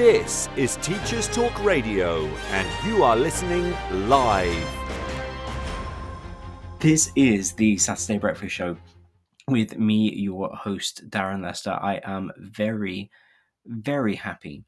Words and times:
This 0.00 0.48
is 0.56 0.76
Teachers 0.78 1.28
Talk 1.28 1.62
Radio, 1.62 2.24
and 2.52 2.86
you 2.86 3.02
are 3.02 3.14
listening 3.14 3.76
live. 4.08 4.66
This 6.78 7.12
is 7.14 7.52
the 7.52 7.76
Saturday 7.76 8.16
Breakfast 8.16 8.54
Show 8.54 8.78
with 9.46 9.76
me, 9.76 10.10
your 10.14 10.56
host, 10.56 11.10
Darren 11.10 11.42
Lester. 11.42 11.72
I 11.72 12.00
am 12.02 12.32
very, 12.38 13.10
very 13.66 14.14
happy 14.14 14.64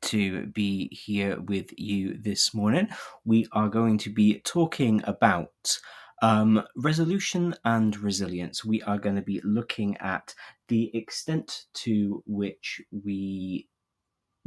to 0.00 0.46
be 0.46 0.88
here 0.94 1.38
with 1.42 1.70
you 1.76 2.16
this 2.16 2.54
morning. 2.54 2.88
We 3.26 3.46
are 3.52 3.68
going 3.68 3.98
to 3.98 4.10
be 4.10 4.40
talking 4.40 5.02
about 5.04 5.78
um, 6.22 6.62
resolution 6.74 7.54
and 7.66 7.94
resilience. 7.98 8.64
We 8.64 8.80
are 8.84 8.96
going 8.96 9.16
to 9.16 9.22
be 9.22 9.42
looking 9.44 9.98
at 9.98 10.34
the 10.68 10.90
extent 10.96 11.66
to 11.74 12.22
which 12.24 12.80
we 12.90 13.68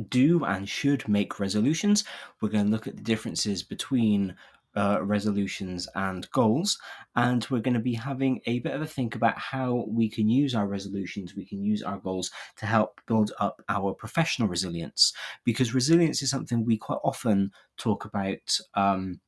do 0.09 0.43
and 0.43 0.67
should 0.67 1.07
make 1.07 1.39
resolutions. 1.39 2.03
We're 2.41 2.49
going 2.49 2.65
to 2.65 2.71
look 2.71 2.87
at 2.87 2.95
the 2.95 3.03
differences 3.03 3.63
between 3.63 4.35
uh, 4.75 4.99
resolutions 5.01 5.87
and 5.95 6.29
goals. 6.31 6.79
And 7.15 7.45
we're 7.49 7.59
going 7.59 7.73
to 7.73 7.79
be 7.79 7.93
having 7.93 8.41
a 8.45 8.59
bit 8.59 8.73
of 8.73 8.81
a 8.81 8.87
think 8.87 9.15
about 9.15 9.37
how 9.37 9.85
we 9.87 10.09
can 10.09 10.29
use 10.29 10.55
our 10.55 10.67
resolutions, 10.67 11.35
we 11.35 11.45
can 11.45 11.61
use 11.61 11.83
our 11.83 11.97
goals 11.97 12.31
to 12.57 12.65
help 12.65 13.01
build 13.07 13.31
up 13.39 13.61
our 13.67 13.93
professional 13.93 14.47
resilience. 14.47 15.13
Because 15.43 15.73
resilience 15.73 16.21
is 16.21 16.29
something 16.29 16.65
we 16.65 16.77
quite 16.77 16.99
often 17.03 17.51
talk 17.77 18.05
about 18.05 18.57
um, 18.75 19.19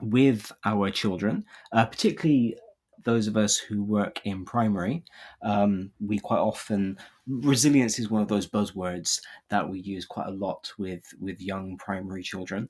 with 0.00 0.52
our 0.64 0.90
children, 0.90 1.44
uh, 1.72 1.84
particularly 1.84 2.56
those 3.04 3.26
of 3.26 3.36
us 3.36 3.56
who 3.56 3.82
work 3.82 4.20
in 4.24 4.44
primary, 4.44 5.04
um, 5.42 5.90
we 6.00 6.18
quite 6.18 6.38
often 6.38 6.98
resilience 7.26 7.98
is 7.98 8.10
one 8.10 8.22
of 8.22 8.28
those 8.28 8.48
buzzwords 8.48 9.20
that 9.50 9.68
we 9.68 9.80
use 9.80 10.04
quite 10.06 10.28
a 10.28 10.32
lot 10.32 10.72
with 10.78 11.02
with 11.20 11.40
young 11.40 11.76
primary 11.76 12.22
children, 12.22 12.68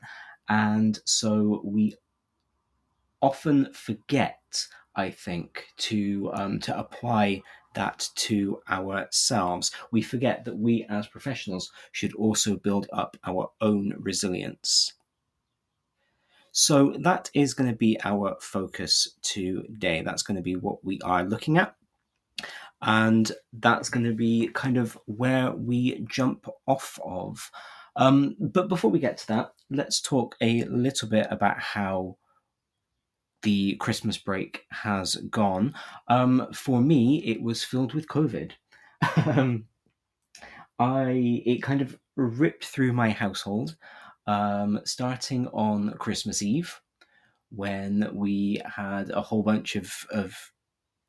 and 0.49 0.99
so 1.05 1.61
we 1.65 1.95
often 3.21 3.73
forget, 3.73 4.67
I 4.97 5.11
think, 5.11 5.67
to 5.79 6.31
um, 6.35 6.61
to 6.61 6.79
apply 6.79 7.43
that 7.75 8.09
to 8.15 8.61
ourselves. 8.71 9.71
We 9.93 10.03
forget 10.03 10.45
that 10.45 10.57
we 10.59 10.87
as 10.89 11.07
professionals 11.07 11.71
should 11.93 12.15
also 12.15 12.57
build 12.57 12.89
up 12.93 13.17
our 13.25 13.51
own 13.61 13.95
resilience. 13.99 14.95
So 16.59 16.93
that 17.03 17.31
is 17.35 17.55
going 17.55 17.71
to 17.71 17.77
be 17.77 17.97
our 18.03 18.37
focus 18.41 19.17
today. 19.23 20.03
That's 20.03 20.25
going 20.25 20.39
to 20.39 20.43
be 20.43 20.57
what 20.57 20.85
we 20.85 20.99
are 21.05 21.23
looking 21.23 21.57
at. 21.57 21.77
And 22.83 23.31
that's 23.53 23.89
going 23.89 24.07
to 24.07 24.13
be 24.13 24.51
kind 24.55 24.77
of 24.77 24.99
where 25.07 25.53
we 25.53 26.05
jump 26.11 26.49
off 26.67 26.99
of. 27.05 27.49
Um, 27.95 28.35
but 28.41 28.69
before 28.69 28.91
we 28.91 28.99
get 28.99 29.19
to 29.19 29.27
that, 29.29 29.53
let's 29.71 30.01
talk 30.01 30.35
a 30.41 30.65
little 30.65 31.09
bit 31.09 31.29
about 31.31 31.61
how 31.61 32.17
the 33.43 33.77
Christmas 33.77 34.19
break 34.19 34.65
has 34.73 35.15
gone. 35.15 35.75
Um, 36.09 36.49
for 36.53 36.81
me, 36.81 37.23
it 37.25 37.41
was 37.41 37.63
filled 37.63 37.95
with 37.95 38.09
COVID. 38.09 38.51
Um, 39.27 39.67
I 40.81 41.43
it 41.47 41.63
kind 41.63 41.83
of 41.83 41.99
ripped 42.17 42.65
through 42.65 42.93
my 42.93 43.11
household, 43.11 43.77
um, 44.29 44.81
starting 44.85 45.49
on 45.49 45.95
Christmas 45.99 46.43
Eve, 46.43 46.81
when 47.51 48.11
we 48.15 48.61
had 48.65 49.11
a 49.11 49.23
whole 49.23 49.43
bunch 49.43 49.75
of, 49.75 49.93
of 50.11 50.53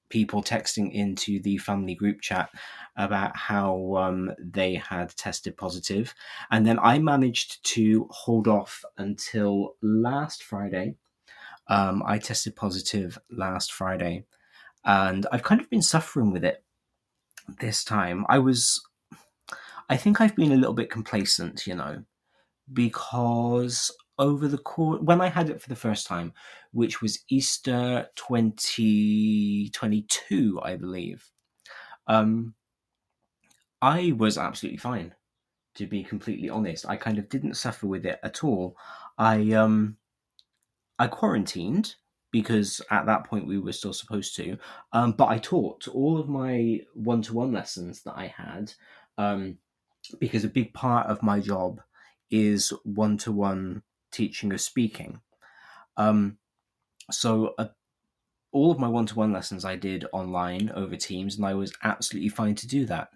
people 0.10 0.42
texting 0.42 0.92
into 0.92 1.40
the 1.42 1.58
family 1.58 1.94
group 1.94 2.22
chat 2.22 2.50
about 2.96 3.36
how 3.38 3.96
um, 3.96 4.32
they 4.40 4.74
had 4.74 5.16
tested 5.16 5.56
positive. 5.56 6.16
and 6.50 6.66
then 6.66 6.80
I 6.80 6.98
managed 6.98 7.64
to 7.76 8.08
hold 8.10 8.48
off 8.48 8.84
until 8.98 9.76
last 9.82 10.42
Friday 10.42 10.96
um, 11.70 12.02
I 12.06 12.18
tested 12.18 12.56
positive 12.56 13.18
last 13.30 13.72
Friday, 13.72 14.26
and 14.84 15.28
I've 15.32 15.44
kind 15.44 15.62
of 15.62 15.70
been 15.70 15.84
suffering 15.84 16.32
with 16.32 16.44
it 16.44 16.64
this 17.60 17.84
time. 17.84 18.26
I 18.28 18.40
was, 18.40 18.84
I 19.88 19.96
think 19.96 20.20
I've 20.20 20.36
been 20.36 20.52
a 20.52 20.58
little 20.58 20.74
bit 20.74 20.90
complacent, 20.90 21.68
you 21.68 21.76
know, 21.76 22.04
because 22.74 23.92
over 24.18 24.48
the 24.48 24.58
course 24.58 25.00
when 25.02 25.22
I 25.22 25.30
had 25.30 25.50
it 25.50 25.62
for 25.62 25.70
the 25.70 25.76
first 25.76 26.08
time, 26.08 26.34
which 26.72 27.02
was 27.02 27.24
Easter 27.30 28.08
2022, 28.16 30.60
I 30.62 30.76
believe, 30.76 31.32
um, 32.08 32.54
I 33.82 34.14
was 34.18 34.38
absolutely 34.38 34.78
fine. 34.78 35.16
To 35.76 35.88
be 35.88 36.04
completely 36.04 36.50
honest, 36.50 36.86
I 36.90 36.98
kind 36.98 37.18
of 37.18 37.30
didn't 37.30 37.54
suffer 37.54 37.88
with 37.88 38.06
it 38.06 38.20
at 38.24 38.44
all. 38.44 38.76
I 39.18 39.54
um, 39.54 39.96
I 40.98 41.08
quarantined 41.08 41.96
because 42.32 42.82
at 42.92 43.06
that 43.06 43.26
point 43.26 43.48
we 43.48 43.60
were 43.60 43.72
still 43.72 43.94
supposed 43.94 44.36
to. 44.36 44.58
Um, 44.94 45.14
but 45.14 45.30
I 45.30 45.38
taught 45.38 45.88
all 45.88 46.18
of 46.18 46.28
my 46.28 46.82
one 46.94 47.22
to 47.24 47.34
one 47.34 47.52
lessons 47.52 48.04
that 48.04 48.16
I 48.16 48.28
had 48.28 48.74
um, 49.18 49.58
because 50.20 50.44
a 50.44 50.50
big 50.50 50.74
part 50.74 51.08
of 51.08 51.24
my 51.24 51.40
job 51.40 51.82
is 52.32 52.74
one 52.84 53.18
to 53.20 53.32
one 53.32 53.84
teaching 54.12 54.54
of 54.54 54.62
speaking. 54.62 55.22
Um, 55.98 56.38
so 57.12 57.54
uh, 57.58 57.68
all 58.52 58.72
of 58.72 58.80
my 58.80 58.88
one 58.88 59.06
to 59.08 59.16
one 59.16 59.32
lessons 59.32 59.66
I 59.66 59.76
did 59.76 60.06
online 60.12 60.72
over 60.76 60.96
Teams, 60.96 61.38
and 61.38 61.46
I 61.46 61.54
was 61.54 61.74
absolutely 61.84 62.30
fine 62.30 62.56
to 62.56 62.68
do 62.68 62.86
that. 62.86 63.10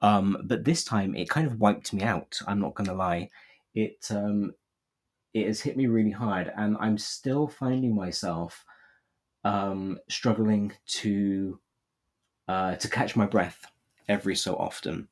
Um, 0.00 0.38
but 0.44 0.64
this 0.64 0.84
time 0.84 1.16
it 1.16 1.28
kind 1.28 1.46
of 1.46 1.58
wiped 1.60 1.92
me 1.92 2.02
out. 2.02 2.38
I'm 2.46 2.60
not 2.60 2.74
going 2.74 2.88
to 2.88 2.94
lie. 2.94 3.30
It 3.74 4.06
um, 4.10 4.54
it 5.34 5.46
has 5.46 5.60
hit 5.60 5.76
me 5.76 5.86
really 5.86 6.10
hard, 6.10 6.52
and 6.56 6.76
I'm 6.80 6.98
still 6.98 7.48
finding 7.48 7.94
myself 7.94 8.64
um, 9.44 9.98
struggling 10.08 10.72
to 10.86 11.60
uh, 12.48 12.76
to 12.76 12.88
catch 12.88 13.16
my 13.16 13.26
breath 13.26 13.66
every 14.08 14.36
so 14.36 14.56
often. 14.56 15.08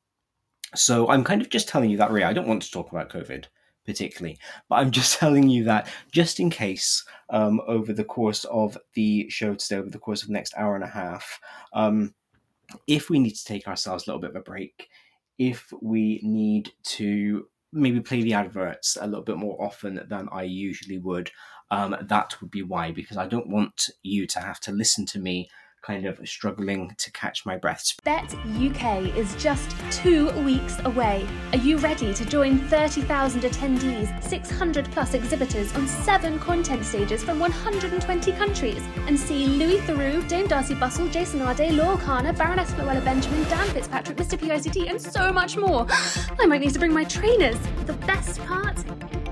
So 0.74 1.08
I'm 1.08 1.24
kind 1.24 1.40
of 1.40 1.48
just 1.48 1.68
telling 1.68 1.90
you 1.90 1.96
that, 1.98 2.10
Ray. 2.10 2.24
I 2.24 2.32
don't 2.32 2.48
want 2.48 2.62
to 2.62 2.70
talk 2.70 2.90
about 2.90 3.10
COVID 3.10 3.44
particularly, 3.84 4.36
but 4.68 4.76
I'm 4.76 4.90
just 4.90 5.18
telling 5.18 5.48
you 5.48 5.64
that 5.64 5.88
just 6.12 6.40
in 6.40 6.50
case 6.50 7.04
um, 7.30 7.60
over 7.66 7.92
the 7.92 8.04
course 8.04 8.44
of 8.44 8.76
the 8.94 9.28
show 9.30 9.54
today, 9.54 9.76
over 9.76 9.90
the 9.90 9.98
course 9.98 10.22
of 10.22 10.28
the 10.28 10.34
next 10.34 10.54
hour 10.56 10.74
and 10.74 10.84
a 10.84 10.88
half, 10.88 11.40
um, 11.72 12.14
if 12.86 13.08
we 13.08 13.18
need 13.18 13.34
to 13.36 13.44
take 13.44 13.68
ourselves 13.68 14.06
a 14.06 14.10
little 14.10 14.20
bit 14.20 14.30
of 14.30 14.36
a 14.36 14.40
break, 14.40 14.88
if 15.38 15.72
we 15.80 16.20
need 16.22 16.72
to 16.82 17.46
maybe 17.72 18.00
play 18.00 18.22
the 18.22 18.34
adverts 18.34 18.96
a 19.00 19.06
little 19.06 19.24
bit 19.24 19.36
more 19.36 19.62
often 19.62 20.00
than 20.08 20.28
I 20.32 20.42
usually 20.42 20.98
would, 20.98 21.30
um, 21.70 21.96
that 22.00 22.40
would 22.40 22.50
be 22.50 22.62
why, 22.62 22.90
because 22.90 23.16
I 23.16 23.26
don't 23.26 23.48
want 23.48 23.90
you 24.02 24.26
to 24.28 24.40
have 24.40 24.60
to 24.60 24.72
listen 24.72 25.04
to 25.06 25.18
me 25.18 25.48
kind 25.86 26.04
of 26.04 26.18
struggling 26.28 26.92
to 26.98 27.12
catch 27.12 27.46
my 27.46 27.56
breath. 27.56 27.84
Bett 28.02 28.34
UK 28.56 29.16
is 29.16 29.34
just 29.36 29.70
two 29.92 30.30
weeks 30.42 30.78
away. 30.84 31.26
Are 31.52 31.58
you 31.58 31.76
ready 31.78 32.12
to 32.12 32.24
join 32.24 32.58
30,000 32.58 33.42
attendees, 33.42 34.22
600 34.22 34.90
plus 34.90 35.14
exhibitors 35.14 35.72
on 35.74 35.86
seven 35.86 36.38
content 36.40 36.84
stages 36.84 37.22
from 37.22 37.38
120 37.38 38.32
countries 38.32 38.82
and 39.06 39.18
see 39.18 39.46
Louis 39.46 39.78
Theroux, 39.78 40.26
Dame 40.28 40.48
Darcey 40.48 40.78
Bussell, 40.78 41.10
Jason 41.12 41.40
Arday, 41.40 41.76
Laurel 41.76 41.98
Kana, 41.98 42.32
Baroness 42.32 42.72
Floella 42.72 43.04
Benjamin, 43.04 43.44
Dan 43.44 43.68
Fitzpatrick, 43.68 44.16
Mr. 44.16 44.36
PICT, 44.38 44.90
and 44.90 45.00
so 45.00 45.32
much 45.32 45.56
more? 45.56 45.86
I 46.40 46.46
might 46.46 46.60
need 46.60 46.72
to 46.72 46.80
bring 46.80 46.92
my 46.92 47.04
trainers. 47.04 47.58
The 47.84 47.92
best 47.92 48.40
part? 48.40 48.76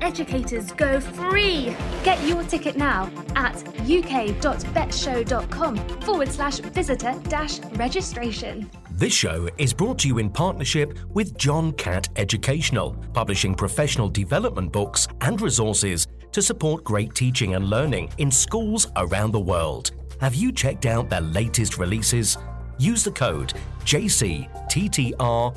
Educators 0.01 0.73
go 0.73 1.01
free. 1.01 1.77
Get 2.03 2.23
your 2.27 2.43
ticket 2.45 2.77
now 2.77 3.11
at 3.37 3.57
uk.bettshow.com 3.81 5.77
forward 6.01 6.29
slash 6.31 6.59
visitor 6.59 7.15
dash 7.29 7.61
registration. 7.77 8.71
This 8.93 9.13
show 9.13 9.49
is 9.59 9.75
brought 9.75 9.99
to 10.01 10.09
you 10.09 10.19
in 10.19 10.31
partnership 10.31 10.99
with 11.11 11.37
John 11.37 11.73
Catt 11.73 12.09
Educational, 12.17 12.93
publishing 13.13 13.55
professional 13.55 14.09
development 14.09 14.73
books 14.73 15.09
and 15.21 15.41
resources 15.41 16.07
to 16.33 16.41
support 16.43 16.85
great 16.85 17.15
teaching 17.15 17.55
and 17.55 17.69
learning 17.69 18.11
in 18.19 18.31
schools 18.31 18.87
around 18.97 19.33
the 19.33 19.41
world. 19.41 19.93
Have 20.21 20.35
you 20.35 20.53
checked 20.53 20.87
out 20.87 21.11
their 21.11 21.21
latest 21.21 21.77
releases? 21.79 22.39
Use 22.79 23.05
the 23.05 23.11
code 23.11 23.53
JCTTR 23.85 25.57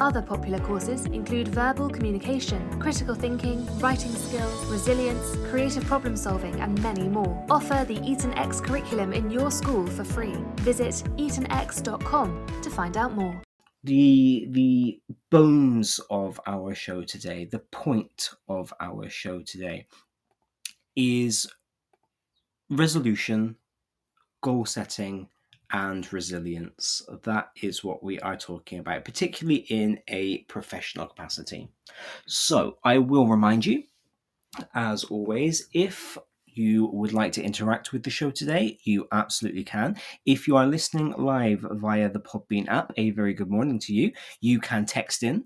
Other 0.00 0.22
popular 0.22 0.60
courses 0.60 1.06
include 1.06 1.48
verbal 1.48 1.88
communication, 1.90 2.80
critical 2.80 3.16
thinking, 3.16 3.66
writing 3.80 4.12
skills, 4.12 4.64
resilience, 4.66 5.36
creative 5.50 5.84
problem 5.84 6.16
solving, 6.16 6.54
and 6.60 6.80
many 6.82 7.08
more. 7.08 7.44
Offer 7.50 7.84
the 7.84 7.96
EtonX 7.96 8.62
curriculum 8.62 9.12
in 9.12 9.28
your 9.28 9.50
school 9.50 9.86
for 9.88 10.04
free. 10.04 10.36
Visit 10.60 11.02
etonx.com 11.16 12.46
to 12.62 12.70
find 12.70 12.96
out 12.96 13.14
more. 13.14 13.42
The 13.82 14.46
the 14.50 15.00
bones 15.30 16.00
of 16.10 16.40
our 16.46 16.74
show 16.74 17.02
today, 17.02 17.44
the 17.44 17.60
point 17.60 18.30
of 18.48 18.72
our 18.80 19.08
show 19.08 19.42
today, 19.42 19.86
is 20.94 21.46
resolution, 22.70 23.56
goal 24.42 24.64
setting, 24.64 25.28
and 25.72 26.10
resilience. 26.12 27.02
That 27.24 27.50
is 27.62 27.84
what 27.84 28.02
we 28.02 28.18
are 28.20 28.36
talking 28.36 28.78
about, 28.78 29.04
particularly 29.04 29.66
in 29.68 30.00
a 30.08 30.38
professional 30.44 31.06
capacity. 31.06 31.68
So, 32.26 32.78
I 32.84 32.98
will 32.98 33.26
remind 33.26 33.66
you, 33.66 33.84
as 34.74 35.04
always, 35.04 35.68
if 35.72 36.16
you 36.46 36.86
would 36.86 37.12
like 37.12 37.32
to 37.32 37.42
interact 37.42 37.92
with 37.92 38.02
the 38.02 38.10
show 38.10 38.30
today, 38.30 38.78
you 38.84 39.06
absolutely 39.12 39.62
can. 39.62 39.96
If 40.26 40.48
you 40.48 40.56
are 40.56 40.66
listening 40.66 41.14
live 41.16 41.64
via 41.70 42.08
the 42.10 42.20
Podbean 42.20 42.68
app, 42.68 42.92
a 42.96 43.10
very 43.10 43.32
good 43.32 43.50
morning 43.50 43.78
to 43.80 43.94
you. 43.94 44.12
You 44.40 44.58
can 44.58 44.84
text 44.84 45.22
in 45.22 45.44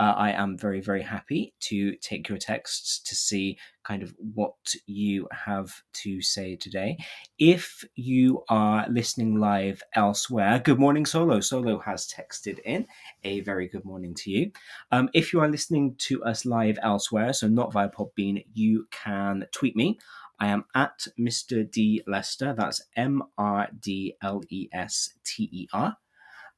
uh, 0.00 0.14
I 0.16 0.30
am 0.30 0.56
very, 0.56 0.80
very 0.80 1.02
happy 1.02 1.52
to 1.60 1.94
take 1.96 2.26
your 2.26 2.38
texts 2.38 3.00
to 3.00 3.14
see 3.14 3.58
kind 3.84 4.02
of 4.02 4.14
what 4.32 4.54
you 4.86 5.28
have 5.30 5.82
to 5.92 6.22
say 6.22 6.56
today. 6.56 6.96
If 7.38 7.84
you 7.96 8.42
are 8.48 8.86
listening 8.88 9.38
live 9.38 9.82
elsewhere, 9.94 10.58
good 10.58 10.78
morning, 10.78 11.04
Solo. 11.04 11.40
Solo 11.40 11.78
has 11.80 12.08
texted 12.08 12.60
in. 12.64 12.86
A 13.24 13.40
very 13.40 13.68
good 13.68 13.84
morning 13.84 14.14
to 14.14 14.30
you. 14.30 14.52
Um, 14.90 15.10
if 15.12 15.34
you 15.34 15.40
are 15.42 15.48
listening 15.50 15.96
to 15.98 16.24
us 16.24 16.46
live 16.46 16.78
elsewhere, 16.82 17.34
so 17.34 17.46
not 17.46 17.70
via 17.70 17.90
Podbean, 17.90 18.42
you 18.54 18.86
can 18.90 19.44
tweet 19.52 19.76
me. 19.76 19.98
I 20.40 20.46
am 20.46 20.64
at 20.74 21.06
Mr. 21.20 21.70
D 21.70 22.02
Lester. 22.06 22.54
That's 22.56 22.80
M 22.96 23.22
R 23.36 23.68
D 23.78 24.16
L 24.22 24.40
E 24.48 24.70
S 24.72 25.10
T 25.26 25.50
E 25.52 25.68
R 25.74 25.98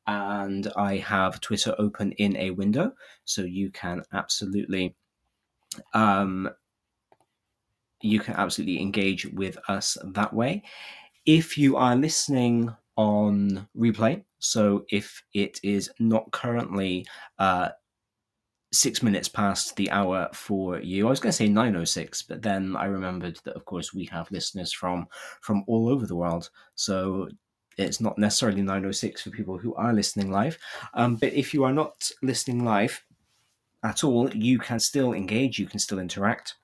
and 0.06 0.70
I 0.76 0.96
have 0.98 1.40
Twitter 1.40 1.74
open 1.78 2.12
in 2.12 2.36
a 2.36 2.50
window, 2.50 2.92
so 3.24 3.42
you 3.42 3.70
can 3.70 4.02
absolutely 4.12 4.94
um, 5.94 6.50
you 8.00 8.20
can 8.20 8.34
absolutely 8.34 8.80
engage 8.80 9.26
with 9.26 9.56
us 9.68 9.96
that 10.04 10.32
way. 10.32 10.62
If 11.24 11.56
you 11.56 11.76
are 11.76 11.94
listening 11.94 12.74
on 12.96 13.68
replay, 13.76 14.24
so 14.38 14.84
if 14.90 15.22
it 15.34 15.60
is 15.62 15.90
not 16.00 16.30
currently 16.32 17.06
uh, 17.38 17.68
six 18.72 19.02
minutes 19.02 19.28
past 19.28 19.76
the 19.76 19.90
hour 19.90 20.28
for 20.32 20.80
you. 20.80 21.06
I 21.06 21.10
was 21.10 21.20
going 21.20 21.30
to 21.30 21.36
say 21.36 21.48
906, 21.48 22.22
but 22.22 22.42
then 22.42 22.74
I 22.74 22.86
remembered 22.86 23.38
that, 23.44 23.54
of 23.54 23.64
course, 23.66 23.92
we 23.92 24.06
have 24.06 24.30
listeners 24.30 24.72
from 24.72 25.06
from 25.42 25.62
all 25.66 25.88
over 25.88 26.06
the 26.06 26.16
world. 26.16 26.50
So 26.74 27.28
it's 27.78 28.00
not 28.00 28.18
necessarily 28.18 28.62
906 28.62 29.22
for 29.22 29.30
people 29.30 29.58
who 29.58 29.74
are 29.74 29.92
listening 29.92 30.30
live. 30.30 30.58
Um, 30.94 31.16
but 31.16 31.32
if 31.32 31.54
you 31.54 31.64
are 31.64 31.72
not 31.72 32.10
listening 32.22 32.64
live 32.64 33.02
at 33.82 34.04
all, 34.04 34.30
you 34.30 34.58
can 34.58 34.78
still 34.80 35.12
engage, 35.12 35.58
you 35.58 35.66
can 35.66 35.78
still 35.78 35.98
interact, 35.98 36.56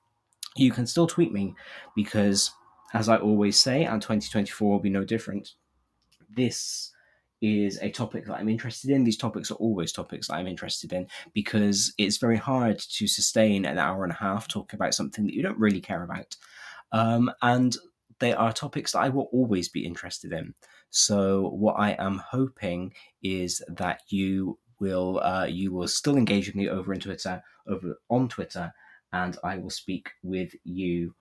you 0.55 0.71
can 0.71 0.87
still 0.87 1.07
tweet 1.07 1.31
me 1.31 1.55
because, 1.95 2.51
as 2.93 3.09
I 3.09 3.17
always 3.17 3.59
say, 3.59 3.85
and 3.85 4.01
2024 4.01 4.69
will 4.69 4.79
be 4.79 4.89
no 4.89 5.03
different. 5.03 5.53
This 6.29 6.91
is 7.41 7.79
a 7.81 7.89
topic 7.89 8.25
that 8.25 8.35
I'm 8.35 8.49
interested 8.49 8.91
in. 8.91 9.03
These 9.03 9.17
topics 9.17 9.49
are 9.51 9.55
always 9.55 9.91
topics 9.91 10.27
that 10.27 10.35
I'm 10.35 10.47
interested 10.47 10.91
in 10.91 11.07
because 11.33 11.93
it's 11.97 12.17
very 12.17 12.37
hard 12.37 12.79
to 12.79 13.07
sustain 13.07 13.65
an 13.65 13.77
hour 13.77 14.03
and 14.03 14.11
a 14.11 14.17
half 14.17 14.47
talking 14.47 14.77
about 14.77 14.93
something 14.93 15.25
that 15.25 15.33
you 15.33 15.41
don't 15.41 15.57
really 15.57 15.81
care 15.81 16.03
about. 16.03 16.35
Um, 16.91 17.31
and 17.41 17.75
they 18.19 18.33
are 18.33 18.51
topics 18.51 18.91
that 18.91 18.99
I 18.99 19.09
will 19.09 19.29
always 19.31 19.69
be 19.69 19.85
interested 19.85 20.33
in. 20.33 20.53
So 20.89 21.49
what 21.49 21.73
I 21.73 21.91
am 21.99 22.21
hoping 22.29 22.93
is 23.21 23.61
that 23.67 24.01
you 24.07 24.57
will 24.79 25.19
uh, 25.19 25.45
you 25.45 25.71
will 25.71 25.87
still 25.87 26.17
engage 26.17 26.47
with 26.47 26.55
me 26.55 26.69
over 26.69 26.93
in 26.93 26.99
Twitter, 26.99 27.41
over 27.67 27.99
on 28.09 28.27
Twitter, 28.27 28.73
and 29.13 29.37
I 29.43 29.57
will 29.57 29.69
speak 29.69 30.09
with 30.23 30.53
you 30.63 31.13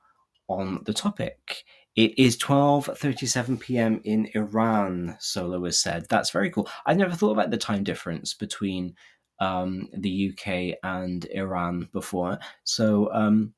on 0.48 0.82
the 0.84 0.94
topic. 0.94 1.64
It 1.96 2.18
is 2.18 2.36
12:37 2.38 3.60
p.m. 3.60 4.00
in 4.04 4.30
Iran, 4.34 5.16
Solo 5.18 5.64
has 5.64 5.78
said. 5.78 6.06
That's 6.08 6.30
very 6.30 6.50
cool. 6.50 6.68
I 6.86 6.94
never 6.94 7.14
thought 7.14 7.32
about 7.32 7.50
the 7.50 7.58
time 7.58 7.84
difference 7.84 8.34
between 8.34 8.94
um, 9.40 9.88
the 9.92 10.32
UK 10.32 10.78
and 10.82 11.24
Iran 11.26 11.88
before. 11.92 12.38
So 12.64 13.12
um, 13.12 13.52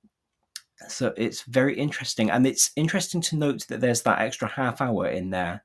so 0.89 1.13
it's 1.17 1.43
very 1.43 1.77
interesting 1.77 2.31
and 2.31 2.47
it's 2.47 2.71
interesting 2.77 3.21
to 3.21 3.37
note 3.37 3.67
that 3.69 3.81
there's 3.81 4.03
that 4.03 4.21
extra 4.21 4.49
half 4.49 4.81
hour 4.81 5.07
in 5.09 5.31
there 5.31 5.63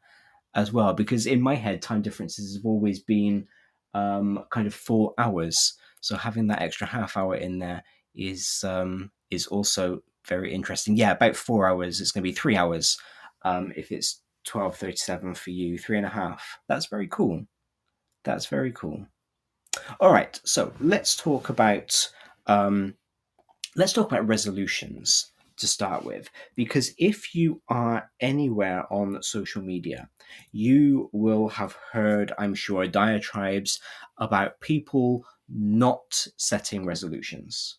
as 0.56 0.72
well 0.72 0.94
because 0.94 1.28
in 1.28 1.42
my 1.42 1.54
head 1.54 1.82
time 1.82 2.02
differences 2.02 2.56
have 2.56 2.66
always 2.66 3.00
been 3.00 3.46
um, 3.94 4.44
kind 4.50 4.68
of 4.68 4.74
four 4.74 5.14
hours. 5.18 5.74
So 6.02 6.16
having 6.16 6.48
that 6.48 6.62
extra 6.62 6.88
half 6.88 7.18
hour 7.18 7.36
in 7.36 7.60
there 7.60 7.84
is 8.16 8.64
um, 8.66 9.12
is 9.30 9.48
also 9.48 10.02
very 10.28 10.54
interesting. 10.54 10.96
Yeah 10.96 11.12
about 11.12 11.36
four 11.36 11.68
hours 11.68 12.02
it's 12.02 12.12
going 12.12 12.24
to 12.24 12.30
be 12.30 12.34
three 12.34 12.56
hours 12.56 12.98
um, 13.44 13.72
if 13.76 13.92
it's 13.92 14.22
12.37 14.48 15.36
for 15.36 15.50
you 15.50 15.78
three 15.78 15.98
and 15.98 16.06
a 16.06 16.10
half. 16.10 16.60
That's 16.68 16.88
very 16.88 17.08
cool. 17.08 17.46
That's 18.24 18.46
very 18.48 18.72
cool. 18.72 19.06
All 20.00 20.12
right 20.12 20.40
so 20.46 20.74
let's 20.80 21.16
talk 21.16 21.50
about 21.50 22.10
um, 22.48 22.96
let's 23.76 23.94
talk 23.94 24.08
about 24.08 24.28
resolutions 24.28 25.32
to 25.58 25.68
start 25.68 26.04
with 26.04 26.30
because 26.56 26.94
if 26.98 27.34
you 27.36 27.62
are 27.70 28.10
anywhere 28.20 28.92
on 28.92 29.22
social 29.22 29.62
media 29.62 30.10
you 30.52 31.10
will 31.14 31.48
have 31.48 31.78
heard 31.92 32.34
i'm 32.38 32.54
sure 32.54 32.88
diatribes 32.88 33.80
about 34.18 34.60
people 34.60 35.26
not 35.50 36.28
setting 36.38 36.86
resolutions 36.86 37.78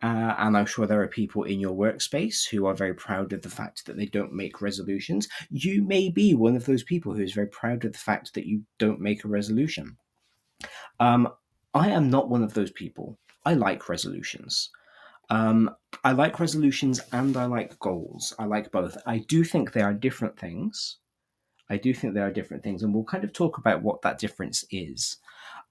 uh, 0.00 0.34
and 0.38 0.56
I'm 0.56 0.66
sure 0.66 0.86
there 0.86 1.02
are 1.02 1.08
people 1.08 1.42
in 1.42 1.58
your 1.58 1.74
workspace 1.74 2.48
who 2.48 2.66
are 2.66 2.74
very 2.74 2.94
proud 2.94 3.32
of 3.32 3.42
the 3.42 3.50
fact 3.50 3.84
that 3.86 3.96
they 3.96 4.06
don't 4.06 4.32
make 4.32 4.62
resolutions. 4.62 5.26
You 5.50 5.82
may 5.82 6.08
be 6.08 6.34
one 6.34 6.54
of 6.54 6.66
those 6.66 6.84
people 6.84 7.12
who 7.12 7.22
is 7.22 7.32
very 7.32 7.48
proud 7.48 7.84
of 7.84 7.92
the 7.92 7.98
fact 7.98 8.34
that 8.34 8.46
you 8.46 8.62
don't 8.78 9.00
make 9.00 9.24
a 9.24 9.28
resolution. 9.28 9.96
Um, 11.00 11.28
I 11.74 11.88
am 11.90 12.10
not 12.10 12.28
one 12.28 12.44
of 12.44 12.54
those 12.54 12.70
people. 12.70 13.18
I 13.44 13.54
like 13.54 13.88
resolutions. 13.88 14.70
Um, 15.30 15.70
I 16.04 16.12
like 16.12 16.40
resolutions 16.40 17.00
and 17.12 17.36
I 17.36 17.46
like 17.46 17.78
goals. 17.78 18.34
I 18.38 18.44
like 18.44 18.70
both. 18.72 18.96
I 19.06 19.18
do 19.18 19.44
think 19.44 19.72
they 19.72 19.82
are 19.82 19.92
different 19.92 20.38
things. 20.38 20.98
I 21.70 21.76
do 21.76 21.92
think 21.92 22.14
they 22.14 22.20
are 22.20 22.32
different 22.32 22.62
things, 22.62 22.82
and 22.82 22.94
we'll 22.94 23.04
kind 23.04 23.24
of 23.24 23.32
talk 23.32 23.58
about 23.58 23.82
what 23.82 24.00
that 24.02 24.18
difference 24.18 24.64
is. 24.70 25.18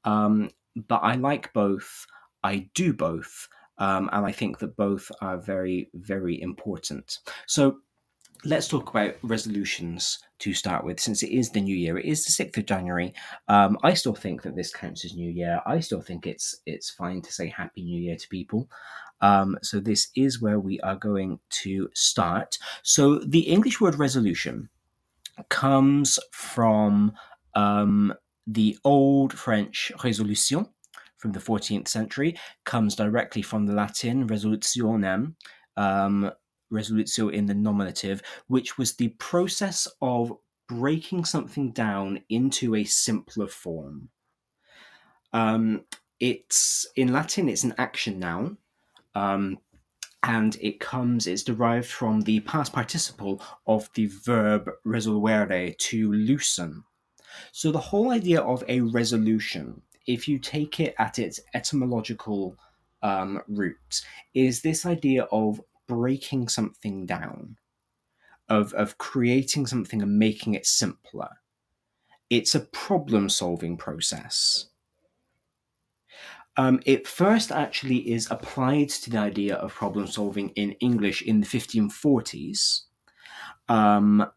Um, 0.03 0.51
but 0.87 0.97
I 0.97 1.15
like 1.15 1.53
both. 1.53 2.05
I 2.43 2.69
do 2.75 2.93
both. 2.93 3.47
Um, 3.79 4.09
and 4.11 4.25
I 4.25 4.31
think 4.31 4.59
that 4.59 4.75
both 4.75 5.11
are 5.21 5.37
very, 5.37 5.89
very 5.93 6.41
important. 6.41 7.19
So 7.45 7.77
let's 8.43 8.67
talk 8.67 8.89
about 8.89 9.15
resolutions 9.21 10.19
to 10.39 10.53
start 10.53 10.83
with, 10.83 10.99
since 10.99 11.23
it 11.23 11.31
is 11.31 11.51
the 11.51 11.61
new 11.61 11.75
year. 11.75 11.97
It 11.97 12.05
is 12.05 12.25
the 12.25 12.31
sixth 12.31 12.57
of 12.57 12.65
January. 12.65 13.13
Um, 13.47 13.77
I 13.83 13.93
still 13.93 14.15
think 14.15 14.43
that 14.43 14.55
this 14.55 14.73
counts 14.73 15.05
as 15.05 15.15
New 15.15 15.29
Year. 15.29 15.61
I 15.65 15.79
still 15.79 16.01
think 16.01 16.27
it's 16.27 16.55
it's 16.65 16.89
fine 16.89 17.21
to 17.23 17.33
say 17.33 17.49
Happy 17.49 17.83
New 17.83 18.01
Year 18.01 18.15
to 18.15 18.27
people. 18.29 18.69
Um, 19.21 19.57
so 19.61 19.79
this 19.79 20.09
is 20.15 20.41
where 20.41 20.59
we 20.59 20.79
are 20.81 20.95
going 20.95 21.39
to 21.63 21.89
start. 21.93 22.57
So 22.83 23.19
the 23.19 23.41
English 23.41 23.81
word 23.81 23.95
resolution 23.95 24.69
comes 25.49 26.19
from 26.31 27.13
um, 27.55 28.13
the 28.45 28.77
old 28.83 29.33
French 29.33 29.91
résolution 29.97 30.69
from 31.17 31.31
the 31.31 31.39
14th 31.39 31.87
century, 31.87 32.37
comes 32.63 32.95
directly 32.95 33.41
from 33.41 33.65
the 33.65 33.73
Latin 33.73 34.27
resolutionem, 34.27 35.33
um, 35.75 36.31
resolutio 36.71 37.33
in 37.33 37.45
the 37.45 37.53
nominative, 37.53 38.21
which 38.47 38.77
was 38.77 38.95
the 38.95 39.09
process 39.19 39.87
of 40.01 40.33
breaking 40.67 41.25
something 41.25 41.71
down 41.71 42.21
into 42.29 42.75
a 42.75 42.83
simpler 42.83 43.47
form. 43.47 44.09
Um, 45.33 45.85
it's 46.19 46.85
in 46.95 47.13
Latin, 47.13 47.49
it's 47.49 47.63
an 47.63 47.75
action 47.77 48.19
noun, 48.19 48.57
um, 49.17 49.57
and 50.21 50.55
it 50.61 50.79
comes, 50.79 51.25
it's 51.25 51.43
derived 51.43 51.87
from 51.87 52.21
the 52.21 52.39
past 52.41 52.71
participle 52.71 53.41
of 53.65 53.89
the 53.95 54.07
verb 54.07 54.69
resolvere, 54.83 55.73
to 55.77 56.11
loosen. 56.11 56.83
So 57.51 57.71
the 57.71 57.79
whole 57.79 58.11
idea 58.11 58.41
of 58.41 58.63
a 58.67 58.81
resolution, 58.81 59.81
if 60.05 60.27
you 60.27 60.37
take 60.37 60.79
it 60.79 60.93
at 60.99 61.17
its 61.17 61.39
etymological 61.55 62.57
um, 63.01 63.41
root, 63.47 64.01
is 64.33 64.61
this 64.61 64.85
idea 64.85 65.23
of 65.31 65.61
breaking 65.87 66.49
something 66.49 67.05
down, 67.05 67.57
of 68.49 68.73
of 68.73 68.97
creating 68.97 69.65
something 69.65 70.01
and 70.01 70.19
making 70.19 70.53
it 70.53 70.65
simpler. 70.65 71.29
It's 72.29 72.55
a 72.55 72.59
problem 72.59 73.29
solving 73.29 73.77
process. 73.77 74.69
Um, 76.57 76.79
it 76.85 77.07
first 77.07 77.51
actually 77.51 78.11
is 78.11 78.29
applied 78.31 78.89
to 78.89 79.11
the 79.11 79.19
idea 79.19 79.55
of 79.55 79.73
problem 79.73 80.07
solving 80.07 80.49
in 80.49 80.71
English 80.73 81.21
in 81.21 81.39
the 81.39 81.45
1540s, 81.45 82.81
um, 83.69 84.27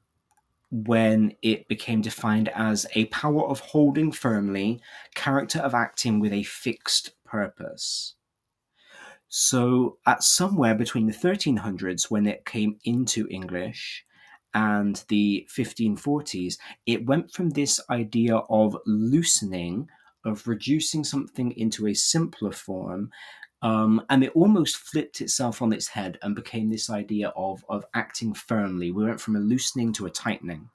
when 0.71 1.35
it 1.43 1.67
became 1.67 2.03
defined 2.03 2.49
as 2.51 2.87
a 2.95 3.07
power 3.07 3.45
of 3.49 3.61
holding 3.61 4.13
firmly, 4.13 4.81
character 5.15 5.61
of 5.61 5.75
acting 5.75 6.21
with 6.21 6.33
a 6.33 6.43
fixed 6.43 7.13
purpose. 7.25 8.15
So, 9.29 9.99
at 10.07 10.23
somewhere 10.23 10.75
between 10.75 11.07
the 11.07 11.13
1300s, 11.13 12.11
when 12.11 12.27
it 12.27 12.45
came 12.45 12.79
into 12.85 13.27
English, 13.31 14.05
and 14.53 15.03
the 15.09 15.49
1540s, 15.57 16.59
it 16.87 17.07
went 17.07 17.33
from 17.33 17.51
this 17.51 17.81
idea 17.89 18.37
of 18.37 18.77
loosening, 18.87 19.89
of 20.25 20.47
reducing 20.47 21.05
something 21.05 21.53
into 21.53 21.87
a 21.87 21.95
simpler 21.95 22.53
form, 22.53 23.11
um, 23.63 24.03
and 24.09 24.25
it 24.25 24.33
almost 24.35 24.77
flipped 24.77 25.21
itself 25.21 25.61
on 25.61 25.73
its 25.73 25.89
head 25.89 26.19
and 26.23 26.35
became 26.35 26.69
this 26.71 26.89
idea 26.89 27.29
of, 27.37 27.65
of 27.69 27.85
acting 27.95 28.33
firmly. 28.33 28.91
We 28.91 29.05
went 29.05 29.21
from 29.21 29.37
a 29.37 29.41
loosening 29.41 29.93
to 29.95 30.07
a 30.07 30.11
tightening. 30.11 30.71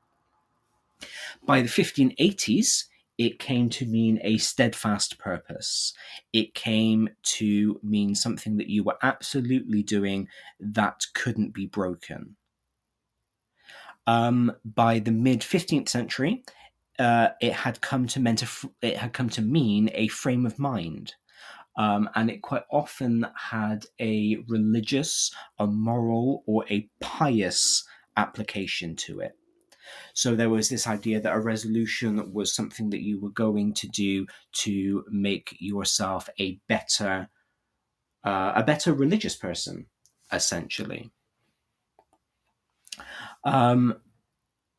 By 1.45 1.61
the 1.61 1.67
1580s, 1.67 2.85
it 3.17 3.39
came 3.39 3.69
to 3.69 3.85
mean 3.85 4.19
a 4.23 4.37
steadfast 4.37 5.17
purpose. 5.17 5.93
It 6.33 6.53
came 6.53 7.09
to 7.23 7.79
mean 7.81 8.13
something 8.13 8.57
that 8.57 8.69
you 8.69 8.83
were 8.83 8.97
absolutely 9.01 9.83
doing 9.83 10.27
that 10.59 11.01
couldn't 11.13 11.53
be 11.53 11.65
broken. 11.65 12.35
Um, 14.07 14.51
by 14.63 14.99
the 14.99 15.11
mid 15.11 15.41
15th 15.41 15.89
century, 15.89 16.43
uh, 16.99 17.29
it 17.41 17.53
had 17.53 17.81
come 17.81 18.07
to 18.07 18.19
meant 18.19 18.43
it 18.81 18.97
had 18.97 19.13
come 19.13 19.29
to 19.29 19.41
mean 19.41 19.89
a 19.93 20.07
frame 20.07 20.45
of 20.45 20.59
mind. 20.59 21.15
Um, 21.77 22.09
and 22.15 22.29
it 22.29 22.41
quite 22.41 22.63
often 22.71 23.27
had 23.35 23.85
a 23.99 24.37
religious, 24.47 25.29
a 25.59 25.67
moral, 25.67 26.43
or 26.47 26.63
a 26.69 26.89
pious 27.01 27.83
application 28.15 28.95
to 28.95 29.19
it. 29.19 29.33
So 30.13 30.35
there 30.35 30.49
was 30.49 30.69
this 30.69 30.87
idea 30.87 31.19
that 31.19 31.35
a 31.35 31.39
resolution 31.39 32.33
was 32.33 32.55
something 32.55 32.89
that 32.91 33.01
you 33.01 33.19
were 33.19 33.31
going 33.31 33.73
to 33.75 33.87
do 33.87 34.25
to 34.63 35.03
make 35.09 35.55
yourself 35.59 36.29
a 36.39 36.59
better, 36.67 37.29
uh, 38.23 38.53
a 38.55 38.63
better 38.63 38.93
religious 38.93 39.35
person, 39.35 39.87
essentially. 40.31 41.11
Um, 43.43 43.97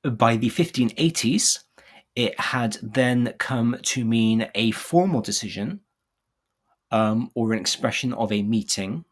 by 0.03 0.37
the 0.37 0.51
1580s, 0.51 1.59
it 2.17 2.39
had 2.41 2.79
then 2.83 3.35
come 3.39 3.79
to 3.83 4.05
mean 4.05 4.49
a 4.55 4.71
formal 4.73 5.21
decision 5.21 5.81
um, 6.91 7.31
or 7.35 7.53
an 7.53 7.59
expression 7.59 8.13
of 8.15 8.33
a 8.33 8.43
meeting. 8.43 9.05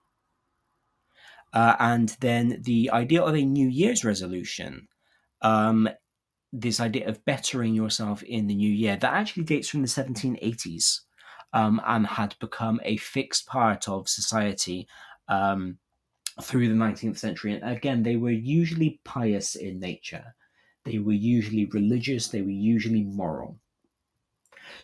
Uh, 1.52 1.76
and 1.78 2.16
then 2.20 2.61
the 2.64 2.90
idea 2.90 3.23
of 3.23 3.34
a 3.34 3.44
New 3.44 3.68
Year's 3.68 4.04
resolution 4.04 4.88
um, 5.42 5.88
this 6.52 6.80
idea 6.80 7.08
of 7.08 7.25
bettering 7.25 7.75
yourself 7.75 8.23
in 8.23 8.46
the 8.46 8.54
new 8.54 8.70
year 8.70 8.96
that 8.96 9.12
actually 9.12 9.42
dates 9.42 9.68
from 9.68 9.82
the 9.82 9.88
1780s 9.88 11.00
um, 11.52 11.80
and 11.87 12.06
had 12.06 12.37
become 12.40 12.80
a 12.84 12.96
fixed 12.96 13.46
part 13.46 13.88
of 13.88 14.08
society 14.08 14.87
um, 15.28 15.78
through 16.42 16.68
the 16.68 16.75
19th 16.75 17.18
century. 17.18 17.54
And 17.54 17.76
again, 17.76 18.02
they 18.02 18.16
were 18.16 18.30
usually 18.30 19.00
pious 19.04 19.56
in 19.56 19.80
nature, 19.80 20.34
they 20.84 20.98
were 20.98 21.12
usually 21.12 21.66
religious, 21.66 22.28
they 22.28 22.42
were 22.42 22.50
usually 22.50 23.02
moral. 23.02 23.58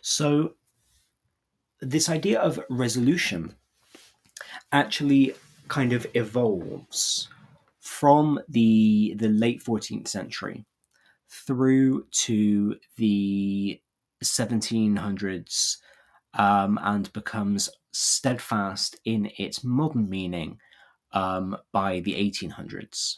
So, 0.01 0.55
this 1.79 2.09
idea 2.09 2.39
of 2.39 2.59
resolution 2.69 3.55
actually 4.71 5.33
kind 5.67 5.93
of 5.93 6.05
evolves 6.13 7.27
from 7.79 8.39
the 8.47 9.15
the 9.17 9.29
late 9.29 9.63
14th 9.63 10.07
century 10.07 10.65
through 11.29 12.05
to 12.11 12.75
the 12.97 13.79
1700s 14.23 15.77
um, 16.33 16.79
and 16.83 17.11
becomes 17.13 17.69
steadfast 17.91 18.99
in 19.05 19.31
its 19.37 19.63
modern 19.63 20.09
meaning 20.09 20.59
um, 21.13 21.57
by 21.71 21.99
the 22.01 22.13
1800s, 22.13 23.17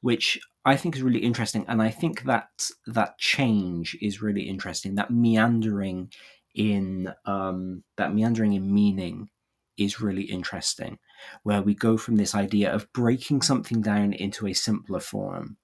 which 0.00 0.40
I 0.64 0.76
think 0.76 0.96
is 0.96 1.02
really 1.02 1.20
interesting. 1.20 1.64
And 1.68 1.82
I 1.82 1.90
think 1.90 2.22
that 2.22 2.70
that 2.86 3.18
change 3.18 3.96
is 4.00 4.22
really 4.22 4.42
interesting. 4.42 4.94
That 4.94 5.10
meandering 5.10 6.10
in 6.54 7.12
um, 7.26 7.82
that 7.96 8.14
meandering 8.14 8.54
in 8.54 8.72
meaning 8.72 9.28
is 9.76 10.00
really 10.00 10.22
interesting, 10.22 10.98
where 11.42 11.60
we 11.60 11.74
go 11.74 11.96
from 11.96 12.16
this 12.16 12.34
idea 12.34 12.72
of 12.72 12.92
breaking 12.92 13.42
something 13.42 13.82
down 13.82 14.12
into 14.12 14.46
a 14.46 14.52
simpler 14.52 15.00
form, 15.00 15.56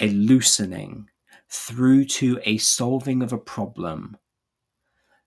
a 0.00 0.08
loosening, 0.08 1.08
through 1.48 2.04
to 2.04 2.40
a 2.44 2.56
solving 2.56 3.22
of 3.22 3.32
a 3.32 3.38
problem, 3.38 4.16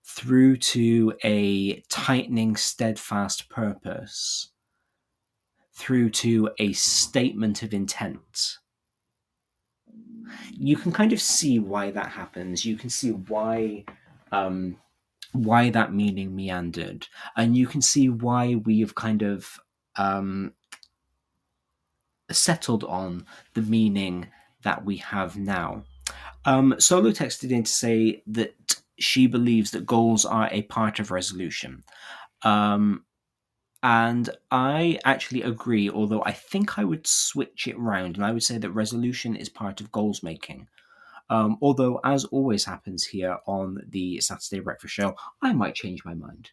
through 0.04 0.56
to 0.56 1.14
a 1.22 1.80
tightening, 1.82 2.56
steadfast 2.56 3.48
purpose, 3.48 4.50
through 5.72 6.10
to 6.10 6.50
a 6.58 6.72
statement 6.72 7.62
of 7.62 7.72
intent. 7.72 8.58
You 10.52 10.76
can 10.76 10.92
kind 10.92 11.12
of 11.12 11.20
see 11.20 11.58
why 11.58 11.90
that 11.90 12.10
happens. 12.10 12.64
You 12.64 12.76
can 12.76 12.90
see 12.90 13.10
why 13.10 13.84
um, 14.32 14.76
why 15.32 15.70
that 15.70 15.92
meaning 15.92 16.34
meandered, 16.34 17.06
and 17.36 17.56
you 17.56 17.66
can 17.66 17.80
see 17.80 18.08
why 18.08 18.56
we 18.56 18.80
have 18.80 18.94
kind 18.94 19.22
of 19.22 19.58
um, 19.96 20.52
settled 22.30 22.84
on 22.84 23.26
the 23.54 23.62
meaning 23.62 24.28
that 24.62 24.84
we 24.84 24.96
have 24.98 25.36
now. 25.36 25.82
Um, 26.44 26.74
Solo 26.78 27.10
texted 27.10 27.50
in 27.50 27.64
to 27.64 27.70
say 27.70 28.22
that 28.26 28.54
she 28.98 29.26
believes 29.26 29.70
that 29.70 29.86
goals 29.86 30.24
are 30.24 30.48
a 30.52 30.62
part 30.62 31.00
of 31.00 31.10
resolution. 31.10 31.82
Um, 32.42 33.04
and 33.82 34.28
I 34.50 34.98
actually 35.04 35.42
agree, 35.42 35.88
although 35.88 36.22
I 36.24 36.32
think 36.32 36.78
I 36.78 36.84
would 36.84 37.06
switch 37.06 37.66
it 37.66 37.78
round 37.78 38.16
and 38.16 38.24
I 38.24 38.32
would 38.32 38.42
say 38.42 38.58
that 38.58 38.70
resolution 38.70 39.34
is 39.36 39.48
part 39.48 39.80
of 39.80 39.92
goals 39.92 40.22
making. 40.22 40.68
Um, 41.30 41.58
although, 41.62 42.00
as 42.04 42.24
always 42.26 42.64
happens 42.64 43.04
here 43.04 43.38
on 43.46 43.78
the 43.88 44.20
Saturday 44.20 44.60
Breakfast 44.60 44.92
Show, 44.92 45.14
I 45.40 45.52
might 45.52 45.76
change 45.76 46.04
my 46.04 46.14
mind. 46.14 46.50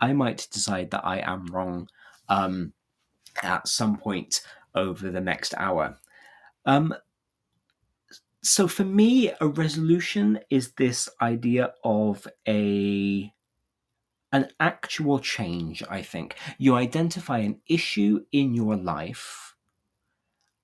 I 0.00 0.12
might 0.12 0.48
decide 0.50 0.92
that 0.92 1.04
I 1.04 1.18
am 1.18 1.46
wrong 1.46 1.88
um, 2.28 2.72
at 3.42 3.66
some 3.68 3.98
point 3.98 4.40
over 4.74 5.10
the 5.10 5.20
next 5.20 5.54
hour. 5.56 5.98
Um, 6.64 6.94
so, 8.42 8.66
for 8.66 8.84
me, 8.84 9.32
a 9.40 9.46
resolution 9.46 10.40
is 10.50 10.72
this 10.72 11.08
idea 11.20 11.74
of 11.84 12.26
a 12.48 13.32
an 14.32 14.48
actual 14.58 15.18
change. 15.18 15.82
I 15.90 16.02
think 16.02 16.36
you 16.58 16.74
identify 16.74 17.38
an 17.38 17.60
issue 17.68 18.24
in 18.32 18.54
your 18.54 18.76
life 18.76 19.54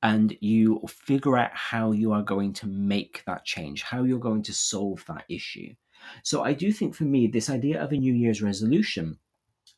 and 0.02 0.36
you 0.40 0.80
figure 0.88 1.36
out 1.36 1.50
how 1.52 1.92
you 1.92 2.12
are 2.12 2.22
going 2.22 2.52
to 2.54 2.66
make 2.66 3.22
that 3.26 3.44
change, 3.44 3.82
how 3.82 4.04
you're 4.04 4.18
going 4.18 4.42
to 4.44 4.54
solve 4.54 5.04
that 5.08 5.24
issue. 5.28 5.74
So 6.22 6.42
I 6.44 6.52
do 6.52 6.72
think 6.72 6.94
for 6.94 7.04
me, 7.04 7.26
this 7.26 7.50
idea 7.50 7.82
of 7.82 7.92
a 7.92 7.96
New 7.96 8.14
Year's 8.14 8.40
resolution 8.40 9.18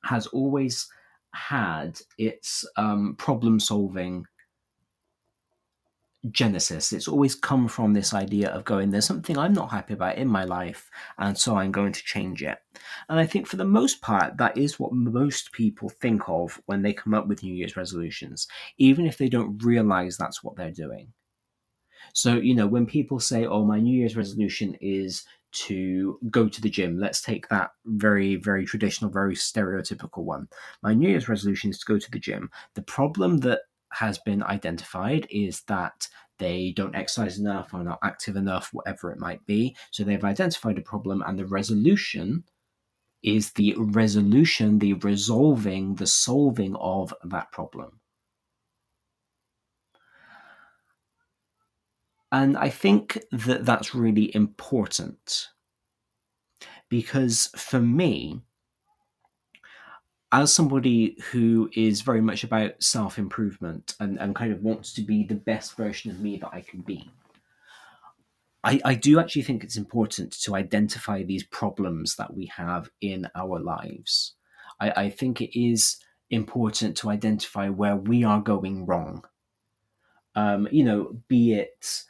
has 0.05 0.27
always 0.29 0.89
had 1.35 2.01
its 2.19 2.65
um, 2.77 3.15
problem 3.19 3.59
solving 3.61 4.25
genesis. 6.31 6.93
It's 6.93 7.09
always 7.09 7.35
come 7.35 7.67
from 7.69 7.93
this 7.93 8.13
idea 8.13 8.51
of 8.51 8.65
going, 8.65 8.91
there's 8.91 9.07
something 9.07 9.39
I'm 9.39 9.53
not 9.53 9.71
happy 9.71 9.95
about 9.95 10.19
in 10.19 10.29
my 10.29 10.45
life, 10.45 10.91
and 11.19 11.37
so 11.37 11.57
I'm 11.57 11.73
going 11.73 11.93
to 11.93 12.05
change 12.05 12.43
it. 12.43 12.59
And 13.09 13.19
I 13.19 13.27
think 13.27 13.47
for 13.47 13.57
the 13.57 13.65
most 13.65 14.03
part, 14.03 14.37
that 14.37 14.57
is 14.57 14.79
what 14.79 14.93
most 14.93 15.53
people 15.53 15.89
think 15.89 16.29
of 16.29 16.61
when 16.67 16.83
they 16.83 16.93
come 16.93 17.15
up 17.15 17.27
with 17.27 17.43
New 17.43 17.55
Year's 17.55 17.77
resolutions, 17.77 18.47
even 18.79 19.07
if 19.07 19.17
they 19.17 19.29
don't 19.29 19.63
realize 19.65 20.17
that's 20.17 20.45
what 20.45 20.57
they're 20.57 20.71
doing. 20.71 21.13
So, 22.13 22.35
you 22.35 22.55
know, 22.55 22.67
when 22.67 22.87
people 22.87 23.21
say, 23.21 23.47
oh, 23.47 23.65
my 23.65 23.79
New 23.79 23.97
Year's 23.97 24.17
resolution 24.17 24.77
is 24.81 25.25
to 25.53 26.19
go 26.31 26.49
to 26.49 26.61
the 26.61 26.71
gym. 26.71 26.99
Let's 26.99 27.21
take 27.21 27.49
that 27.49 27.73
very, 27.85 28.37
very 28.37 28.65
traditional, 28.65 29.11
very 29.11 29.35
stereotypical 29.35 30.23
one. 30.23 30.49
My 30.83 30.95
New 30.95 31.09
Year's 31.09 31.29
resolution 31.29 31.71
is 31.71 31.81
to 31.81 31.93
go 31.93 31.99
to 31.99 32.11
the 32.11 32.19
gym. 32.19 32.51
The 32.75 32.83
problem 32.83 33.39
that 33.39 33.63
has 33.93 34.19
been 34.19 34.43
identified 34.43 35.27
is 35.31 35.63
that 35.63 36.09
they 36.39 36.73
don't 36.75 36.95
exercise 36.95 37.39
enough, 37.39 37.75
or 37.75 37.85
not 37.85 37.99
active 38.03 38.37
enough, 38.37 38.71
whatever 38.73 39.11
it 39.11 39.19
might 39.19 39.45
be. 39.47 39.77
So 39.91 40.05
they've 40.05 40.25
identified 40.25 40.79
a 40.79 40.83
problem, 40.83 41.23
and 41.27 41.39
the 41.39 41.47
resolution 41.47 42.45
is 43.23 43.53
the 43.53 43.75
resolution, 43.77 44.79
the 44.79 44.95
resolving, 44.95 45.97
the 45.97 46.07
solving 46.07 46.75
of 46.77 47.13
that 47.25 47.53
problem. 47.53 48.01
And 52.33 52.57
I 52.57 52.69
think 52.69 53.19
that 53.33 53.67
that's 53.67 53.95
really 53.95 54.35
important 54.35 55.49
because 56.89 57.51
for 57.57 57.81
me, 57.81 58.41
as 60.33 60.53
somebody 60.53 61.17
who 61.31 61.71
is 61.75 62.03
very 62.03 62.21
much 62.21 62.45
about 62.45 62.83
self 62.83 63.19
improvement 63.19 63.95
and, 64.01 64.19
and 64.19 64.35
kind 64.35 64.53
of 64.53 64.63
wants 64.63 64.93
to 64.95 65.03
be 65.03 65.25
the 65.25 65.35
best 65.35 65.77
version 65.77 66.11
of 66.11 66.21
me 66.21 66.37
that 66.37 66.51
I 66.53 66.61
can 66.61 66.81
be, 66.81 67.11
I, 68.63 68.81
I 68.85 68.95
do 68.95 69.19
actually 69.19 69.43
think 69.43 69.65
it's 69.65 69.77
important 69.77 70.33
to 70.43 70.55
identify 70.55 71.23
these 71.23 71.45
problems 71.45 72.17
that 72.17 72.35
we 72.35 72.47
have 72.47 72.91
in 73.01 73.29
our 73.35 73.59
lives. 73.59 74.35
I, 74.79 74.91
I 74.91 75.11
think 75.11 75.41
it 75.41 75.59
is 75.59 75.97
important 76.31 76.97
to 76.99 77.11
identify 77.11 77.69
where 77.69 77.97
we 77.97 78.23
are 78.23 78.41
going 78.41 78.87
wrong. 78.87 79.25
Um, 80.37 80.69
you 80.71 80.85
know, 80.85 81.17
be 81.27 81.55
it 81.55 82.05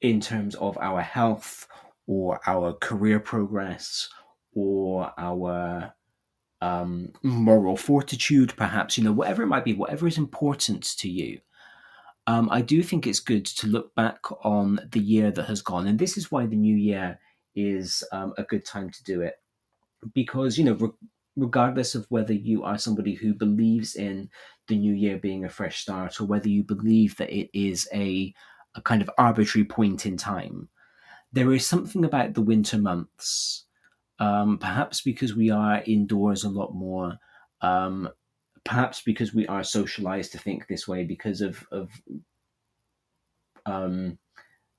in 0.00 0.20
terms 0.20 0.54
of 0.56 0.78
our 0.78 1.00
health 1.00 1.66
or 2.06 2.40
our 2.46 2.72
career 2.74 3.18
progress 3.18 4.08
or 4.54 5.12
our 5.18 5.94
um, 6.60 7.12
moral 7.22 7.76
fortitude, 7.76 8.54
perhaps, 8.56 8.96
you 8.96 9.04
know, 9.04 9.12
whatever 9.12 9.42
it 9.42 9.48
might 9.48 9.64
be, 9.64 9.74
whatever 9.74 10.06
is 10.06 10.18
important 10.18 10.84
to 10.98 11.08
you. 11.08 11.40
Um, 12.26 12.48
I 12.52 12.62
do 12.62 12.82
think 12.82 13.06
it's 13.06 13.18
good 13.20 13.44
to 13.46 13.66
look 13.66 13.94
back 13.94 14.20
on 14.44 14.78
the 14.92 15.00
year 15.00 15.32
that 15.32 15.46
has 15.46 15.60
gone. 15.60 15.88
And 15.88 15.98
this 15.98 16.16
is 16.16 16.30
why 16.30 16.46
the 16.46 16.56
new 16.56 16.76
year 16.76 17.18
is 17.56 18.04
um, 18.12 18.32
a 18.38 18.44
good 18.44 18.64
time 18.64 18.90
to 18.90 19.02
do 19.02 19.22
it. 19.22 19.34
Because, 20.14 20.56
you 20.56 20.64
know, 20.64 20.74
re- 20.74 21.08
regardless 21.36 21.94
of 21.94 22.06
whether 22.10 22.32
you 22.32 22.62
are 22.62 22.78
somebody 22.78 23.14
who 23.14 23.34
believes 23.34 23.96
in 23.96 24.30
the 24.68 24.76
new 24.76 24.94
year 24.94 25.18
being 25.18 25.44
a 25.44 25.48
fresh 25.48 25.80
start 25.82 26.20
or 26.20 26.26
whether 26.26 26.48
you 26.48 26.62
believe 26.62 27.16
that 27.16 27.30
it 27.30 27.50
is 27.52 27.88
a 27.92 28.32
a 28.74 28.80
kind 28.80 29.02
of 29.02 29.10
arbitrary 29.18 29.66
point 29.66 30.06
in 30.06 30.16
time. 30.16 30.68
There 31.32 31.52
is 31.52 31.66
something 31.66 32.04
about 32.04 32.34
the 32.34 32.40
winter 32.40 32.78
months, 32.78 33.66
um, 34.18 34.58
perhaps 34.58 35.00
because 35.00 35.34
we 35.34 35.50
are 35.50 35.82
indoors 35.86 36.44
a 36.44 36.48
lot 36.48 36.74
more, 36.74 37.18
um, 37.60 38.08
perhaps 38.64 39.02
because 39.02 39.34
we 39.34 39.46
are 39.46 39.64
socialized 39.64 40.32
to 40.32 40.38
think 40.38 40.66
this 40.66 40.86
way 40.86 41.04
because 41.04 41.40
of, 41.40 41.64
of 41.72 41.90
um, 43.66 44.18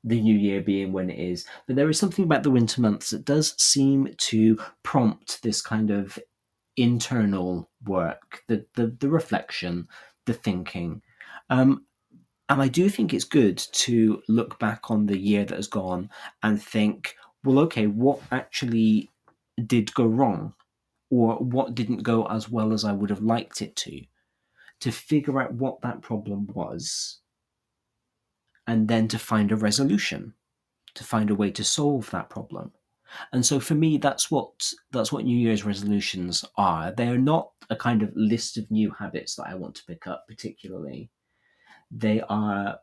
the 0.03 0.21
new 0.21 0.35
year 0.35 0.61
being 0.61 0.91
when 0.91 1.09
it 1.09 1.19
is. 1.19 1.45
But 1.67 1.75
there 1.75 1.89
is 1.89 1.99
something 1.99 2.25
about 2.25 2.43
the 2.43 2.51
winter 2.51 2.81
months 2.81 3.09
that 3.11 3.25
does 3.25 3.55
seem 3.61 4.09
to 4.17 4.59
prompt 4.83 5.41
this 5.43 5.61
kind 5.61 5.91
of 5.91 6.19
internal 6.75 7.69
work, 7.85 8.41
the, 8.47 8.65
the, 8.75 8.95
the 8.99 9.09
reflection, 9.09 9.87
the 10.25 10.33
thinking. 10.33 11.01
Um, 11.49 11.85
and 12.49 12.61
I 12.61 12.67
do 12.67 12.89
think 12.89 13.13
it's 13.13 13.23
good 13.23 13.57
to 13.57 14.21
look 14.27 14.59
back 14.59 14.91
on 14.91 15.05
the 15.05 15.17
year 15.17 15.45
that 15.45 15.55
has 15.55 15.67
gone 15.67 16.09
and 16.41 16.61
think, 16.61 17.15
well, 17.43 17.59
okay, 17.59 17.87
what 17.87 18.21
actually 18.31 19.09
did 19.65 19.93
go 19.93 20.05
wrong? 20.05 20.53
Or 21.09 21.35
what 21.35 21.75
didn't 21.75 22.03
go 22.03 22.25
as 22.25 22.49
well 22.49 22.73
as 22.73 22.83
I 22.83 22.91
would 22.91 23.09
have 23.09 23.21
liked 23.21 23.61
it 23.61 23.75
to? 23.77 24.01
To 24.81 24.91
figure 24.91 25.41
out 25.41 25.53
what 25.53 25.81
that 25.81 26.01
problem 26.01 26.47
was 26.47 27.19
and 28.65 28.87
then 28.87 29.07
to 29.09 29.19
find 29.19 29.51
a 29.51 29.55
resolution, 29.55 30.33
to 30.95 31.03
find 31.03 31.29
a 31.29 31.35
way 31.35 31.51
to 31.51 31.63
solve 31.63 32.09
that 32.11 32.29
problem. 32.29 32.71
And 33.31 33.45
so 33.45 33.59
for 33.59 33.75
me, 33.75 33.97
that's 33.97 34.31
what 34.31 34.73
that's 34.91 35.11
what 35.11 35.25
New 35.25 35.37
Year's 35.37 35.65
resolutions 35.65 36.43
are. 36.57 36.91
They 36.91 37.07
are 37.09 37.17
not 37.17 37.51
a 37.69 37.75
kind 37.75 38.01
of 38.01 38.11
list 38.15 38.57
of 38.57 38.71
new 38.71 38.89
habits 38.91 39.35
that 39.35 39.47
I 39.47 39.55
want 39.55 39.75
to 39.75 39.85
pick 39.85 40.07
up 40.07 40.25
particularly 40.27 41.11
they 41.93 42.21
are 42.27 42.79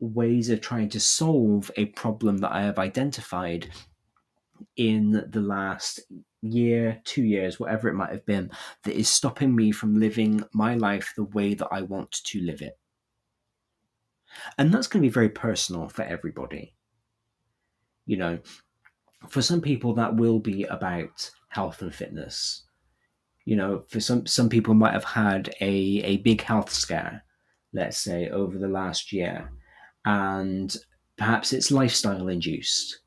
ways 0.00 0.50
of 0.50 0.60
trying 0.60 0.88
to 0.88 1.00
solve 1.00 1.70
a 1.76 1.86
problem 1.86 2.38
that 2.38 2.52
I 2.52 2.62
have 2.62 2.78
identified 2.78 3.70
in 4.76 5.24
the 5.28 5.40
last 5.40 6.00
year, 6.42 7.00
two 7.04 7.22
years, 7.22 7.58
whatever 7.58 7.88
it 7.88 7.94
might 7.94 8.10
have 8.10 8.26
been, 8.26 8.50
that 8.84 8.94
is 8.94 9.08
stopping 9.08 9.54
me 9.54 9.72
from 9.72 10.00
living 10.00 10.42
my 10.52 10.74
life 10.74 11.12
the 11.16 11.24
way 11.24 11.54
that 11.54 11.68
I 11.70 11.82
want 11.82 12.12
to 12.24 12.40
live 12.40 12.62
it. 12.62 12.78
And 14.58 14.72
that's 14.72 14.86
going 14.86 15.02
to 15.02 15.08
be 15.08 15.12
very 15.12 15.28
personal 15.28 15.88
for 15.88 16.02
everybody. 16.02 16.74
You 18.06 18.16
know, 18.16 18.38
for 19.28 19.42
some 19.42 19.60
people, 19.60 19.94
that 19.94 20.16
will 20.16 20.38
be 20.38 20.64
about 20.64 21.30
health 21.48 21.82
and 21.82 21.94
fitness. 21.94 22.64
You 23.44 23.56
know, 23.56 23.84
for 23.88 24.00
some 24.00 24.26
some 24.26 24.48
people 24.48 24.74
might 24.74 24.92
have 24.92 25.04
had 25.04 25.54
a, 25.60 25.66
a 26.04 26.16
big 26.18 26.42
health 26.42 26.72
scare 26.72 27.24
let's 27.72 27.98
say, 27.98 28.28
over 28.28 28.58
the 28.58 28.68
last 28.68 29.12
year. 29.12 29.50
And 30.04 30.74
perhaps 31.16 31.52
it's 31.52 31.70
lifestyle 31.70 32.28
induced. 32.28 33.00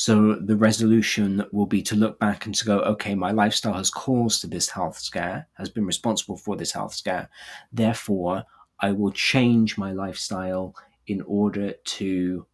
So 0.00 0.36
the 0.36 0.56
resolution 0.56 1.44
will 1.52 1.66
be 1.66 1.82
to 1.82 1.94
look 1.94 2.18
back 2.18 2.46
and 2.46 2.54
to 2.54 2.64
go, 2.64 2.78
okay, 2.78 3.14
my 3.14 3.32
lifestyle 3.32 3.74
has 3.74 3.90
caused 3.90 4.50
this 4.50 4.70
health 4.70 4.98
scare, 4.98 5.46
has 5.58 5.68
been 5.68 5.84
responsible 5.84 6.38
for 6.38 6.56
this 6.56 6.72
health 6.72 6.94
scare. 6.94 7.28
Therefore, 7.70 8.44
I 8.80 8.92
will 8.92 9.12
change 9.12 9.76
my 9.76 9.92
lifestyle 9.92 10.74
in 11.06 11.20
order 11.26 11.74
to 11.74 12.46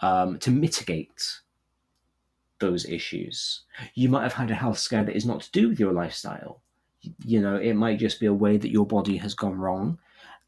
um, 0.00 0.38
to 0.38 0.50
mitigate 0.50 1.22
those 2.60 2.86
issues. 2.86 3.64
You 3.92 4.08
might 4.08 4.22
have 4.22 4.32
had 4.32 4.50
a 4.50 4.54
health 4.54 4.78
scare 4.78 5.04
that 5.04 5.14
is 5.14 5.26
not 5.26 5.42
to 5.42 5.50
do 5.50 5.68
with 5.68 5.78
your 5.78 5.92
lifestyle. 5.92 6.62
You 7.26 7.42
know, 7.42 7.56
it 7.56 7.74
might 7.74 7.98
just 7.98 8.20
be 8.20 8.26
a 8.26 8.32
way 8.32 8.56
that 8.56 8.70
your 8.70 8.86
body 8.86 9.18
has 9.18 9.34
gone 9.34 9.58
wrong 9.58 9.98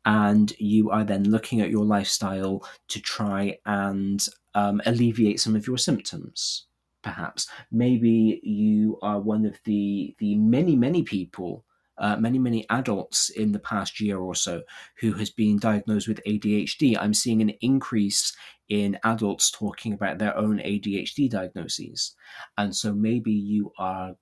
and 0.07 0.51
you 0.59 0.91
are 0.91 1.05
then 1.05 1.31
looking 1.31 1.61
at 1.61 1.71
your 1.71 1.85
lifestyle 1.85 2.67
to 2.89 3.03
try 3.03 3.59
and 3.67 4.27
um, 4.55 4.81
alleviate 4.87 5.41
some 5.41 5.57
of 5.57 5.67
your 5.67 5.79
symptoms 5.79 6.67
perhaps. 7.03 7.47
Maybe 7.71 8.41
you 8.43 8.99
are 9.03 9.21
one 9.21 9.45
of 9.45 9.59
the 9.65 10.15
the 10.19 10.37
many 10.37 10.75
many 10.75 11.03
people 11.03 11.65
uh, 11.99 12.17
many 12.17 12.39
many 12.41 12.67
adults 12.71 13.29
in 13.29 13.53
the 13.53 13.59
past 13.61 14.01
year 14.01 14.19
or 14.19 14.35
so 14.35 14.63
who 15.01 15.13
has 15.13 15.31
been 15.31 15.61
diagnosed 15.61 16.09
with 16.09 16.21
ADHD 16.27 16.97
i'm 16.99 17.15
seeing 17.15 17.41
an 17.41 17.51
increase 17.61 18.35
in 18.69 18.99
adults 19.05 19.51
talking 19.51 19.93
about 19.93 20.19
their 20.19 20.37
own 20.37 20.59
ADHD 20.59 21.29
diagnoses. 21.29 22.15
And 22.57 22.75
so 22.75 22.93
maybe 22.93 23.33
you 23.33 23.73
are 23.79 24.15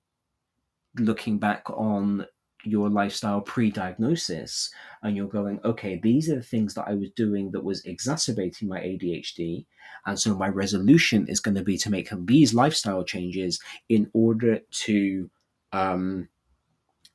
looking 0.99 1.39
back 1.39 1.69
on 1.69 2.25
your 2.63 2.89
lifestyle 2.89 3.41
pre-diagnosis 3.41 4.69
and 5.01 5.15
you're 5.15 5.27
going 5.27 5.59
okay 5.65 5.99
these 6.01 6.29
are 6.29 6.35
the 6.35 6.41
things 6.43 6.73
that 6.73 6.87
i 6.87 6.93
was 6.93 7.09
doing 7.11 7.51
that 7.51 7.63
was 7.63 7.83
exacerbating 7.85 8.67
my 8.67 8.79
adhd 8.79 9.65
and 10.05 10.19
so 10.19 10.35
my 10.35 10.47
resolution 10.47 11.27
is 11.27 11.39
going 11.39 11.55
to 11.55 11.63
be 11.63 11.77
to 11.77 11.89
make 11.89 12.09
these 12.25 12.53
lifestyle 12.53 13.03
changes 13.03 13.59
in 13.89 14.09
order 14.13 14.59
to 14.71 15.29
um, 15.71 16.27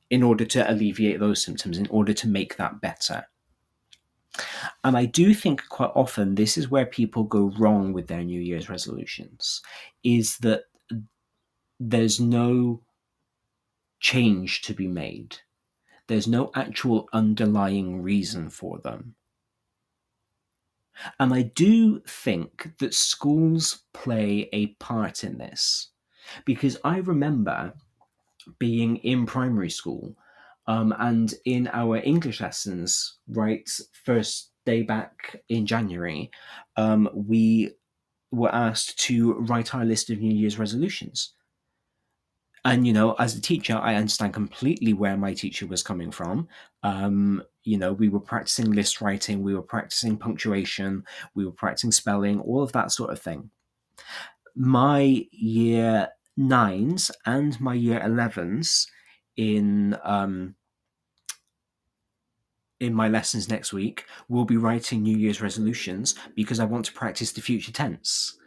in 0.09 0.23
order 0.23 0.45
to 0.45 0.69
alleviate 0.69 1.19
those 1.19 1.43
symptoms 1.43 1.77
in 1.77 1.87
order 1.87 2.13
to 2.13 2.27
make 2.27 2.57
that 2.57 2.81
better. 2.81 3.25
And 4.83 4.95
i 4.97 5.05
do 5.05 5.33
think 5.33 5.67
quite 5.69 5.91
often 5.95 6.35
this 6.35 6.57
is 6.57 6.69
where 6.69 6.85
people 6.85 7.23
go 7.23 7.51
wrong 7.57 7.93
with 7.93 8.07
their 8.07 8.23
new 8.23 8.39
year's 8.39 8.69
resolutions 8.69 9.61
is 10.03 10.37
that 10.37 10.63
there's 11.79 12.19
no 12.19 12.81
change 13.99 14.61
to 14.63 14.73
be 14.73 14.87
made. 14.87 15.37
There's 16.07 16.27
no 16.27 16.51
actual 16.55 17.07
underlying 17.13 18.01
reason 18.01 18.49
for 18.49 18.79
them. 18.79 19.15
And 21.19 21.33
I 21.33 21.43
do 21.43 22.01
think 22.07 22.77
that 22.79 22.93
schools 22.93 23.83
play 23.93 24.49
a 24.51 24.67
part 24.75 25.23
in 25.23 25.37
this 25.37 25.89
because 26.45 26.77
I 26.83 26.97
remember 26.97 27.73
being 28.57 28.97
in 28.97 29.25
primary 29.25 29.69
school 29.69 30.15
um, 30.67 30.93
and 30.99 31.33
in 31.45 31.67
our 31.73 31.97
English 31.97 32.41
lessons, 32.41 33.17
right, 33.27 33.67
first 34.03 34.51
day 34.65 34.83
back 34.83 35.41
in 35.49 35.65
January, 35.65 36.29
um, 36.75 37.09
we 37.13 37.71
were 38.31 38.53
asked 38.53 38.99
to 38.99 39.33
write 39.33 39.73
our 39.73 39.85
list 39.85 40.09
of 40.09 40.19
New 40.19 40.35
Year's 40.35 40.59
resolutions 40.59 41.33
and 42.65 42.85
you 42.85 42.93
know 42.93 43.13
as 43.13 43.35
a 43.35 43.41
teacher 43.41 43.77
i 43.77 43.95
understand 43.95 44.33
completely 44.33 44.93
where 44.93 45.17
my 45.17 45.33
teacher 45.33 45.65
was 45.65 45.83
coming 45.83 46.11
from 46.11 46.47
um, 46.83 47.43
you 47.63 47.77
know 47.77 47.93
we 47.93 48.09
were 48.09 48.19
practicing 48.19 48.71
list 48.71 49.01
writing 49.01 49.41
we 49.41 49.55
were 49.55 49.61
practicing 49.61 50.17
punctuation 50.17 51.03
we 51.35 51.45
were 51.45 51.51
practicing 51.51 51.91
spelling 51.91 52.39
all 52.41 52.63
of 52.63 52.71
that 52.71 52.91
sort 52.91 53.11
of 53.11 53.19
thing 53.19 53.49
my 54.55 55.25
year 55.31 56.09
nines 56.37 57.11
and 57.25 57.59
my 57.59 57.73
year 57.73 57.99
11s 57.99 58.87
in 59.37 59.97
um, 60.03 60.55
in 62.79 62.93
my 62.93 63.09
lessons 63.09 63.49
next 63.49 63.73
week 63.73 64.05
will 64.29 64.45
be 64.45 64.57
writing 64.57 65.03
New 65.03 65.17
Year's 65.17 65.41
resolutions 65.41 66.15
because 66.35 66.59
I 66.59 66.65
want 66.65 66.85
to 66.85 66.93
practice 66.93 67.31
the 67.31 67.41
future 67.41 67.71
tense 67.71 68.37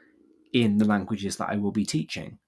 in 0.53 0.79
the 0.79 0.87
languages 0.87 1.37
that 1.37 1.51
I 1.51 1.57
will 1.57 1.71
be 1.71 1.85
teaching. 1.85 2.39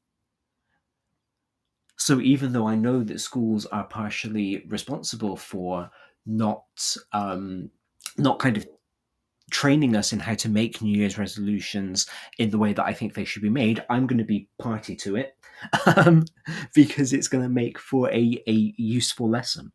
So 1.97 2.21
even 2.21 2.53
though 2.53 2.67
I 2.67 2.75
know 2.75 3.03
that 3.05 3.21
schools 3.21 3.67
are 3.67 3.85
partially 3.85 4.65
responsible 4.69 5.37
for 5.37 5.91
not 6.27 6.65
um, 7.13 7.71
not 8.17 8.39
kind 8.39 8.57
of 8.57 8.67
training 9.51 9.95
us 9.95 10.13
in 10.13 10.19
how 10.19 10.35
to 10.35 10.49
make 10.49 10.81
New 10.81 10.97
Year's 10.97 11.19
resolutions 11.19 12.07
in 12.39 12.51
the 12.51 12.59
way 12.59 12.73
that 12.73 12.85
I 12.85 12.93
think 12.93 13.15
they 13.15 13.25
should 13.25 13.43
be 13.43 13.51
made, 13.51 13.85
I'm 13.91 14.07
going 14.07 14.19
to 14.19 14.25
be 14.25 14.49
party 14.59 14.97
to 14.97 15.17
it 15.17 15.37
um, 15.97 16.25
because 16.75 17.13
it's 17.13 17.29
going 17.29 17.45
to 17.45 17.51
make 17.51 17.79
for 17.79 18.11
a, 18.11 18.43
a 18.47 18.75
useful 18.77 19.29
lesson. 19.29 19.73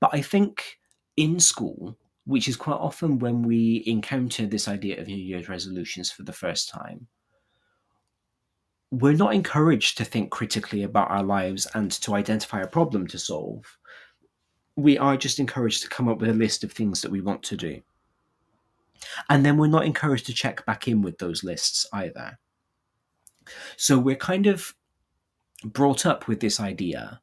But 0.00 0.10
I 0.12 0.22
think 0.22 0.78
in 1.16 1.40
school, 1.40 1.98
which 2.26 2.46
is 2.46 2.56
quite 2.56 2.76
often 2.76 3.18
when 3.18 3.42
we 3.42 3.82
encounter 3.86 4.46
this 4.46 4.68
idea 4.68 5.00
of 5.00 5.06
New 5.06 5.16
Year's 5.16 5.48
resolutions 5.48 6.10
for 6.10 6.22
the 6.22 6.32
first 6.32 6.68
time, 6.68 7.08
we're 8.90 9.12
not 9.12 9.34
encouraged 9.34 9.98
to 9.98 10.04
think 10.04 10.30
critically 10.30 10.82
about 10.82 11.10
our 11.10 11.22
lives 11.22 11.66
and 11.74 11.90
to 11.90 12.14
identify 12.14 12.60
a 12.60 12.66
problem 12.66 13.06
to 13.08 13.18
solve. 13.18 13.78
We 14.76 14.96
are 14.96 15.16
just 15.16 15.38
encouraged 15.38 15.82
to 15.82 15.88
come 15.88 16.08
up 16.08 16.18
with 16.18 16.30
a 16.30 16.34
list 16.34 16.64
of 16.64 16.72
things 16.72 17.02
that 17.02 17.10
we 17.10 17.20
want 17.20 17.42
to 17.44 17.56
do. 17.56 17.82
And 19.28 19.44
then 19.44 19.56
we're 19.56 19.66
not 19.66 19.84
encouraged 19.84 20.26
to 20.26 20.34
check 20.34 20.64
back 20.66 20.88
in 20.88 21.02
with 21.02 21.18
those 21.18 21.44
lists 21.44 21.86
either. 21.92 22.38
So 23.76 23.98
we're 23.98 24.16
kind 24.16 24.46
of 24.46 24.74
brought 25.64 26.06
up 26.06 26.28
with 26.28 26.40
this 26.40 26.60
idea 26.60 27.20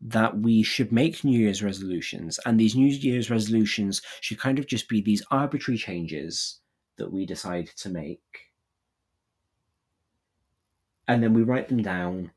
that 0.00 0.38
we 0.38 0.62
should 0.62 0.92
make 0.92 1.24
New 1.24 1.38
Year's 1.38 1.62
resolutions, 1.62 2.38
and 2.46 2.58
these 2.58 2.76
New 2.76 2.86
Year's 2.86 3.30
resolutions 3.30 4.00
should 4.20 4.38
kind 4.38 4.58
of 4.58 4.66
just 4.66 4.88
be 4.88 5.00
these 5.00 5.24
arbitrary 5.30 5.76
changes 5.76 6.60
that 6.98 7.12
we 7.12 7.26
decide 7.26 7.66
to 7.78 7.88
make. 7.88 8.47
And 11.08 11.22
then 11.22 11.32
we 11.32 11.42
write 11.42 11.68
them 11.68 11.82
down, 11.82 12.30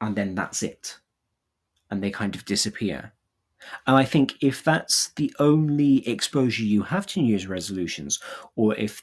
and 0.00 0.14
then 0.14 0.34
that's 0.34 0.62
it. 0.62 0.96
And 1.90 2.02
they 2.02 2.10
kind 2.10 2.34
of 2.34 2.44
disappear. 2.44 3.12
And 3.86 3.96
I 3.96 4.04
think 4.04 4.34
if 4.40 4.62
that's 4.62 5.10
the 5.16 5.34
only 5.38 6.06
exposure 6.08 6.62
you 6.62 6.82
have 6.82 7.06
to 7.08 7.20
New 7.20 7.28
Year's 7.28 7.46
resolutions, 7.46 8.20
or 8.56 8.74
if 8.76 9.02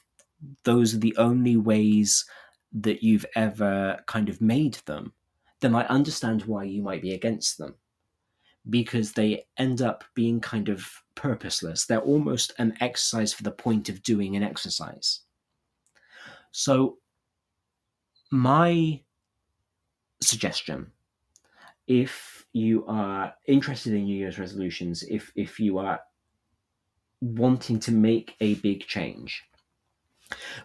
those 0.64 0.94
are 0.94 0.98
the 0.98 1.16
only 1.16 1.56
ways 1.56 2.24
that 2.72 3.02
you've 3.02 3.26
ever 3.34 4.02
kind 4.06 4.28
of 4.28 4.40
made 4.40 4.74
them, 4.86 5.12
then 5.60 5.74
I 5.74 5.84
understand 5.86 6.42
why 6.42 6.64
you 6.64 6.82
might 6.82 7.02
be 7.02 7.14
against 7.14 7.58
them 7.58 7.74
because 8.70 9.12
they 9.12 9.46
end 9.56 9.80
up 9.80 10.04
being 10.14 10.40
kind 10.40 10.68
of 10.68 10.86
purposeless. 11.14 11.86
They're 11.86 12.00
almost 12.00 12.52
an 12.58 12.74
exercise 12.80 13.32
for 13.32 13.42
the 13.42 13.50
point 13.50 13.88
of 13.88 14.02
doing 14.02 14.36
an 14.36 14.42
exercise. 14.42 15.20
So, 16.52 16.98
my 18.30 19.00
suggestion 20.20 20.92
if 21.88 22.44
you 22.52 22.84
are 22.86 23.34
interested 23.46 23.94
in 23.94 24.04
New 24.04 24.16
Year's 24.16 24.38
resolutions, 24.38 25.02
if, 25.04 25.32
if 25.34 25.58
you 25.58 25.78
are 25.78 26.00
wanting 27.20 27.80
to 27.80 27.92
make 27.92 28.36
a 28.40 28.54
big 28.56 28.86
change, 28.86 29.42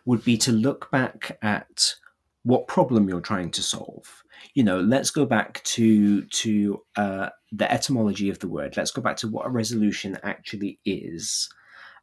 would 0.05 0.23
be 0.25 0.37
to 0.37 0.51
look 0.51 0.91
back 0.91 1.37
at 1.41 1.95
what 2.43 2.67
problem 2.67 3.07
you're 3.07 3.21
trying 3.21 3.49
to 3.51 3.63
solve. 3.63 4.23
You 4.53 4.65
know, 4.65 4.81
let's 4.81 5.09
go 5.09 5.25
back 5.25 5.63
to 5.63 6.25
to 6.25 6.81
uh, 6.97 7.29
the 7.53 7.71
etymology 7.71 8.29
of 8.29 8.39
the 8.39 8.49
word. 8.49 8.75
Let's 8.75 8.91
go 8.91 9.01
back 9.01 9.15
to 9.17 9.29
what 9.29 9.45
a 9.45 9.49
resolution 9.49 10.17
actually 10.21 10.79
is. 10.83 11.49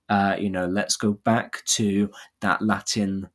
Uh, 0.08 0.36
you 0.38 0.48
know, 0.48 0.64
let's 0.64 0.96
go 0.96 1.12
back 1.12 1.62
to 1.66 2.10
that 2.40 2.62
Latin 2.62 3.28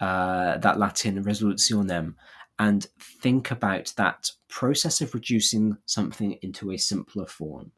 uh, 0.00 0.58
that 0.58 0.80
Latin 0.80 1.22
resolutionem 1.22 2.14
and 2.62 2.86
think 3.00 3.50
about 3.50 3.92
that 3.96 4.30
process 4.48 5.00
of 5.00 5.14
reducing 5.14 5.76
something 5.84 6.38
into 6.42 6.70
a 6.70 6.76
simpler 6.76 7.26
form. 7.26 7.72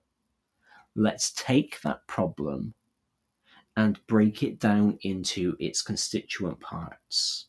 Let's 0.94 1.32
take 1.32 1.80
that 1.80 2.06
problem 2.06 2.74
and 3.78 4.06
break 4.06 4.42
it 4.42 4.60
down 4.60 4.98
into 5.00 5.56
its 5.58 5.80
constituent 5.80 6.60
parts. 6.60 7.46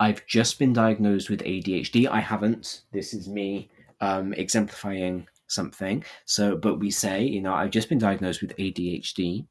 I've 0.00 0.26
just 0.26 0.58
been 0.58 0.72
diagnosed 0.72 1.30
with 1.30 1.44
ADHD. 1.44 2.08
I 2.08 2.18
haven't. 2.18 2.82
This 2.92 3.14
is 3.14 3.28
me 3.28 3.70
um, 4.00 4.32
exemplifying 4.32 5.28
something. 5.46 6.04
So, 6.24 6.56
but 6.56 6.80
we 6.80 6.90
say, 6.90 7.22
you 7.22 7.40
know, 7.40 7.54
I've 7.54 7.70
just 7.70 7.88
been 7.88 7.98
diagnosed 7.98 8.42
with 8.42 8.56
ADHD. 8.56 9.46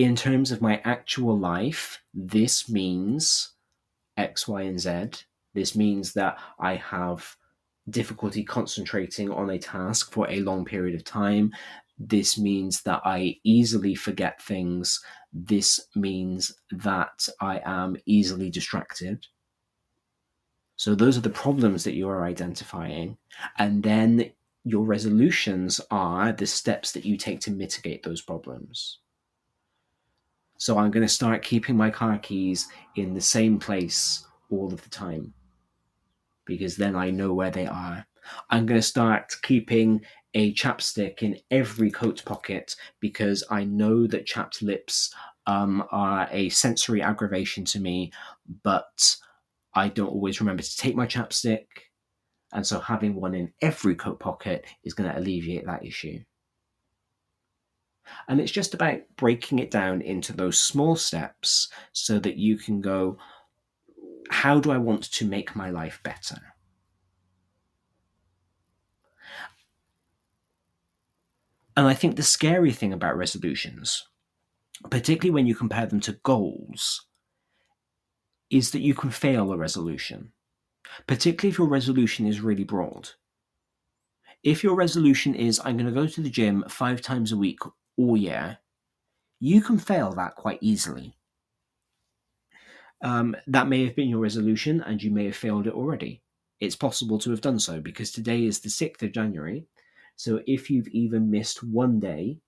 In 0.00 0.16
terms 0.16 0.50
of 0.50 0.62
my 0.62 0.80
actual 0.82 1.38
life, 1.38 2.02
this 2.14 2.70
means 2.70 3.50
X, 4.16 4.48
Y, 4.48 4.62
and 4.62 4.80
Z. 4.80 5.26
This 5.52 5.76
means 5.76 6.14
that 6.14 6.38
I 6.58 6.76
have 6.76 7.36
difficulty 7.90 8.42
concentrating 8.42 9.30
on 9.30 9.50
a 9.50 9.58
task 9.58 10.10
for 10.10 10.26
a 10.30 10.40
long 10.40 10.64
period 10.64 10.94
of 10.94 11.04
time. 11.04 11.52
This 11.98 12.38
means 12.38 12.80
that 12.84 13.02
I 13.04 13.36
easily 13.44 13.94
forget 13.94 14.40
things. 14.40 15.04
This 15.34 15.86
means 15.94 16.50
that 16.70 17.28
I 17.38 17.60
am 17.66 17.98
easily 18.06 18.48
distracted. 18.48 19.26
So, 20.76 20.94
those 20.94 21.18
are 21.18 21.28
the 21.28 21.28
problems 21.28 21.84
that 21.84 21.92
you 21.92 22.08
are 22.08 22.24
identifying. 22.24 23.18
And 23.58 23.82
then 23.82 24.32
your 24.64 24.86
resolutions 24.86 25.78
are 25.90 26.32
the 26.32 26.46
steps 26.46 26.92
that 26.92 27.04
you 27.04 27.18
take 27.18 27.40
to 27.40 27.50
mitigate 27.50 28.02
those 28.02 28.22
problems. 28.22 29.00
So, 30.60 30.76
I'm 30.76 30.90
going 30.90 31.06
to 31.06 31.12
start 31.12 31.42
keeping 31.42 31.74
my 31.74 31.88
car 31.88 32.18
keys 32.18 32.68
in 32.94 33.14
the 33.14 33.20
same 33.20 33.58
place 33.58 34.26
all 34.50 34.74
of 34.74 34.82
the 34.82 34.90
time 34.90 35.32
because 36.44 36.76
then 36.76 36.94
I 36.94 37.08
know 37.08 37.32
where 37.32 37.50
they 37.50 37.66
are. 37.66 38.06
I'm 38.50 38.66
going 38.66 38.78
to 38.78 38.86
start 38.86 39.32
keeping 39.42 40.02
a 40.34 40.52
chapstick 40.52 41.22
in 41.22 41.38
every 41.50 41.90
coat 41.90 42.22
pocket 42.26 42.76
because 43.00 43.42
I 43.50 43.64
know 43.64 44.06
that 44.08 44.26
chapped 44.26 44.60
lips 44.60 45.14
um, 45.46 45.82
are 45.90 46.28
a 46.30 46.50
sensory 46.50 47.00
aggravation 47.00 47.64
to 47.64 47.80
me, 47.80 48.12
but 48.62 49.16
I 49.72 49.88
don't 49.88 50.10
always 50.10 50.40
remember 50.40 50.62
to 50.62 50.76
take 50.76 50.94
my 50.94 51.06
chapstick. 51.06 51.68
And 52.52 52.66
so 52.66 52.80
having 52.80 53.14
one 53.14 53.34
in 53.34 53.50
every 53.62 53.94
coat 53.94 54.20
pocket 54.20 54.66
is 54.84 54.92
going 54.92 55.10
to 55.10 55.18
alleviate 55.18 55.64
that 55.64 55.86
issue. 55.86 56.20
And 58.28 58.40
it's 58.40 58.52
just 58.52 58.74
about 58.74 59.00
breaking 59.16 59.58
it 59.58 59.70
down 59.70 60.02
into 60.02 60.32
those 60.32 60.58
small 60.58 60.96
steps 60.96 61.68
so 61.92 62.18
that 62.20 62.36
you 62.36 62.56
can 62.56 62.80
go, 62.80 63.18
how 64.30 64.60
do 64.60 64.70
I 64.70 64.78
want 64.78 65.10
to 65.12 65.26
make 65.26 65.56
my 65.56 65.70
life 65.70 66.00
better? 66.02 66.40
And 71.76 71.86
I 71.88 71.94
think 71.94 72.16
the 72.16 72.22
scary 72.22 72.72
thing 72.72 72.92
about 72.92 73.16
resolutions, 73.16 74.06
particularly 74.90 75.30
when 75.30 75.46
you 75.46 75.54
compare 75.54 75.86
them 75.86 76.00
to 76.00 76.18
goals, 76.22 77.06
is 78.50 78.72
that 78.72 78.82
you 78.82 78.94
can 78.94 79.10
fail 79.10 79.52
a 79.52 79.56
resolution, 79.56 80.32
particularly 81.06 81.52
if 81.52 81.58
your 81.58 81.68
resolution 81.68 82.26
is 82.26 82.40
really 82.40 82.64
broad. 82.64 83.10
If 84.42 84.64
your 84.64 84.74
resolution 84.74 85.34
is, 85.34 85.60
I'm 85.64 85.76
going 85.76 85.86
to 85.86 85.92
go 85.92 86.06
to 86.06 86.20
the 86.20 86.30
gym 86.30 86.64
five 86.68 87.00
times 87.00 87.30
a 87.32 87.36
week 87.36 87.60
all 88.00 88.16
year, 88.16 88.58
you 89.38 89.60
can 89.60 89.78
fail 89.78 90.12
that 90.12 90.36
quite 90.36 90.58
easily. 90.60 91.16
Um, 93.02 93.34
that 93.46 93.68
may 93.68 93.84
have 93.84 93.96
been 93.96 94.08
your 94.08 94.18
resolution 94.20 94.82
and 94.82 95.02
you 95.02 95.10
may 95.10 95.24
have 95.26 95.36
failed 95.36 95.66
it 95.66 95.72
already. 95.74 96.22
It's 96.60 96.76
possible 96.76 97.18
to 97.20 97.30
have 97.30 97.40
done 97.40 97.58
so 97.58 97.80
because 97.80 98.12
today 98.12 98.44
is 98.44 98.60
the 98.60 98.68
6th 98.68 99.02
of 99.02 99.12
January 99.12 99.66
so 100.20 100.42
if 100.46 100.68
you've 100.68 100.88
even 100.88 101.30
missed 101.30 101.62
one 101.62 101.98
day 101.98 102.40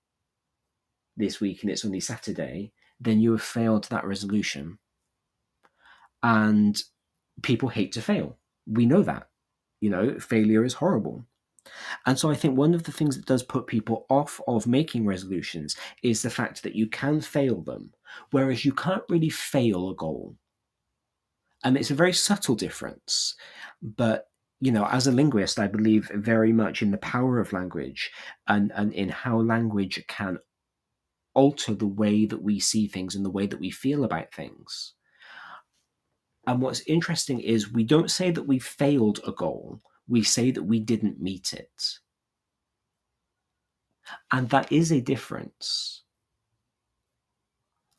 this 1.16 1.40
week 1.40 1.62
and 1.62 1.70
it's 1.70 1.86
only 1.86 2.00
Saturday, 2.00 2.70
then 3.00 3.18
you 3.18 3.30
have 3.32 3.40
failed 3.40 3.84
that 3.84 4.04
resolution. 4.04 4.78
And 6.22 6.78
people 7.42 7.70
hate 7.70 7.92
to 7.92 8.02
fail. 8.02 8.36
We 8.66 8.84
know 8.84 9.02
that. 9.04 9.30
You 9.80 9.88
know, 9.88 10.18
failure 10.20 10.66
is 10.66 10.74
horrible. 10.74 11.24
And 12.06 12.18
so 12.18 12.30
I 12.30 12.34
think 12.34 12.56
one 12.56 12.74
of 12.74 12.82
the 12.82 12.92
things 12.92 13.16
that 13.16 13.26
does 13.26 13.42
put 13.42 13.66
people 13.66 14.06
off 14.08 14.40
of 14.48 14.66
making 14.66 15.06
resolutions 15.06 15.76
is 16.02 16.22
the 16.22 16.30
fact 16.30 16.62
that 16.62 16.74
you 16.74 16.88
can 16.88 17.20
fail 17.20 17.62
them, 17.62 17.92
whereas 18.30 18.64
you 18.64 18.72
can't 18.72 19.04
really 19.08 19.30
fail 19.30 19.90
a 19.90 19.94
goal. 19.94 20.36
And 21.64 21.76
it's 21.76 21.90
a 21.90 21.94
very 21.94 22.12
subtle 22.12 22.56
difference, 22.56 23.36
but 23.80 24.26
you 24.60 24.70
know, 24.70 24.86
as 24.86 25.08
a 25.08 25.12
linguist, 25.12 25.58
I 25.58 25.66
believe 25.66 26.08
very 26.14 26.52
much 26.52 26.82
in 26.82 26.92
the 26.92 26.98
power 26.98 27.40
of 27.40 27.52
language 27.52 28.12
and, 28.46 28.70
and 28.76 28.92
in 28.92 29.08
how 29.08 29.40
language 29.40 30.04
can 30.06 30.38
alter 31.34 31.74
the 31.74 31.86
way 31.86 32.26
that 32.26 32.42
we 32.42 32.60
see 32.60 32.86
things 32.86 33.16
and 33.16 33.24
the 33.24 33.30
way 33.30 33.46
that 33.46 33.58
we 33.58 33.70
feel 33.70 34.04
about 34.04 34.32
things. 34.32 34.94
And 36.46 36.60
what's 36.60 36.82
interesting 36.86 37.40
is 37.40 37.72
we 37.72 37.82
don't 37.82 38.10
say 38.10 38.30
that 38.30 38.46
we 38.46 38.60
failed 38.60 39.18
a 39.26 39.32
goal, 39.32 39.80
we 40.08 40.22
say 40.22 40.50
that 40.50 40.62
we 40.62 40.80
didn't 40.80 41.20
meet 41.20 41.52
it. 41.52 41.98
And 44.30 44.48
that 44.50 44.70
is 44.72 44.92
a 44.92 45.00
difference. 45.00 46.02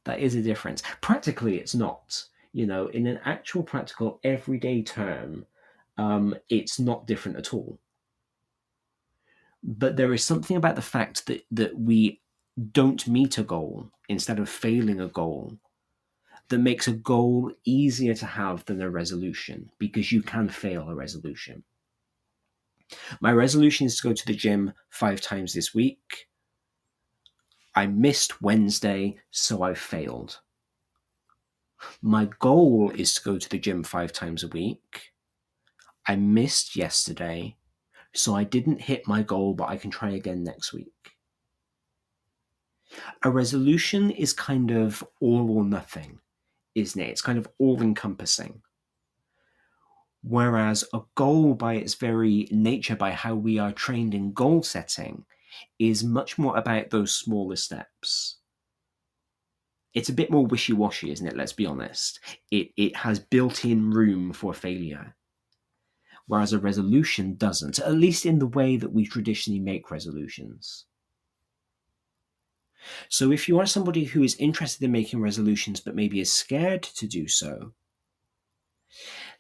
That 0.06 0.20
is 0.20 0.36
a 0.36 0.42
difference. 0.42 0.84
Practically, 1.02 1.58
it's 1.58 1.76
not. 1.76 2.24
You 2.52 2.68
know, 2.68 2.88
in 2.88 3.08
an 3.08 3.20
actual 3.26 3.64
practical 3.64 4.20
everyday 4.24 4.84
term, 4.84 5.46
um, 5.98 6.36
it's 6.50 6.80
not 6.80 7.08
different 7.08 7.38
at 7.38 7.54
all. 7.54 7.80
But 9.64 9.96
there 9.96 10.14
is 10.14 10.24
something 10.24 10.58
about 10.58 10.76
the 10.76 10.82
fact 10.82 11.26
that, 11.28 11.46
that 11.52 11.78
we 11.78 12.22
don't 12.72 13.08
meet 13.08 13.38
a 13.38 13.44
goal 13.44 13.90
instead 14.10 14.40
of 14.40 14.50
failing 14.50 15.00
a 15.00 15.08
goal 15.08 15.58
that 16.50 16.60
makes 16.60 16.88
a 16.88 16.94
goal 16.94 17.52
easier 17.66 18.14
to 18.14 18.26
have 18.26 18.64
than 18.66 18.82
a 18.82 18.90
resolution 18.90 19.70
because 19.80 20.12
you 20.12 20.22
can 20.22 20.50
fail 20.50 20.90
a 20.90 20.96
resolution. 20.96 21.64
My 23.22 23.32
resolution 23.32 23.86
is 23.86 23.98
to 23.98 24.08
go 24.08 24.14
to 24.14 24.26
the 24.26 24.34
gym 24.34 24.74
five 24.90 25.22
times 25.22 25.54
this 25.54 25.74
week. 25.74 26.28
I 27.76 27.88
missed 27.88 28.42
Wednesday, 28.42 29.18
so 29.32 29.64
I 29.64 29.74
failed. 29.74 30.40
My 32.02 32.30
goal 32.40 32.92
is 32.96 33.14
to 33.16 33.24
go 33.24 33.38
to 33.38 33.50
the 33.50 33.58
gym 33.58 33.84
five 33.84 34.14
times 34.14 34.44
a 34.44 34.48
week. 34.48 35.14
I 36.08 36.16
missed 36.16 36.76
yesterday, 36.76 37.58
so 38.14 38.36
I 38.36 38.44
didn't 38.44 38.82
hit 38.82 39.08
my 39.08 39.24
goal, 39.24 39.54
but 39.54 39.70
I 39.70 39.78
can 39.78 39.90
try 39.90 40.12
again 40.12 40.44
next 40.44 40.74
week. 40.74 40.94
A 43.24 43.32
resolution 43.32 44.12
is 44.12 44.34
kind 44.34 44.70
of 44.72 45.04
all 45.20 45.50
or 45.58 45.64
nothing, 45.64 46.20
isn't 46.76 47.02
it? 47.02 47.10
It's 47.10 47.22
kind 47.22 47.40
of 47.40 47.48
all 47.58 47.82
encompassing. 47.82 48.62
Whereas 50.24 50.86
a 50.94 51.02
goal, 51.16 51.54
by 51.54 51.76
its 51.76 51.96
very 51.96 52.48
nature, 52.50 52.96
by 52.96 53.12
how 53.12 53.36
we 53.36 53.60
are 53.60 53.74
trained 53.74 54.14
in 54.14 54.32
goal 54.32 54.64
setting, 54.64 55.26
is 55.78 56.04
much 56.04 56.38
more 56.38 56.58
about 56.58 56.90
those 56.90 57.14
smaller 57.14 57.58
steps. 57.58 58.38
It's 59.94 60.10
a 60.10 60.14
bit 60.14 60.32
more 60.32 60.46
wishy 60.46 60.74
washy, 60.74 61.12
isn't 61.12 61.28
it? 61.28 61.36
Let's 61.36 61.54
be 61.54 61.66
honest. 61.66 62.20
It, 62.50 62.70
it 62.78 62.96
has 62.96 63.20
built 63.20 63.66
in 63.66 63.92
room 63.92 64.32
for 64.34 64.54
failure. 64.54 65.16
Whereas 66.26 66.54
a 66.54 66.60
resolution 66.60 67.36
doesn't, 67.36 67.80
at 67.80 67.94
least 67.94 68.26
in 68.26 68.40
the 68.40 68.48
way 68.48 68.78
that 68.78 68.94
we 68.94 69.06
traditionally 69.06 69.60
make 69.60 69.92
resolutions. 69.92 70.86
So, 73.10 73.32
if 73.32 73.48
you 73.48 73.60
are 73.60 73.66
somebody 73.66 74.06
who 74.06 74.24
is 74.24 74.36
interested 74.38 74.84
in 74.84 74.92
making 74.92 75.22
resolutions 75.22 75.80
but 75.82 75.96
maybe 75.96 76.20
is 76.20 76.32
scared 76.32 76.84
to 76.84 77.08
do 77.08 77.28
so, 77.28 77.74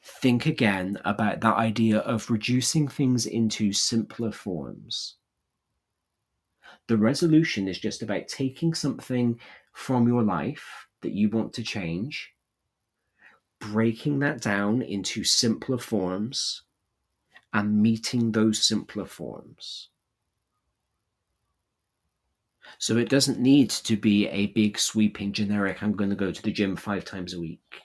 think 0.03 0.45
again 0.45 0.97
about 1.05 1.39
that 1.41 1.55
idea 1.55 1.99
of 1.99 2.29
reducing 2.29 2.87
things 2.87 3.25
into 3.25 3.71
simpler 3.71 4.31
forms. 4.31 5.15
The 6.87 6.97
resolution 6.97 7.69
is 7.69 7.79
just 7.79 8.01
about 8.01 8.27
taking 8.27 8.73
something 8.73 9.39
from 9.71 10.07
your 10.07 10.21
life 10.21 10.87
that 11.01 11.13
you 11.13 11.29
want 11.29 11.53
to 11.53 11.63
change, 11.63 12.33
breaking 13.59 14.19
that 14.19 14.41
down 14.41 14.81
into 14.81 15.23
simpler 15.23 15.77
forms, 15.77 16.63
and 17.53 17.81
meeting 17.81 18.31
those 18.31 18.65
simpler 18.65 19.05
forms. 19.05 19.89
So 22.77 22.97
it 22.97 23.07
doesn't 23.07 23.39
need 23.39 23.69
to 23.69 23.95
be 23.95 24.27
a 24.27 24.47
big, 24.47 24.77
sweeping, 24.77 25.31
generic, 25.31 25.81
I'm 25.81 25.95
going 25.95 26.09
to 26.09 26.15
go 26.15 26.31
to 26.31 26.41
the 26.41 26.51
gym 26.51 26.75
five 26.75 27.05
times 27.05 27.33
a 27.33 27.39
week. 27.39 27.82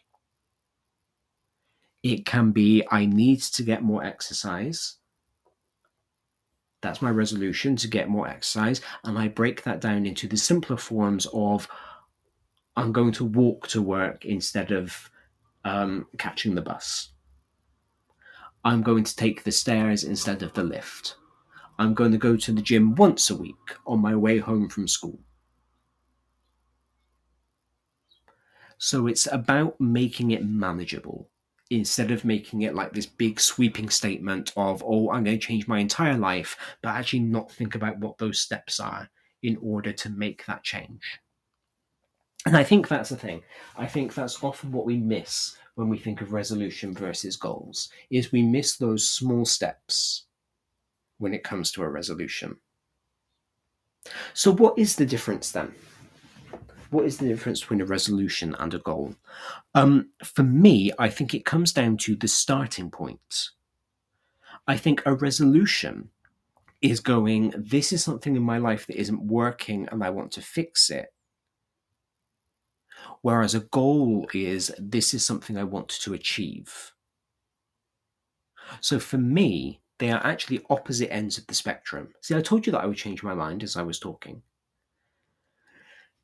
It 2.02 2.24
can 2.24 2.52
be, 2.52 2.84
I 2.90 3.06
need 3.06 3.40
to 3.42 3.62
get 3.62 3.82
more 3.82 4.04
exercise. 4.04 4.96
That's 6.80 7.02
my 7.02 7.10
resolution 7.10 7.74
to 7.76 7.88
get 7.88 8.08
more 8.08 8.28
exercise. 8.28 8.80
And 9.02 9.18
I 9.18 9.28
break 9.28 9.64
that 9.64 9.80
down 9.80 10.06
into 10.06 10.28
the 10.28 10.36
simpler 10.36 10.76
forms 10.76 11.26
of, 11.32 11.68
I'm 12.76 12.92
going 12.92 13.12
to 13.12 13.24
walk 13.24 13.66
to 13.68 13.82
work 13.82 14.24
instead 14.24 14.70
of 14.70 15.10
um, 15.64 16.06
catching 16.18 16.54
the 16.54 16.62
bus. 16.62 17.10
I'm 18.64 18.82
going 18.82 19.02
to 19.02 19.16
take 19.16 19.42
the 19.42 19.50
stairs 19.50 20.04
instead 20.04 20.42
of 20.42 20.52
the 20.52 20.62
lift. 20.62 21.16
I'm 21.80 21.94
going 21.94 22.12
to 22.12 22.18
go 22.18 22.36
to 22.36 22.52
the 22.52 22.62
gym 22.62 22.94
once 22.94 23.30
a 23.30 23.36
week 23.36 23.56
on 23.86 24.00
my 24.00 24.14
way 24.14 24.38
home 24.38 24.68
from 24.68 24.86
school. 24.86 25.18
So 28.78 29.08
it's 29.08 29.26
about 29.30 29.80
making 29.80 30.30
it 30.30 30.44
manageable 30.46 31.30
instead 31.70 32.10
of 32.10 32.24
making 32.24 32.62
it 32.62 32.74
like 32.74 32.92
this 32.92 33.06
big 33.06 33.40
sweeping 33.40 33.90
statement 33.90 34.52
of, 34.56 34.82
oh, 34.86 35.10
I'm 35.10 35.24
going 35.24 35.38
to 35.38 35.46
change 35.46 35.68
my 35.68 35.78
entire 35.78 36.16
life, 36.16 36.56
but 36.82 36.90
actually 36.90 37.20
not 37.20 37.50
think 37.50 37.74
about 37.74 37.98
what 37.98 38.18
those 38.18 38.40
steps 38.40 38.80
are 38.80 39.08
in 39.42 39.58
order 39.62 39.92
to 39.92 40.10
make 40.10 40.46
that 40.46 40.64
change. 40.64 41.20
And 42.46 42.56
I 42.56 42.64
think 42.64 42.88
that's 42.88 43.10
the 43.10 43.16
thing. 43.16 43.42
I 43.76 43.86
think 43.86 44.14
that's 44.14 44.42
often 44.42 44.72
what 44.72 44.86
we 44.86 44.96
miss 44.96 45.56
when 45.74 45.88
we 45.88 45.98
think 45.98 46.20
of 46.20 46.32
resolution 46.32 46.94
versus 46.94 47.36
goals 47.36 47.90
is 48.10 48.32
we 48.32 48.42
miss 48.42 48.76
those 48.76 49.08
small 49.08 49.44
steps 49.44 50.24
when 51.18 51.34
it 51.34 51.44
comes 51.44 51.70
to 51.72 51.82
a 51.82 51.88
resolution. 51.88 52.56
So, 54.32 54.52
what 54.52 54.78
is 54.78 54.96
the 54.96 55.04
difference 55.04 55.50
then? 55.50 55.74
What 56.90 57.04
is 57.04 57.18
the 57.18 57.28
difference 57.28 57.60
between 57.60 57.80
a 57.82 57.86
resolution 57.86 58.56
and 58.58 58.72
a 58.72 58.78
goal? 58.78 59.14
Um, 59.74 60.10
for 60.24 60.42
me, 60.42 60.90
I 60.98 61.08
think 61.10 61.34
it 61.34 61.44
comes 61.44 61.72
down 61.72 61.98
to 61.98 62.16
the 62.16 62.28
starting 62.28 62.90
point. 62.90 63.50
I 64.66 64.76
think 64.76 65.02
a 65.04 65.14
resolution 65.14 66.10
is 66.80 67.00
going, 67.00 67.52
this 67.56 67.92
is 67.92 68.04
something 68.04 68.36
in 68.36 68.42
my 68.42 68.58
life 68.58 68.86
that 68.86 69.00
isn't 69.00 69.26
working 69.26 69.88
and 69.90 70.02
I 70.02 70.10
want 70.10 70.32
to 70.32 70.42
fix 70.42 70.90
it. 70.90 71.12
Whereas 73.22 73.54
a 73.54 73.60
goal 73.60 74.28
is, 74.32 74.72
this 74.78 75.12
is 75.12 75.24
something 75.24 75.56
I 75.56 75.64
want 75.64 75.88
to 75.88 76.14
achieve. 76.14 76.92
So 78.80 78.98
for 78.98 79.18
me, 79.18 79.80
they 79.98 80.10
are 80.10 80.24
actually 80.24 80.64
opposite 80.70 81.12
ends 81.12 81.38
of 81.38 81.46
the 81.46 81.54
spectrum. 81.54 82.10
See, 82.20 82.36
I 82.36 82.40
told 82.40 82.66
you 82.66 82.72
that 82.72 82.82
I 82.82 82.86
would 82.86 82.96
change 82.96 83.22
my 83.22 83.34
mind 83.34 83.62
as 83.62 83.76
I 83.76 83.82
was 83.82 83.98
talking. 83.98 84.42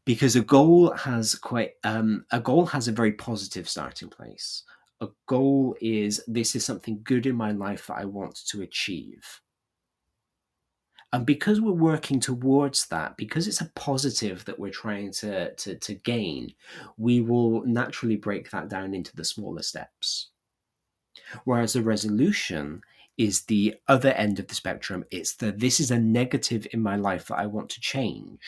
Because 0.05 0.37
a 0.37 0.43
goal 0.43 0.93
has 0.93 1.35
quite 1.35 1.73
um, 1.83 2.27
a 2.31 2.41
goal 2.41 2.67
has 2.67 2.89
a 2.89 2.93
very 2.93 3.13
positive 3.13 3.69
starting 3.69 4.09
place. 4.09 4.63
A 5.01 5.09
goal 5.27 5.77
is 5.81 6.23
this 6.27 6.55
is 6.55 6.65
something 6.65 7.01
good 7.05 7.27
in 7.27 7.35
my 7.35 7.53
life 7.53 7.87
that 7.87 7.99
I 7.99 8.05
want 8.05 8.47
to 8.49 8.63
achieve. 8.63 9.41
And 11.15 11.25
because 11.25 11.61
we're 11.61 11.71
working 11.71 12.19
towards 12.19 12.87
that, 12.87 13.17
because 13.17 13.47
it's 13.47 13.61
a 13.61 13.71
positive 13.77 14.45
that 14.47 14.59
we're 14.59 14.73
trying 14.73 15.13
to, 15.13 15.55
to, 15.55 15.77
to 15.77 15.95
gain, 15.95 16.53
we 16.97 17.21
will 17.21 17.65
naturally 17.65 18.17
break 18.17 18.51
that 18.51 18.69
down 18.69 18.95
into 18.95 19.15
the 19.15 19.25
smaller 19.25 19.63
steps. 19.63 20.31
Whereas 21.45 21.77
a 21.77 21.83
resolution 21.83 22.83
is 23.17 23.43
the 23.43 23.77
other 23.87 24.11
end 24.15 24.41
of 24.41 24.49
the 24.49 24.57
spectrum. 24.57 25.05
It's 25.13 25.35
the 25.35 25.53
this 25.53 25.79
is 25.79 25.93
a 25.93 25.99
negative 26.01 26.67
in 26.73 26.83
my 26.83 26.97
life 26.97 27.29
that 27.29 27.39
I 27.39 27.47
want 27.47 27.71
to 27.71 27.81
change. 27.81 28.41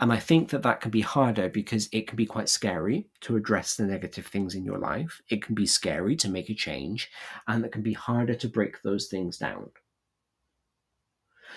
And 0.00 0.12
I 0.12 0.18
think 0.18 0.48
that 0.50 0.62
that 0.62 0.80
can 0.80 0.90
be 0.90 1.02
harder 1.02 1.48
because 1.48 1.88
it 1.92 2.08
can 2.08 2.16
be 2.16 2.26
quite 2.26 2.48
scary 2.48 3.08
to 3.20 3.36
address 3.36 3.76
the 3.76 3.84
negative 3.84 4.26
things 4.26 4.54
in 4.54 4.64
your 4.64 4.78
life. 4.78 5.20
It 5.28 5.42
can 5.42 5.54
be 5.54 5.66
scary 5.66 6.16
to 6.16 6.28
make 6.28 6.48
a 6.48 6.54
change, 6.54 7.10
and 7.46 7.64
it 7.64 7.72
can 7.72 7.82
be 7.82 7.92
harder 7.92 8.34
to 8.34 8.48
break 8.48 8.82
those 8.82 9.08
things 9.08 9.36
down. 9.38 9.70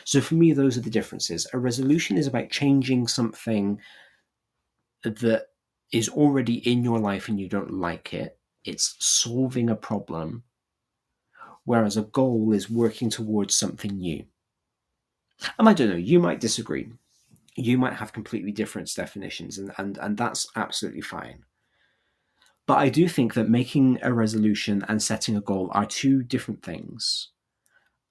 So 0.04 0.20
for 0.20 0.36
me, 0.36 0.52
those 0.52 0.78
are 0.78 0.82
the 0.82 0.90
differences. 0.90 1.48
A 1.54 1.58
resolution 1.58 2.18
is 2.18 2.28
about 2.28 2.50
changing 2.50 3.08
something 3.08 3.80
that 5.04 5.48
is 5.92 6.10
already 6.10 6.56
in 6.70 6.84
your 6.84 7.00
life 7.00 7.30
and 7.30 7.40
you 7.40 7.48
don't 7.48 7.74
like 7.74 8.14
it 8.14 8.38
it's 8.64 8.96
solving 9.00 9.70
a 9.70 9.76
problem, 9.76 10.44
whereas 11.66 11.98
a 11.98 12.04
goal 12.04 12.54
is 12.54 12.70
working 12.70 13.10
towards 13.10 13.56
something 13.56 13.98
new. 13.98 14.26
And 15.58 15.68
I 15.68 15.74
don't 15.74 15.90
know, 15.90 15.96
you 15.96 16.20
might 16.20 16.40
disagree. 16.40 16.90
You 17.56 17.78
might 17.78 17.94
have 17.94 18.14
completely 18.14 18.52
different 18.52 18.94
definitions, 18.96 19.58
and, 19.58 19.72
and, 19.78 19.98
and 20.00 20.18
that's 20.18 20.48
absolutely 20.56 21.02
fine. 21.02 21.44
But 22.66 22.78
I 22.78 22.90
do 22.90 23.08
think 23.08 23.34
that 23.34 23.50
making 23.50 24.00
a 24.02 24.14
resolution 24.14 24.86
and 24.88 25.02
setting 25.02 25.36
a 25.36 25.42
goal 25.42 25.70
are 25.74 25.86
two 25.86 26.24
different 26.24 26.64
things. 26.64 27.30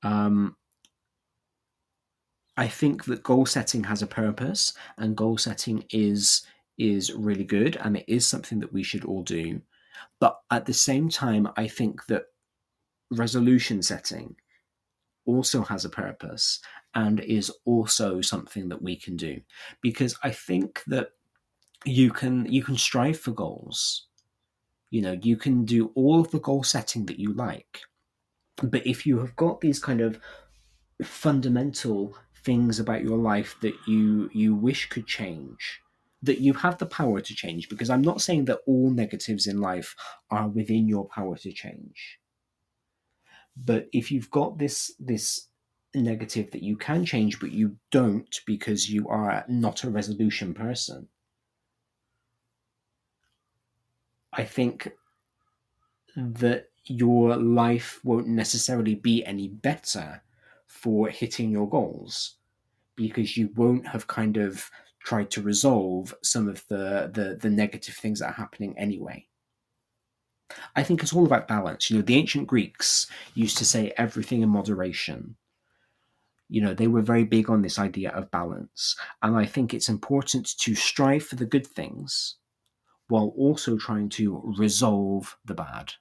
Um, 0.03 0.57
I 2.57 2.69
think 2.69 3.05
that 3.07 3.23
goal 3.23 3.47
setting 3.47 3.85
has 3.85 4.03
a 4.03 4.07
purpose, 4.07 4.75
and 4.99 5.17
goal 5.17 5.39
setting 5.39 5.85
is 5.91 6.43
is 6.79 7.13
really 7.13 7.45
good, 7.45 7.77
and 7.77 7.97
it 7.97 8.05
is 8.07 8.27
something 8.27 8.59
that 8.61 8.73
we 8.73 8.83
should 8.83 9.05
all 9.05 9.23
do. 9.23 9.61
But 10.21 10.39
at 10.51 10.67
the 10.67 10.75
same 10.75 11.09
time, 11.09 11.49
I 11.57 11.69
think 11.69 12.05
that 12.07 12.25
resolution 13.11 13.83
setting 13.83 14.37
also 15.25 15.63
has 15.63 15.85
a 15.85 15.91
purpose 15.91 16.61
and 16.95 17.21
is 17.21 17.51
also 17.65 18.21
something 18.21 18.69
that 18.69 18.83
we 18.83 18.97
can 18.97 19.17
do 19.17 19.41
because 19.81 20.17
I 20.23 20.31
think 20.31 20.83
that 20.87 21.11
you 21.85 22.11
can 22.11 22.51
you 22.53 22.63
can 22.63 22.77
strive 22.77 23.19
for 23.19 23.33
goals. 23.33 24.07
You 24.91 25.03
know, 25.03 25.19
you 25.23 25.37
can 25.37 25.65
do 25.65 25.91
all 25.95 26.21
of 26.21 26.31
the 26.31 26.41
goal 26.41 26.63
setting 26.63 27.07
that 27.07 27.19
you 27.19 27.33
like. 27.33 27.81
But 28.63 28.87
if 28.87 29.07
you 29.07 29.19
have 29.21 29.35
got 29.37 29.61
these 29.63 29.79
kind 29.79 30.01
of 30.03 30.21
fundamental 31.03 32.17
things 32.45 32.79
about 32.79 33.03
your 33.03 33.19
life 33.19 33.57
that 33.63 33.75
you 33.87 34.31
you 34.33 34.55
wish 34.55 34.89
could 34.89 35.07
change 35.07 35.81
that 36.23 36.41
you 36.41 36.53
have 36.53 36.79
the 36.79 36.87
power 36.87 37.21
to 37.21 37.35
change 37.35 37.69
because 37.69 37.91
i'm 37.91 38.03
not 38.03 38.21
saying 38.21 38.45
that 38.45 38.61
all 38.67 38.91
negatives 38.91 39.47
in 39.47 39.61
life 39.61 39.95
are 40.31 40.49
within 40.49 40.89
your 40.89 41.07
power 41.09 41.37
to 41.37 41.53
change 41.53 42.19
but 43.57 43.89
if 43.93 44.11
you've 44.11 44.31
got 44.31 44.59
this 44.59 44.93
this 44.99 45.49
negative 45.95 46.51
that 46.51 46.63
you 46.63 46.77
can 46.77 47.05
change 47.05 47.39
but 47.39 47.53
you 47.53 47.77
don't 47.91 48.41
because 48.47 48.89
you 48.89 49.09
are 49.09 49.45
not 49.49 49.85
a 49.85 49.91
resolution 49.91 50.55
person 50.55 51.07
i 54.33 54.43
think 54.43 54.91
that 56.17 56.71
your 56.87 57.37
life 57.37 58.01
won't 58.05 58.27
necessarily 58.27 58.95
be 58.95 59.25
any 59.25 59.49
better 59.49 60.23
for 60.67 61.09
hitting 61.09 61.51
your 61.51 61.69
goals 61.69 62.37
because 62.97 63.37
you 63.37 63.51
won't 63.57 63.87
have 63.87 64.07
kind 64.07 64.37
of 64.37 64.71
tried 65.05 65.31
to 65.31 65.43
resolve 65.43 66.15
some 66.23 66.49
of 66.49 66.65
the, 66.69 67.11
the, 67.13 67.39
the 67.41 67.51
negative 67.51 67.95
things 67.95 68.21
that 68.21 68.29
are 68.29 68.33
happening 68.33 68.77
anyway. 68.79 69.27
I 70.77 70.83
think 70.83 71.03
it's 71.03 71.13
all 71.13 71.27
about 71.27 71.49
balance. 71.49 71.91
You 71.91 71.97
know, 71.97 72.03
the 72.03 72.17
ancient 72.17 72.47
Greeks 72.47 73.07
used 73.35 73.59
to 73.59 73.65
say 73.65 73.93
everything 73.97 74.43
in 74.43 74.49
moderation. 74.49 75.37
You 76.53 76.61
know, 76.61 76.75
they 76.75 76.87
were 76.87 77.01
very 77.01 77.25
big 77.25 77.49
on 77.49 77.63
this 77.63 77.79
idea 77.79 78.11
of 78.11 78.31
balance. 78.31 78.95
And 79.23 79.35
I 79.39 79.47
think 79.47 79.73
it's 79.73 79.89
important 79.89 80.55
to 80.59 80.75
strive 80.75 81.25
for 81.25 81.37
the 81.37 81.47
good 81.47 81.67
things 81.67 82.37
while 83.09 83.33
also 83.39 83.79
trying 83.79 84.11
to 84.11 84.55
resolve 84.59 85.35
the 85.47 85.55
bad. 85.55 85.95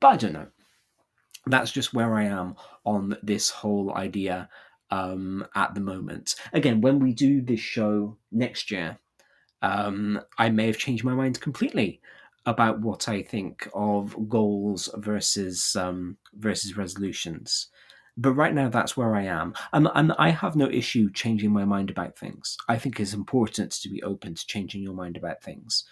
But 0.00 0.08
I 0.08 0.16
don't 0.16 0.32
know. 0.32 0.46
That's 1.46 1.72
just 1.72 1.92
where 1.92 2.14
I 2.14 2.26
am 2.26 2.54
on 2.84 3.16
this 3.20 3.50
whole 3.50 3.92
idea 3.96 4.48
um, 4.90 5.44
at 5.56 5.74
the 5.74 5.80
moment. 5.80 6.36
Again, 6.52 6.80
when 6.80 7.00
we 7.00 7.12
do 7.12 7.42
this 7.42 7.58
show 7.58 8.16
next 8.30 8.70
year, 8.70 8.96
um, 9.60 10.20
I 10.38 10.50
may 10.50 10.68
have 10.68 10.78
changed 10.78 11.02
my 11.02 11.14
mind 11.14 11.40
completely 11.40 12.00
about 12.46 12.80
what 12.80 13.08
I 13.08 13.22
think 13.22 13.68
of 13.74 14.28
goals 14.28 14.88
versus 14.98 15.74
um, 15.74 16.16
versus 16.34 16.76
resolutions. 16.76 17.70
But 18.16 18.34
right 18.34 18.54
now, 18.54 18.68
that's 18.68 18.96
where 18.96 19.16
I 19.16 19.22
am, 19.24 19.54
and, 19.72 19.88
and 19.92 20.12
I 20.18 20.30
have 20.30 20.54
no 20.54 20.70
issue 20.70 21.10
changing 21.12 21.50
my 21.50 21.64
mind 21.64 21.90
about 21.90 22.16
things. 22.16 22.56
I 22.68 22.78
think 22.78 23.00
it's 23.00 23.12
important 23.12 23.72
to 23.72 23.88
be 23.88 24.02
open 24.04 24.36
to 24.36 24.46
changing 24.46 24.82
your 24.82 24.94
mind 24.94 25.16
about 25.16 25.42
things. 25.42 25.84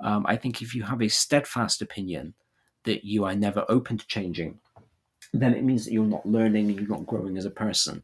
Um, 0.00 0.24
I 0.26 0.36
think 0.36 0.62
if 0.62 0.74
you 0.74 0.84
have 0.84 1.02
a 1.02 1.08
steadfast 1.08 1.82
opinion 1.82 2.32
that 2.84 3.04
you 3.04 3.24
are 3.24 3.34
never 3.34 3.66
open 3.68 3.98
to 3.98 4.06
changing, 4.06 4.58
then 5.34 5.52
it 5.52 5.64
means 5.64 5.84
that 5.84 5.92
you're 5.92 6.04
not 6.04 6.24
learning, 6.24 6.70
and 6.70 6.78
you're 6.80 6.88
not 6.88 7.06
growing 7.06 7.36
as 7.36 7.44
a 7.44 7.50
person, 7.50 8.02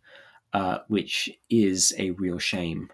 uh, 0.53 0.81
which 0.89 1.31
is 1.49 1.95
a 1.99 2.11
real 2.11 2.39
shame. 2.39 2.91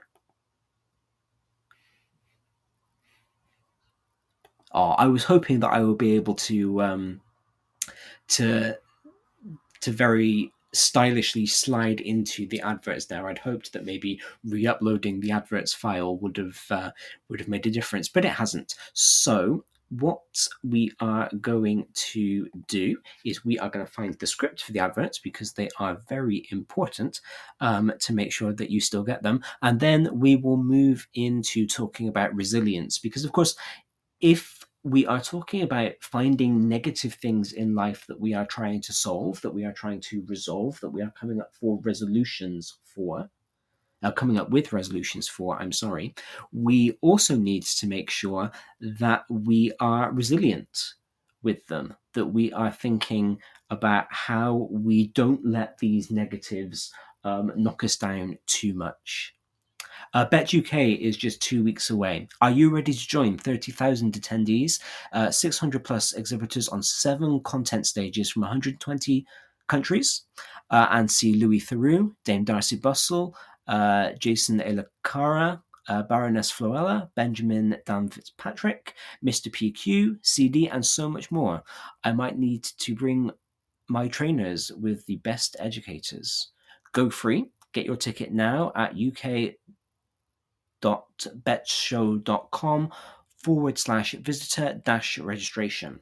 Oh, 4.71 4.91
I 4.91 5.07
was 5.07 5.25
hoping 5.25 5.59
that 5.61 5.73
I 5.73 5.83
would 5.83 5.99
be 5.99 6.15
able 6.15 6.35
to 6.35 6.83
um, 6.83 7.21
to 8.29 8.79
to 9.81 9.91
very 9.91 10.53
stylishly 10.73 11.47
slide 11.47 12.01
into 12.01 12.47
the 12.49 12.61
adverts 12.61 13.07
there. 13.07 13.27
I'd 13.27 13.39
hoped 13.39 13.73
that 13.73 13.87
maybe 13.87 14.21
re-uploading 14.45 15.21
the 15.21 15.33
adverts 15.33 15.73
file 15.73 16.17
would 16.19 16.37
have 16.37 16.61
uh, 16.71 16.91
would 17.29 17.41
have 17.41 17.49
made 17.49 17.67
a 17.67 17.71
difference, 17.71 18.09
but 18.09 18.25
it 18.25 18.33
hasn't. 18.33 18.75
So 18.93 19.65
what 19.91 20.21
we 20.63 20.93
are 21.01 21.31
going 21.41 21.87
to 21.95 22.47
do 22.67 22.97
is 23.25 23.45
we 23.45 23.59
are 23.59 23.71
going 23.71 23.85
to 23.85 23.91
find 23.91 24.15
the 24.15 24.27
script 24.27 24.63
for 24.63 24.73
the 24.73 24.79
adverts 24.79 25.19
because 25.19 25.53
they 25.53 25.69
are 25.79 26.03
very 26.09 26.47
important 26.51 27.21
um, 27.61 27.93
to 28.01 28.13
make 28.13 28.33
sure 28.33 28.53
that 28.53 28.71
you 28.71 28.81
still 28.81 29.03
get 29.03 29.23
them. 29.23 29.43
And 29.63 29.81
then 29.81 30.09
we 30.13 30.37
will 30.37 30.59
move 30.59 31.09
into 31.15 31.67
talking 31.67 32.09
about 32.09 32.35
resilience 32.35 32.99
because, 32.99 33.25
of 33.25 33.33
course, 33.33 33.57
if 34.21 34.58
we 34.91 35.07
are 35.07 35.21
talking 35.21 35.63
about 35.63 35.93
finding 36.01 36.69
negative 36.69 37.15
things 37.15 37.53
in 37.53 37.75
life 37.75 38.07
that 38.09 38.21
we 38.21 38.35
are 38.35 38.47
trying 38.47 38.81
to 38.83 38.93
solve, 38.93 39.41
that 39.43 39.55
we 39.55 39.65
are 39.65 39.73
trying 39.73 40.01
to 40.01 40.25
resolve, 40.27 40.79
that 40.81 40.91
we 40.91 41.03
are 41.03 41.13
coming 41.19 41.41
up 41.41 41.55
for 41.55 41.79
resolutions 41.83 42.79
for, 42.85 43.31
uh, 44.03 44.13
coming 44.13 44.39
up 44.39 44.51
with 44.51 44.73
resolutions 44.73 45.29
for, 45.29 45.61
I'm 45.61 45.73
sorry, 45.73 46.15
we 46.53 46.99
also 47.03 47.37
need 47.37 47.65
to 47.65 47.87
make 47.87 48.11
sure 48.11 48.51
that 48.81 49.25
we 49.29 49.73
are 49.81 50.13
resilient 50.13 50.95
with 51.43 51.67
them, 51.67 51.95
that 52.15 52.27
we 52.27 52.53
are 52.53 52.71
thinking 52.71 53.41
about 53.71 54.07
how 54.11 54.69
we 54.71 55.09
don't 55.09 55.45
let 55.45 55.79
these 55.79 56.11
negatives 56.11 56.93
um, 57.25 57.53
knock 57.57 57.85
us 57.85 57.97
down 57.97 58.39
too 58.47 58.75
much. 58.75 59.35
Uh, 60.15 60.25
Bett 60.25 60.55
UK 60.55 60.75
is 60.75 61.17
just 61.17 61.43
two 61.43 61.63
weeks 61.63 61.91
away. 61.91 62.29
Are 62.41 62.51
you 62.51 62.71
ready 62.71 62.93
to 62.93 63.09
join 63.09 63.37
30,000 63.39 64.13
attendees, 64.13 64.81
uh, 65.13 65.31
600 65.31 65.85
plus 65.85 66.13
exhibitors 66.13 66.69
on 66.69 66.83
seven 66.83 67.41
content 67.41 67.87
stages 67.87 68.31
from 68.31 68.43
120 68.43 69.27
countries, 69.69 70.23
uh, 70.71 70.87
and 70.91 71.11
see 71.11 71.35
Louis 71.35 71.61
Theroux, 71.61 72.15
Dame 72.25 72.45
Darcey 72.45 72.81
Bussell, 72.81 73.35
uh, 73.67 74.13
Jason 74.19 74.61
Elakara, 74.61 75.61
uh, 75.89 76.03
Baroness 76.03 76.53
Floella, 76.53 77.09
Benjamin 77.15 77.77
Dan 77.87 78.09
Fitzpatrick, 78.09 78.95
Mr. 79.25 79.51
PQ, 79.51 80.19
CD, 80.23 80.69
and 80.69 80.85
so 80.85 81.09
much 81.09 81.31
more. 81.31 81.63
I 82.05 82.13
might 82.13 82.39
need 82.39 82.65
to 82.65 82.95
bring 82.95 83.31
my 83.89 84.09
trainers 84.09 84.71
with 84.73 85.05
the 85.07 85.17
best 85.17 85.57
educators. 85.59 86.49
Go 86.93 87.11
free. 87.11 87.47
Get 87.73 87.87
your 87.87 87.97
ticket 87.97 88.33
now 88.33 88.73
at 88.75 88.95
uk.bettshow.com 90.85 92.93
forward 93.43 93.79
slash 93.79 94.13
visitor 94.13 94.81
dash 94.85 95.19
registration. 95.19 96.01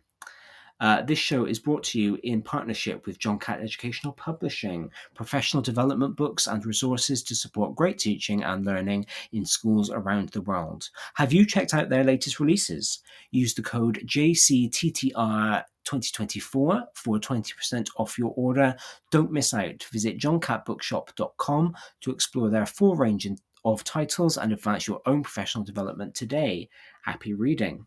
Uh, 0.78 1.00
this 1.02 1.18
show 1.18 1.46
is 1.46 1.58
brought 1.58 1.82
to 1.82 1.98
you 1.98 2.18
in 2.22 2.42
partnership 2.42 3.06
with 3.06 3.18
John 3.18 3.38
Catt 3.38 3.60
Educational 3.60 4.12
Publishing, 4.12 4.90
professional 5.14 5.62
development 5.62 6.16
books 6.16 6.46
and 6.46 6.64
resources 6.66 7.22
to 7.22 7.34
support 7.34 7.74
great 7.74 7.98
teaching 7.98 8.42
and 8.42 8.64
learning 8.64 9.06
in 9.32 9.46
schools 9.46 9.90
around 9.90 10.28
the 10.30 10.42
world. 10.42 10.90
Have 11.14 11.32
you 11.32 11.46
checked 11.46 11.72
out 11.72 11.88
their 11.88 12.04
latest 12.04 12.40
releases? 12.40 13.00
Use 13.30 13.54
the 13.54 13.62
code 13.62 14.02
JCTTR 14.04 15.64
2024 15.84 16.84
for 16.94 17.18
20% 17.18 17.88
off 17.96 18.18
your 18.18 18.34
order. 18.36 18.76
Don't 19.10 19.32
miss 19.32 19.54
out. 19.54 19.82
Visit 19.92 20.18
johncattbookshop.com 20.18 21.74
to 22.02 22.10
explore 22.10 22.50
their 22.50 22.66
full 22.66 22.96
range 22.96 23.24
of 23.72 23.84
titles 23.84 24.38
and 24.38 24.52
advance 24.52 24.86
your 24.86 25.00
own 25.06 25.22
professional 25.22 25.64
development 25.64 26.14
today. 26.14 26.68
Happy 27.04 27.34
reading. 27.34 27.86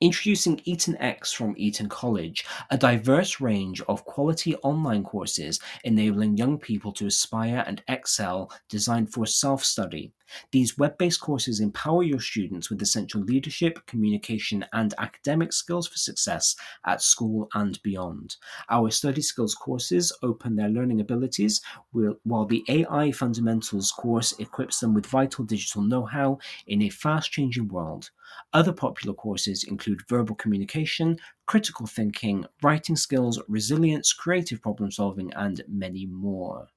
Introducing 0.00 0.58
EtonX 0.58 1.34
from 1.34 1.54
Eton 1.56 1.88
College, 1.88 2.44
a 2.70 2.78
diverse 2.78 3.40
range 3.40 3.80
of 3.88 4.04
quality 4.04 4.54
online 4.58 5.02
courses 5.02 5.58
enabling 5.82 6.36
young 6.36 6.56
people 6.56 6.92
to 6.92 7.06
aspire 7.08 7.64
and 7.66 7.82
excel 7.88 8.48
designed 8.68 9.12
for 9.12 9.26
self 9.26 9.64
study. 9.64 10.12
These 10.52 10.78
web 10.78 10.98
based 10.98 11.20
courses 11.20 11.58
empower 11.58 12.04
your 12.04 12.20
students 12.20 12.70
with 12.70 12.80
essential 12.80 13.22
leadership, 13.22 13.84
communication, 13.86 14.64
and 14.72 14.94
academic 14.98 15.52
skills 15.52 15.88
for 15.88 15.96
success 15.98 16.54
at 16.86 17.02
school 17.02 17.48
and 17.54 17.82
beyond. 17.82 18.36
Our 18.70 18.92
study 18.92 19.22
skills 19.22 19.56
courses 19.56 20.16
open 20.22 20.54
their 20.54 20.68
learning 20.68 21.00
abilities, 21.00 21.60
while 21.90 22.46
the 22.46 22.64
AI 22.68 23.10
Fundamentals 23.10 23.90
course 23.90 24.32
equips 24.38 24.78
them 24.78 24.94
with 24.94 25.06
vital 25.06 25.44
digital 25.44 25.82
know 25.82 26.04
how 26.04 26.38
in 26.68 26.82
a 26.82 26.88
fast 26.88 27.32
changing 27.32 27.66
world. 27.66 28.10
Other 28.52 28.72
popular 28.72 29.14
courses 29.14 29.64
include 29.64 30.08
verbal 30.08 30.34
communication, 30.34 31.18
critical 31.46 31.86
thinking, 31.86 32.46
writing 32.62 32.96
skills, 32.96 33.40
resilience, 33.48 34.12
creative 34.12 34.62
problem 34.62 34.90
solving, 34.90 35.32
and 35.34 35.62
many 35.68 36.06
more. 36.06 36.68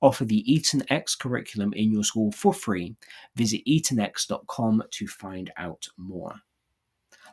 Offer 0.00 0.24
the 0.24 0.44
EtonX 0.48 1.18
curriculum 1.18 1.72
in 1.74 1.92
your 1.92 2.04
school 2.04 2.32
for 2.32 2.52
free. 2.52 2.96
Visit 3.36 3.62
etonx.com 3.66 4.82
to 4.90 5.06
find 5.06 5.52
out 5.56 5.86
more. 5.96 6.34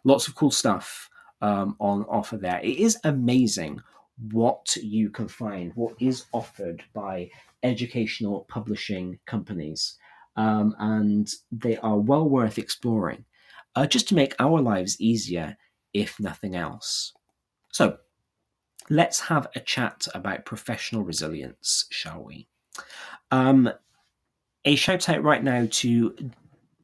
Lots 0.04 0.28
of 0.28 0.36
cool 0.36 0.52
stuff 0.52 1.10
um, 1.42 1.76
on 1.80 2.04
offer 2.06 2.38
there. 2.38 2.60
It 2.60 2.78
is 2.78 2.98
amazing 3.04 3.82
what 4.32 4.76
you 4.78 5.10
can 5.10 5.28
find, 5.28 5.72
what 5.76 5.96
is 6.00 6.26
offered 6.32 6.84
by 6.94 7.30
educational 7.64 8.46
publishing 8.50 9.20
companies. 9.26 9.98
Um, 10.38 10.76
and 10.80 11.30
they 11.52 11.78
are 11.78 11.98
well 11.98 12.28
worth 12.28 12.58
exploring 12.58 13.26
uh, 13.76 13.88
just 13.88 14.08
to 14.10 14.16
make 14.16 14.36
our 14.40 14.62
lives 14.62 15.00
easier, 15.00 15.58
if 15.94 16.20
nothing 16.20 16.56
else. 16.56 17.14
So, 17.72 17.98
let's 18.90 19.20
have 19.20 19.48
a 19.56 19.60
chat 19.60 20.08
about 20.14 20.46
professional 20.46 21.04
resilience, 21.04 21.86
shall 21.90 22.24
we? 22.24 22.48
Um, 23.32 23.70
a 24.64 24.76
shout 24.76 25.10
out 25.10 25.24
right 25.24 25.44
now 25.44 25.68
to 25.70 26.16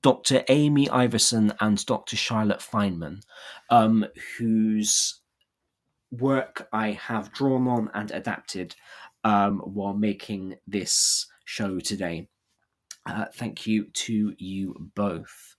Dr. 0.01 0.43
Amy 0.49 0.89
Iverson 0.89 1.53
and 1.59 1.83
Dr. 1.85 2.15
Charlotte 2.15 2.59
Feynman, 2.59 3.21
um, 3.69 4.05
whose 4.37 5.21
work 6.11 6.67
I 6.73 6.91
have 6.91 7.31
drawn 7.31 7.67
on 7.67 7.89
and 7.93 8.11
adapted 8.11 8.75
um, 9.23 9.59
while 9.59 9.93
making 9.93 10.55
this 10.67 11.27
show 11.45 11.79
today. 11.79 12.27
Uh, 13.05 13.25
thank 13.33 13.65
you 13.65 13.85
to 13.93 14.33
you 14.37 14.75
both. 14.95 15.50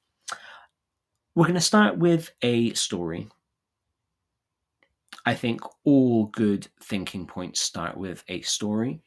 We're 1.35 1.45
going 1.45 1.55
to 1.55 1.63
start 1.63 1.97
with 1.97 2.31
a 2.43 2.75
story. 2.75 3.27
I 5.25 5.35
think 5.35 5.63
all 5.85 6.27
good 6.27 6.69
thinking 6.83 7.27
points 7.27 7.63
start 7.63 7.97
with 7.97 8.23
a 8.29 8.43
story. 8.43 9.01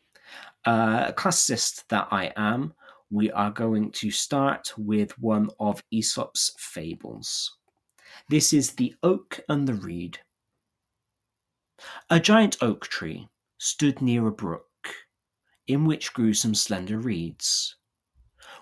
Uh, 0.66 1.12
classicist 1.12 1.84
that 1.90 2.08
I 2.10 2.34
am, 2.36 2.74
we 3.12 3.30
are 3.30 3.52
going 3.52 3.92
to 3.92 4.10
start 4.10 4.74
with 4.76 5.12
one 5.20 5.52
of 5.60 5.84
Aesop's 5.92 6.56
fables. 6.58 7.58
This 8.28 8.54
is 8.54 8.72
The 8.72 8.96
Oak 9.04 9.42
and 9.48 9.68
the 9.68 9.76
Reed. 9.76 10.18
A 12.10 12.20
giant 12.20 12.58
oak 12.62 12.88
tree 12.88 13.28
stood 13.60 14.02
near 14.02 14.26
a 14.26 14.32
brook, 14.32 14.66
in 15.68 15.86
which 15.86 16.14
grew 16.14 16.34
some 16.34 16.56
slender 16.56 16.98
reeds. 16.98 17.76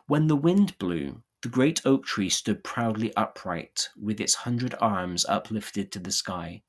When 0.07 0.27
the 0.27 0.35
wind 0.35 0.77
blew, 0.79 1.23
the 1.43 1.49
great 1.49 1.85
oak 1.85 2.05
tree 2.05 2.29
stood 2.29 2.63
proudly 2.63 3.13
upright, 3.17 3.89
with 4.01 4.21
its 4.21 4.33
hundred 4.33 4.73
arms 4.79 5.25
uplifted 5.25 5.91
to 5.91 5.99
the 5.99 6.11
sky. 6.11 6.63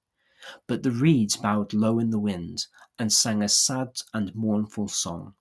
But 0.66 0.82
the 0.82 0.90
reeds 0.90 1.36
bowed 1.36 1.72
low 1.72 2.00
in 2.00 2.10
the 2.10 2.18
wind, 2.18 2.66
and 2.98 3.12
sang 3.12 3.40
a 3.40 3.48
sad 3.48 4.00
and 4.12 4.34
mournful 4.34 4.88
song. 4.88 5.34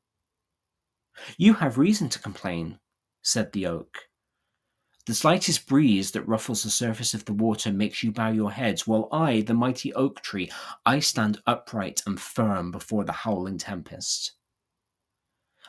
You 1.35 1.55
have 1.55 1.79
reason 1.79 2.09
to 2.09 2.19
complain, 2.19 2.79
said 3.23 3.51
the 3.51 3.65
oak. 3.65 4.07
The 5.07 5.15
slightest 5.15 5.67
breeze 5.67 6.11
that 6.11 6.27
ruffles 6.27 6.61
the 6.61 6.69
surface 6.69 7.15
of 7.15 7.25
the 7.25 7.33
water 7.33 7.73
makes 7.73 8.03
you 8.03 8.11
bow 8.11 8.29
your 8.29 8.51
heads, 8.51 8.85
while 8.85 9.09
I, 9.11 9.41
the 9.41 9.55
mighty 9.55 9.91
oak 9.95 10.21
tree, 10.21 10.51
I 10.85 10.99
stand 10.99 11.41
upright 11.47 12.03
and 12.05 12.21
firm 12.21 12.71
before 12.71 13.03
the 13.03 13.11
howling 13.11 13.57
tempest. 13.57 14.33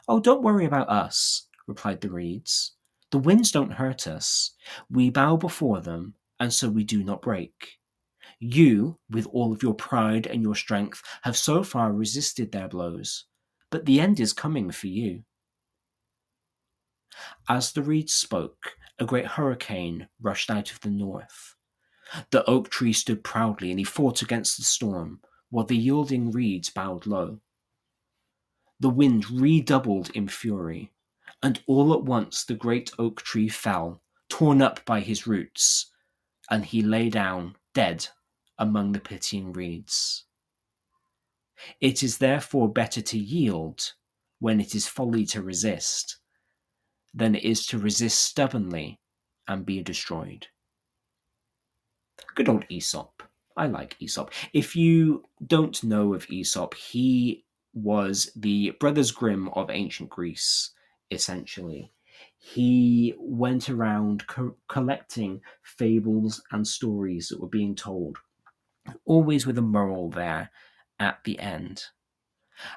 Oh, 0.07 0.21
don't 0.21 0.43
worry 0.43 0.67
about 0.67 0.91
us, 0.91 1.49
replied 1.67 2.03
the 2.03 2.11
reeds. 2.11 2.74
The 3.15 3.21
winds 3.21 3.53
don't 3.53 3.75
hurt 3.75 4.09
us. 4.09 4.57
We 4.91 5.09
bow 5.09 5.37
before 5.37 5.81
them, 5.81 6.15
and 6.41 6.53
so 6.53 6.69
we 6.69 6.83
do 6.83 7.05
not 7.05 7.23
break. 7.23 7.79
You, 8.41 8.99
with 9.09 9.29
all 9.29 9.53
of 9.53 9.63
your 9.63 9.75
pride 9.75 10.27
and 10.27 10.43
your 10.43 10.57
strength, 10.57 11.01
have 11.23 11.37
so 11.37 11.63
far 11.63 11.93
resisted 11.93 12.51
their 12.51 12.67
blows, 12.67 13.27
but 13.71 13.87
the 13.87 14.01
end 14.01 14.19
is 14.19 14.33
coming 14.33 14.73
for 14.73 14.89
you. 14.89 15.23
As 17.49 17.71
the 17.71 17.85
reed 17.85 18.11
spoke, 18.11 18.73
a 18.99 19.05
great 19.05 19.27
hurricane 19.27 20.09
rushed 20.21 20.51
out 20.51 20.73
of 20.73 20.81
the 20.81 20.91
north. 20.91 21.55
The 22.33 22.45
oak 22.47 22.69
tree 22.69 22.93
stood 22.93 23.23
proudly 23.23 23.71
and 23.71 23.79
he 23.79 23.85
fought 23.85 24.23
against 24.23 24.57
the 24.57 24.65
storm, 24.65 25.21
while 25.51 25.67
the 25.67 25.77
yielding 25.77 26.33
reeds 26.33 26.69
bowed 26.69 27.07
low. 27.07 27.39
The 28.81 28.91
wind 28.91 29.31
redoubled 29.31 30.11
in 30.17 30.27
fury, 30.27 30.91
and 31.45 31.61
all 31.67 31.93
at 31.93 32.03
once 32.03 32.45
the 32.45 32.55
great 32.55 32.91
oak 32.99 33.21
tree 33.21 33.51
fell, 33.51 34.01
torn 34.31 34.63
up 34.63 34.83
by 34.87 35.01
his 35.01 35.27
roots, 35.27 35.93
and 36.51 36.65
he 36.65 36.81
lay 36.81 37.11
down 37.11 37.55
dead 37.75 38.09
among 38.59 38.93
the 38.93 38.99
pitying 38.99 39.53
reeds. 39.53 40.25
It 41.83 42.03
is 42.03 42.17
therefore 42.17 42.73
better 42.73 43.03
to 43.03 43.19
yield 43.19 43.93
when 44.39 44.59
it 44.59 44.75
is 44.75 44.89
folly 44.89 45.27
to 45.27 45.43
resist 45.43 46.17
than 47.13 47.35
it 47.35 47.45
is 47.45 47.67
to 47.67 47.79
resist 47.79 48.21
stubbornly 48.21 48.99
and 49.47 49.67
be 49.67 49.83
destroyed. 49.83 50.47
Good 52.35 52.49
old 52.49 52.65
Aesop. 52.71 53.23
I 53.55 53.67
like 53.67 53.97
Aesop. 54.01 54.33
If 54.55 54.75
you 54.75 55.25
don't 55.47 55.85
know 55.85 56.15
of 56.15 56.27
Aesop, 56.31 56.73
he 56.73 57.45
was 57.75 58.33
the 58.35 58.71
Brothers 58.81 59.11
Grimm 59.11 59.49
of 59.51 59.69
ancient 59.69 60.09
Greece, 60.09 60.71
essentially. 61.11 61.93
He 62.39 63.15
went 63.19 63.69
around 63.71 64.27
co- 64.27 64.57
collecting 64.69 65.43
fables 65.63 66.43
and 66.53 66.67
stories 66.67 67.29
that 67.29 67.41
were 67.41 67.49
being 67.49 67.75
told, 67.75 68.19
always 69.05 69.47
with 69.47 69.59
a 69.59 69.63
moral 69.63 70.11
there 70.11 70.51
at 70.99 71.25
the 71.25 71.39
end. 71.39 71.85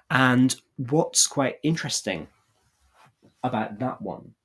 And 0.10 0.56
what's 0.78 1.28
quite 1.28 1.58
interesting 1.64 2.28
about 3.44 3.80
that 3.80 4.02
one. 4.02 4.36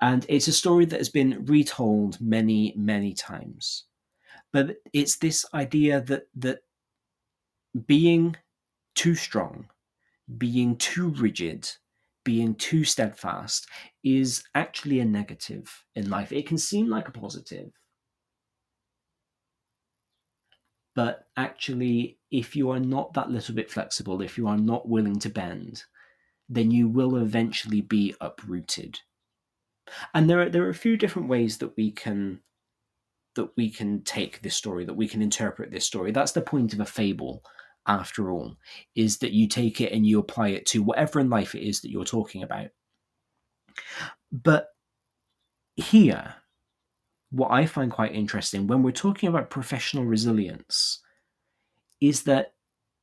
And 0.00 0.26
it's 0.28 0.48
a 0.48 0.52
story 0.52 0.84
that 0.86 1.00
has 1.00 1.08
been 1.08 1.44
retold 1.46 2.20
many, 2.20 2.74
many 2.76 3.14
times. 3.14 3.84
But 4.52 4.78
it's 4.92 5.18
this 5.18 5.46
idea 5.54 6.00
that 6.02 6.28
that 6.36 6.60
being 7.86 8.36
too 8.94 9.14
strong, 9.14 9.68
being 10.38 10.76
too 10.76 11.10
rigid, 11.10 11.70
being 12.26 12.56
too 12.56 12.82
steadfast 12.82 13.68
is 14.02 14.42
actually 14.56 14.98
a 14.98 15.04
negative 15.04 15.84
in 15.94 16.10
life. 16.10 16.32
It 16.32 16.48
can 16.48 16.58
seem 16.58 16.90
like 16.90 17.06
a 17.06 17.12
positive. 17.12 17.70
But 20.96 21.28
actually, 21.36 22.18
if 22.32 22.56
you 22.56 22.70
are 22.70 22.80
not 22.80 23.14
that 23.14 23.30
little 23.30 23.54
bit 23.54 23.70
flexible, 23.70 24.20
if 24.20 24.36
you 24.36 24.48
are 24.48 24.58
not 24.58 24.88
willing 24.88 25.20
to 25.20 25.28
bend, 25.28 25.84
then 26.48 26.72
you 26.72 26.88
will 26.88 27.16
eventually 27.16 27.80
be 27.80 28.16
uprooted. 28.20 28.98
And 30.12 30.28
there 30.28 30.40
are 30.40 30.48
there 30.50 30.64
are 30.64 30.70
a 30.70 30.74
few 30.74 30.96
different 30.96 31.28
ways 31.28 31.58
that 31.58 31.76
we 31.76 31.92
can 31.92 32.40
that 33.36 33.56
we 33.56 33.70
can 33.70 34.02
take 34.02 34.42
this 34.42 34.56
story, 34.56 34.84
that 34.84 34.94
we 34.94 35.06
can 35.06 35.22
interpret 35.22 35.70
this 35.70 35.86
story. 35.86 36.10
That's 36.10 36.32
the 36.32 36.40
point 36.40 36.72
of 36.72 36.80
a 36.80 36.86
fable, 36.86 37.44
after 37.86 38.30
all, 38.30 38.56
is 38.94 39.18
that 39.18 39.32
you 39.32 39.48
take 39.48 39.80
it 39.80 39.92
and 39.92 40.06
you 40.06 40.18
apply 40.18 40.48
it 40.48 40.66
to 40.66 40.82
whatever 40.82 41.20
in 41.20 41.30
life 41.30 41.54
it 41.54 41.66
is 41.66 41.80
that 41.80 41.90
you're 41.90 42.04
talking 42.04 42.42
about. 42.42 42.68
But 44.32 44.68
here, 45.76 46.34
what 47.30 47.50
I 47.50 47.66
find 47.66 47.90
quite 47.90 48.14
interesting 48.14 48.66
when 48.66 48.82
we're 48.82 48.92
talking 48.92 49.28
about 49.28 49.50
professional 49.50 50.04
resilience 50.04 51.00
is 52.00 52.22
that 52.24 52.54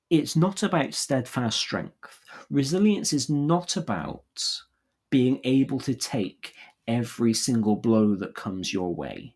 it's 0.09 0.35
not 0.35 0.63
about 0.63 0.93
steadfast 0.93 1.57
strength. 1.57 2.19
Resilience 2.49 3.13
is 3.13 3.29
not 3.29 3.77
about 3.77 4.61
being 5.09 5.39
able 5.43 5.79
to 5.79 5.93
take 5.93 6.53
every 6.87 7.33
single 7.33 7.75
blow 7.75 8.15
that 8.15 8.35
comes 8.35 8.73
your 8.73 8.93
way. 8.93 9.35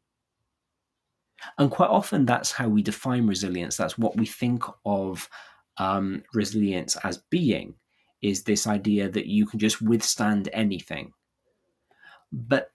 And 1.57 1.69
quite 1.71 1.89
often, 1.89 2.25
that's 2.25 2.51
how 2.51 2.67
we 2.67 2.81
define 2.81 3.27
resilience. 3.27 3.77
That's 3.77 3.97
what 3.97 4.17
we 4.17 4.25
think 4.25 4.63
of 4.85 5.29
um, 5.77 6.23
resilience 6.33 6.95
as 7.03 7.17
being, 7.29 7.75
is 8.21 8.43
this 8.43 8.67
idea 8.67 9.09
that 9.09 9.27
you 9.27 9.45
can 9.45 9.59
just 9.59 9.81
withstand 9.81 10.49
anything. 10.53 11.13
But 12.31 12.71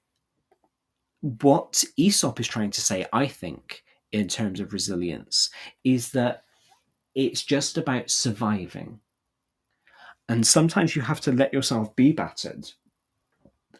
what 1.20 1.82
Aesop 1.96 2.40
is 2.40 2.48
trying 2.48 2.70
to 2.70 2.80
say, 2.80 3.06
I 3.12 3.26
think, 3.26 3.82
in 4.12 4.28
terms 4.28 4.60
of 4.60 4.72
resilience, 4.72 5.50
is 5.84 6.12
that 6.12 6.44
it's 7.14 7.42
just 7.42 7.78
about 7.78 8.10
surviving. 8.10 9.00
And 10.28 10.46
sometimes 10.46 10.96
you 10.96 11.02
have 11.02 11.20
to 11.22 11.32
let 11.32 11.52
yourself 11.52 11.94
be 11.96 12.12
battered. 12.12 12.70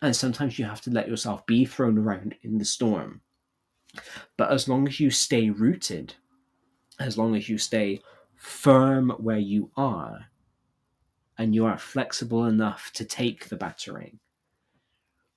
And 0.03 0.15
sometimes 0.15 0.59
you 0.59 0.65
have 0.65 0.81
to 0.83 0.91
let 0.91 1.09
yourself 1.09 1.47
be 1.47 1.65
thrown 1.65 1.97
around 1.97 2.35
in 2.43 2.59
the 2.59 2.65
storm. 2.65 3.21
But 4.37 4.51
as 4.51 4.69
long 4.69 4.89
as 4.89 5.01
you 5.01 5.11
stay 5.11 5.51
rooted, 5.51 6.15
as 6.99 7.19
long 7.19 7.37
as 7.37 7.49
you 7.49 7.59
stay 7.59 8.01
firm 8.37 9.11
where 9.19 9.39
you 9.39 9.71
are, 9.77 10.27
and 11.39 11.55
you 11.55 11.65
are 11.65 11.79
flexible 11.79 12.45
enough 12.45 12.91
to 12.95 13.05
take 13.05 13.49
the 13.49 13.57
battering, 13.57 14.19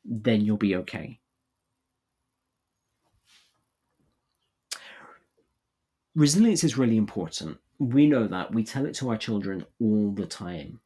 then 0.03 0.41
you'll 0.41 0.57
be 0.57 0.75
okay. 0.75 1.19
Resilience 6.15 6.63
is 6.63 6.77
really 6.77 6.97
important. 6.97 7.57
We 7.79 8.07
know 8.07 8.27
that. 8.27 8.53
We 8.53 8.63
tell 8.63 8.85
it 8.85 8.93
to 8.95 9.09
our 9.09 9.17
children 9.17 9.65
all 9.81 10.11
the 10.11 10.25
time. 10.25 10.79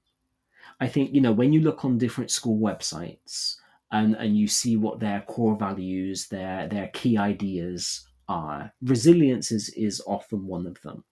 I 0.80 0.88
think 0.88 1.14
you 1.14 1.22
know 1.22 1.32
when 1.32 1.54
you 1.54 1.62
look 1.62 1.84
on 1.84 1.98
different 1.98 2.32
school 2.32 2.58
websites 2.58 3.58
and 3.92 4.16
and 4.16 4.38
you 4.38 4.48
see 4.48 4.78
what 4.78 5.00
their 5.00 5.22
core 5.22 5.58
values 5.58 6.28
their 6.28 6.68
their 6.68 6.90
key 6.90 7.18
ideas 7.18 8.08
are. 8.28 8.74
Resilience 8.82 9.52
is 9.52 9.70
is 9.70 10.02
often 10.08 10.46
one 10.48 10.68
of 10.68 10.82
them. 10.82 11.04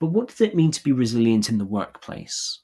But 0.00 0.08
what 0.08 0.28
does 0.28 0.40
it 0.40 0.56
mean 0.56 0.72
to 0.72 0.82
be 0.82 0.92
resilient 0.92 1.48
in 1.48 1.58
the 1.58 1.64
workplace? 1.64 2.60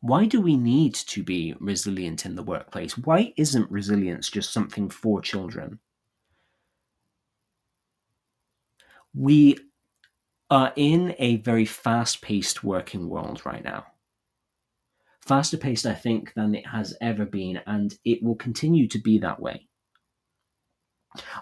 Why 0.00 0.26
do 0.26 0.40
we 0.40 0.56
need 0.56 0.94
to 0.94 1.22
be 1.22 1.54
resilient 1.60 2.26
in 2.26 2.34
the 2.36 2.42
workplace? 2.42 2.98
Why 2.98 3.32
isn't 3.36 3.70
resilience 3.70 4.30
just 4.30 4.52
something 4.52 4.90
for 4.90 5.20
children? 5.20 5.80
We 9.14 9.58
are 10.50 10.72
in 10.76 11.14
a 11.18 11.36
very 11.38 11.64
fast 11.66 12.22
paced 12.22 12.64
working 12.64 13.08
world 13.08 13.44
right 13.46 13.64
now. 13.64 13.86
Faster 15.28 15.56
paced, 15.58 15.86
I 15.86 15.94
think, 15.94 16.32
than 16.34 16.54
it 16.54 16.66
has 16.66 16.96
ever 17.00 17.26
been, 17.26 17.60
and 17.66 17.94
it 18.04 18.22
will 18.22 18.34
continue 18.36 18.88
to 18.88 18.98
be 18.98 19.18
that 19.18 19.40
way. 19.40 19.68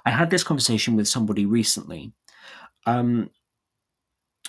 I 0.05 0.11
had 0.11 0.28
this 0.28 0.45
conversation 0.45 0.97
with 0.97 1.09
somebody 1.09 1.47
recently 1.47 2.12
um, 2.87 3.30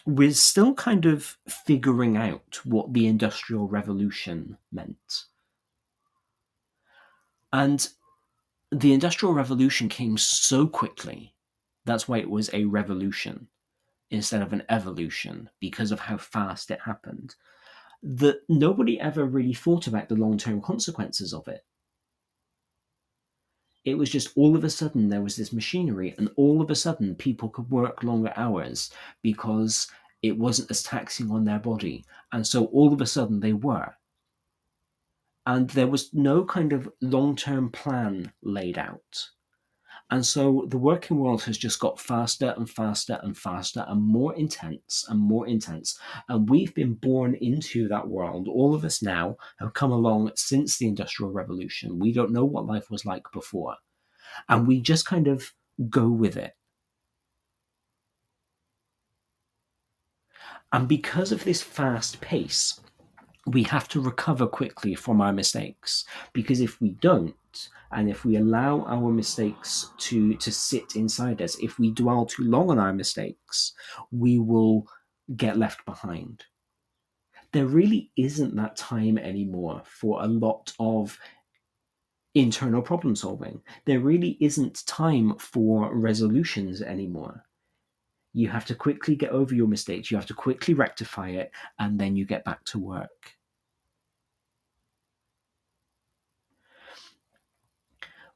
we're 0.06 0.32
still 0.32 0.74
kind 0.74 1.06
of 1.06 1.38
figuring 1.50 2.16
out 2.16 2.62
what 2.64 2.94
the 2.94 3.08
Industrial 3.08 3.68
Revolution 3.68 4.58
meant. 4.72 5.26
And 7.52 7.88
the 8.72 8.94
Industrial 8.94 9.34
Revolution 9.34 9.90
came 9.90 10.18
so 10.18 10.68
quickly. 10.68 11.34
That's 11.86 12.08
why 12.08 12.20
it 12.20 12.30
was 12.30 12.50
a 12.54 12.66
revolution 12.66 13.48
instead 14.12 14.42
of 14.42 14.54
an 14.54 14.64
evolution, 14.70 15.50
because 15.60 15.92
of 15.92 16.00
how 16.00 16.18
fast 16.18 16.72
it 16.72 16.80
happened. 16.86 17.36
That 18.04 18.42
nobody 18.48 19.00
ever 19.00 19.26
really 19.26 19.54
thought 19.54 19.88
about 19.88 20.10
the 20.10 20.16
long 20.16 20.38
term 20.38 20.62
consequences 20.62 21.34
of 21.34 21.48
it. 21.48 21.66
It 23.86 23.98
was 23.98 24.10
just 24.10 24.36
all 24.36 24.56
of 24.56 24.64
a 24.64 24.70
sudden 24.70 25.10
there 25.10 25.22
was 25.22 25.36
this 25.36 25.54
machinery, 25.54 26.14
and 26.18 26.30
all 26.36 26.62
of 26.62 26.70
a 26.70 26.76
sudden 26.76 27.16
people 27.16 27.50
could 27.50 27.70
work 27.72 28.04
longer 28.04 28.34
hours 28.36 28.92
because 29.24 29.88
it 30.22 30.38
wasn't 30.38 30.72
as 30.72 30.84
taxing 30.84 31.32
on 31.32 31.46
their 31.46 31.60
body. 31.60 32.06
And 32.32 32.46
so 32.46 32.66
all 32.66 32.94
of 32.94 33.02
a 33.02 33.06
sudden 33.06 33.40
they 33.40 33.54
were 33.54 33.96
and 35.48 35.70
there 35.70 35.88
was 35.88 36.14
no 36.14 36.44
kind 36.44 36.74
of 36.74 36.90
long 37.00 37.34
term 37.34 37.72
plan 37.72 38.34
laid 38.44 38.78
out. 38.78 39.30
And 40.10 40.26
so 40.26 40.66
the 40.70 40.78
working 40.78 41.20
world 41.20 41.44
has 41.44 41.58
just 41.58 41.80
got 41.80 42.00
faster 42.00 42.54
and 42.56 42.70
faster 42.70 43.20
and 43.24 43.38
faster 43.38 43.86
and 43.90 44.02
more 44.02 44.34
intense 44.36 45.06
and 45.10 45.20
more 45.20 45.48
intense. 45.48 46.00
And 46.30 46.50
we've 46.50 46.74
been 46.74 46.94
born 46.94 47.36
into 47.36 47.90
that 47.90 48.08
world. 48.08 48.48
All 48.48 48.74
of 48.74 48.86
us 48.86 49.02
now 49.02 49.36
have 49.60 49.74
come 49.74 49.92
along 49.92 50.32
since 50.36 50.78
the 50.78 50.88
Industrial 50.88 51.32
Revolution. 51.32 52.00
We 52.00 52.14
don't 52.14 52.32
know 52.32 52.46
what 52.46 52.66
life 52.66 52.90
was 52.90 53.06
like 53.06 53.26
before. 53.34 53.76
And 54.48 54.66
we 54.66 54.80
just 54.80 55.06
kind 55.06 55.28
of 55.28 55.52
go 55.90 56.08
with 56.08 56.38
it. 56.38 56.54
And 60.72 60.88
because 60.88 61.32
of 61.32 61.44
this 61.44 61.62
fast 61.62 62.22
pace, 62.22 62.80
we 63.48 63.64
have 63.64 63.88
to 63.88 64.02
recover 64.02 64.46
quickly 64.46 64.94
from 64.94 65.22
our 65.22 65.32
mistakes. 65.32 66.06
Because 66.34 66.60
if 66.60 66.80
we 66.82 66.90
don't 66.90 67.34
and 67.94 68.10
if 68.10 68.26
we 68.26 68.36
allow 68.36 68.82
our 68.86 69.10
mistakes 69.12 69.92
to 69.98 70.36
to 70.36 70.52
sit 70.52 70.96
inside 70.96 71.42
us 71.42 71.58
if 71.60 71.80
we 71.80 71.92
dwell 71.92 72.26
too 72.26 72.44
long 72.44 72.70
on 72.70 72.78
our 72.78 72.92
mistakes 72.92 73.74
we 74.12 74.38
will 74.40 74.86
get 75.38 75.58
left 75.58 75.86
behind. 75.86 76.44
There 77.54 77.66
really 77.66 78.12
isn't 78.18 78.56
that 78.58 78.76
time 78.76 79.18
anymore 79.18 79.82
for 79.86 80.22
a 80.22 80.28
lot 80.28 80.74
of 80.80 81.18
internal 82.36 82.82
problem 82.82 83.16
solving. 83.16 83.62
There 83.86 84.02
really 84.02 84.38
isn't 84.42 84.86
time 84.86 85.38
for 85.40 85.96
resolutions 85.96 86.82
anymore. 86.82 87.46
You 88.34 88.50
have 88.50 88.66
to 88.66 88.76
quickly 88.76 89.16
get 89.16 89.32
over 89.32 89.56
your 89.56 89.68
mistakes. 89.68 90.12
You 90.12 90.18
have 90.18 90.28
to 90.28 90.34
quickly 90.34 90.74
rectify 90.74 91.30
it 91.30 91.52
and 91.80 91.98
then 91.98 92.16
you 92.18 92.26
get 92.26 92.44
back 92.44 92.64
to 92.66 92.80
work 92.80 93.37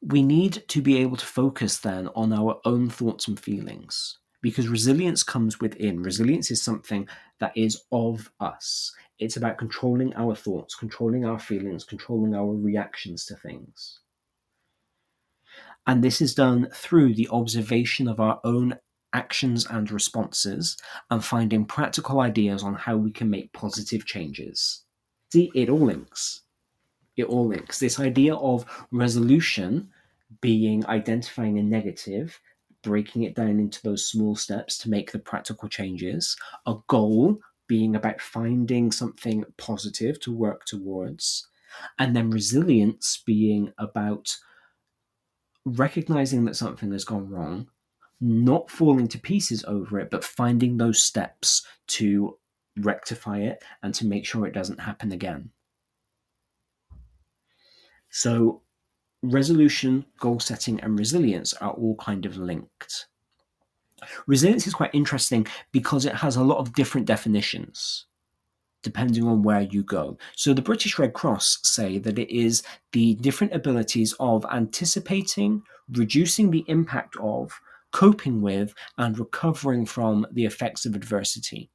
we 0.02 0.24
need 0.24 0.64
to 0.68 0.82
be 0.82 0.98
able 0.98 1.18
to 1.18 1.26
focus 1.26 1.78
then 1.78 2.10
on 2.16 2.34
our 2.34 2.60
own 2.66 2.90
thoughts 2.90 3.28
and 3.28 3.40
feelings 3.40 4.18
because 4.42 4.68
resilience 4.68 5.22
comes 5.22 5.60
within. 5.60 6.02
Resilience 6.02 6.50
is 6.50 6.62
something 6.62 7.08
that 7.40 7.56
is 7.56 7.84
of 7.92 8.32
us. 8.40 8.92
It's 9.20 9.38
about 9.38 9.60
controlling 9.60 10.16
our 10.16 10.36
thoughts, 10.36 10.74
controlling 10.76 11.26
our 11.26 11.38
feelings, 11.38 11.84
controlling 11.84 12.34
our 12.34 12.52
reactions 12.52 13.26
to 13.28 13.36
things. 13.36 14.00
And 15.86 16.04
this 16.04 16.22
is 16.22 16.34
done 16.34 16.70
through 16.74 17.14
the 17.14 17.30
observation 17.30 18.08
of 18.08 18.20
our 18.20 18.40
own 18.44 18.78
actions 19.14 19.68
and 19.70 19.92
responses 19.92 20.78
and 21.12 21.24
finding 21.24 21.66
practical 21.66 22.22
ideas 22.22 22.64
on 22.64 22.74
how 22.74 22.98
we 22.98 23.12
can 23.12 23.30
make 23.30 23.54
positive 23.54 24.06
changes. 24.06 24.84
See, 25.32 25.52
it 25.54 25.70
all 25.70 25.86
links 25.86 26.42
it 27.18 27.26
all 27.26 27.48
links. 27.48 27.80
This 27.80 28.00
idea 28.00 28.36
of 28.36 28.66
resolution 28.92 29.90
being 30.40 30.86
identifying 30.88 31.58
a 31.60 31.64
negative, 31.64 32.40
breaking 32.84 33.24
it 33.24 33.36
down 33.36 33.60
into 33.60 33.82
those 33.84 34.08
small 34.08 34.36
steps 34.36 34.78
to 34.80 34.90
make 34.90 35.12
the 35.12 35.20
practical 35.20 35.68
changes, 35.68 36.36
a 36.66 36.76
goal 36.88 37.40
being 37.68 37.96
about 37.96 38.20
finding 38.22 38.92
something 38.92 39.46
positive 39.58 40.20
to 40.22 40.36
work 40.36 40.66
towards, 40.66 41.48
and 42.00 42.16
then 42.16 42.30
resilience 42.30 43.22
being 43.26 43.72
about 43.78 44.36
recognizing 45.66 46.46
that 46.46 46.56
something 46.56 46.92
has 46.92 47.06
gone 47.06 47.30
wrong, 47.30 47.68
not 48.20 48.70
falling 48.70 49.08
to 49.08 49.20
pieces 49.20 49.64
over 49.68 50.00
it, 50.00 50.10
but 50.10 50.24
finding 50.24 50.78
those 50.78 51.02
steps 51.02 51.66
to 51.88 52.38
rectify 52.78 53.40
it 53.40 53.64
and 53.84 53.94
to 53.94 54.06
make 54.06 54.26
sure 54.26 54.46
it 54.46 54.54
doesn't 54.54 54.80
happen 54.80 55.12
again. 55.12 55.52
So, 58.12 58.62
resolution, 59.24 60.06
goal 60.20 60.40
setting, 60.40 60.80
and 60.82 60.98
resilience 60.98 61.54
are 61.56 61.72
all 61.72 61.96
kind 61.96 62.26
of 62.26 62.38
linked. 62.38 63.08
Resilience 64.28 64.68
is 64.68 64.74
quite 64.74 64.94
interesting 64.94 65.48
because 65.72 66.06
it 66.06 66.16
has 66.16 66.36
a 66.36 66.44
lot 66.44 66.58
of 66.58 66.74
different 66.74 67.08
definitions 67.08 68.06
depending 68.84 69.28
on 69.28 69.44
where 69.44 69.62
you 69.62 69.84
go. 69.84 70.18
So 70.36 70.54
the 70.54 70.62
British 70.62 70.98
Red 70.98 71.14
Cross 71.14 71.60
say 71.64 71.98
that 72.00 72.18
it 72.18 72.34
is 72.34 72.64
the 72.92 73.16
different 73.16 73.54
abilities 73.54 74.14
of 74.20 74.46
anticipating, 74.52 75.62
reducing 75.92 76.52
the 76.52 76.66
impact 76.68 77.16
of, 77.20 77.60
coping 77.92 78.42
with, 78.42 78.74
and 78.98 79.20
recovering 79.20 79.86
from 79.86 80.26
the 80.32 80.46
effects 80.46 80.86
of 80.86 80.96
adversity. 80.96 81.70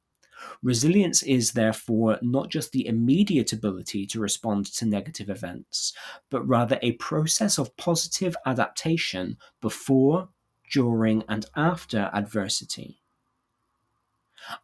Resilience 0.61 1.23
is 1.23 1.51
therefore 1.51 2.19
not 2.21 2.49
just 2.49 2.71
the 2.71 2.87
immediate 2.87 3.53
ability 3.53 4.05
to 4.07 4.19
respond 4.19 4.65
to 4.73 4.85
negative 4.85 5.29
events, 5.29 5.93
but 6.29 6.47
rather 6.47 6.79
a 6.81 6.93
process 6.93 7.57
of 7.57 7.75
positive 7.77 8.35
adaptation 8.45 9.37
before, 9.61 10.29
during, 10.71 11.23
and 11.27 11.45
after 11.55 12.09
adversity. 12.13 13.01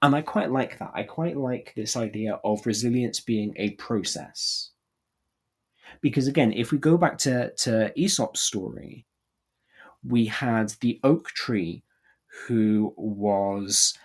And 0.01 0.15
I 0.15 0.21
quite 0.21 0.51
like 0.51 0.79
that. 0.79 0.91
I 0.93 1.03
quite 1.03 1.37
like 1.37 1.73
this 1.75 1.97
idea 1.97 2.39
of 2.43 2.65
resilience 2.65 3.19
being 3.19 3.53
a 3.57 3.71
process. 3.71 4.71
Because 6.01 6.27
again, 6.27 6.53
if 6.53 6.71
we 6.71 6.77
go 6.77 6.97
back 6.97 7.17
to, 7.19 7.53
to 7.53 7.91
Aesop's 7.99 8.39
story, 8.39 9.05
we 10.03 10.25
had 10.25 10.69
the 10.81 10.99
oak 11.03 11.29
tree 11.29 11.83
who 12.47 12.93
was 12.97 13.97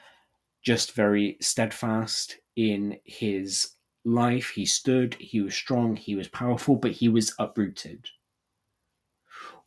just 0.62 0.92
very 0.92 1.36
steadfast 1.40 2.38
in 2.56 2.98
his 3.04 3.74
life. 4.04 4.50
He 4.50 4.66
stood, 4.66 5.14
he 5.14 5.40
was 5.40 5.54
strong, 5.54 5.96
he 5.96 6.14
was 6.14 6.28
powerful, 6.28 6.76
but 6.76 6.92
he 6.92 7.08
was 7.08 7.34
uprooted. 7.38 8.08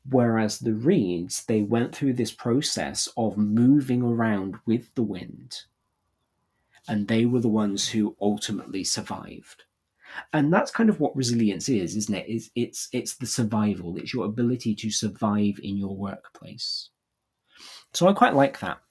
Whereas 0.09 0.59
the 0.59 0.73
reeds, 0.73 1.45
they 1.45 1.61
went 1.61 1.95
through 1.95 2.13
this 2.13 2.31
process 2.31 3.07
of 3.15 3.37
moving 3.37 4.01
around 4.01 4.55
with 4.65 4.93
the 4.95 5.03
wind, 5.03 5.61
and 6.87 7.07
they 7.07 7.25
were 7.25 7.39
the 7.39 7.47
ones 7.47 7.89
who 7.89 8.15
ultimately 8.19 8.83
survived. 8.83 9.63
And 10.33 10.51
that's 10.51 10.71
kind 10.71 10.89
of 10.89 10.99
what 10.99 11.15
resilience 11.15 11.69
is, 11.69 11.95
isn't 11.95 12.15
it? 12.15 12.25
It's, 12.27 12.49
it's, 12.55 12.89
it's 12.91 13.15
the 13.15 13.27
survival, 13.27 13.97
it's 13.97 14.13
your 14.13 14.25
ability 14.25 14.75
to 14.75 14.89
survive 14.89 15.59
in 15.63 15.77
your 15.77 15.95
workplace. 15.95 16.89
So 17.93 18.07
I 18.07 18.13
quite 18.13 18.33
like 18.35 18.59
that 18.59 18.81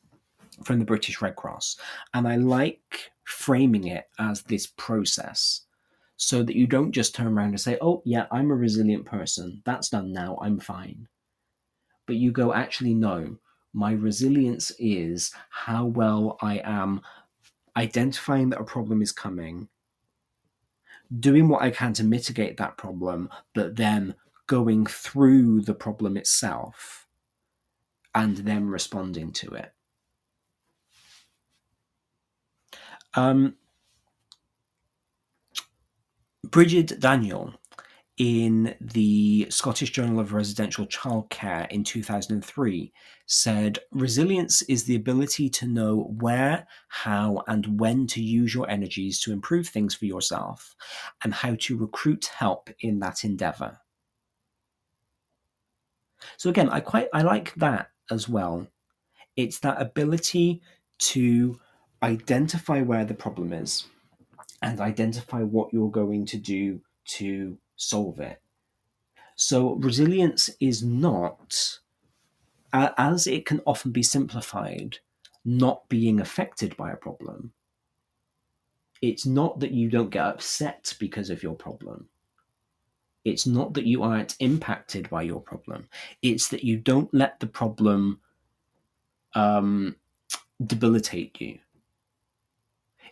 from 0.65 0.79
the 0.79 0.85
British 0.85 1.21
Red 1.23 1.37
Cross. 1.37 1.77
And 2.15 2.29
I 2.29 2.37
like 2.37 3.13
framing 3.25 3.89
it 3.89 4.09
as 4.19 4.43
this 4.43 4.67
process 4.67 5.63
so 6.17 6.43
that 6.43 6.57
you 6.57 6.67
don't 6.67 6.93
just 6.93 7.15
turn 7.15 7.29
around 7.29 7.51
and 7.51 7.61
say, 7.61 7.79
oh, 7.81 8.03
yeah, 8.05 8.27
I'm 8.31 8.51
a 8.51 8.55
resilient 8.55 9.07
person. 9.07 9.63
That's 9.65 9.89
done 9.89 10.13
now. 10.13 10.39
I'm 10.43 10.61
fine. 10.61 11.09
But 12.07 12.17
you 12.17 12.31
go, 12.33 12.53
actually, 12.53 12.95
no. 12.95 13.37
My 13.73 13.93
resilience 13.93 14.73
is 14.79 15.33
how 15.49 15.87
well 15.87 16.37
I 16.43 16.61
am 16.65 17.01
identifying 17.77 18.51
that 18.51 18.61
a 18.61 18.65
problem 18.65 19.01
is 19.01 19.13
coming, 19.13 19.69
doing 21.21 21.49
what 21.49 21.63
I 21.63 21.71
can 21.71 21.93
to 21.95 22.05
mitigate 22.05 22.57
that 22.57 22.77
problem, 22.77 23.31
but 23.55 23.77
then 23.77 24.15
going 24.47 24.87
through 24.87 25.63
the 25.63 25.75
problem 25.75 26.17
itself 26.17 27.07
and 28.15 28.39
then 28.39 28.67
responding 28.67 29.33
to 29.33 29.51
it. 29.51 29.73
Um, 33.15 33.57
Brigid 36.45 36.99
Daniel 37.01 37.55
in 38.21 38.75
the 38.81 39.47
Scottish 39.49 39.93
Journal 39.93 40.21
of 40.21 40.35
Residential 40.35 40.85
Childcare 40.85 41.71
in 41.71 41.83
2003 41.83 42.93
said 43.25 43.79
resilience 43.93 44.61
is 44.63 44.85
the 44.85 44.97
ability 44.97 45.49
to 45.49 45.67
know 45.67 46.15
where, 46.21 46.67
how, 46.89 47.43
and 47.47 47.81
when 47.81 48.07
to 48.09 48.23
use 48.23 48.55
your 48.55 48.69
energies 48.69 49.21
to 49.21 49.33
improve 49.33 49.69
things 49.69 49.95
for 49.95 50.05
yourself 50.05 50.77
and 51.25 51.33
how 51.33 51.57
to 51.61 51.79
recruit 51.79 52.27
help 52.27 52.69
in 52.81 52.99
that 52.99 53.25
endeavor. 53.25 53.79
So 56.37 56.51
again, 56.51 56.69
I 56.69 56.81
quite 56.81 57.09
I 57.15 57.23
like 57.23 57.55
that 57.55 57.91
as 58.11 58.29
well. 58.29 58.67
It's 59.37 59.61
that 59.61 59.81
ability 59.81 60.61
to 60.99 61.59
identify 62.03 62.81
where 62.83 63.05
the 63.05 63.15
problem 63.15 63.53
is 63.53 63.85
and 64.63 64.81
identify 64.81 65.41
what 65.43 65.73
you're 65.73 65.91
going 65.91 66.27
to 66.27 66.37
do 66.37 66.81
to 67.05 67.59
solve 67.77 68.21
it. 68.21 68.41
So, 69.37 69.75
resilience 69.77 70.51
is 70.61 70.83
not, 70.83 71.79
as 72.73 73.27
it 73.27 73.47
can 73.47 73.61
often 73.67 73.91
be 73.91 74.03
simplified, 74.03 74.99
not 75.45 75.89
being 75.89 76.21
affected 76.21 76.77
by 76.77 76.93
a 76.93 76.97
problem. 76.97 77.53
It's 79.01 79.25
not 79.25 79.61
that 79.61 79.71
you 79.71 79.89
don't 79.89 80.11
get 80.11 80.27
upset 80.27 80.95
because 81.01 81.31
of 81.31 81.43
your 81.43 81.55
problem. 81.55 82.09
It's 83.25 83.47
not 83.47 83.75
that 83.75 83.87
you 83.87 84.03
aren't 84.03 84.37
impacted 84.41 85.09
by 85.09 85.23
your 85.23 85.41
problem. 85.41 85.89
It's 86.23 86.49
that 86.49 86.65
you 86.65 86.77
don't 86.77 87.13
let 87.15 87.41
the 87.41 87.47
problem 87.47 88.21
um, 89.35 89.97
debilitate 90.65 91.41
you. 91.41 91.59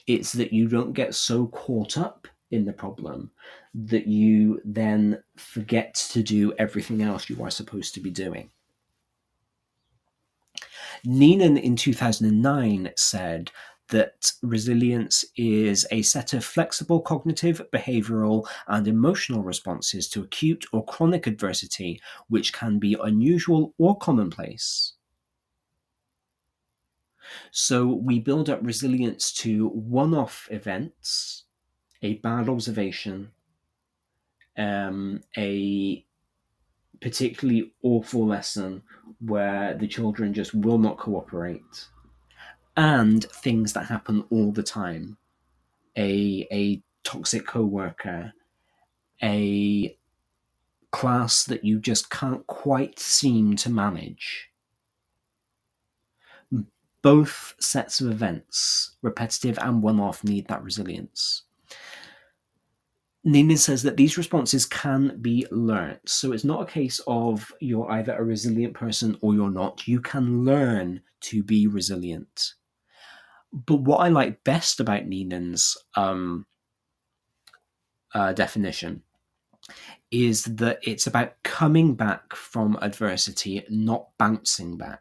It's 0.08 0.32
that 0.32 0.54
you 0.54 0.68
don't 0.68 0.94
get 0.94 1.14
so 1.14 1.46
caught 1.48 1.98
up 1.98 2.26
in 2.50 2.64
the 2.64 2.72
problem 2.72 3.30
that 3.74 4.06
you 4.06 4.60
then 4.64 5.22
forget 5.36 5.94
to 5.94 6.22
do 6.22 6.54
everything 6.58 7.02
else 7.02 7.28
you 7.28 7.42
are 7.44 7.50
supposed 7.50 7.92
to 7.94 8.00
be 8.00 8.10
doing. 8.10 8.50
Neenan 11.06 11.60
in 11.62 11.76
2009 11.76 12.90
said 12.96 13.50
that 13.88 14.32
resilience 14.42 15.26
is 15.36 15.86
a 15.90 16.00
set 16.00 16.32
of 16.32 16.44
flexible 16.44 17.00
cognitive, 17.00 17.60
behavioral, 17.70 18.46
and 18.66 18.88
emotional 18.88 19.42
responses 19.42 20.08
to 20.08 20.22
acute 20.22 20.64
or 20.72 20.84
chronic 20.86 21.26
adversity, 21.26 22.00
which 22.28 22.54
can 22.54 22.78
be 22.78 22.96
unusual 23.02 23.74
or 23.76 23.96
commonplace. 23.98 24.94
So 27.50 27.86
we 27.86 28.18
build 28.20 28.50
up 28.50 28.60
resilience 28.62 29.32
to 29.34 29.68
one 29.68 30.14
off 30.14 30.48
events, 30.50 31.44
a 32.02 32.14
bad 32.14 32.48
observation, 32.48 33.30
um, 34.56 35.20
a 35.36 36.04
particularly 37.00 37.72
awful 37.82 38.26
lesson 38.26 38.82
where 39.20 39.74
the 39.74 39.86
children 39.86 40.34
just 40.34 40.54
will 40.54 40.78
not 40.78 40.98
cooperate, 40.98 41.88
and 42.76 43.24
things 43.24 43.72
that 43.72 43.86
happen 43.86 44.24
all 44.30 44.52
the 44.52 44.62
time. 44.62 45.16
A, 45.96 46.46
a 46.52 46.82
toxic 47.02 47.46
coworker, 47.46 48.32
a 49.22 49.96
class 50.90 51.44
that 51.44 51.64
you 51.64 51.80
just 51.80 52.08
can't 52.10 52.46
quite 52.46 52.98
seem 52.98 53.56
to 53.56 53.70
manage. 53.70 54.50
Both 57.08 57.54
sets 57.58 58.00
of 58.00 58.10
events, 58.10 58.96
repetitive 59.00 59.58
and 59.62 59.82
one 59.82 59.98
off, 59.98 60.22
need 60.24 60.46
that 60.48 60.62
resilience. 60.62 61.44
Neenan 63.26 63.58
says 63.58 63.82
that 63.82 63.96
these 63.96 64.18
responses 64.18 64.66
can 64.66 65.18
be 65.20 65.46
learnt. 65.50 66.06
So 66.06 66.32
it's 66.32 66.44
not 66.44 66.62
a 66.62 66.70
case 66.70 67.00
of 67.06 67.50
you're 67.60 67.90
either 67.90 68.14
a 68.14 68.22
resilient 68.22 68.74
person 68.74 69.16
or 69.22 69.34
you're 69.34 69.50
not. 69.50 69.88
You 69.88 70.00
can 70.00 70.44
learn 70.44 71.00
to 71.22 71.42
be 71.42 71.66
resilient. 71.66 72.54
But 73.52 73.76
what 73.76 73.98
I 73.98 74.08
like 74.08 74.44
best 74.44 74.78
about 74.78 75.08
Neenan's 75.08 75.76
um, 75.94 76.46
uh, 78.14 78.34
definition 78.34 79.02
is 80.10 80.44
that 80.44 80.78
it's 80.82 81.06
about 81.06 81.42
coming 81.42 81.94
back 81.94 82.34
from 82.34 82.78
adversity, 82.82 83.64
not 83.70 84.08
bouncing 84.18 84.76
back. 84.76 85.00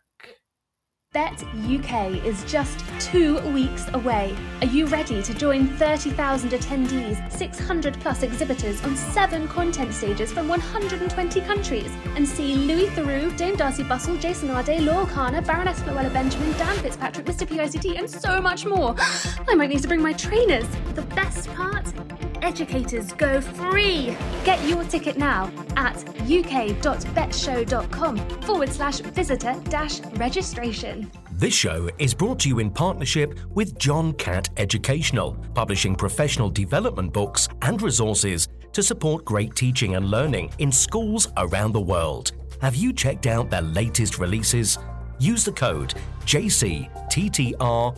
Bett 1.14 1.42
UK 1.68 2.24
is 2.26 2.44
just 2.44 2.84
two 3.00 3.40
weeks 3.52 3.88
away. 3.94 4.36
Are 4.62 4.68
you 4.68 4.86
ready 4.86 5.24
to 5.24 5.34
join 5.34 5.66
30,000 5.66 6.52
attendees, 6.52 7.32
600 7.32 8.00
plus 8.02 8.22
exhibitors 8.22 8.84
on 8.84 8.96
seven 8.96 9.48
content 9.48 9.94
stages 9.96 10.32
from 10.32 10.48
120 10.48 11.42
countries, 11.42 11.90
and 12.16 12.28
see 12.28 12.56
Louis 12.56 12.86
Theroux, 12.90 13.36
Dame 13.36 13.56
Darcey 13.58 13.88
Bussell, 13.88 14.20
Jason 14.20 14.50
Arday, 14.50 14.86
Laura 14.86 15.08
Kana, 15.08 15.42
Baroness 15.42 15.80
Floella 15.80 16.14
Benjamin, 16.14 16.52
Dan 16.52 16.78
Fitzpatrick, 16.84 17.26
Mr. 17.26 17.48
PICT, 17.48 17.98
and 17.98 18.08
so 18.08 18.40
much 18.40 18.68
more? 18.68 18.94
I 19.48 19.56
might 19.56 19.70
need 19.70 19.82
to 19.82 19.88
bring 19.88 20.04
my 20.04 20.14
trainers. 20.14 20.68
The 20.94 21.02
best 21.16 21.48
part? 21.56 21.86
Educators 22.42 23.12
go 23.14 23.42
free! 23.42 24.16
Get 24.44 24.64
your 24.68 24.84
ticket 24.84 25.18
now 25.18 25.52
at 25.76 25.98
uk.bettshow.com 26.22 28.18
forward 28.42 28.70
slash 28.72 29.00
visitor 29.00 29.56
dash 29.70 30.00
registration. 30.16 31.12
This 31.32 31.54
show 31.54 31.90
is 32.00 32.14
brought 32.14 32.40
to 32.40 32.50
you 32.50 32.60
in 32.60 32.72
partnership 32.72 33.40
with 33.52 33.78
John 33.78 34.14
Catt 34.14 34.50
Educational, 34.58 35.34
publishing 35.54 35.96
professional 35.96 36.50
development 36.50 37.14
books 37.14 37.48
and 37.62 37.82
resources 37.82 38.48
to 38.74 38.82
support 38.84 39.24
great 39.26 39.56
teaching 39.56 39.96
and 39.96 40.10
learning 40.10 40.52
in 40.60 40.72
schools 40.72 41.28
around 41.38 41.74
the 41.74 41.82
world. 41.82 42.32
Have 42.62 42.76
you 42.76 42.92
checked 42.94 43.28
out 43.28 43.50
their 43.50 43.62
latest 43.62 44.20
releases? 44.20 44.78
Use 45.20 45.44
the 45.46 45.52
code 45.52 45.94
JCTTR 46.26 47.98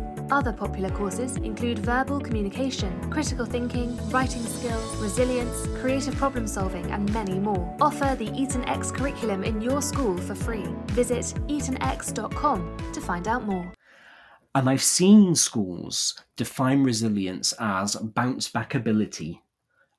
Other 0.31 0.53
popular 0.53 0.89
courses 0.91 1.35
include 1.35 1.79
verbal 1.79 2.21
communication, 2.21 3.11
critical 3.11 3.45
thinking, 3.45 3.97
writing 4.11 4.43
skills, 4.43 4.95
resilience, 4.95 5.67
creative 5.81 6.15
problem 6.15 6.47
solving, 6.47 6.89
and 6.89 7.11
many 7.13 7.37
more. 7.37 7.75
Offer 7.81 8.15
the 8.17 8.27
EtonX 8.27 8.93
curriculum 8.93 9.43
in 9.43 9.59
your 9.59 9.81
school 9.81 10.17
for 10.17 10.33
free. 10.33 10.67
Visit 10.91 11.25
etonx.com 11.49 12.77
to 12.93 13.01
find 13.01 13.27
out 13.27 13.43
more. 13.43 13.73
And 14.55 14.69
I've 14.69 14.81
seen 14.81 15.35
schools 15.35 16.17
define 16.37 16.81
resilience 16.81 17.53
as 17.59 17.95
bounce 17.97 18.47
back 18.47 18.73
ability, 18.73 19.41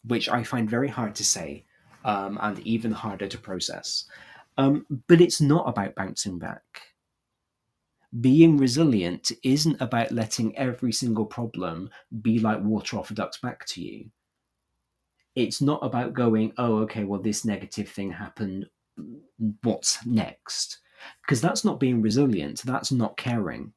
which 0.06 0.30
I 0.30 0.44
find 0.44 0.68
very 0.68 0.88
hard 0.88 1.14
to 1.16 1.24
say 1.24 1.66
um, 2.06 2.38
and 2.40 2.58
even 2.60 2.92
harder 2.92 3.28
to 3.28 3.36
process. 3.36 4.06
Um, 4.56 4.86
but 5.08 5.20
it's 5.20 5.42
not 5.42 5.68
about 5.68 5.94
bouncing 5.94 6.38
back 6.38 6.62
being 8.20 8.58
resilient 8.58 9.32
isn't 9.42 9.80
about 9.80 10.12
letting 10.12 10.56
every 10.56 10.92
single 10.92 11.24
problem 11.24 11.90
be 12.20 12.38
like 12.38 12.60
water 12.60 12.98
off 12.98 13.10
a 13.10 13.14
duck's 13.14 13.38
back 13.38 13.64
to 13.66 13.80
you. 13.80 14.10
It's 15.34 15.62
not 15.62 15.80
about 15.82 16.12
going, 16.12 16.52
oh, 16.58 16.78
okay, 16.80 17.04
well, 17.04 17.20
this 17.20 17.44
negative 17.44 17.88
thing 17.88 18.12
happened. 18.12 18.66
What's 19.62 20.04
next? 20.04 20.78
Because 21.22 21.40
that's 21.40 21.64
not 21.64 21.80
being 21.80 22.02
resilient. 22.02 22.62
That's 22.62 22.92
not 22.92 23.16
caring, 23.16 23.72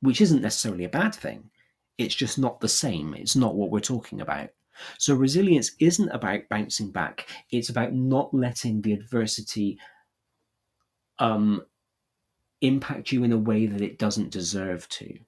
which 0.00 0.20
isn't 0.20 0.42
necessarily 0.42 0.84
a 0.84 0.90
bad 0.90 1.14
thing. 1.14 1.50
It's 1.96 2.14
just 2.14 2.38
not 2.38 2.60
the 2.60 2.68
same. 2.68 3.14
It's 3.14 3.36
not 3.36 3.54
what 3.54 3.70
we're 3.70 3.80
talking 3.80 4.20
about. 4.20 4.50
So, 4.98 5.14
resilience 5.14 5.70
isn't 5.80 6.10
about 6.10 6.42
bouncing 6.50 6.90
back, 6.90 7.26
it's 7.50 7.70
about 7.70 7.94
not 7.94 8.34
letting 8.34 8.82
the 8.82 8.92
adversity 8.92 9.78
um, 11.18 11.62
impact 12.60 13.12
you 13.12 13.24
in 13.24 13.32
a 13.32 13.38
way 13.38 13.66
that 13.66 13.82
it 13.82 13.98
doesn't 13.98 14.30
deserve 14.30 14.88
to. 14.88 15.18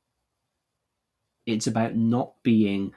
It's 1.47 1.67
about 1.67 1.97
not 1.97 2.35
being. 2.43 2.93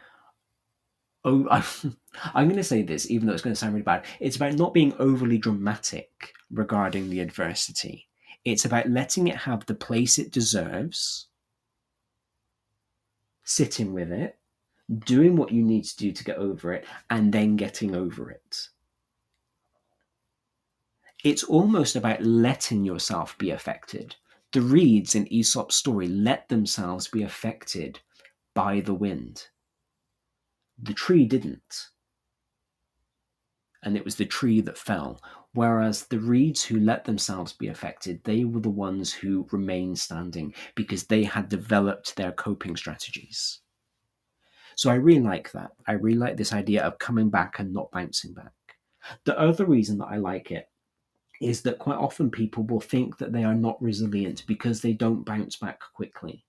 Oh, 1.23 1.47
I'm 2.33 2.47
going 2.47 2.57
to 2.57 2.63
say 2.63 2.81
this, 2.81 3.09
even 3.09 3.27
though 3.27 3.33
it's 3.33 3.43
going 3.43 3.53
to 3.53 3.59
sound 3.59 3.73
really 3.73 3.83
bad. 3.83 4.05
It's 4.19 4.35
about 4.35 4.53
not 4.53 4.73
being 4.73 4.93
overly 4.99 5.37
dramatic 5.37 6.33
regarding 6.51 7.09
the 7.09 7.19
adversity. 7.19 8.07
It's 8.43 8.65
about 8.65 8.89
letting 8.89 9.27
it 9.27 9.35
have 9.35 9.65
the 9.65 9.75
place 9.75 10.17
it 10.17 10.31
deserves, 10.31 11.27
sitting 13.43 13.93
with 13.93 14.11
it, 14.11 14.39
doing 15.05 15.35
what 15.35 15.51
you 15.51 15.63
need 15.63 15.85
to 15.85 15.97
do 15.97 16.11
to 16.11 16.23
get 16.23 16.37
over 16.37 16.73
it, 16.73 16.85
and 17.09 17.31
then 17.31 17.55
getting 17.55 17.95
over 17.95 18.31
it. 18.31 18.69
It's 21.23 21.43
almost 21.43 21.95
about 21.95 22.23
letting 22.23 22.83
yourself 22.83 23.37
be 23.37 23.51
affected 23.51 24.15
the 24.51 24.61
reeds 24.61 25.15
in 25.15 25.31
Aesop's 25.31 25.75
story 25.75 26.07
let 26.07 26.49
themselves 26.49 27.07
be 27.07 27.23
affected 27.23 27.99
by 28.53 28.81
the 28.81 28.93
wind. 28.93 29.47
The 30.81 30.93
tree 30.93 31.25
didn't. 31.25 31.87
And 33.83 33.95
it 33.95 34.03
was 34.03 34.15
the 34.15 34.25
tree 34.25 34.61
that 34.61 34.77
fell. 34.77 35.21
Whereas 35.53 36.05
the 36.05 36.19
reeds 36.19 36.63
who 36.63 36.79
let 36.79 37.05
themselves 37.05 37.53
be 37.53 37.67
affected, 37.67 38.23
they 38.23 38.43
were 38.43 38.59
the 38.59 38.69
ones 38.69 39.11
who 39.11 39.47
remained 39.51 39.99
standing 39.99 40.53
because 40.75 41.05
they 41.05 41.23
had 41.23 41.49
developed 41.49 42.15
their 42.15 42.31
coping 42.31 42.75
strategies. 42.75 43.59
So 44.75 44.89
I 44.89 44.95
really 44.95 45.21
like 45.21 45.51
that. 45.51 45.71
I 45.87 45.93
really 45.93 46.17
like 46.17 46.37
this 46.37 46.53
idea 46.53 46.83
of 46.83 46.99
coming 46.99 47.29
back 47.29 47.59
and 47.59 47.73
not 47.73 47.91
bouncing 47.91 48.33
back. 48.33 48.53
The 49.25 49.37
other 49.39 49.65
reason 49.65 49.97
that 49.97 50.07
I 50.07 50.17
like 50.17 50.51
it 50.51 50.70
is 51.41 51.63
that 51.63 51.79
quite 51.79 51.97
often 51.97 52.29
people 52.29 52.63
will 52.63 52.79
think 52.79 53.17
that 53.17 53.33
they 53.33 53.43
are 53.43 53.55
not 53.55 53.81
resilient 53.81 54.43
because 54.47 54.81
they 54.81 54.93
don't 54.93 55.25
bounce 55.25 55.55
back 55.55 55.79
quickly. 55.93 56.45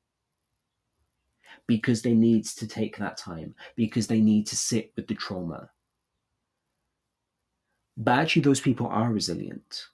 Because 1.67 2.03
they 2.03 2.13
need 2.13 2.45
to 2.45 2.67
take 2.67 2.99
that 2.99 3.17
time, 3.17 3.55
because 3.75 4.07
they 4.07 4.21
need 4.21 4.47
to 4.49 4.57
sit 4.57 4.93
with 4.95 5.07
the 5.07 5.15
trauma. 5.15 5.71
But 7.97 8.19
actually, 8.19 8.43
those 8.43 8.61
people 8.61 8.87
are 8.87 9.13
resilient 9.13 9.87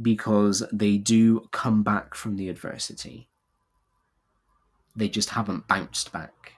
because 0.00 0.62
they 0.72 0.96
do 0.96 1.48
come 1.52 1.82
back 1.82 2.14
from 2.14 2.36
the 2.36 2.48
adversity. 2.48 3.28
They 4.94 5.08
just 5.08 5.30
haven't 5.30 5.68
bounced 5.68 6.12
back. 6.12 6.52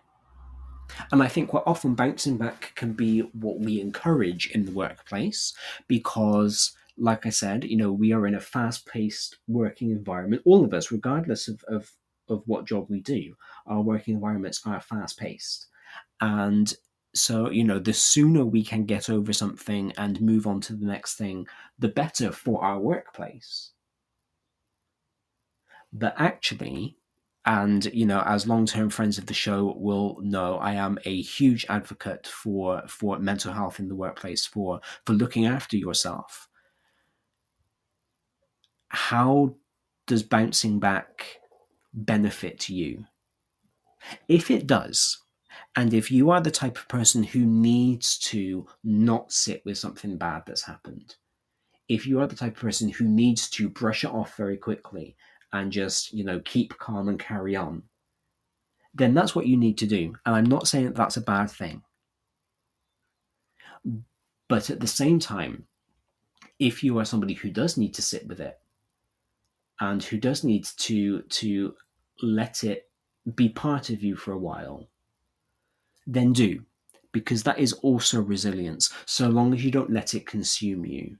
And 1.12 1.22
I 1.22 1.28
think 1.28 1.50
quite 1.50 1.64
often 1.66 1.94
bouncing 1.94 2.36
back 2.38 2.72
can 2.74 2.92
be 2.92 3.20
what 3.20 3.60
we 3.60 3.80
encourage 3.80 4.50
in 4.50 4.64
the 4.64 4.72
workplace 4.72 5.54
because, 5.86 6.72
like 6.98 7.26
I 7.26 7.30
said, 7.30 7.64
you 7.64 7.76
know, 7.76 7.92
we 7.92 8.12
are 8.12 8.26
in 8.26 8.34
a 8.34 8.40
fast 8.40 8.86
paced 8.86 9.38
working 9.46 9.90
environment. 9.90 10.42
All 10.44 10.64
of 10.64 10.74
us, 10.74 10.90
regardless 10.90 11.48
of, 11.48 11.62
of, 11.68 11.90
of 12.28 12.42
what 12.46 12.66
job 12.66 12.86
we 12.88 13.00
do, 13.00 13.34
our 13.66 13.80
working 13.80 14.14
environments 14.14 14.60
are 14.66 14.80
fast 14.80 15.18
paced. 15.18 15.66
And 16.20 16.72
so, 17.14 17.50
you 17.50 17.64
know, 17.64 17.78
the 17.78 17.92
sooner 17.92 18.44
we 18.44 18.64
can 18.64 18.84
get 18.84 19.08
over 19.08 19.32
something 19.32 19.92
and 19.96 20.20
move 20.20 20.46
on 20.46 20.60
to 20.62 20.74
the 20.74 20.86
next 20.86 21.16
thing, 21.16 21.46
the 21.78 21.88
better 21.88 22.32
for 22.32 22.62
our 22.64 22.78
workplace. 22.78 23.72
But 25.92 26.14
actually, 26.18 26.98
and 27.46 27.86
you 27.94 28.04
know 28.04 28.22
as 28.26 28.46
long-term 28.46 28.90
friends 28.90 29.16
of 29.16 29.24
the 29.26 29.34
show 29.34 29.74
will 29.78 30.18
know 30.20 30.58
i 30.58 30.72
am 30.72 30.98
a 31.04 31.22
huge 31.22 31.64
advocate 31.68 32.26
for 32.26 32.82
for 32.88 33.18
mental 33.18 33.52
health 33.52 33.80
in 33.80 33.88
the 33.88 33.94
workplace 33.94 34.44
for 34.44 34.80
for 35.06 35.14
looking 35.14 35.46
after 35.46 35.76
yourself 35.76 36.47
how 38.88 39.54
does 40.06 40.22
bouncing 40.22 40.78
back 40.78 41.40
benefit 41.92 42.68
you 42.68 43.04
if 44.28 44.50
it 44.50 44.66
does 44.66 45.18
and 45.76 45.92
if 45.92 46.10
you 46.10 46.30
are 46.30 46.40
the 46.40 46.50
type 46.50 46.76
of 46.76 46.88
person 46.88 47.22
who 47.22 47.44
needs 47.44 48.18
to 48.18 48.66
not 48.84 49.32
sit 49.32 49.62
with 49.64 49.76
something 49.76 50.16
bad 50.16 50.42
that's 50.46 50.62
happened 50.62 51.16
if 51.88 52.06
you 52.06 52.20
are 52.20 52.26
the 52.26 52.36
type 52.36 52.54
of 52.54 52.60
person 52.60 52.90
who 52.90 53.04
needs 53.04 53.48
to 53.50 53.68
brush 53.68 54.04
it 54.04 54.10
off 54.10 54.36
very 54.36 54.56
quickly 54.56 55.16
and 55.52 55.72
just, 55.72 56.12
you 56.12 56.24
know, 56.24 56.40
keep 56.44 56.76
calm 56.78 57.08
and 57.08 57.18
carry 57.18 57.56
on, 57.56 57.82
then 58.94 59.14
that's 59.14 59.34
what 59.34 59.46
you 59.46 59.56
need 59.56 59.78
to 59.78 59.86
do. 59.86 60.14
And 60.26 60.34
I'm 60.34 60.44
not 60.44 60.68
saying 60.68 60.84
that 60.86 60.94
that's 60.94 61.16
a 61.16 61.22
bad 61.22 61.50
thing. 61.50 61.82
But 64.48 64.70
at 64.70 64.80
the 64.80 64.86
same 64.86 65.18
time, 65.18 65.66
if 66.58 66.84
you 66.84 66.98
are 66.98 67.04
somebody 67.04 67.34
who 67.34 67.50
does 67.50 67.76
need 67.76 67.94
to 67.94 68.02
sit 68.02 68.26
with 68.26 68.40
it 68.40 68.58
and 69.80 70.02
who 70.02 70.18
does 70.18 70.44
need 70.44 70.64
to 70.76 71.22
to 71.22 71.74
let 72.22 72.64
it 72.64 72.90
be 73.34 73.48
part 73.48 73.90
of 73.90 74.02
you 74.02 74.16
for 74.16 74.32
a 74.32 74.38
while, 74.38 74.88
then 76.06 76.32
do. 76.32 76.62
Because 77.12 77.42
that 77.44 77.58
is 77.58 77.72
also 77.74 78.20
resilience, 78.20 78.92
so 79.06 79.28
long 79.28 79.54
as 79.54 79.64
you 79.64 79.70
don't 79.70 79.90
let 79.90 80.14
it 80.14 80.26
consume 80.26 80.84
you. 80.84 81.16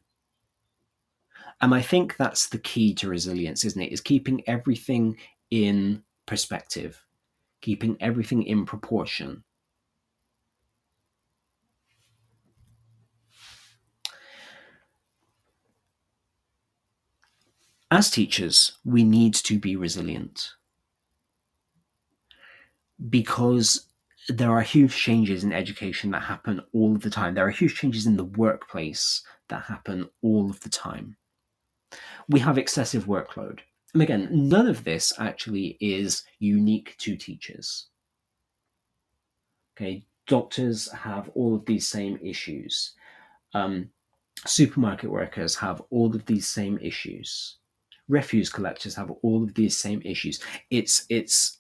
And 1.61 1.75
I 1.75 1.81
think 1.81 2.17
that's 2.17 2.49
the 2.49 2.59
key 2.59 2.95
to 2.95 3.09
resilience, 3.09 3.65
isn't 3.65 3.81
it? 3.81 3.93
Is 3.93 4.01
keeping 4.01 4.43
everything 4.47 5.17
in 5.51 6.03
perspective, 6.27 7.05
keeping 7.63 7.97
everything 8.01 8.43
in 8.45 8.65
proportion. 8.65 9.43
As 17.91 18.11
teachers, 18.11 18.73
we 18.85 19.03
need 19.03 19.35
to 19.35 19.59
be 19.59 19.77
resilient 19.77 20.51
because 23.09 23.87
there 24.29 24.51
are 24.51 24.61
huge 24.61 24.95
changes 24.95 25.43
in 25.43 25.53
education 25.53 26.11
that 26.11 26.23
happen 26.23 26.61
all 26.75 26.95
of 26.95 27.03
the 27.03 27.11
time. 27.11 27.35
There 27.35 27.47
are 27.47 27.51
huge 27.51 27.77
changes 27.77 28.07
in 28.07 28.17
the 28.17 28.25
workplace 28.25 29.23
that 29.49 29.65
happen 29.65 30.11
all 30.21 30.51
of 30.51 30.61
the 30.61 30.69
time 30.69 31.17
we 32.29 32.41
have 32.41 32.59
excessive 32.59 33.05
workload. 33.05 33.61
And 33.95 34.03
again, 34.03 34.29
none 34.31 34.69
of 34.69 34.85
this 34.85 35.13
actually 35.19 35.79
is 35.81 36.23
unique 36.39 36.97
to 36.99 37.17
teachers. 37.17 37.87
Okay, 39.77 40.05
doctors 40.27 40.91
have 40.93 41.31
all 41.35 41.55
of 41.55 41.65
these 41.65 41.89
same 41.89 42.19
issues. 42.23 42.93
Um, 43.55 43.89
supermarket 44.45 45.11
workers 45.11 45.57
have 45.57 45.81
all 45.91 46.15
of 46.15 46.27
these 46.27 46.47
same 46.47 46.79
issues. 46.79 47.57
Refuse 48.09 48.49
collectors 48.49 48.95
have 48.95 49.11
all 49.23 49.43
of 49.43 49.55
these 49.55 49.77
same 49.77 50.01
issues. 50.05 50.41
It's 50.71 51.05
it's 51.11 51.59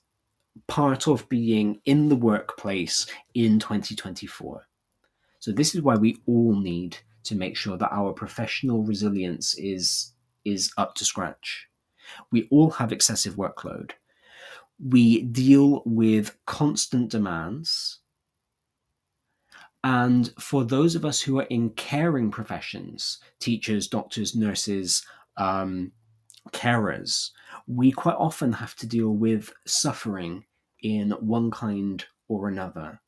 part 0.66 1.06
of 1.06 1.28
being 1.28 1.80
in 1.84 2.08
the 2.08 2.16
workplace 2.16 3.06
in 3.34 3.58
2024. 3.58 4.66
So 5.40 5.52
this 5.52 5.74
is 5.74 5.82
why 5.82 5.96
we 5.96 6.18
all 6.26 6.56
need 6.56 6.96
to 7.24 7.36
make 7.36 7.56
sure 7.56 7.76
that 7.76 7.92
our 7.92 8.12
professional 8.12 8.82
resilience 8.82 9.54
is 9.58 10.14
is 10.44 10.72
up 10.78 10.94
to 10.96 11.04
scratch. 11.04 11.68
We 12.32 12.48
all 12.50 12.70
have 12.70 12.92
excessive 12.92 13.34
workload. 13.34 13.92
We 14.82 15.22
deal 15.22 15.82
with 15.84 16.36
constant 16.46 17.10
demands. 17.10 17.98
And 19.84 20.32
for 20.38 20.64
those 20.64 20.94
of 20.94 21.04
us 21.04 21.20
who 21.20 21.38
are 21.38 21.44
in 21.50 21.70
caring 21.70 22.30
professions, 22.30 23.18
teachers, 23.38 23.88
doctors, 23.88 24.34
nurses, 24.34 25.04
um, 25.36 25.92
carers, 26.52 27.30
we 27.66 27.92
quite 27.92 28.16
often 28.16 28.52
have 28.52 28.74
to 28.76 28.86
deal 28.86 29.10
with 29.10 29.52
suffering 29.66 30.44
in 30.82 31.10
one 31.12 31.50
kind 31.50 32.04
or 32.28 32.48
another. 32.48 33.00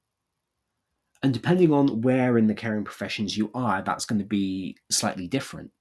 And 1.23 1.35
depending 1.35 1.73
on 1.73 2.01
where 2.01 2.39
in 2.39 2.47
the 2.47 2.55
caring 2.55 2.85
professions 2.85 3.37
you 3.37 3.51
are, 3.55 3.83
that's 3.83 4.07
going 4.07 4.21
to 4.21 4.25
be 4.25 4.77
slightly 4.91 5.29
different 5.29 5.73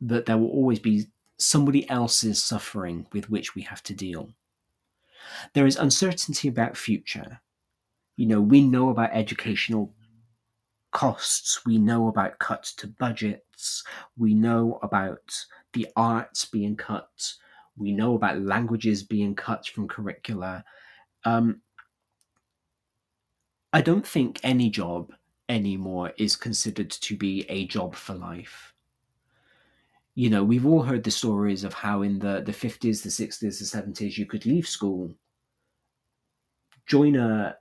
But 0.00 0.26
there 0.26 0.36
will 0.36 0.50
always 0.50 0.80
be 0.80 1.06
somebody 1.38 1.88
else's 1.88 2.42
suffering 2.42 3.06
with 3.12 3.30
which 3.30 3.54
we 3.54 3.62
have 3.62 3.82
to 3.84 3.94
deal. 3.94 4.30
There 5.54 5.66
is 5.66 5.76
uncertainty 5.76 6.48
about 6.48 6.76
future. 6.76 7.40
You 8.16 8.26
know, 8.26 8.40
we 8.40 8.60
know 8.60 8.90
about 8.90 9.10
educational 9.12 9.94
costs, 10.92 11.64
we 11.64 11.78
know 11.78 12.08
about 12.08 12.38
cuts 12.38 12.74
to 12.74 12.86
we 14.16 14.34
know 14.34 14.78
about 14.82 15.46
the 15.72 15.88
arts 15.96 16.44
being 16.44 16.76
cut, 16.76 17.34
we 17.76 17.92
know 17.92 18.14
about 18.14 18.40
languages 18.40 19.02
being 19.02 19.34
cut 19.34 19.66
from 19.66 19.88
curricula. 19.88 20.64
Um, 21.24 21.62
I 23.72 23.80
don't 23.80 24.06
think 24.06 24.40
any 24.42 24.70
job 24.70 25.12
anymore 25.48 26.12
is 26.16 26.36
considered 26.36 26.90
to 26.90 27.16
be 27.16 27.44
a 27.48 27.66
job 27.66 27.94
for 27.94 28.14
life 28.14 28.74
you 30.14 30.30
know, 30.30 30.44
we've 30.44 30.66
all 30.66 30.82
heard 30.82 31.02
the 31.02 31.10
stories 31.10 31.64
of 31.64 31.74
how 31.74 32.02
in 32.02 32.18
the, 32.20 32.42
the 32.44 32.52
50s, 32.52 33.02
the 33.02 33.08
60s, 33.08 33.38
the 33.40 33.48
70s, 33.48 34.16
you 34.16 34.26
could 34.26 34.46
leave 34.46 34.66
school, 34.66 35.12
join 36.86 37.16
a, 37.16 37.56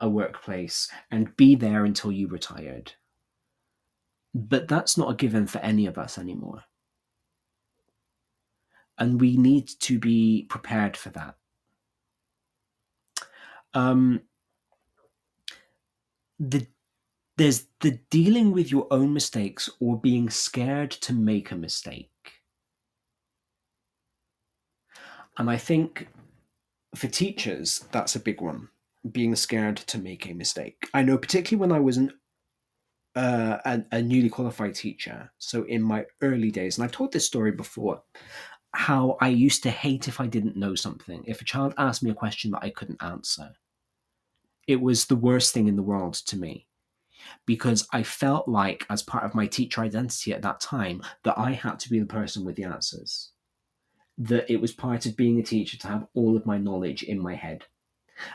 a 0.00 0.08
workplace, 0.08 0.88
and 1.10 1.36
be 1.36 1.56
there 1.56 1.84
until 1.84 2.12
you 2.12 2.28
retired. 2.28 2.92
But 4.36 4.68
that's 4.68 4.98
not 4.98 5.10
a 5.10 5.14
given 5.14 5.46
for 5.46 5.60
any 5.60 5.86
of 5.86 5.96
us 5.96 6.18
anymore. 6.18 6.62
And 8.98 9.18
we 9.18 9.38
need 9.38 9.66
to 9.80 9.98
be 9.98 10.44
prepared 10.50 10.94
for 10.94 11.08
that. 11.10 11.36
Um, 13.72 14.20
the 16.38 16.66
there's 17.38 17.66
the 17.80 17.98
dealing 18.10 18.52
with 18.52 18.70
your 18.70 18.86
own 18.90 19.14
mistakes 19.14 19.70
or 19.80 19.98
being 19.98 20.28
scared 20.28 20.90
to 20.90 21.14
make 21.14 21.50
a 21.50 21.56
mistake. 21.56 22.10
And 25.38 25.48
I 25.50 25.56
think 25.56 26.08
for 26.94 27.08
teachers, 27.08 27.86
that's 27.90 28.16
a 28.16 28.20
big 28.20 28.42
one 28.42 28.68
being 29.12 29.34
scared 29.34 29.76
to 29.76 29.98
make 29.98 30.28
a 30.28 30.34
mistake. 30.34 30.88
I 30.92 31.02
know, 31.02 31.16
particularly 31.16 31.60
when 31.60 31.72
I 31.72 31.80
was 31.80 31.96
an, 31.96 32.12
uh, 33.16 33.58
a, 33.64 33.82
a 33.92 34.02
newly 34.02 34.28
qualified 34.28 34.74
teacher, 34.74 35.30
so 35.38 35.64
in 35.64 35.82
my 35.82 36.04
early 36.22 36.50
days, 36.50 36.76
and 36.76 36.84
I've 36.84 36.92
told 36.92 37.12
this 37.12 37.26
story 37.26 37.50
before, 37.50 38.02
how 38.72 39.16
I 39.20 39.28
used 39.28 39.62
to 39.62 39.70
hate 39.70 40.06
if 40.06 40.20
I 40.20 40.26
didn't 40.26 40.56
know 40.56 40.74
something. 40.74 41.24
If 41.26 41.40
a 41.40 41.46
child 41.46 41.72
asked 41.78 42.02
me 42.02 42.10
a 42.10 42.14
question 42.14 42.50
that 42.50 42.62
I 42.62 42.70
couldn't 42.70 43.02
answer, 43.02 43.52
it 44.66 44.80
was 44.80 45.06
the 45.06 45.16
worst 45.16 45.54
thing 45.54 45.66
in 45.66 45.76
the 45.76 45.82
world 45.82 46.14
to 46.14 46.36
me 46.36 46.66
because 47.46 47.86
I 47.92 48.02
felt 48.02 48.48
like, 48.48 48.86
as 48.90 49.02
part 49.02 49.24
of 49.24 49.34
my 49.34 49.46
teacher 49.46 49.80
identity 49.80 50.32
at 50.32 50.42
that 50.42 50.60
time, 50.60 51.02
that 51.24 51.38
I 51.38 51.52
had 51.52 51.78
to 51.80 51.90
be 51.90 51.98
the 51.98 52.06
person 52.06 52.44
with 52.44 52.56
the 52.56 52.64
answers. 52.64 53.30
That 54.18 54.50
it 54.50 54.60
was 54.60 54.72
part 54.72 55.06
of 55.06 55.16
being 55.16 55.38
a 55.38 55.42
teacher 55.42 55.78
to 55.78 55.88
have 55.88 56.06
all 56.14 56.36
of 56.36 56.46
my 56.46 56.58
knowledge 56.58 57.02
in 57.02 57.18
my 57.18 57.34
head. 57.34 57.64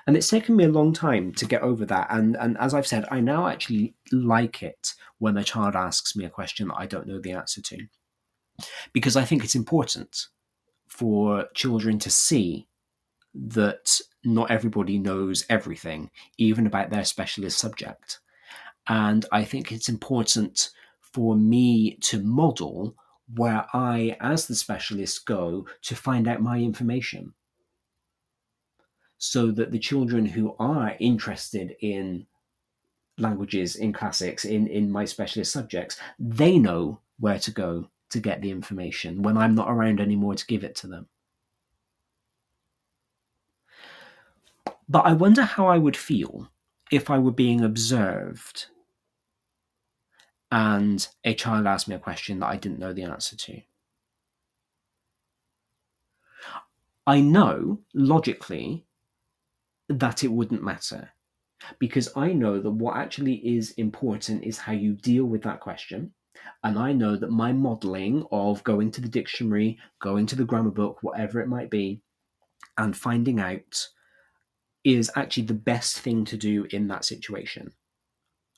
And 0.05 0.15
it's 0.15 0.29
taken 0.29 0.55
me 0.55 0.65
a 0.65 0.69
long 0.69 0.93
time 0.93 1.33
to 1.33 1.45
get 1.45 1.61
over 1.61 1.85
that. 1.85 2.07
And, 2.09 2.35
and 2.37 2.57
as 2.57 2.73
I've 2.73 2.87
said, 2.87 3.05
I 3.11 3.19
now 3.19 3.47
actually 3.47 3.95
like 4.11 4.63
it 4.63 4.93
when 5.19 5.37
a 5.37 5.43
child 5.43 5.75
asks 5.75 6.15
me 6.15 6.25
a 6.25 6.29
question 6.29 6.67
that 6.67 6.77
I 6.77 6.85
don't 6.85 7.07
know 7.07 7.19
the 7.19 7.31
answer 7.31 7.61
to. 7.61 7.87
Because 8.93 9.15
I 9.15 9.25
think 9.25 9.43
it's 9.43 9.55
important 9.55 10.27
for 10.87 11.47
children 11.53 11.99
to 11.99 12.09
see 12.09 12.67
that 13.33 13.99
not 14.23 14.51
everybody 14.51 14.97
knows 14.97 15.45
everything, 15.49 16.11
even 16.37 16.67
about 16.67 16.89
their 16.89 17.05
specialist 17.05 17.57
subject. 17.57 18.19
And 18.87 19.25
I 19.31 19.43
think 19.45 19.71
it's 19.71 19.89
important 19.89 20.69
for 20.99 21.35
me 21.35 21.97
to 22.01 22.21
model 22.21 22.95
where 23.35 23.65
I, 23.73 24.17
as 24.19 24.47
the 24.47 24.55
specialist, 24.55 25.25
go 25.25 25.65
to 25.83 25.95
find 25.95 26.27
out 26.27 26.41
my 26.41 26.59
information. 26.59 27.33
So 29.23 29.51
that 29.51 29.71
the 29.71 29.77
children 29.77 30.25
who 30.25 30.55
are 30.57 30.95
interested 30.99 31.75
in 31.81 32.25
languages, 33.19 33.75
in 33.75 33.93
classics, 33.93 34.45
in, 34.45 34.65
in 34.65 34.89
my 34.89 35.05
specialist 35.05 35.53
subjects, 35.53 35.99
they 36.17 36.57
know 36.57 36.99
where 37.19 37.37
to 37.37 37.51
go 37.51 37.87
to 38.09 38.19
get 38.19 38.41
the 38.41 38.49
information 38.49 39.21
when 39.21 39.37
I'm 39.37 39.53
not 39.53 39.69
around 39.69 39.99
anymore 39.99 40.33
to 40.33 40.45
give 40.47 40.63
it 40.63 40.73
to 40.77 40.87
them. 40.87 41.07
But 44.89 45.05
I 45.05 45.13
wonder 45.13 45.43
how 45.43 45.67
I 45.67 45.77
would 45.77 45.95
feel 45.95 46.49
if 46.91 47.11
I 47.11 47.19
were 47.19 47.31
being 47.31 47.61
observed 47.61 48.65
and 50.51 51.07
a 51.23 51.35
child 51.35 51.67
asked 51.67 51.87
me 51.87 51.93
a 51.93 51.99
question 51.99 52.39
that 52.39 52.47
I 52.47 52.57
didn't 52.57 52.79
know 52.79 52.91
the 52.91 53.03
answer 53.03 53.37
to. 53.37 53.61
I 57.05 57.21
know 57.21 57.81
logically 57.93 58.87
that 59.99 60.23
it 60.23 60.31
wouldn't 60.31 60.63
matter 60.63 61.11
because 61.79 62.09
I 62.15 62.33
know 62.33 62.59
that 62.59 62.71
what 62.71 62.97
actually 62.97 63.35
is 63.35 63.71
important 63.71 64.43
is 64.43 64.57
how 64.57 64.73
you 64.73 64.93
deal 64.93 65.25
with 65.25 65.43
that 65.43 65.59
question. 65.59 66.13
And 66.63 66.77
I 66.77 66.93
know 66.93 67.15
that 67.15 67.29
my 67.29 67.51
modeling 67.51 68.25
of 68.31 68.63
going 68.63 68.91
to 68.91 69.01
the 69.01 69.07
dictionary, 69.07 69.77
going 69.99 70.25
to 70.27 70.35
the 70.35 70.45
grammar 70.45 70.71
book, 70.71 70.99
whatever 71.01 71.39
it 71.39 71.47
might 71.47 71.69
be, 71.69 72.01
and 72.77 72.95
finding 72.95 73.39
out 73.39 73.87
is 74.83 75.11
actually 75.15 75.43
the 75.43 75.53
best 75.53 75.99
thing 75.99 76.25
to 76.25 76.37
do 76.37 76.65
in 76.71 76.87
that 76.87 77.05
situation. 77.05 77.71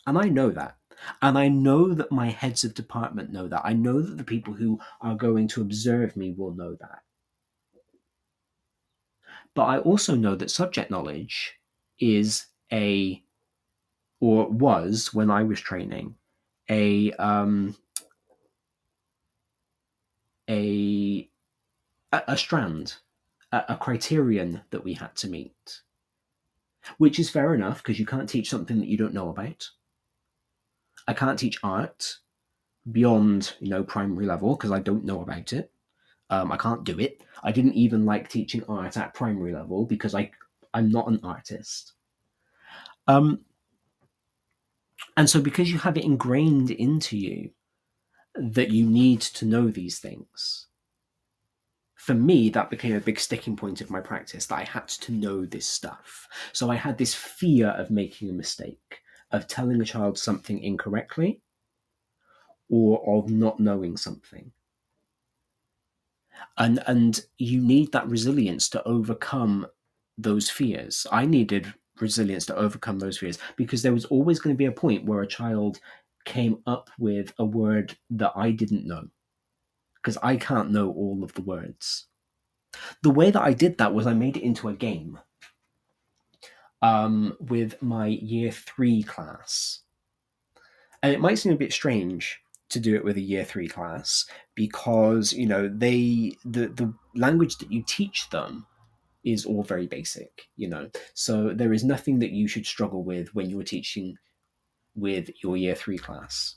And 0.06 0.18
I 0.18 0.30
know 0.30 0.52
that. 0.52 0.78
And 1.22 1.38
I 1.38 1.48
know 1.48 1.94
that 1.94 2.12
my 2.12 2.30
heads 2.30 2.64
of 2.64 2.74
department 2.74 3.32
know 3.32 3.48
that. 3.48 3.62
I 3.66 3.74
know 3.74 4.02
that 4.02 4.18
the 4.18 4.24
people 4.24 4.54
who 4.54 4.80
are 5.02 5.16
going 5.16 5.48
to 5.50 5.62
observe 5.62 6.16
me 6.16 6.34
will 6.38 6.56
know 6.56 6.76
that. 6.80 7.00
But 9.56 9.64
I 9.66 9.78
also 9.80 10.16
know 10.16 10.36
that 10.36 10.52
subject 10.52 10.90
knowledge 10.90 11.54
is 12.00 12.48
a, 12.72 13.22
or 14.20 14.50
was 14.50 15.14
when 15.14 15.30
I 15.30 15.44
was 15.44 15.60
training, 15.60 16.16
a, 16.70 17.12
um, 17.14 17.76
a, 20.50 21.30
a, 22.12 22.38
strand, 22.38 22.96
a, 23.52 23.64
a 23.70 23.78
criterion 23.78 24.62
that 24.72 24.84
we 24.84 24.94
had 24.94 25.16
to 25.18 25.28
meet 25.28 25.82
which 26.98 27.20
is 27.20 27.30
fair 27.30 27.54
enough 27.54 27.82
because 27.82 28.00
you 28.00 28.06
can't 28.06 28.30
teach 28.30 28.50
something 28.50 28.80
that 28.80 28.88
you 28.88 28.98
don't 28.98 29.14
know 29.14 29.30
about. 29.30 29.70
I 31.08 31.14
can't 31.14 31.40
teach 31.40 31.60
art 31.64 32.18
beyond 32.92 33.54
you 33.60 33.70
know 33.70 33.84
primary 33.84 34.26
level 34.26 34.56
because 34.56 34.72
I 34.72 34.80
don't 34.80 35.06
know 35.06 35.22
about 35.22 35.54
it. 35.54 35.72
Um, 36.30 36.52
I 36.52 36.58
can't 36.58 36.84
do 36.84 37.00
it. 37.00 37.22
I 37.44 37.52
didn't 37.52 37.74
even 37.74 38.06
like 38.06 38.30
teaching 38.30 38.64
art 38.68 38.98
at 38.98 39.14
primary 39.14 39.54
level 39.54 39.86
because 39.86 40.16
I 40.16 40.32
I'm 40.74 40.90
not 40.90 41.08
an 41.08 41.20
artist. 41.24 41.94
Um, 43.08 43.42
and 45.16 45.30
so 45.30 45.42
because 45.42 45.72
you 45.72 45.78
have 45.80 45.98
it 45.98 46.06
ingrained 46.06 46.72
into 46.72 47.18
you 47.18 47.52
that 48.36 48.72
you 48.72 48.86
need 48.86 49.22
to 49.22 49.46
know 49.46 49.68
these 49.70 50.00
things, 50.00 50.68
for 51.96 52.14
me, 52.14 52.50
that 52.50 52.70
became 52.70 52.96
a 52.96 53.00
big 53.00 53.20
sticking 53.20 53.56
point 53.56 53.80
of 53.80 53.90
my 53.90 54.02
practice 54.02 54.46
that 54.48 54.56
I 54.60 54.64
had 54.64 54.88
to 54.90 55.14
know 55.14 55.46
this 55.46 55.68
stuff. 55.68 56.28
So 56.52 56.70
I 56.70 56.76
had 56.76 56.98
this 56.98 57.14
fear 57.14 57.68
of 57.70 57.92
making 57.92 58.30
a 58.30 58.34
mistake, 58.34 59.00
of 59.32 59.48
telling 59.48 59.80
a 59.82 59.86
child 59.86 60.18
something 60.18 60.60
incorrectly, 60.60 61.42
or 62.70 63.18
of 63.18 63.30
not 63.30 63.60
knowing 63.60 63.96
something. 63.96 64.52
And 66.58 66.84
and 66.88 67.20
you 67.38 67.62
need 67.62 67.92
that 67.92 68.08
resilience 68.08 68.70
to 68.70 68.84
overcome 68.88 69.68
those 70.18 70.50
fears. 70.50 71.08
I 71.12 71.26
needed 71.26 71.74
resilience 72.00 72.46
to 72.48 72.56
overcome 72.56 73.00
those 73.00 73.18
fears 73.18 73.40
because 73.56 73.82
there 73.82 73.94
was 73.94 74.06
always 74.06 74.40
going 74.40 74.54
to 74.54 74.58
be 74.58 74.66
a 74.66 74.72
point 74.72 75.06
where 75.06 75.22
a 75.22 75.28
child 75.28 75.80
came 76.26 76.58
up 76.66 76.90
with 76.98 77.34
a 77.38 77.46
word 77.46 77.98
that 78.10 78.32
I 78.36 78.52
didn't 78.52 78.88
know 78.88 79.08
because 79.96 80.18
I 80.22 80.36
can't 80.36 80.72
know 80.72 80.92
all 80.92 81.24
of 81.24 81.34
the 81.34 81.42
words. 81.42 82.08
The 83.04 83.12
way 83.12 83.32
that 83.32 83.42
I 83.42 83.54
did 83.54 83.78
that 83.78 83.94
was 83.94 84.08
I 84.08 84.14
made 84.14 84.38
it 84.38 84.44
into 84.44 84.68
a 84.68 84.74
game 84.74 85.20
um, 86.82 87.38
with 87.40 87.82
my 87.82 88.08
year 88.08 88.52
three 88.52 89.04
class. 89.04 89.80
And 91.02 91.14
it 91.14 91.22
might 91.22 91.36
seem 91.40 91.54
a 91.54 91.58
bit 91.58 91.74
strange 91.74 92.43
to 92.74 92.80
do 92.80 92.96
it 92.96 93.04
with 93.04 93.18
a 93.18 93.22
year 93.22 93.44
three 93.44 93.68
class 93.68 94.26
because, 94.56 95.34
you 95.34 95.48
know, 95.48 95.68
they, 95.68 96.34
the, 96.46 96.68
the 96.68 96.94
language 97.16 97.58
that 97.58 97.72
you 97.72 97.84
teach 97.88 98.30
them 98.30 98.66
is 99.24 99.46
all 99.46 99.64
very 99.64 99.88
basic, 99.88 100.50
you 100.58 100.68
know. 100.68 100.90
So 101.14 101.54
there 101.54 101.74
is 101.74 101.84
nothing 101.84 102.20
that 102.20 102.32
you 102.32 102.48
should 102.48 102.66
struggle 102.66 103.04
with 103.04 103.34
when 103.34 103.50
you're 103.50 103.64
teaching 103.64 104.18
with 104.96 105.30
your 105.42 105.58
year 105.58 105.76
three 105.76 105.98
class. 105.98 106.56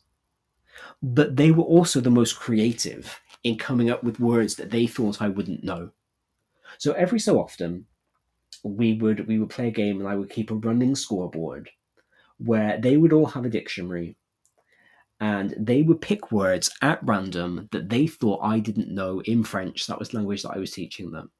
But 1.02 1.36
they 1.36 1.52
were 1.52 1.64
also 1.64 2.00
the 2.00 2.10
most 2.10 2.38
creative 2.38 3.20
in 3.44 3.56
coming 3.56 3.90
up 3.90 4.02
with 4.02 4.20
words 4.20 4.56
that 4.56 4.70
they 4.70 4.86
thought 4.86 5.22
I 5.22 5.28
wouldn't 5.28 5.64
know. 5.64 5.90
So 6.78 6.92
every 6.92 7.18
so 7.18 7.40
often, 7.40 7.86
we 8.62 8.94
would 8.94 9.26
we 9.26 9.38
would 9.38 9.50
play 9.50 9.68
a 9.68 9.70
game, 9.70 10.00
and 10.00 10.08
I 10.08 10.16
would 10.16 10.30
keep 10.30 10.50
a 10.50 10.54
running 10.54 10.94
scoreboard 10.94 11.70
where 12.38 12.78
they 12.78 12.96
would 12.96 13.12
all 13.12 13.26
have 13.26 13.44
a 13.44 13.50
dictionary, 13.50 14.16
and 15.20 15.54
they 15.58 15.82
would 15.82 16.00
pick 16.00 16.30
words 16.30 16.70
at 16.82 17.02
random 17.02 17.68
that 17.72 17.88
they 17.88 18.06
thought 18.06 18.40
I 18.42 18.58
didn't 18.58 18.94
know 18.94 19.20
in 19.22 19.44
French. 19.44 19.86
That 19.86 19.98
was 19.98 20.12
language 20.12 20.42
that 20.42 20.52
I 20.52 20.58
was 20.58 20.72
teaching 20.72 21.10
them. 21.10 21.30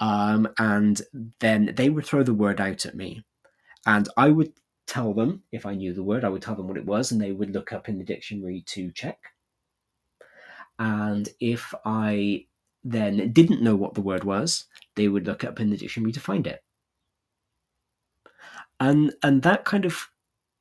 Um, 0.00 0.48
and 0.58 1.00
then 1.40 1.72
they 1.76 1.90
would 1.90 2.06
throw 2.06 2.22
the 2.22 2.34
word 2.34 2.60
out 2.60 2.86
at 2.86 2.94
me, 2.96 3.24
and 3.86 4.08
I 4.16 4.30
would 4.30 4.52
tell 4.86 5.12
them 5.12 5.42
if 5.52 5.66
I 5.66 5.74
knew 5.74 5.92
the 5.92 6.02
word. 6.02 6.24
I 6.24 6.28
would 6.28 6.42
tell 6.42 6.54
them 6.54 6.68
what 6.68 6.76
it 6.76 6.86
was, 6.86 7.12
and 7.12 7.20
they 7.20 7.32
would 7.32 7.52
look 7.52 7.72
up 7.72 7.88
in 7.88 7.98
the 7.98 8.04
dictionary 8.04 8.62
to 8.68 8.92
check. 8.92 9.18
And 10.78 11.28
if 11.40 11.74
I 11.84 12.46
then 12.84 13.32
didn't 13.32 13.62
know 13.62 13.74
what 13.76 13.94
the 13.94 14.00
word 14.00 14.24
was, 14.24 14.66
they 14.94 15.08
would 15.08 15.26
look 15.26 15.44
up 15.44 15.60
in 15.60 15.70
the 15.70 15.76
dictionary 15.76 16.12
to 16.12 16.20
find 16.20 16.46
it. 16.46 16.60
And 18.80 19.12
and 19.22 19.42
that 19.42 19.64
kind 19.64 19.84
of 19.84 20.08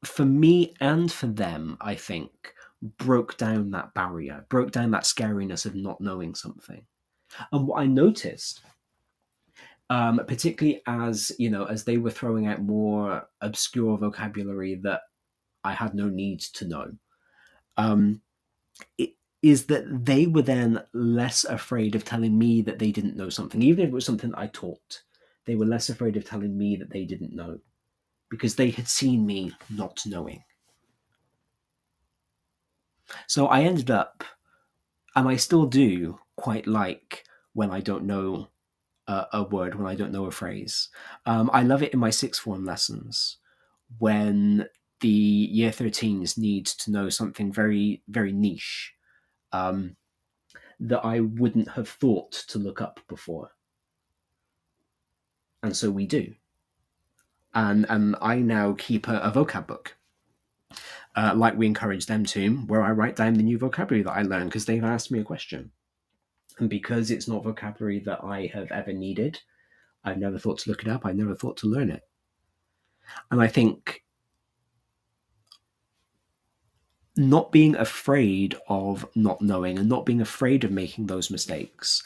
for 0.03 0.25
me 0.25 0.75
and 0.79 1.11
for 1.11 1.27
them, 1.27 1.77
I 1.81 1.95
think, 1.95 2.53
broke 2.81 3.37
down 3.37 3.71
that 3.71 3.93
barrier, 3.93 4.45
broke 4.49 4.71
down 4.71 4.91
that 4.91 5.03
scariness 5.03 5.65
of 5.65 5.75
not 5.75 6.01
knowing 6.01 6.35
something. 6.35 6.85
And 7.51 7.67
what 7.67 7.81
I 7.81 7.85
noticed, 7.85 8.61
um, 9.89 10.21
particularly 10.27 10.81
as 10.87 11.31
you 11.39 11.49
know, 11.49 11.65
as 11.65 11.83
they 11.83 11.97
were 11.97 12.11
throwing 12.11 12.47
out 12.47 12.61
more 12.61 13.27
obscure 13.41 13.97
vocabulary 13.97 14.75
that 14.83 15.01
I 15.63 15.73
had 15.73 15.93
no 15.93 16.07
need 16.07 16.41
to 16.41 16.67
know, 16.67 16.91
um, 17.77 18.21
it, 18.97 19.11
is 19.41 19.65
that 19.65 20.05
they 20.05 20.27
were 20.27 20.41
then 20.41 20.81
less 20.93 21.43
afraid 21.45 21.95
of 21.95 22.03
telling 22.03 22.37
me 22.37 22.61
that 22.61 22.79
they 22.79 22.91
didn't 22.91 23.15
know 23.15 23.29
something, 23.29 23.61
even 23.61 23.83
if 23.83 23.89
it 23.89 23.93
was 23.93 24.05
something 24.05 24.33
I 24.35 24.47
taught. 24.47 25.03
They 25.45 25.55
were 25.55 25.65
less 25.65 25.89
afraid 25.89 26.17
of 26.17 26.25
telling 26.25 26.57
me 26.57 26.75
that 26.75 26.89
they 26.89 27.05
didn't 27.05 27.33
know 27.33 27.59
because 28.29 28.55
they 28.55 28.69
had 28.69 28.87
seen 28.87 29.25
me 29.25 29.53
not 29.69 30.01
knowing. 30.05 30.43
So 33.27 33.47
I 33.47 33.61
ended 33.61 33.89
up, 33.89 34.23
and 35.15 35.27
I 35.27 35.35
still 35.37 35.65
do 35.65 36.19
quite 36.35 36.67
like 36.67 37.23
when 37.53 37.71
I 37.71 37.79
don't 37.79 38.05
know 38.05 38.49
a, 39.07 39.25
a 39.33 39.43
word, 39.43 39.75
when 39.75 39.87
I 39.87 39.95
don't 39.95 40.11
know 40.11 40.25
a 40.25 40.31
phrase. 40.31 40.89
Um, 41.25 41.49
I 41.53 41.63
love 41.63 41.81
it 41.83 41.93
in 41.93 41.99
my 41.99 42.09
sixth 42.09 42.41
form 42.41 42.65
lessons 42.65 43.37
when 43.99 44.67
the 44.99 45.07
year 45.07 45.71
13s 45.71 46.37
need 46.37 46.65
to 46.65 46.91
know 46.91 47.09
something 47.09 47.51
very, 47.51 48.01
very 48.07 48.33
niche 48.33 48.93
um, 49.51 49.95
that 50.79 51.05
I 51.05 51.21
wouldn't 51.21 51.69
have 51.69 51.89
thought 51.89 52.31
to 52.49 52.59
look 52.59 52.81
up 52.81 52.99
before. 53.07 53.51
And 55.63 55.75
so 55.75 55.89
we 55.89 56.05
do. 56.05 56.33
And, 57.57 57.87
and 57.89 58.15
I 58.21 58.35
now 58.35 58.75
keep 58.77 59.07
a, 59.07 59.17
a 59.17 59.31
vocab 59.31 59.65
book. 59.65 59.97
Uh, 61.15 61.33
like 61.35 61.57
we 61.57 61.65
encourage 61.65 62.05
them 62.05 62.23
to, 62.23 62.57
where 62.67 62.83
I 62.83 62.91
write 62.91 63.15
down 63.15 63.33
the 63.33 63.41
new 63.41 63.57
vocabulary 63.57 64.03
that 64.03 64.11
I 64.11 64.21
learned 64.21 64.51
because 64.51 64.65
they've 64.65 64.83
asked 64.83 65.11
me 65.11 65.19
a 65.19 65.23
question. 65.23 65.71
And 66.59 66.69
because 66.69 67.09
it's 67.09 67.27
not 67.27 67.43
vocabulary 67.43 67.97
that 68.01 68.23
I 68.23 68.51
have 68.53 68.71
ever 68.71 68.93
needed, 68.93 69.39
I've 70.03 70.19
never 70.19 70.37
thought 70.37 70.59
to 70.59 70.69
look 70.69 70.83
it 70.83 70.87
up. 70.87 71.03
I 71.03 71.13
never 71.13 71.33
thought 71.33 71.57
to 71.57 71.67
learn 71.67 71.89
it. 71.89 72.03
And 73.31 73.41
I 73.41 73.47
think 73.47 74.03
not 77.15 77.51
being 77.51 77.75
afraid 77.75 78.55
of 78.69 79.03
not 79.15 79.41
knowing 79.41 79.79
and 79.79 79.89
not 79.89 80.05
being 80.05 80.21
afraid 80.21 80.63
of 80.63 80.69
making 80.69 81.07
those 81.07 81.31
mistakes 81.31 82.03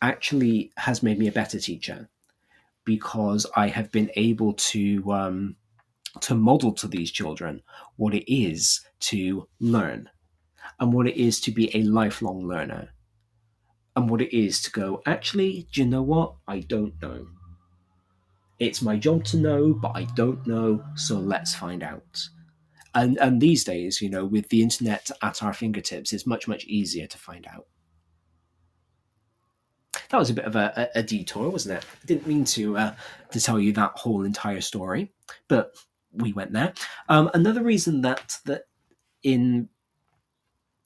actually 0.00 0.70
has 0.76 1.02
made 1.02 1.18
me 1.18 1.26
a 1.26 1.32
better 1.32 1.58
teacher 1.58 2.08
because 2.84 3.46
I 3.56 3.68
have 3.68 3.90
been 3.90 4.10
able 4.16 4.54
to 4.54 5.12
um, 5.12 5.56
to 6.20 6.34
model 6.34 6.72
to 6.72 6.86
these 6.86 7.10
children 7.10 7.62
what 7.96 8.14
it 8.14 8.32
is 8.32 8.80
to 9.00 9.48
learn 9.60 10.08
and 10.78 10.92
what 10.92 11.06
it 11.06 11.16
is 11.16 11.40
to 11.40 11.50
be 11.50 11.74
a 11.76 11.82
lifelong 11.82 12.46
learner 12.46 12.90
and 13.96 14.08
what 14.08 14.20
it 14.20 14.36
is 14.36 14.60
to 14.62 14.70
go 14.70 15.02
actually 15.06 15.66
do 15.72 15.82
you 15.82 15.86
know 15.86 16.02
what? 16.02 16.34
I 16.46 16.60
don't 16.60 17.00
know. 17.02 17.26
It's 18.58 18.82
my 18.82 18.96
job 18.96 19.24
to 19.26 19.36
know 19.36 19.74
but 19.74 19.92
I 19.94 20.04
don't 20.14 20.46
know 20.46 20.84
so 20.94 21.18
let's 21.18 21.54
find 21.54 21.82
out. 21.82 22.28
And 22.94 23.18
and 23.18 23.40
these 23.40 23.64
days 23.64 24.00
you 24.00 24.08
know 24.08 24.24
with 24.24 24.48
the 24.50 24.62
internet 24.62 25.10
at 25.22 25.42
our 25.42 25.52
fingertips 25.52 26.12
it's 26.12 26.26
much 26.26 26.46
much 26.46 26.64
easier 26.66 27.06
to 27.06 27.18
find 27.18 27.46
out 27.46 27.66
that 30.14 30.20
was 30.20 30.30
a 30.30 30.34
bit 30.34 30.44
of 30.44 30.54
a, 30.54 30.90
a, 30.94 31.00
a 31.00 31.02
detour 31.02 31.50
wasn't 31.50 31.76
it? 31.78 31.84
I 31.84 32.06
didn't 32.06 32.26
mean 32.26 32.44
to 32.46 32.76
uh, 32.76 32.94
to 33.32 33.40
tell 33.40 33.58
you 33.58 33.72
that 33.72 33.92
whole 33.96 34.24
entire 34.24 34.60
story 34.60 35.12
but 35.48 35.74
we 36.12 36.32
went 36.32 36.52
there. 36.52 36.72
Um, 37.08 37.30
another 37.34 37.64
reason 37.64 38.00
that 38.02 38.38
that 38.46 38.62
in 39.24 39.68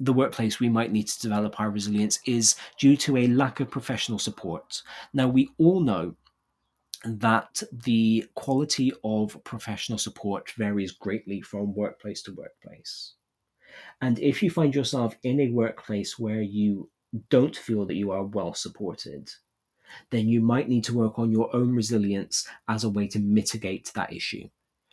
the 0.00 0.14
workplace 0.14 0.60
we 0.60 0.70
might 0.70 0.92
need 0.92 1.08
to 1.08 1.20
develop 1.20 1.60
our 1.60 1.70
resilience 1.70 2.20
is 2.24 2.56
due 2.78 2.96
to 2.96 3.18
a 3.18 3.26
lack 3.26 3.60
of 3.60 3.70
professional 3.70 4.18
support. 4.18 4.82
Now 5.12 5.28
we 5.28 5.50
all 5.58 5.80
know 5.80 6.14
that 7.04 7.62
the 7.84 8.24
quality 8.34 8.92
of 9.04 9.42
professional 9.44 9.98
support 9.98 10.50
varies 10.52 10.92
greatly 10.92 11.42
from 11.42 11.74
workplace 11.74 12.22
to 12.22 12.32
workplace. 12.32 13.14
And 14.00 14.18
if 14.20 14.42
you 14.42 14.50
find 14.50 14.74
yourself 14.74 15.16
in 15.22 15.40
a 15.40 15.50
workplace 15.50 16.18
where 16.18 16.42
you 16.42 16.88
don't 17.30 17.56
feel 17.56 17.86
that 17.86 17.96
you 17.96 18.10
are 18.10 18.24
well 18.24 18.54
supported, 18.54 19.30
then 20.10 20.28
you 20.28 20.40
might 20.40 20.68
need 20.68 20.84
to 20.84 20.94
work 20.94 21.18
on 21.18 21.32
your 21.32 21.54
own 21.54 21.74
resilience 21.74 22.46
as 22.68 22.84
a 22.84 22.90
way 22.90 23.08
to 23.08 23.18
mitigate 23.18 23.90
that 23.94 24.12
issue, 24.12 24.48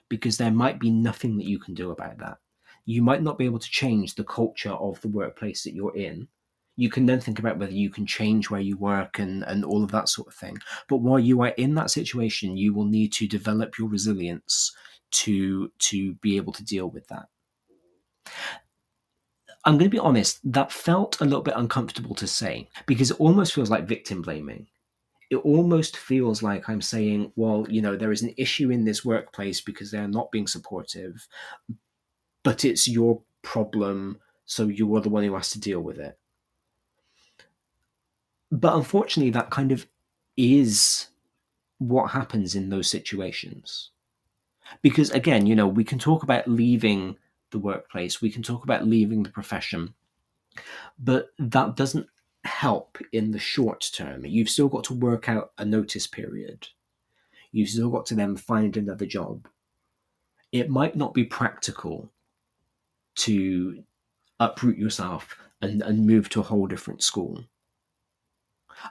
because 0.09 0.37
there 0.37 0.51
might 0.51 0.79
be 0.79 0.89
nothing 0.89 1.37
that 1.37 1.47
you 1.47 1.59
can 1.59 1.73
do 1.73 1.91
about 1.91 2.17
that. 2.19 2.37
You 2.85 3.01
might 3.01 3.23
not 3.23 3.37
be 3.37 3.45
able 3.45 3.59
to 3.59 3.69
change 3.69 4.15
the 4.15 4.23
culture 4.23 4.71
of 4.71 5.01
the 5.01 5.07
workplace 5.07 5.63
that 5.63 5.73
you're 5.73 5.95
in, 5.95 6.27
you 6.77 6.89
can 6.89 7.05
then 7.05 7.21
think 7.21 7.39
about 7.39 7.57
whether 7.57 7.71
you 7.71 7.89
can 7.89 8.05
change 8.05 8.49
where 8.49 8.61
you 8.61 8.77
work 8.77 9.19
and, 9.19 9.43
and 9.43 9.63
all 9.63 9.83
of 9.83 9.91
that 9.91 10.09
sort 10.09 10.27
of 10.27 10.33
thing. 10.33 10.57
But 10.87 10.97
while 10.97 11.19
you 11.19 11.41
are 11.41 11.49
in 11.49 11.75
that 11.75 11.89
situation, 11.89 12.57
you 12.57 12.73
will 12.73 12.85
need 12.85 13.13
to 13.13 13.27
develop 13.27 13.77
your 13.77 13.87
resilience 13.87 14.75
to 15.11 15.71
to 15.77 16.13
be 16.15 16.35
able 16.35 16.51
to 16.53 16.63
deal 16.63 16.89
with 16.89 17.07
that. 17.07 17.27
I'm 19.65 19.77
going 19.77 19.89
to 19.89 19.95
be 19.95 19.99
honest, 19.99 20.39
that 20.51 20.71
felt 20.71 21.19
a 21.21 21.25
little 21.25 21.41
bit 21.41 21.55
uncomfortable 21.57 22.15
to 22.15 22.27
say 22.27 22.69
because 22.85 23.11
it 23.11 23.19
almost 23.19 23.53
feels 23.53 23.69
like 23.69 23.87
victim 23.87 24.21
blaming. 24.21 24.67
It 25.31 25.37
almost 25.37 25.97
feels 25.97 26.43
like 26.43 26.69
I'm 26.69 26.81
saying, 26.81 27.31
well, 27.35 27.65
you 27.67 27.81
know, 27.81 27.95
there 27.95 28.11
is 28.11 28.21
an 28.21 28.33
issue 28.37 28.69
in 28.69 28.85
this 28.85 29.03
workplace 29.03 29.59
because 29.59 29.89
they're 29.89 30.07
not 30.07 30.31
being 30.31 30.45
supportive, 30.45 31.27
but 32.43 32.63
it's 32.63 32.87
your 32.87 33.21
problem, 33.41 34.19
so 34.45 34.67
you 34.67 34.95
are 34.95 35.01
the 35.01 35.09
one 35.09 35.23
who 35.23 35.33
has 35.33 35.49
to 35.51 35.59
deal 35.59 35.81
with 35.81 35.97
it 35.97 36.19
but 38.51 38.75
unfortunately, 38.75 39.31
that 39.31 39.49
kind 39.49 39.71
of 39.71 39.87
is 40.37 41.07
what 41.79 42.11
happens 42.11 42.55
in 42.55 42.69
those 42.69 42.89
situations. 42.89 43.91
Because 44.81 45.11
again, 45.11 45.45
you 45.45 45.55
know, 45.55 45.67
we 45.67 45.83
can 45.83 45.99
talk 45.99 46.23
about 46.23 46.47
leaving 46.47 47.17
the 47.55 47.59
workplace, 47.59 48.21
we 48.21 48.29
can 48.29 48.43
talk 48.43 48.65
about 48.65 48.85
leaving 48.85 49.23
the 49.23 49.29
profession, 49.29 49.93
but 50.99 51.29
that 51.39 51.75
doesn't 51.75 52.07
help 52.43 52.97
in 53.13 53.31
the 53.31 53.39
short 53.39 53.89
term. 53.93 54.25
You've 54.25 54.49
still 54.49 54.67
got 54.67 54.83
to 54.85 54.93
work 54.93 55.29
out 55.29 55.53
a 55.57 55.65
notice 55.65 56.05
period. 56.05 56.67
You've 57.51 57.69
still 57.69 57.89
got 57.89 58.05
to 58.07 58.15
then 58.15 58.35
find 58.35 58.75
another 58.75 59.05
job. 59.05 59.47
It 60.51 60.69
might 60.69 60.95
not 60.95 61.13
be 61.13 61.23
practical 61.23 62.11
to 63.15 63.83
uproot 64.41 64.77
yourself 64.77 65.37
and, 65.61 65.81
and 65.81 66.05
move 66.05 66.27
to 66.29 66.41
a 66.41 66.43
whole 66.43 66.67
different 66.67 67.01
school. 67.01 67.45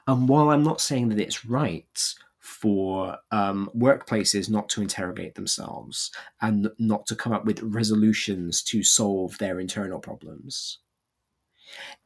And 0.06 0.26
while 0.26 0.48
I'm 0.48 0.64
not 0.64 0.80
saying 0.80 1.10
that 1.10 1.20
it's 1.20 1.44
right 1.44 2.14
for 2.44 3.16
um, 3.30 3.70
workplaces 3.74 4.50
not 4.50 4.68
to 4.68 4.82
interrogate 4.82 5.34
themselves 5.34 6.10
and 6.42 6.68
not 6.78 7.06
to 7.06 7.16
come 7.16 7.32
up 7.32 7.46
with 7.46 7.62
resolutions 7.62 8.62
to 8.62 8.82
solve 8.82 9.36
their 9.38 9.60
internal 9.60 9.98
problems, 9.98 10.80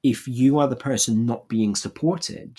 if 0.04 0.28
you 0.28 0.60
are 0.60 0.68
the 0.68 0.76
person 0.76 1.26
not 1.26 1.48
being 1.48 1.74
supported 1.74 2.56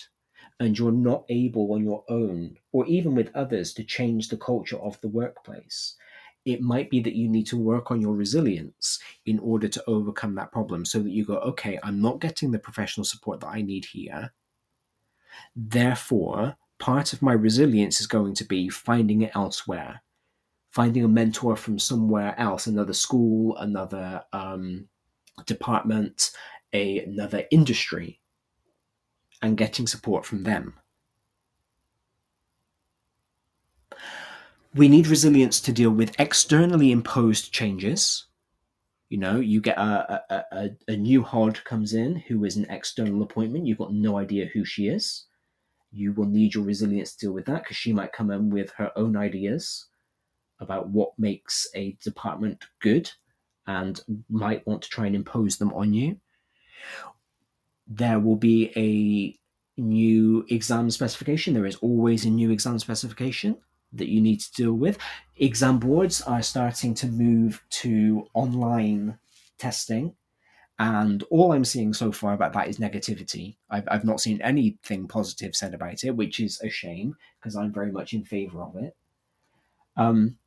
and 0.59 0.77
you're 0.77 0.91
not 0.91 1.23
able 1.29 1.71
on 1.71 1.85
your 1.85 2.03
own 2.09 2.57
or 2.73 2.85
even 2.85 3.15
with 3.15 3.33
others 3.33 3.73
to 3.73 3.83
change 3.85 4.27
the 4.27 4.35
culture 4.35 4.79
of 4.79 4.99
the 4.99 5.07
workplace, 5.07 5.95
it 6.43 6.61
might 6.61 6.89
be 6.89 6.99
that 6.99 7.15
you 7.15 7.29
need 7.29 7.47
to 7.47 7.57
work 7.57 7.91
on 7.91 8.01
your 8.01 8.13
resilience 8.13 8.99
in 9.25 9.39
order 9.39 9.69
to 9.69 9.81
overcome 9.87 10.35
that 10.35 10.51
problem 10.51 10.83
so 10.83 10.99
that 10.99 11.11
you 11.11 11.23
go, 11.23 11.37
okay, 11.37 11.79
I'm 11.81 12.01
not 12.01 12.19
getting 12.19 12.51
the 12.51 12.59
professional 12.59 13.05
support 13.05 13.39
that 13.39 13.47
I 13.47 13.61
need 13.61 13.85
here. 13.85 14.33
Therefore, 15.55 16.57
part 16.79 17.13
of 17.13 17.21
my 17.21 17.33
resilience 17.33 17.99
is 17.99 18.07
going 18.07 18.33
to 18.35 18.45
be 18.45 18.69
finding 18.69 19.21
it 19.21 19.31
elsewhere, 19.35 20.01
finding 20.71 21.03
a 21.03 21.07
mentor 21.07 21.55
from 21.55 21.77
somewhere 21.77 22.33
else, 22.39 22.65
another 22.65 22.93
school, 22.93 23.55
another 23.57 24.23
um, 24.33 24.87
department, 25.45 26.31
a, 26.73 26.99
another 26.99 27.43
industry, 27.51 28.21
and 29.41 29.57
getting 29.57 29.87
support 29.87 30.25
from 30.25 30.43
them. 30.43 30.73
We 34.73 34.87
need 34.87 35.07
resilience 35.07 35.59
to 35.61 35.73
deal 35.73 35.89
with 35.89 36.19
externally 36.19 36.91
imposed 36.91 37.51
changes. 37.51 38.25
You 39.09 39.17
know, 39.17 39.39
you 39.39 39.61
get 39.61 39.77
a, 39.77 40.23
a, 40.29 40.45
a, 40.51 40.69
a 40.89 40.95
new 40.95 41.23
HOD 41.23 41.63
comes 41.63 41.93
in 41.93 42.17
who 42.17 42.45
is 42.45 42.55
an 42.55 42.67
external 42.69 43.23
appointment. 43.23 43.65
You've 43.65 43.79
got 43.79 43.93
no 43.93 44.17
idea 44.17 44.45
who 44.53 44.63
she 44.63 44.87
is 44.87 45.25
you 45.91 46.13
will 46.13 46.25
need 46.25 46.53
your 46.53 46.63
resilience 46.63 47.13
to 47.13 47.25
deal 47.25 47.33
with 47.33 47.45
that 47.45 47.63
because 47.63 47.77
she 47.77 47.93
might 47.93 48.13
come 48.13 48.31
in 48.31 48.49
with 48.49 48.71
her 48.71 48.91
own 48.95 49.17
ideas 49.17 49.87
about 50.59 50.89
what 50.89 51.17
makes 51.17 51.67
a 51.73 51.97
department 52.03 52.63
good 52.81 53.09
and 53.67 54.01
might 54.29 54.65
want 54.67 54.81
to 54.81 54.89
try 54.89 55.05
and 55.05 55.15
impose 55.15 55.57
them 55.57 55.71
on 55.73 55.93
you. 55.93 56.17
There 57.87 58.19
will 58.19 58.35
be 58.35 58.71
a 58.75 59.81
new 59.81 60.45
exam 60.49 60.91
specification. 60.91 61.53
There 61.53 61.65
is 61.65 61.77
always 61.77 62.25
a 62.25 62.29
new 62.29 62.51
exam 62.51 62.77
specification 62.79 63.57
that 63.93 64.09
you 64.09 64.21
need 64.21 64.39
to 64.41 64.53
deal 64.53 64.73
with. 64.73 64.97
Exam 65.37 65.79
boards 65.79 66.21
are 66.21 66.41
starting 66.41 66.93
to 66.95 67.07
move 67.07 67.63
to 67.69 68.27
online 68.33 69.17
testing 69.57 70.15
and 70.79 71.23
all 71.29 71.51
I'm 71.51 71.65
seeing 71.65 71.93
so 71.93 72.09
far 72.09 72.33
about 72.33 72.53
that 72.53 72.69
is 72.69 72.77
negativity. 72.77 73.57
I've, 73.69 73.83
I've 73.89 74.05
not 74.05 74.21
seen 74.21 74.41
anything 74.41 75.09
positive 75.09 75.53
said 75.53 75.73
about 75.73 76.05
it, 76.05 76.15
which 76.15 76.39
is 76.39 76.61
a 76.61 76.69
shame 76.69 77.17
because 77.39 77.57
I'm 77.57 77.73
very 77.73 77.91
much 77.91 78.13
in 78.13 78.23
favor 78.23 78.61
of 78.61 78.77
it. 78.77 78.95
Um, 79.97 80.37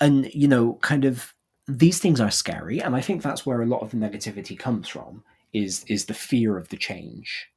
and, 0.00 0.32
you 0.32 0.46
know, 0.46 0.74
kind 0.74 1.04
of 1.04 1.34
these 1.66 1.98
things 1.98 2.20
are 2.20 2.30
scary. 2.30 2.80
And 2.80 2.94
I 2.94 3.00
think 3.00 3.20
that's 3.20 3.44
where 3.44 3.62
a 3.62 3.66
lot 3.66 3.82
of 3.82 3.90
the 3.90 3.96
negativity 3.96 4.56
comes 4.56 4.88
from 4.88 5.24
is, 5.52 5.84
is 5.88 6.04
the 6.04 6.14
fear 6.14 6.56
of 6.56 6.68
the 6.68 6.76
change. 6.76 7.48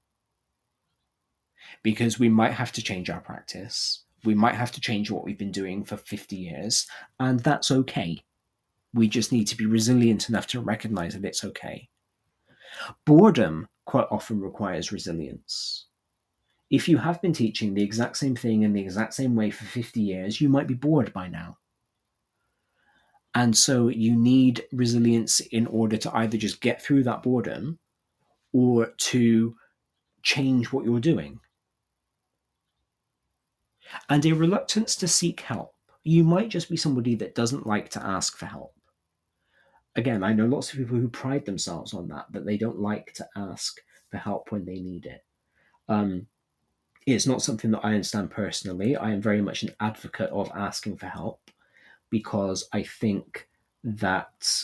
Because 1.84 2.18
we 2.18 2.30
might 2.30 2.54
have 2.54 2.72
to 2.72 2.82
change 2.82 3.12
our 3.12 3.22
practice. 3.22 4.06
We 4.24 4.34
might 4.34 4.56
have 4.56 4.72
to 4.72 4.82
change 4.82 5.12
what 5.12 5.24
we've 5.24 5.38
been 5.38 5.52
doing 5.52 5.84
for 5.84 5.98
50 5.98 6.36
years, 6.36 6.88
and 7.20 7.40
that's 7.42 7.70
okay 7.70 8.24
we 8.94 9.08
just 9.08 9.32
need 9.32 9.46
to 9.46 9.58
be 9.58 9.66
resilient 9.66 10.30
enough 10.30 10.48
to 10.48 10.60
recognize 10.60 11.14
that 11.14 11.26
it's 11.26 11.44
okay. 11.44 11.90
Boredom 13.06 13.68
quite 13.86 14.08
often 14.12 14.40
requires 14.40 14.92
resilience. 14.92 15.86
If 16.70 16.90
you 16.90 16.98
have 16.98 17.22
been 17.22 17.34
teaching 17.34 17.74
the 17.74 17.84
exact 17.84 18.18
same 18.18 18.36
thing 18.36 18.64
in 18.64 18.74
the 18.74 18.82
exact 18.82 19.14
same 19.14 19.36
way 19.36 19.52
for 19.52 19.66
50 19.66 20.02
years, 20.02 20.42
you 20.42 20.50
might 20.50 20.68
be 20.68 20.74
bored 20.74 21.14
by 21.14 21.28
now. 21.28 21.58
And 23.34 23.56
so 23.56 23.88
you 23.88 24.16
need 24.16 24.66
resilience 24.72 25.40
in 25.40 25.68
order 25.68 25.96
to 25.98 26.16
either 26.18 26.38
just 26.38 26.60
get 26.60 26.82
through 26.82 27.04
that 27.04 27.24
boredom 27.24 27.80
or 28.52 28.88
to 28.98 29.56
change 30.24 30.72
what 30.72 30.86
you're 30.86 31.00
doing. 31.00 31.40
And 34.10 34.26
a 34.26 34.34
reluctance 34.34 34.96
to 34.98 35.08
seek 35.08 35.42
help. 35.42 35.74
You 36.04 36.24
might 36.24 36.50
just 36.50 36.70
be 36.70 36.78
somebody 36.78 37.16
that 37.16 37.36
doesn't 37.36 37.68
like 37.68 37.90
to 37.90 38.04
ask 38.04 38.38
for 38.38 38.46
help. 38.46 38.74
Again, 39.98 40.24
I 40.24 40.32
know 40.32 40.46
lots 40.46 40.72
of 40.72 40.78
people 40.78 40.98
who 40.98 41.10
pride 41.10 41.46
themselves 41.46 41.94
on 41.94 42.08
that, 42.10 42.28
that 42.32 42.46
they 42.46 42.58
don't 42.58 42.80
like 42.80 43.14
to 43.16 43.28
ask 43.36 43.82
for 44.12 44.18
help 44.18 44.52
when 44.52 44.64
they 44.64 44.80
need 44.80 45.08
it. 45.08 45.26
Um, 45.90 46.28
it's 47.08 47.26
not 47.26 47.42
something 47.42 47.72
that 47.72 47.84
I 47.84 47.94
understand 47.94 48.30
personally. 48.30 48.96
I 48.96 49.12
am 49.12 49.22
very 49.22 49.42
much 49.42 49.64
an 49.64 49.72
advocate 49.80 50.30
of 50.30 50.52
asking 50.56 50.98
for 50.98 51.08
help 51.08 51.40
because 52.10 52.68
I 52.74 52.84
think 52.84 53.48
that 53.84 54.64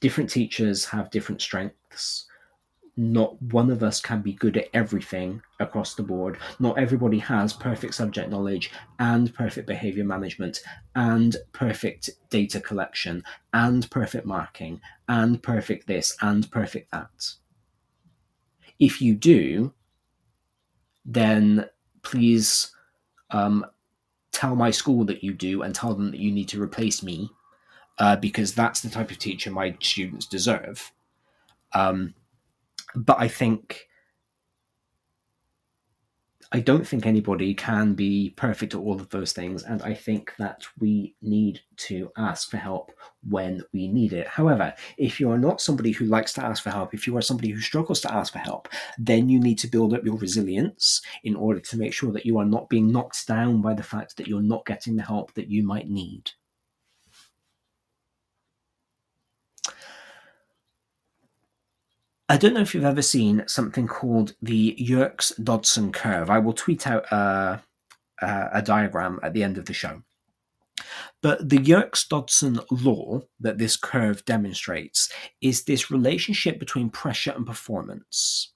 different 0.00 0.30
teachers 0.30 0.84
have 0.84 1.10
different 1.10 1.40
strengths. 1.40 2.26
Not 3.00 3.40
one 3.40 3.70
of 3.70 3.82
us 3.82 3.98
can 3.98 4.20
be 4.20 4.34
good 4.34 4.58
at 4.58 4.68
everything 4.74 5.40
across 5.58 5.94
the 5.94 6.02
board. 6.02 6.36
Not 6.58 6.78
everybody 6.78 7.18
has 7.18 7.54
perfect 7.54 7.94
subject 7.94 8.28
knowledge 8.28 8.70
and 8.98 9.34
perfect 9.34 9.66
behavior 9.66 10.04
management 10.04 10.60
and 10.94 11.34
perfect 11.52 12.10
data 12.28 12.60
collection 12.60 13.24
and 13.54 13.90
perfect 13.90 14.26
marking 14.26 14.82
and 15.08 15.42
perfect 15.42 15.86
this 15.86 16.14
and 16.20 16.50
perfect 16.50 16.90
that. 16.90 17.30
If 18.78 19.00
you 19.00 19.14
do, 19.14 19.72
then 21.06 21.70
please 22.02 22.70
um, 23.30 23.64
tell 24.30 24.54
my 24.54 24.70
school 24.70 25.06
that 25.06 25.24
you 25.24 25.32
do 25.32 25.62
and 25.62 25.74
tell 25.74 25.94
them 25.94 26.10
that 26.10 26.20
you 26.20 26.30
need 26.30 26.50
to 26.50 26.62
replace 26.62 27.02
me 27.02 27.30
uh, 27.98 28.16
because 28.16 28.52
that's 28.52 28.82
the 28.82 28.90
type 28.90 29.10
of 29.10 29.16
teacher 29.16 29.50
my 29.50 29.74
students 29.80 30.26
deserve. 30.26 30.92
Um, 31.72 32.12
but 32.94 33.20
I 33.20 33.28
think 33.28 33.86
I 36.52 36.58
don't 36.58 36.84
think 36.84 37.06
anybody 37.06 37.54
can 37.54 37.94
be 37.94 38.34
perfect 38.36 38.74
at 38.74 38.80
all 38.80 39.00
of 39.00 39.08
those 39.10 39.32
things, 39.32 39.62
and 39.62 39.80
I 39.82 39.94
think 39.94 40.34
that 40.38 40.66
we 40.80 41.14
need 41.22 41.60
to 41.86 42.10
ask 42.16 42.50
for 42.50 42.56
help 42.56 42.90
when 43.22 43.62
we 43.72 43.86
need 43.86 44.12
it. 44.12 44.26
However, 44.26 44.74
if 44.98 45.20
you 45.20 45.30
are 45.30 45.38
not 45.38 45.60
somebody 45.60 45.92
who 45.92 46.06
likes 46.06 46.32
to 46.32 46.44
ask 46.44 46.64
for 46.64 46.70
help, 46.70 46.92
if 46.92 47.06
you 47.06 47.16
are 47.16 47.22
somebody 47.22 47.50
who 47.50 47.60
struggles 47.60 48.00
to 48.00 48.12
ask 48.12 48.32
for 48.32 48.40
help, 48.40 48.68
then 48.98 49.28
you 49.28 49.38
need 49.38 49.60
to 49.60 49.68
build 49.68 49.94
up 49.94 50.04
your 50.04 50.16
resilience 50.16 51.00
in 51.22 51.36
order 51.36 51.60
to 51.60 51.76
make 51.76 51.92
sure 51.92 52.10
that 52.10 52.26
you 52.26 52.36
are 52.38 52.44
not 52.44 52.68
being 52.68 52.90
knocked 52.90 53.28
down 53.28 53.62
by 53.62 53.72
the 53.72 53.84
fact 53.84 54.16
that 54.16 54.26
you're 54.26 54.42
not 54.42 54.66
getting 54.66 54.96
the 54.96 55.04
help 55.04 55.32
that 55.34 55.48
you 55.48 55.62
might 55.62 55.88
need. 55.88 56.32
I 62.30 62.36
don't 62.36 62.54
know 62.54 62.60
if 62.60 62.76
you've 62.76 62.84
ever 62.84 63.02
seen 63.02 63.42
something 63.48 63.88
called 63.88 64.36
the 64.40 64.76
Yerkes 64.78 65.32
Dodson 65.42 65.90
curve. 65.90 66.30
I 66.30 66.38
will 66.38 66.52
tweet 66.52 66.86
out 66.86 67.04
a, 67.10 67.60
a, 68.22 68.48
a 68.52 68.62
diagram 68.62 69.18
at 69.24 69.34
the 69.34 69.42
end 69.42 69.58
of 69.58 69.64
the 69.64 69.72
show. 69.72 70.00
But 71.22 71.48
the 71.48 71.60
Yerkes 71.60 72.06
Dodson 72.06 72.60
law 72.70 73.22
that 73.40 73.58
this 73.58 73.76
curve 73.76 74.24
demonstrates 74.26 75.10
is 75.40 75.64
this 75.64 75.90
relationship 75.90 76.60
between 76.60 76.88
pressure 76.88 77.32
and 77.32 77.44
performance. 77.44 78.52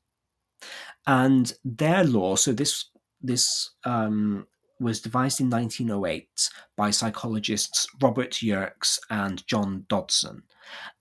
And 1.09 1.53
their 1.65 2.05
law, 2.05 2.37
so 2.37 2.53
this 2.53 2.91
this 3.21 3.73
um, 3.83 4.47
was 4.81 5.01
devised 5.01 5.41
in 5.41 5.51
1908 5.51 6.51
by 6.77 6.91
psychologists 6.91 7.87
Robert 8.03 8.43
Yerkes 8.43 8.99
and 9.11 9.47
John 9.47 9.87
Dodson. 9.89 10.43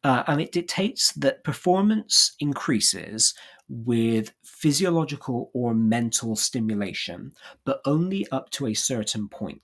Uh, 0.03 0.23
and 0.27 0.41
it 0.41 0.51
dictates 0.51 1.13
that 1.13 1.43
performance 1.43 2.35
increases 2.39 3.33
with 3.69 4.33
physiological 4.43 5.49
or 5.53 5.73
mental 5.73 6.35
stimulation, 6.35 7.31
but 7.65 7.81
only 7.85 8.27
up 8.31 8.49
to 8.51 8.67
a 8.67 8.73
certain 8.73 9.27
point. 9.27 9.61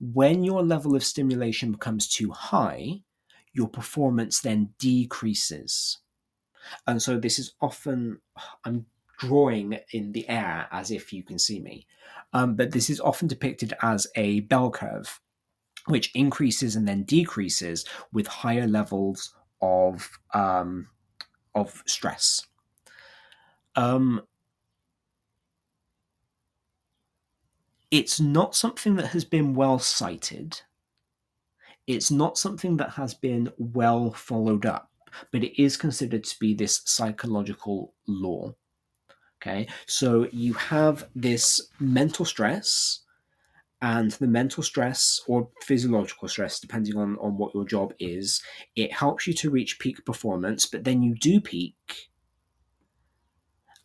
When 0.00 0.44
your 0.44 0.62
level 0.62 0.94
of 0.94 1.02
stimulation 1.02 1.72
becomes 1.72 2.08
too 2.08 2.30
high, 2.30 3.02
your 3.52 3.68
performance 3.68 4.40
then 4.40 4.70
decreases. 4.78 5.98
And 6.86 7.02
so 7.02 7.18
this 7.18 7.38
is 7.38 7.54
often, 7.60 8.20
I'm 8.64 8.86
drawing 9.18 9.78
in 9.92 10.12
the 10.12 10.28
air 10.28 10.68
as 10.70 10.90
if 10.90 11.12
you 11.12 11.22
can 11.24 11.38
see 11.38 11.60
me. 11.60 11.86
Um, 12.32 12.54
but 12.56 12.72
this 12.72 12.90
is 12.90 13.00
often 13.00 13.28
depicted 13.28 13.72
as 13.82 14.06
a 14.14 14.40
bell 14.40 14.70
curve, 14.70 15.20
which 15.86 16.14
increases 16.14 16.76
and 16.76 16.86
then 16.86 17.04
decreases 17.04 17.84
with 18.12 18.26
higher 18.26 18.66
levels 18.66 19.34
of 19.62 20.08
um, 20.34 20.88
of 21.54 21.82
stress. 21.86 22.46
Um, 23.76 24.22
it's 27.90 28.20
not 28.20 28.54
something 28.54 28.96
that 28.96 29.08
has 29.08 29.24
been 29.24 29.54
well 29.54 29.78
cited. 29.78 30.60
It's 31.86 32.10
not 32.10 32.36
something 32.36 32.76
that 32.76 32.90
has 32.90 33.14
been 33.14 33.50
well 33.56 34.12
followed 34.12 34.66
up, 34.66 34.90
but 35.32 35.42
it 35.42 35.60
is 35.60 35.76
considered 35.78 36.24
to 36.24 36.38
be 36.38 36.52
this 36.54 36.82
psychological 36.84 37.94
law. 38.06 38.54
Okay, 39.48 39.66
so 39.86 40.28
you 40.30 40.52
have 40.54 41.08
this 41.14 41.68
mental 41.80 42.24
stress, 42.24 43.00
and 43.80 44.10
the 44.12 44.26
mental 44.26 44.62
stress 44.62 45.20
or 45.26 45.48
physiological 45.62 46.28
stress, 46.28 46.60
depending 46.60 46.96
on, 46.96 47.16
on 47.20 47.38
what 47.38 47.54
your 47.54 47.64
job 47.64 47.94
is, 47.98 48.42
it 48.76 48.92
helps 48.92 49.26
you 49.26 49.32
to 49.34 49.50
reach 49.50 49.78
peak 49.78 50.04
performance, 50.04 50.66
but 50.66 50.84
then 50.84 51.02
you 51.02 51.14
do 51.14 51.40
peak, 51.40 52.10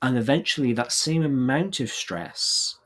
and 0.01 0.17
eventually 0.17 0.73
that 0.73 0.91
same 0.91 1.23
amount 1.23 1.79
of 1.79 1.89
stress 1.89 2.77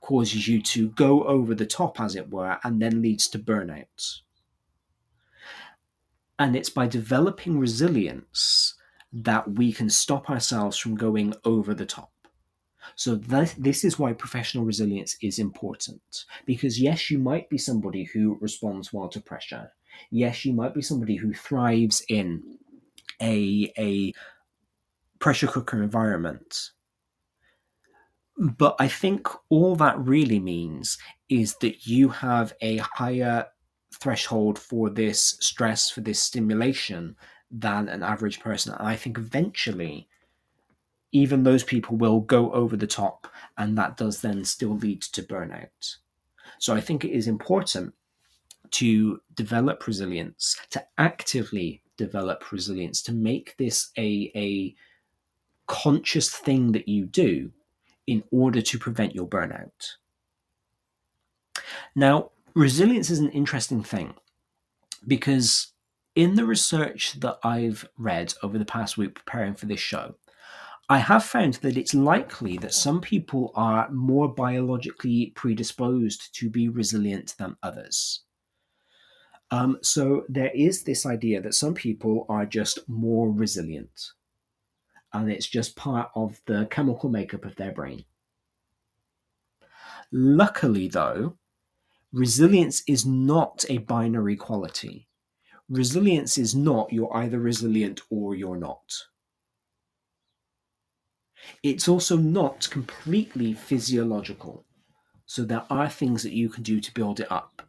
causes 0.00 0.48
you 0.48 0.60
to 0.62 0.88
go 0.90 1.22
over 1.24 1.54
the 1.54 1.66
top, 1.66 2.00
as 2.00 2.16
it 2.16 2.30
were, 2.30 2.58
and 2.64 2.82
then 2.82 3.02
leads 3.02 3.28
to 3.28 3.38
burnout. 3.38 4.20
And 6.38 6.56
it's 6.56 6.70
by 6.70 6.86
developing 6.86 7.58
resilience 7.58 8.74
that 9.12 9.50
we 9.52 9.72
can 9.72 9.88
stop 9.88 10.28
ourselves 10.30 10.76
from 10.76 10.94
going 10.94 11.34
over 11.44 11.74
the 11.74 11.86
top. 11.86 12.12
So 12.96 13.16
that, 13.16 13.54
this 13.58 13.84
is 13.84 13.98
why 13.98 14.12
professional 14.12 14.64
resilience 14.64 15.16
is 15.22 15.38
important. 15.38 16.24
Because 16.46 16.80
yes, 16.80 17.10
you 17.10 17.18
might 17.18 17.48
be 17.50 17.58
somebody 17.58 18.04
who 18.04 18.38
responds 18.40 18.92
well 18.92 19.08
to 19.08 19.20
pressure. 19.20 19.72
Yes, 20.10 20.44
you 20.44 20.52
might 20.52 20.74
be 20.74 20.82
somebody 20.82 21.16
who 21.16 21.32
thrives 21.32 22.02
in 22.08 22.58
a, 23.20 23.72
a 23.78 24.12
pressure 25.18 25.48
cooker 25.48 25.82
environment. 25.82 26.70
But 28.36 28.76
I 28.78 28.88
think 28.88 29.26
all 29.48 29.74
that 29.76 29.98
really 29.98 30.38
means 30.38 30.96
is 31.28 31.56
that 31.56 31.86
you 31.86 32.08
have 32.08 32.52
a 32.60 32.76
higher 32.78 33.46
threshold 34.00 34.58
for 34.58 34.90
this 34.90 35.36
stress, 35.40 35.90
for 35.90 36.02
this 36.02 36.22
stimulation 36.22 37.16
than 37.50 37.88
an 37.88 38.02
average 38.02 38.40
person. 38.40 38.74
And 38.74 38.86
I 38.86 38.96
think 38.96 39.18
eventually, 39.18 40.08
even 41.12 41.42
those 41.42 41.64
people 41.64 41.96
will 41.96 42.20
go 42.20 42.52
over 42.52 42.76
the 42.76 42.86
top, 42.86 43.26
and 43.56 43.76
that 43.78 43.96
does 43.96 44.20
then 44.20 44.44
still 44.44 44.76
lead 44.76 45.02
to 45.02 45.22
burnout. 45.22 45.96
So 46.58 46.74
I 46.74 46.80
think 46.80 47.04
it 47.04 47.12
is 47.12 47.28
important 47.28 47.94
to 48.72 49.20
develop 49.34 49.86
resilience, 49.86 50.56
to 50.70 50.84
actively 50.98 51.82
develop 51.96 52.52
resilience, 52.52 53.00
to 53.02 53.12
make 53.12 53.56
this 53.56 53.90
a, 53.96 54.30
a 54.34 54.74
conscious 55.66 56.30
thing 56.30 56.72
that 56.72 56.88
you 56.88 57.06
do 57.06 57.50
in 58.06 58.22
order 58.30 58.60
to 58.62 58.78
prevent 58.78 59.14
your 59.14 59.26
burnout. 59.26 59.96
Now, 61.94 62.30
resilience 62.54 63.10
is 63.10 63.18
an 63.18 63.30
interesting 63.30 63.82
thing 63.82 64.14
because 65.06 65.68
in 66.18 66.34
the 66.34 66.44
research 66.44 67.12
that 67.20 67.38
I've 67.44 67.88
read 67.96 68.34
over 68.42 68.58
the 68.58 68.64
past 68.64 68.98
week 68.98 69.14
preparing 69.14 69.54
for 69.54 69.66
this 69.66 69.78
show, 69.78 70.16
I 70.88 70.98
have 70.98 71.22
found 71.22 71.54
that 71.54 71.76
it's 71.76 71.94
likely 71.94 72.58
that 72.58 72.74
some 72.74 73.00
people 73.00 73.52
are 73.54 73.88
more 73.92 74.26
biologically 74.34 75.32
predisposed 75.36 76.34
to 76.34 76.50
be 76.50 76.68
resilient 76.68 77.36
than 77.38 77.56
others. 77.62 78.24
Um, 79.52 79.78
so 79.80 80.24
there 80.28 80.50
is 80.52 80.82
this 80.82 81.06
idea 81.06 81.40
that 81.40 81.54
some 81.54 81.72
people 81.72 82.26
are 82.28 82.44
just 82.44 82.80
more 82.88 83.30
resilient, 83.30 84.08
and 85.12 85.30
it's 85.30 85.46
just 85.46 85.76
part 85.76 86.10
of 86.16 86.40
the 86.46 86.66
chemical 86.68 87.10
makeup 87.10 87.44
of 87.44 87.54
their 87.54 87.70
brain. 87.70 88.04
Luckily, 90.10 90.88
though, 90.88 91.36
resilience 92.12 92.82
is 92.88 93.06
not 93.06 93.64
a 93.68 93.78
binary 93.78 94.34
quality 94.34 95.07
resilience 95.68 96.38
is 96.38 96.54
not 96.54 96.92
you're 96.92 97.14
either 97.16 97.38
resilient 97.40 98.00
or 98.10 98.34
you're 98.34 98.56
not. 98.58 99.06
It's 101.62 101.86
also 101.88 102.16
not 102.16 102.68
completely 102.70 103.54
physiological. 103.54 104.64
So 105.26 105.44
there 105.44 105.64
are 105.70 105.88
things 105.88 106.22
that 106.24 106.32
you 106.32 106.48
can 106.48 106.62
do 106.64 106.80
to 106.80 106.94
build 106.94 107.20
it 107.20 107.30
up. 107.30 107.62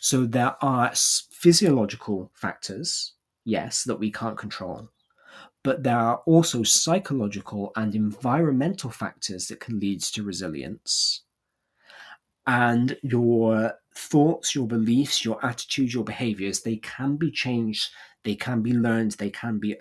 So 0.00 0.26
there 0.26 0.56
are 0.62 0.92
physiological 1.32 2.30
factors, 2.34 3.14
yes, 3.44 3.84
that 3.84 3.98
we 4.00 4.10
can't 4.12 4.38
control. 4.38 4.90
but 5.64 5.82
there 5.82 5.96
are 5.98 6.18
also 6.26 6.62
psychological 6.62 7.72
and 7.76 7.94
environmental 7.94 8.90
factors 8.90 9.46
that 9.48 9.60
can 9.60 9.78
lead 9.80 10.00
to 10.00 10.22
resilience. 10.22 11.22
And 12.46 12.96
your 13.02 13.74
thoughts, 13.94 14.54
your 14.54 14.66
beliefs, 14.66 15.24
your 15.24 15.44
attitudes, 15.44 15.94
your 15.94 16.04
behaviors, 16.04 16.60
they 16.60 16.76
can 16.76 17.16
be 17.16 17.30
changed, 17.30 17.90
they 18.24 18.34
can 18.34 18.62
be 18.62 18.72
learned, 18.72 19.12
they 19.12 19.30
can 19.30 19.58
be 19.58 19.76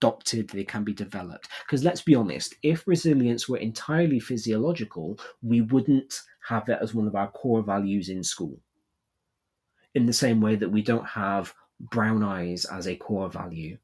adopted, 0.00 0.48
they 0.48 0.64
can 0.64 0.82
be 0.82 0.94
developed. 0.94 1.48
Because 1.66 1.84
let's 1.84 2.00
be 2.00 2.14
honest, 2.14 2.54
if 2.62 2.86
resilience 2.86 3.48
were 3.48 3.58
entirely 3.58 4.20
physiological, 4.20 5.18
we 5.42 5.60
wouldn't 5.60 6.22
have 6.48 6.68
it 6.68 6.78
as 6.80 6.94
one 6.94 7.06
of 7.06 7.14
our 7.14 7.30
core 7.30 7.62
values 7.62 8.08
in 8.08 8.22
school. 8.22 8.58
In 9.94 10.06
the 10.06 10.12
same 10.12 10.40
way 10.40 10.56
that 10.56 10.70
we 10.70 10.82
don't 10.82 11.06
have 11.06 11.52
brown 11.80 12.22
eyes 12.22 12.64
as 12.64 12.86
a 12.86 12.96
core 12.96 13.28
value. 13.28 13.76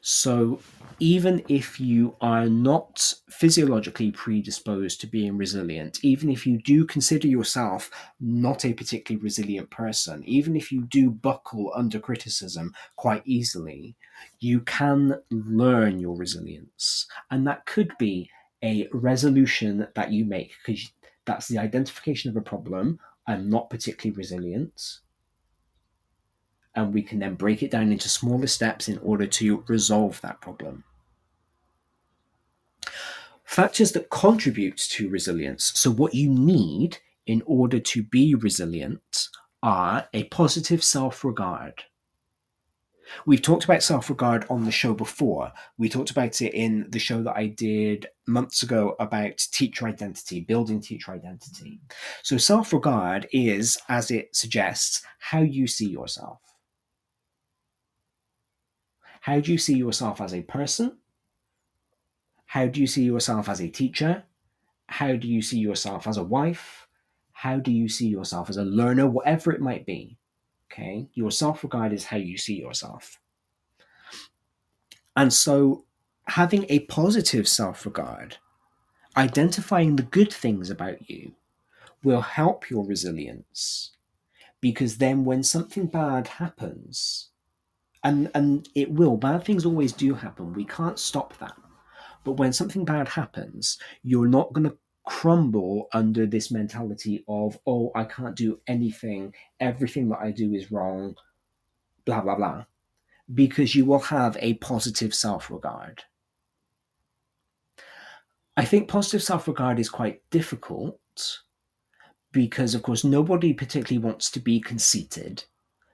So, 0.00 0.60
even 0.98 1.42
if 1.48 1.80
you 1.80 2.16
are 2.20 2.46
not 2.46 3.14
physiologically 3.28 4.10
predisposed 4.10 5.00
to 5.00 5.06
being 5.06 5.36
resilient, 5.36 5.98
even 6.02 6.30
if 6.30 6.46
you 6.46 6.58
do 6.58 6.84
consider 6.84 7.26
yourself 7.26 7.90
not 8.20 8.64
a 8.64 8.74
particularly 8.74 9.22
resilient 9.22 9.70
person, 9.70 10.22
even 10.26 10.56
if 10.56 10.70
you 10.70 10.82
do 10.82 11.10
buckle 11.10 11.72
under 11.74 11.98
criticism 11.98 12.74
quite 12.96 13.22
easily, 13.24 13.94
you 14.40 14.60
can 14.60 15.20
learn 15.30 15.98
your 15.98 16.16
resilience. 16.16 17.06
And 17.30 17.46
that 17.46 17.66
could 17.66 17.92
be 17.98 18.30
a 18.62 18.88
resolution 18.92 19.86
that 19.94 20.12
you 20.12 20.24
make 20.24 20.52
because 20.64 20.92
that's 21.24 21.48
the 21.48 21.58
identification 21.58 22.30
of 22.30 22.36
a 22.36 22.42
problem. 22.42 22.98
I'm 23.26 23.48
not 23.48 23.70
particularly 23.70 24.16
resilient 24.16 25.00
and 26.74 26.94
we 26.94 27.02
can 27.02 27.18
then 27.18 27.34
break 27.34 27.62
it 27.62 27.70
down 27.70 27.92
into 27.92 28.08
smaller 28.08 28.46
steps 28.46 28.88
in 28.88 28.98
order 28.98 29.26
to 29.26 29.64
resolve 29.66 30.20
that 30.20 30.40
problem. 30.40 30.84
Factors 33.44 33.92
that 33.92 34.10
contribute 34.10 34.76
to 34.76 35.08
resilience. 35.08 35.72
So, 35.74 35.90
what 35.90 36.14
you 36.14 36.30
need 36.30 36.98
in 37.26 37.42
order 37.46 37.80
to 37.80 38.02
be 38.02 38.34
resilient 38.34 39.28
are 39.62 40.08
a 40.14 40.24
positive 40.24 40.84
self 40.84 41.24
regard. 41.24 41.84
We've 43.26 43.42
talked 43.42 43.64
about 43.64 43.82
self 43.82 44.08
regard 44.08 44.46
on 44.48 44.64
the 44.64 44.70
show 44.70 44.94
before. 44.94 45.52
We 45.78 45.88
talked 45.88 46.10
about 46.10 46.40
it 46.40 46.54
in 46.54 46.86
the 46.90 46.98
show 46.98 47.22
that 47.24 47.36
I 47.36 47.46
did 47.48 48.06
months 48.26 48.62
ago 48.62 48.94
about 49.00 49.38
teacher 49.50 49.86
identity, 49.88 50.40
building 50.40 50.80
teacher 50.80 51.12
identity. 51.12 51.80
So, 52.22 52.36
self 52.36 52.72
regard 52.72 53.28
is, 53.32 53.78
as 53.88 54.10
it 54.10 54.34
suggests, 54.34 55.02
how 55.18 55.40
you 55.40 55.66
see 55.66 55.88
yourself. 55.88 56.40
How 59.20 59.40
do 59.40 59.52
you 59.52 59.58
see 59.58 59.76
yourself 59.76 60.20
as 60.20 60.34
a 60.34 60.42
person? 60.42 60.98
How 62.46 62.66
do 62.66 62.80
you 62.80 62.86
see 62.86 63.04
yourself 63.04 63.48
as 63.48 63.60
a 63.60 63.68
teacher? 63.68 64.24
How 64.86 65.14
do 65.14 65.28
you 65.28 65.40
see 65.40 65.58
yourself 65.58 66.06
as 66.06 66.16
a 66.16 66.24
wife? 66.24 66.88
How 67.32 67.58
do 67.58 67.70
you 67.70 67.88
see 67.88 68.08
yourself 68.08 68.50
as 68.50 68.56
a 68.56 68.64
learner? 68.64 69.06
Whatever 69.06 69.52
it 69.52 69.60
might 69.60 69.86
be. 69.86 70.18
Okay. 70.70 71.08
Your 71.14 71.30
self 71.30 71.62
regard 71.62 71.92
is 71.92 72.06
how 72.06 72.16
you 72.16 72.36
see 72.36 72.54
yourself. 72.54 73.18
And 75.16 75.32
so, 75.32 75.84
having 76.28 76.66
a 76.68 76.80
positive 76.80 77.48
self 77.48 77.84
regard, 77.84 78.38
identifying 79.16 79.96
the 79.96 80.02
good 80.02 80.32
things 80.32 80.70
about 80.70 81.10
you, 81.10 81.32
will 82.02 82.22
help 82.22 82.70
your 82.70 82.84
resilience. 82.84 83.92
Because 84.60 84.98
then, 84.98 85.24
when 85.24 85.42
something 85.42 85.86
bad 85.86 86.28
happens, 86.28 87.29
and 88.04 88.30
and 88.34 88.68
it 88.74 88.90
will. 88.90 89.16
Bad 89.16 89.44
things 89.44 89.66
always 89.66 89.92
do 89.92 90.14
happen. 90.14 90.52
We 90.52 90.64
can't 90.64 90.98
stop 90.98 91.36
that. 91.38 91.54
But 92.24 92.32
when 92.32 92.52
something 92.52 92.84
bad 92.84 93.08
happens 93.08 93.78
you're 94.02 94.28
not 94.28 94.52
going 94.52 94.68
to 94.68 94.76
crumble 95.06 95.88
under 95.92 96.26
this 96.26 96.50
mentality 96.50 97.24
of 97.26 97.58
oh 97.66 97.90
i 97.94 98.04
can't 98.04 98.36
do 98.36 98.60
anything. 98.66 99.34
Everything 99.58 100.08
that 100.08 100.20
i 100.20 100.30
do 100.30 100.54
is 100.54 100.70
wrong. 100.70 101.14
Blah 102.04 102.20
blah 102.20 102.36
blah. 102.36 102.64
Because 103.32 103.74
you 103.74 103.84
will 103.84 104.00
have 104.00 104.36
a 104.40 104.54
positive 104.54 105.14
self-regard. 105.14 106.02
I 108.56 108.64
think 108.64 108.88
positive 108.88 109.22
self-regard 109.22 109.78
is 109.78 109.88
quite 109.88 110.22
difficult 110.30 110.98
because 112.32 112.74
of 112.74 112.82
course 112.82 113.04
nobody 113.04 113.52
particularly 113.52 114.04
wants 114.04 114.30
to 114.32 114.40
be 114.40 114.60
conceited. 114.60 115.44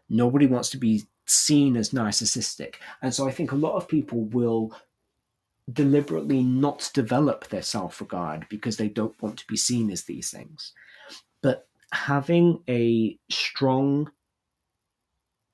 Nobody 0.08 0.46
wants 0.46 0.70
to 0.70 0.78
be 0.78 1.04
seen 1.26 1.76
as 1.76 1.90
narcissistic. 1.90 2.76
And 3.02 3.14
so 3.14 3.28
I 3.28 3.32
think 3.32 3.52
a 3.52 3.56
lot 3.56 3.76
of 3.76 3.88
people 3.88 4.24
will 4.24 4.72
deliberately 5.72 6.42
not 6.42 6.90
develop 6.94 7.48
their 7.48 7.62
self 7.62 8.00
regard 8.00 8.46
because 8.48 8.76
they 8.76 8.88
don't 8.88 9.20
want 9.20 9.38
to 9.38 9.46
be 9.46 9.56
seen 9.56 9.90
as 9.90 10.04
these 10.04 10.30
things. 10.30 10.72
But 11.42 11.66
having 11.92 12.62
a 12.68 13.18
strong 13.30 14.10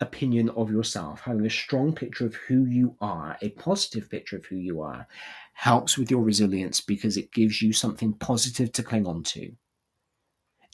opinion 0.00 0.50
of 0.50 0.70
yourself, 0.70 1.20
having 1.20 1.46
a 1.46 1.50
strong 1.50 1.94
picture 1.94 2.26
of 2.26 2.34
who 2.34 2.66
you 2.66 2.96
are, 3.00 3.38
a 3.40 3.50
positive 3.50 4.10
picture 4.10 4.36
of 4.36 4.44
who 4.46 4.56
you 4.56 4.82
are, 4.82 5.06
helps 5.54 5.96
with 5.96 6.10
your 6.10 6.22
resilience 6.22 6.80
because 6.80 7.16
it 7.16 7.32
gives 7.32 7.62
you 7.62 7.72
something 7.72 8.12
positive 8.14 8.72
to 8.72 8.82
cling 8.82 9.06
on 9.06 9.22
to. 9.22 9.52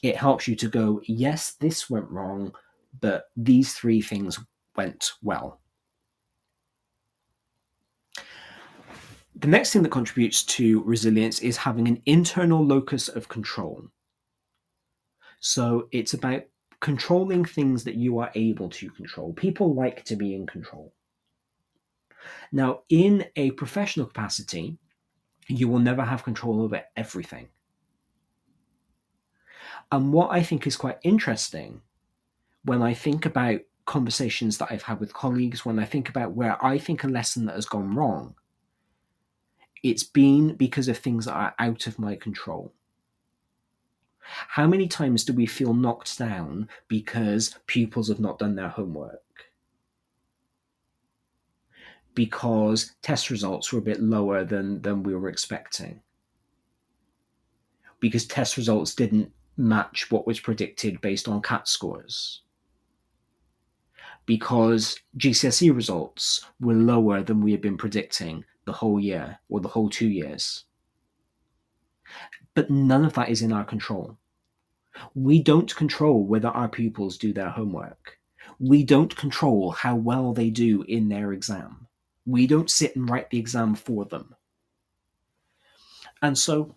It 0.03 0.17
helps 0.17 0.49
you 0.49 0.57
to 0.57 0.69
go, 0.69 1.01
yes, 1.05 1.53
this 1.61 1.91
went 1.91 2.09
wrong, 2.11 2.53
but 3.01 3.25
these 3.37 3.75
three 3.75 4.01
things 4.01 4.39
went 4.79 5.13
well. 5.23 5.61
The 9.35 9.49
next 9.49 9.73
thing 9.73 9.83
that 9.83 9.91
contributes 9.91 10.43
to 10.57 10.83
resilience 10.85 11.41
is 11.41 11.57
having 11.57 11.87
an 11.89 12.01
internal 12.07 12.65
locus 12.65 13.09
of 13.09 13.29
control. 13.29 13.89
So 15.41 15.89
it's 15.93 16.15
about 16.15 16.43
controlling 16.81 17.45
things 17.45 17.83
that 17.85 17.97
you 17.97 18.19
are 18.21 18.31
able 18.37 18.69
to 18.71 18.91
control. 18.91 19.33
People 19.33 19.75
like 19.75 20.05
to 20.05 20.17
be 20.17 20.35
in 20.35 20.47
control. 20.47 20.93
Now, 22.53 22.81
in 22.89 23.27
a 23.35 23.51
professional 23.53 24.07
capacity, 24.07 24.79
you 25.49 25.67
will 25.69 25.79
never 25.81 26.05
have 26.05 26.23
control 26.25 26.63
over 26.63 26.83
everything. 26.97 27.49
And 29.91 30.13
what 30.13 30.31
I 30.31 30.43
think 30.43 30.67
is 30.67 30.77
quite 30.77 30.99
interesting 31.03 31.81
when 32.65 32.83
I 32.83 32.95
think 32.95 33.25
about 33.25 33.61
conversations 33.89 34.59
that 34.59 34.69
I've 34.71 34.83
had 34.83 35.01
with 35.01 35.15
colleagues, 35.15 35.65
when 35.65 35.79
I 35.79 35.87
think 35.87 36.09
about 36.09 36.33
where 36.33 36.63
I 36.65 36.79
think 36.79 37.03
a 37.03 37.09
lesson 37.09 37.47
that 37.47 37.55
has 37.57 37.67
gone 37.67 37.95
wrong, 37.95 38.35
it's 39.83 40.05
been 40.05 40.55
because 40.55 40.89
of 40.89 40.99
things 40.99 41.25
that 41.25 41.33
are 41.33 41.55
out 41.59 41.87
of 41.87 41.99
my 41.99 42.15
control. 42.15 42.75
How 44.21 44.67
many 44.67 44.89
times 44.89 45.25
do 45.25 45.33
we 45.33 45.47
feel 45.47 45.73
knocked 45.73 46.19
down 46.19 46.69
because 46.87 47.59
pupils 47.67 48.09
have 48.09 48.21
not 48.21 48.39
done 48.39 48.57
their 48.57 48.69
homework? 48.69 49.23
Because 52.15 52.93
test 53.01 53.31
results 53.31 53.73
were 53.73 53.79
a 53.79 53.83
bit 53.91 54.03
lower 54.03 54.45
than, 54.45 54.83
than 54.83 55.03
we 55.03 55.15
were 55.15 55.31
expecting? 55.31 56.03
Because 58.01 58.27
test 58.27 58.59
results 58.59 58.95
didn't 58.95 59.33
match 59.57 60.11
what 60.11 60.27
was 60.27 60.41
predicted 60.41 61.01
based 61.01 61.27
on 61.27 61.41
CAT 61.41 61.67
scores? 61.67 62.43
Because 64.29 65.01
GCSE 65.17 65.75
results 65.75 66.45
were 66.61 66.75
lower 66.75 67.23
than 67.23 67.41
we 67.41 67.51
had 67.51 67.63
been 67.63 67.79
predicting 67.79 68.45
the 68.67 68.75
whole 68.75 69.01
year 69.01 69.39
or 69.49 69.59
the 69.59 69.69
whole 69.69 69.89
two 69.89 70.07
years. 70.07 70.65
But 72.55 72.69
none 72.69 73.07
of 73.07 73.15
that 73.15 73.31
is 73.31 73.41
in 73.41 73.55
our 73.55 73.65
control. 73.65 74.19
We 75.15 75.43
don't 75.43 75.75
control 75.75 76.27
whether 76.27 76.49
our 76.49 76.69
pupils 76.69 77.17
do 77.17 77.33
their 77.33 77.49
homework. 77.49 78.19
We 78.61 78.85
don't 78.85 79.17
control 79.17 79.71
how 79.71 79.97
well 79.97 80.35
they 80.35 80.51
do 80.51 80.83
in 80.83 81.09
their 81.09 81.33
exam. 81.33 81.87
We 82.27 82.47
don't 82.47 82.71
sit 82.71 82.97
and 82.97 83.09
write 83.09 83.31
the 83.31 83.39
exam 83.39 83.77
for 83.77 84.05
them. 84.05 84.35
And 86.21 86.37
so, 86.37 86.75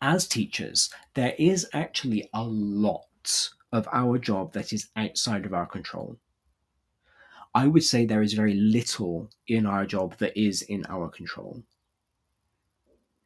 as 0.00 0.28
teachers, 0.28 0.88
there 1.14 1.34
is 1.36 1.68
actually 1.72 2.30
a 2.32 2.44
lot 2.44 3.50
of 3.72 3.88
our 3.92 4.18
job 4.18 4.52
that 4.52 4.72
is 4.72 4.90
outside 4.94 5.44
of 5.44 5.52
our 5.52 5.66
control. 5.66 6.16
I 7.54 7.66
would 7.66 7.82
say 7.82 8.04
there 8.04 8.22
is 8.22 8.32
very 8.32 8.54
little 8.54 9.30
in 9.48 9.66
our 9.66 9.84
job 9.84 10.16
that 10.18 10.38
is 10.40 10.62
in 10.62 10.86
our 10.88 11.08
control. 11.08 11.62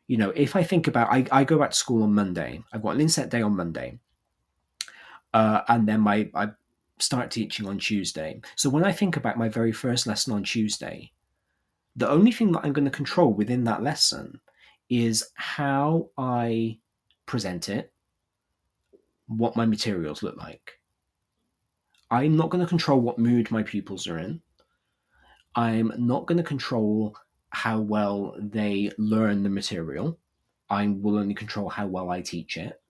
You 0.06 0.16
know, 0.16 0.30
if 0.30 0.56
I 0.56 0.62
think 0.62 0.86
about, 0.86 1.12
I, 1.12 1.26
I 1.30 1.44
go 1.44 1.58
back 1.58 1.70
to 1.70 1.76
school 1.76 2.02
on 2.02 2.14
Monday. 2.14 2.62
I've 2.72 2.82
got 2.82 2.94
an 2.94 3.00
inset 3.00 3.30
day 3.30 3.42
on 3.42 3.56
Monday, 3.56 3.98
uh, 5.32 5.62
and 5.68 5.88
then 5.88 6.00
my 6.00 6.30
I 6.34 6.48
start 6.98 7.30
teaching 7.30 7.66
on 7.66 7.78
Tuesday. 7.78 8.40
So 8.56 8.70
when 8.70 8.84
I 8.84 8.92
think 8.92 9.16
about 9.16 9.38
my 9.38 9.48
very 9.48 9.72
first 9.72 10.06
lesson 10.06 10.32
on 10.32 10.44
Tuesday, 10.44 11.10
the 11.96 12.08
only 12.08 12.32
thing 12.32 12.52
that 12.52 12.64
I'm 12.64 12.72
going 12.72 12.84
to 12.84 12.90
control 12.90 13.32
within 13.32 13.64
that 13.64 13.82
lesson 13.82 14.40
is 14.90 15.26
how 15.34 16.10
I 16.18 16.78
present 17.26 17.68
it, 17.68 17.92
what 19.26 19.56
my 19.56 19.66
materials 19.66 20.22
look 20.22 20.36
like. 20.36 20.78
I'm 22.10 22.36
not 22.36 22.50
going 22.50 22.62
to 22.62 22.68
control 22.68 23.00
what 23.00 23.18
mood 23.18 23.50
my 23.50 23.62
pupils 23.62 24.06
are 24.06 24.18
in. 24.18 24.40
I'm 25.54 25.92
not 25.96 26.26
going 26.26 26.38
to 26.38 26.44
control 26.44 27.16
how 27.50 27.80
well 27.80 28.36
they 28.38 28.90
learn 28.98 29.42
the 29.42 29.48
material. 29.48 30.18
I 30.68 30.88
will 30.88 31.18
only 31.18 31.34
control 31.34 31.68
how 31.68 31.86
well 31.86 32.10
I 32.10 32.20
teach 32.20 32.56
it. 32.56 32.80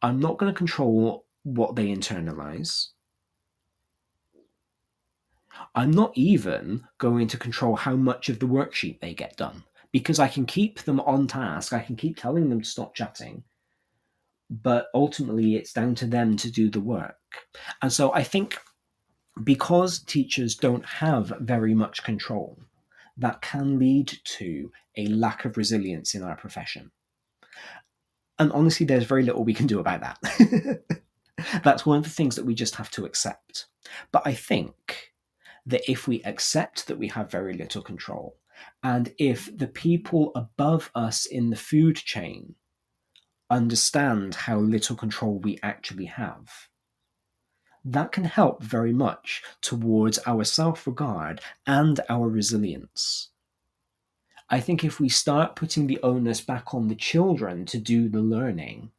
I'm 0.00 0.20
not 0.20 0.38
going 0.38 0.52
to 0.52 0.56
control 0.56 1.26
what 1.44 1.76
they 1.76 1.86
internalize. 1.86 2.88
I'm 5.74 5.90
not 5.90 6.12
even 6.14 6.84
going 6.98 7.28
to 7.28 7.36
control 7.36 7.76
how 7.76 7.96
much 7.96 8.28
of 8.28 8.38
the 8.38 8.46
worksheet 8.46 9.00
they 9.00 9.14
get 9.14 9.36
done 9.36 9.64
because 9.92 10.18
I 10.18 10.28
can 10.28 10.46
keep 10.46 10.80
them 10.80 11.00
on 11.00 11.26
task. 11.26 11.72
I 11.72 11.80
can 11.80 11.96
keep 11.96 12.16
telling 12.16 12.48
them 12.48 12.62
to 12.62 12.68
stop 12.68 12.94
chatting, 12.94 13.44
but 14.50 14.86
ultimately 14.94 15.56
it's 15.56 15.72
down 15.72 15.94
to 15.96 16.06
them 16.06 16.36
to 16.38 16.50
do 16.50 16.70
the 16.70 16.80
work. 16.80 17.16
And 17.80 17.92
so 17.92 18.12
I 18.12 18.22
think 18.22 18.58
because 19.42 20.00
teachers 20.00 20.54
don't 20.54 20.84
have 20.84 21.32
very 21.40 21.74
much 21.74 22.04
control, 22.04 22.58
that 23.16 23.42
can 23.42 23.78
lead 23.78 24.12
to 24.24 24.70
a 24.96 25.06
lack 25.06 25.44
of 25.44 25.56
resilience 25.56 26.14
in 26.14 26.22
our 26.22 26.36
profession. 26.36 26.90
And 28.38 28.52
honestly, 28.52 28.86
there's 28.86 29.04
very 29.04 29.22
little 29.22 29.44
we 29.44 29.54
can 29.54 29.66
do 29.66 29.80
about 29.80 30.00
that. 30.00 30.82
That's 31.64 31.86
one 31.86 31.98
of 31.98 32.04
the 32.04 32.10
things 32.10 32.36
that 32.36 32.46
we 32.46 32.54
just 32.54 32.76
have 32.76 32.90
to 32.92 33.04
accept. 33.04 33.66
But 34.10 34.22
I 34.24 34.34
think 34.34 35.12
that 35.66 35.88
if 35.90 36.08
we 36.08 36.22
accept 36.22 36.86
that 36.86 36.98
we 36.98 37.08
have 37.08 37.30
very 37.30 37.54
little 37.54 37.82
control, 37.82 38.36
and 38.82 39.12
if 39.18 39.56
the 39.56 39.66
people 39.66 40.32
above 40.34 40.90
us 40.94 41.26
in 41.26 41.50
the 41.50 41.56
food 41.56 41.96
chain 41.96 42.54
understand 43.50 44.34
how 44.34 44.58
little 44.58 44.96
control 44.96 45.38
we 45.38 45.58
actually 45.62 46.06
have, 46.06 46.68
that 47.84 48.12
can 48.12 48.24
help 48.24 48.62
very 48.62 48.92
much 48.92 49.42
towards 49.60 50.18
our 50.26 50.44
self 50.44 50.86
regard 50.86 51.40
and 51.66 52.00
our 52.08 52.28
resilience. 52.28 53.28
I 54.50 54.60
think 54.60 54.84
if 54.84 55.00
we 55.00 55.08
start 55.08 55.56
putting 55.56 55.86
the 55.86 56.00
onus 56.02 56.40
back 56.40 56.74
on 56.74 56.88
the 56.88 56.94
children 56.94 57.64
to 57.66 57.78
do 57.78 58.08
the 58.08 58.20
learning, 58.20 58.90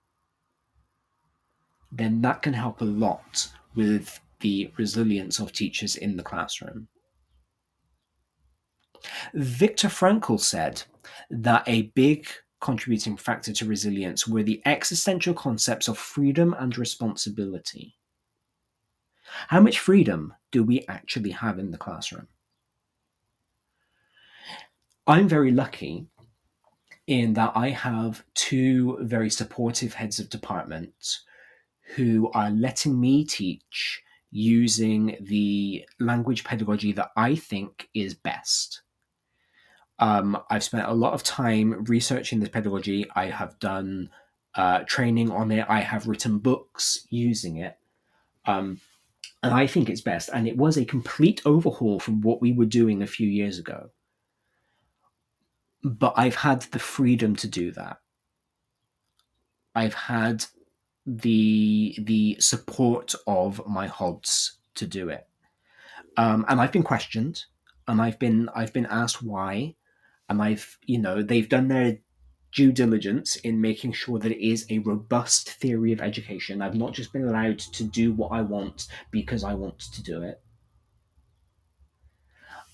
then 1.92 2.22
that 2.22 2.42
can 2.42 2.54
help 2.54 2.82
a 2.82 2.86
lot 2.86 3.48
with 3.76 4.20
the 4.40 4.72
resilience 4.78 5.40
of 5.40 5.52
teachers 5.52 5.96
in 5.96 6.18
the 6.18 6.24
classroom. 6.24 6.88
Viktor 9.34 9.90
Frankl 9.90 10.40
said 10.40 10.84
that 11.30 11.64
a 11.68 11.84
big 11.94 12.28
contributing 12.62 13.18
factor 13.18 13.54
to 13.54 13.66
resilience 13.66 14.28
were 14.28 14.44
the 14.44 14.62
existential 14.66 15.34
concepts 15.34 15.88
of 15.88 15.98
freedom 15.98 16.56
and 16.58 16.78
responsibility. 16.78 17.96
How 19.48 19.60
much 19.60 19.80
freedom 19.80 20.34
do 20.52 20.64
we 20.64 20.86
actually 20.88 21.32
have 21.32 21.60
in 21.60 21.72
the 21.72 21.78
classroom? 21.78 22.28
I'm 25.06 25.28
very 25.28 25.52
lucky 25.52 26.08
in 27.08 27.34
that 27.34 27.52
I 27.56 27.70
have 27.70 28.24
two 28.34 28.98
very 29.02 29.30
supportive 29.30 29.94
heads 29.94 30.20
of 30.20 30.30
department 30.30 31.20
who 31.96 32.32
are 32.34 32.50
letting 32.50 33.00
me 33.00 33.26
teach 33.26 34.02
using 34.32 35.18
the 35.22 35.86
language 36.00 36.44
pedagogy 36.44 36.92
that 36.94 37.12
I 37.16 37.36
think 37.36 37.90
is 37.94 38.14
best. 38.14 38.82
Um, 40.00 40.42
I've 40.50 40.64
spent 40.64 40.88
a 40.88 40.94
lot 40.94 41.14
of 41.14 41.24
time 41.24 41.84
researching 41.84 42.40
this 42.40 42.50
pedagogy. 42.50 43.06
I 43.16 43.28
have 43.28 43.60
done 43.60 44.10
uh, 44.56 44.80
training 44.88 45.30
on 45.30 45.52
it. 45.52 45.66
I 45.70 45.82
have 45.82 46.08
written 46.08 46.40
books 46.40 47.06
using 47.10 47.58
it. 47.58 47.78
Um, 48.46 48.80
and 49.44 49.54
I 49.54 49.68
think 49.68 49.90
it's 49.90 50.02
best. 50.02 50.30
And 50.34 50.48
it 50.48 50.58
was 50.58 50.78
a 50.78 50.86
complete 50.86 51.42
overhaul 51.46 52.00
from 52.00 52.22
what 52.22 52.42
we 52.42 52.54
were 52.54 52.66
doing 52.66 53.04
a 53.04 53.08
few 53.08 53.28
years 53.28 53.60
ago. 53.60 53.90
But 55.84 56.14
I've 56.16 56.36
had 56.36 56.62
the 56.62 56.80
freedom 56.80 57.36
to 57.36 57.48
do 57.48 57.72
that. 57.74 57.98
I've 59.76 59.94
had 59.94 60.46
the 61.06 61.98
the 62.00 62.38
support 62.40 63.14
of 63.28 63.62
my 63.68 63.88
HODs 63.88 64.60
to 64.76 64.88
do 64.88 65.10
it. 65.10 65.28
Um, 66.16 66.46
and 66.48 66.62
I've 66.62 66.72
been 66.72 66.84
questioned, 66.84 67.44
and 67.88 68.02
I've 68.02 68.20
been 68.20 68.50
I've 68.56 68.72
been 68.72 68.86
asked 68.86 69.22
why, 69.22 69.76
and 70.30 70.42
I've 70.42 70.78
you 70.86 71.00
know 71.00 71.22
they've 71.22 71.50
done 71.50 71.68
their 71.68 71.98
due 72.54 72.72
diligence 72.72 73.36
in 73.38 73.60
making 73.60 73.94
sure 73.94 74.20
that 74.20 74.32
it 74.32 74.46
is 74.46 74.66
a 74.70 74.80
robust 74.80 75.50
theory 75.50 75.92
of 75.92 76.02
education. 76.02 76.62
I've 76.62 76.76
not 76.76 76.94
just 76.94 77.12
been 77.12 77.28
allowed 77.28 77.60
to 77.60 77.84
do 77.84 78.14
what 78.14 78.32
I 78.32 78.42
want 78.42 78.88
because 79.12 79.44
I 79.44 79.54
want 79.54 79.80
to 79.80 80.04
do 80.04 80.22
it. 80.22 80.42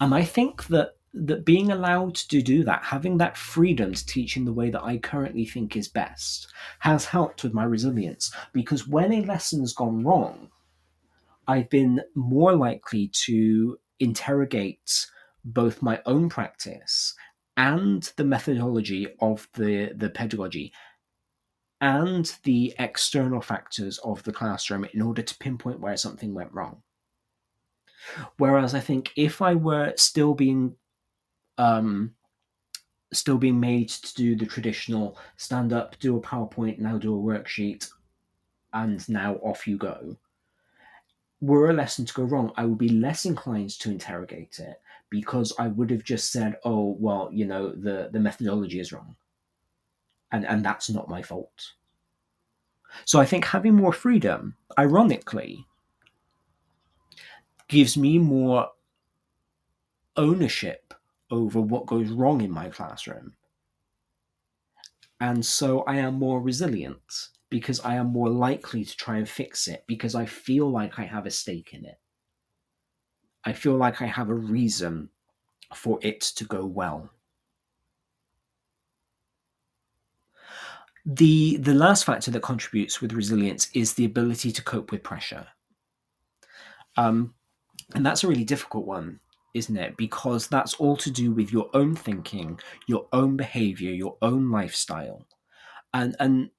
And 0.02 0.14
I 0.14 0.24
think 0.24 0.68
that 0.68 0.96
that 1.14 1.44
being 1.44 1.72
allowed 1.72 2.16
to 2.16 2.42
do 2.42 2.64
that, 2.64 2.84
having 2.84 3.18
that 3.18 3.36
freedom 3.36 3.94
to 3.94 4.06
teach 4.06 4.38
in 4.38 4.46
the 4.46 4.54
way 4.54 4.70
that 4.70 4.84
I 4.84 4.98
currently 4.98 5.46
think 5.46 5.76
is 5.76 5.88
best, 5.88 6.48
has 6.80 7.06
helped 7.06 7.44
with 7.44 7.54
my 7.54 7.64
resilience. 7.64 8.32
Because 8.54 8.88
when 8.88 9.12
a 9.12 9.26
lesson's 9.26 9.74
gone 9.74 10.04
wrong, 10.04 10.50
I've 11.48 11.70
been 11.70 12.02
more 12.14 12.56
likely 12.56 13.10
to 13.26 13.80
interrogate 14.00 15.08
both 15.44 15.82
my 15.82 16.00
own 16.06 16.30
practice 16.30 17.16
and 17.60 18.04
the 18.16 18.24
methodology 18.24 19.06
of 19.20 19.50
the, 19.54 19.92
the 19.94 20.10
pedagogy 20.10 20.72
and 21.82 22.38
the 22.44 22.74
external 22.80 23.42
factors 23.42 23.98
of 23.98 24.24
the 24.24 24.32
classroom 24.32 24.88
in 24.94 25.02
order 25.02 25.22
to 25.22 25.38
pinpoint 25.40 25.82
where 25.82 25.98
something 25.98 26.34
went 26.34 26.54
wrong. 26.54 26.82
Whereas 28.38 28.74
I 28.74 28.80
think 28.80 29.12
if 29.18 29.42
I 29.42 29.56
were 29.56 29.94
still 29.98 30.34
being 30.34 30.76
um, 31.58 32.16
still 33.12 33.38
being 33.38 33.60
made 33.60 33.90
to 33.90 34.16
do 34.16 34.38
the 34.38 34.46
traditional 34.46 35.18
stand 35.36 35.74
up, 35.74 36.00
do 36.00 36.16
a 36.16 36.22
PowerPoint, 36.22 36.80
now 36.80 36.98
do 36.98 37.14
a 37.14 37.22
worksheet, 37.22 37.92
and 38.72 39.08
now 39.10 39.36
off 39.36 39.68
you 39.68 39.78
go. 39.78 40.16
Were 41.42 41.72
a 41.72 41.74
lesson 41.74 42.06
to 42.06 42.14
go 42.14 42.24
wrong, 42.24 42.54
I 42.56 42.64
would 42.64 42.78
be 42.78 42.88
less 42.88 43.26
inclined 43.26 43.72
to 43.80 43.92
interrogate 43.92 44.60
it 44.60 44.82
because 45.10 45.54
I 45.60 45.68
would 45.68 45.90
have 45.92 46.04
just 46.04 46.32
said, 46.32 46.58
"Oh, 46.64 46.96
well, 47.00 47.30
you 47.32 47.46
know, 47.46 47.72
the 47.72 48.10
the 48.12 48.20
methodology 48.20 48.80
is 48.80 48.92
wrong," 48.92 49.16
and 50.32 50.46
and 50.46 50.64
that's 50.64 50.90
not 50.90 51.10
my 51.10 51.22
fault. 51.22 51.74
So 53.06 53.20
I 53.20 53.26
think 53.26 53.46
having 53.46 53.76
more 53.76 53.94
freedom, 53.94 54.56
ironically, 54.78 55.66
gives 57.68 57.98
me 57.98 58.18
more 58.18 58.70
ownership 60.18 60.94
over 61.32 61.62
what 61.62 61.86
goes 61.86 62.10
wrong 62.10 62.42
in 62.42 62.52
my 62.52 62.70
classroom. 62.70 63.36
And 65.22 65.46
so 65.46 65.82
I 65.84 65.98
am 65.98 66.16
more 66.16 66.42
resilient 66.42 67.30
because 67.50 67.80
I 67.82 67.96
am 67.96 68.08
more 68.08 68.30
likely 68.30 68.86
to 68.86 68.98
try 68.98 69.18
and 69.18 69.28
fix 69.30 69.68
it 69.68 69.86
because 69.88 70.16
I 70.16 70.26
feel 70.26 70.70
like 70.70 71.00
I 71.00 71.04
have 71.06 71.26
a 71.26 71.32
stake 71.32 71.74
in 71.74 71.86
it. 71.86 72.00
I 73.46 73.54
feel 73.54 73.76
like 73.76 74.02
I 74.02 74.06
have 74.06 74.30
a 74.30 74.34
reason 74.34 75.10
for 75.74 76.00
it 76.02 76.22
to 76.22 76.44
go 76.46 76.66
well. 76.66 77.10
The, 81.06 81.58
the 81.58 81.74
last 81.74 82.06
factor 82.06 82.32
that 82.32 82.42
contributes 82.42 83.02
with 83.02 83.14
resilience 83.14 83.70
is 83.74 83.94
the 83.94 84.06
ability 84.06 84.52
to 84.52 84.64
cope 84.64 84.92
with 84.92 85.02
pressure. 85.02 85.48
Um, 86.98 87.34
and 87.96 88.06
that's 88.06 88.24
a 88.24 88.28
really 88.28 88.44
difficult 88.44 88.86
one 88.86 89.20
isn't 89.54 89.78
it? 89.78 89.98
Because 89.98 90.48
that's 90.48 90.76
all 90.76 90.96
to 90.98 91.12
do 91.12 91.32
with 91.32 91.52
your 91.52 91.70
own 91.74 91.96
thinking, 91.96 92.60
your 92.88 93.08
own 93.14 93.36
behavior, 93.36 93.92
your 93.92 94.18
own 94.22 94.52
lifestyle. 94.52 95.26
And 95.94 96.16
and 96.20 96.50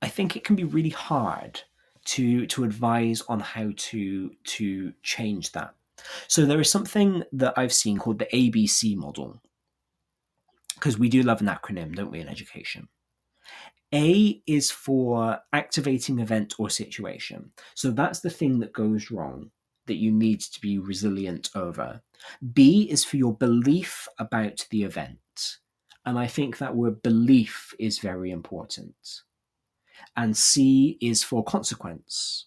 I 0.00 0.08
think 0.08 0.36
it 0.36 0.44
can 0.44 0.56
be 0.56 0.64
really 0.64 0.90
hard 0.90 1.62
to 2.04 2.46
to 2.46 2.64
advise 2.64 3.22
on 3.22 3.40
how 3.40 3.70
to 3.76 4.30
to 4.44 4.92
change 5.02 5.52
that. 5.52 5.74
So 6.28 6.44
there 6.44 6.60
is 6.60 6.70
something 6.70 7.22
that 7.32 7.54
I've 7.56 7.72
seen 7.72 7.98
called 7.98 8.18
the 8.18 8.28
ABC 8.32 8.96
model. 8.96 9.40
Because 10.74 10.98
we 10.98 11.08
do 11.08 11.22
love 11.22 11.40
an 11.40 11.46
acronym, 11.46 11.94
don't 11.94 12.10
we, 12.10 12.20
in 12.20 12.28
education? 12.28 12.88
A 13.94 14.42
is 14.46 14.70
for 14.70 15.38
activating 15.52 16.18
event 16.18 16.54
or 16.58 16.70
situation. 16.70 17.52
So 17.74 17.90
that's 17.90 18.20
the 18.20 18.30
thing 18.30 18.58
that 18.60 18.72
goes 18.72 19.10
wrong 19.10 19.50
that 19.86 19.96
you 19.96 20.10
need 20.10 20.40
to 20.40 20.60
be 20.60 20.78
resilient 20.78 21.50
over. 21.54 22.00
B 22.52 22.88
is 22.90 23.04
for 23.04 23.16
your 23.16 23.36
belief 23.36 24.08
about 24.18 24.66
the 24.70 24.82
event. 24.84 25.18
And 26.04 26.18
I 26.18 26.26
think 26.26 26.58
that 26.58 26.74
word 26.74 27.02
belief 27.02 27.74
is 27.78 27.98
very 27.98 28.30
important. 28.30 28.94
And 30.16 30.36
C 30.36 30.98
is 31.00 31.24
for 31.24 31.42
consequence. 31.44 32.46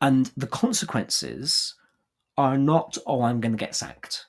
And 0.00 0.30
the 0.36 0.46
consequences 0.46 1.74
are 2.36 2.58
not, 2.58 2.98
oh, 3.06 3.22
I'm 3.22 3.40
going 3.40 3.52
to 3.52 3.58
get 3.58 3.74
sacked. 3.74 4.26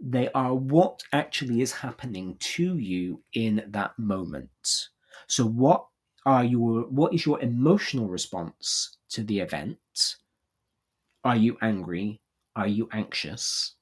They 0.00 0.30
are 0.32 0.54
what 0.54 1.02
actually 1.12 1.60
is 1.60 1.72
happening 1.72 2.36
to 2.40 2.78
you 2.78 3.22
in 3.34 3.62
that 3.68 3.98
moment. 3.98 4.88
So, 5.26 5.44
what 5.44 5.86
are 6.24 6.44
your 6.44 6.82
what 6.88 7.12
is 7.12 7.26
your 7.26 7.40
emotional 7.42 8.08
response 8.08 8.96
to 9.10 9.22
the 9.22 9.40
event? 9.40 9.78
Are 11.22 11.36
you 11.36 11.58
angry? 11.60 12.20
Are 12.56 12.66
you 12.66 12.88
anxious? 12.92 13.74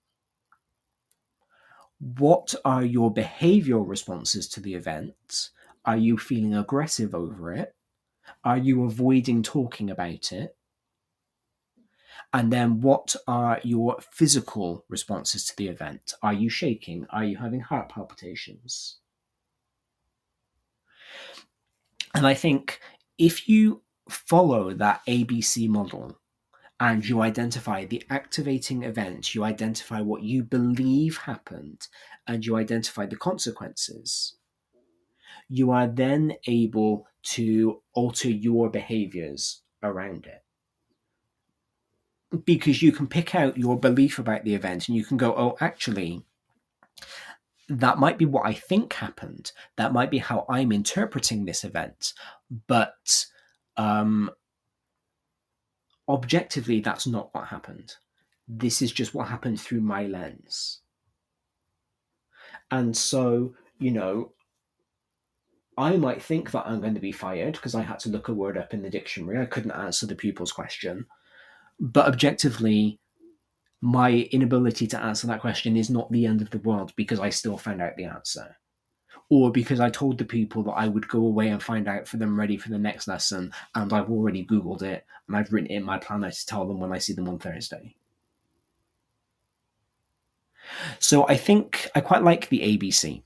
What 2.01 2.55
are 2.65 2.85
your 2.85 3.13
behavioral 3.13 3.87
responses 3.89 4.49
to 4.51 4.61
the 4.61 4.75
event? 4.75 5.51
Are 5.85 5.97
you 5.97 6.17
feeling 6.17 6.55
aggressive 6.55 7.15
over 7.15 7.53
it? 7.53 7.75
Are 8.45 8.59
you 8.59 8.85
avoiding 8.85 9.43
talking 9.43 9.91
about 9.91 10.33
it? 10.33 10.57
And 12.33 12.53
then 12.53 12.81
what 12.83 13.17
are 13.27 13.61
your 13.65 13.99
physical 14.13 14.85
responses 14.89 15.47
to 15.47 15.57
the 15.57 15.69
event? 15.69 16.13
Are 16.23 16.33
you 16.33 16.51
shaking? 16.51 17.07
Are 17.11 17.25
you 17.25 17.39
having 17.39 17.61
heart 17.61 17.89
palpitations? 17.89 18.99
And 22.15 22.27
I 22.27 22.35
think 22.35 22.81
if 23.17 23.49
you 23.49 23.83
follow 24.09 24.75
that 24.75 25.01
ABC 25.09 25.69
model 25.69 26.19
and 26.81 27.07
you 27.09 27.21
identify 27.23 27.85
the 27.85 28.05
activating 28.11 28.85
event, 28.85 29.35
you 29.35 29.45
identify 29.45 30.01
what 30.01 30.23
you 30.23 30.43
believe 30.43 31.19
happened, 31.19 31.89
and 32.27 32.47
you 32.47 32.57
identify 32.57 33.07
the 33.07 33.17
consequences, 33.17 34.37
you 35.49 35.71
are 35.71 35.87
then 35.87 36.35
able 36.47 37.07
to 37.23 37.83
alter 37.95 38.29
your 38.29 38.71
behaviors 38.71 39.63
around 39.83 40.27
it. 40.27 40.45
Because 42.45 42.83
you 42.83 42.93
can 42.93 43.07
pick 43.07 43.35
out 43.35 43.57
your 43.57 43.79
belief 43.79 44.19
about 44.19 44.45
the 44.45 44.55
event 44.55 44.89
and 44.89 44.97
you 44.97 45.05
can 45.05 45.17
go, 45.17 45.35
oh, 45.35 45.57
actually, 45.61 46.23
that 47.69 47.99
might 47.99 48.19
be 48.19 48.27
what 48.27 48.47
I 48.47 48.53
think 48.53 48.93
happened. 48.93 49.53
That 49.77 49.93
might 49.93 50.11
be 50.11 50.19
how 50.19 50.45
I'm 50.49 50.71
interpreting 50.71 51.45
this 51.45 51.65
event. 51.65 52.13
But 52.67 53.27
um, 53.79 54.31
objectively, 56.09 56.81
that's 56.81 57.07
not 57.07 57.31
what 57.33 57.49
happened. 57.49 57.95
This 58.47 58.81
is 58.81 58.93
just 58.93 59.15
what 59.15 59.29
happened 59.29 59.61
through 59.61 59.83
my 59.83 60.07
lens. 60.07 60.81
And 62.71 62.97
so, 62.97 63.55
you 63.79 63.91
know, 63.91 64.33
I 65.77 65.97
might 65.97 66.23
think 66.23 66.51
that 66.51 66.67
I'm 66.67 66.81
going 66.81 66.95
to 66.95 67.01
be 67.01 67.13
fired 67.13 67.55
because 67.55 67.75
I 67.75 67.83
had 67.83 68.01
to 68.01 68.09
look 68.09 68.29
a 68.29 68.35
word 68.35 68.59
up 68.59 68.75
in 68.75 68.83
the 68.83 68.91
dictionary. 68.91 69.41
I 69.41 69.47
couldn't 69.47 69.71
answer 69.71 70.07
the 70.07 70.17
pupil's 70.17 70.53
question. 70.53 71.07
But 71.79 72.09
objectively, 72.09 72.99
my 73.81 74.29
inability 74.33 74.87
to 74.89 75.01
answer 75.01 75.27
that 75.29 75.41
question 75.41 75.77
is 75.77 75.89
not 75.89 76.11
the 76.11 76.27
end 76.27 76.43
of 76.43 76.51
the 76.51 76.59
world 76.59 76.93
because 76.97 77.21
I 77.21 77.31
still 77.31 77.57
found 77.57 77.81
out 77.81 77.97
the 77.97 78.07
answer. 78.07 78.57
Or 79.31 79.53
because 79.53 79.81
I 79.81 79.91
told 79.91 80.17
the 80.17 80.25
people 80.25 80.63
that 80.65 80.73
I 80.73 80.89
would 80.89 81.07
go 81.09 81.19
away 81.19 81.49
and 81.49 81.63
find 81.63 81.87
out 81.87 82.09
for 82.09 82.17
them 82.17 82.39
ready 82.39 82.57
for 82.57 82.71
the 82.71 82.79
next 82.79 83.09
lesson, 83.09 83.53
and 83.75 83.93
I've 83.93 84.11
already 84.11 84.45
Googled 84.45 84.83
it 84.83 85.05
and 85.27 85.37
I've 85.37 85.53
written 85.53 85.71
it 85.71 85.77
in 85.77 85.83
my 85.83 85.99
planner 85.99 86.31
to 86.31 86.47
tell 86.47 86.67
them 86.67 86.81
when 86.81 86.93
I 86.93 86.99
see 86.99 87.13
them 87.13 87.29
on 87.29 87.39
Thursday. 87.39 87.95
So 90.99 91.27
I 91.29 91.37
think 91.37 91.89
I 91.95 92.01
quite 92.01 92.23
like 92.23 92.49
the 92.49 92.61
ABC 92.61 93.23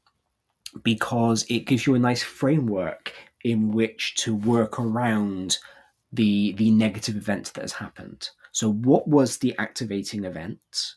because 0.82 1.44
it 1.48 1.66
gives 1.66 1.86
you 1.86 1.94
a 1.94 1.98
nice 1.98 2.22
framework 2.22 3.12
in 3.44 3.72
which 3.72 4.14
to 4.16 4.34
work 4.34 4.78
around 4.78 5.58
the 6.12 6.52
the 6.52 6.70
negative 6.70 7.16
event 7.16 7.52
that 7.54 7.62
has 7.62 7.72
happened. 7.72 8.30
So, 8.52 8.70
what 8.70 9.08
was 9.08 9.38
the 9.38 9.54
activating 9.58 10.24
event? 10.24 10.94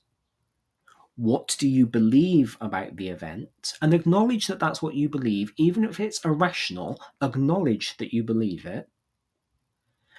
What 1.15 1.55
do 1.57 1.67
you 1.67 1.85
believe 1.85 2.57
about 2.59 2.97
the 2.97 3.09
event? 3.09 3.73
And 3.81 3.93
acknowledge 3.93 4.47
that 4.47 4.59
that's 4.59 4.81
what 4.81 4.95
you 4.95 5.07
believe, 5.07 5.53
even 5.57 5.83
if 5.83 5.99
it's 5.99 6.23
irrational, 6.25 6.99
acknowledge 7.21 7.97
that 7.97 8.13
you 8.13 8.23
believe 8.23 8.65
it. 8.65 8.89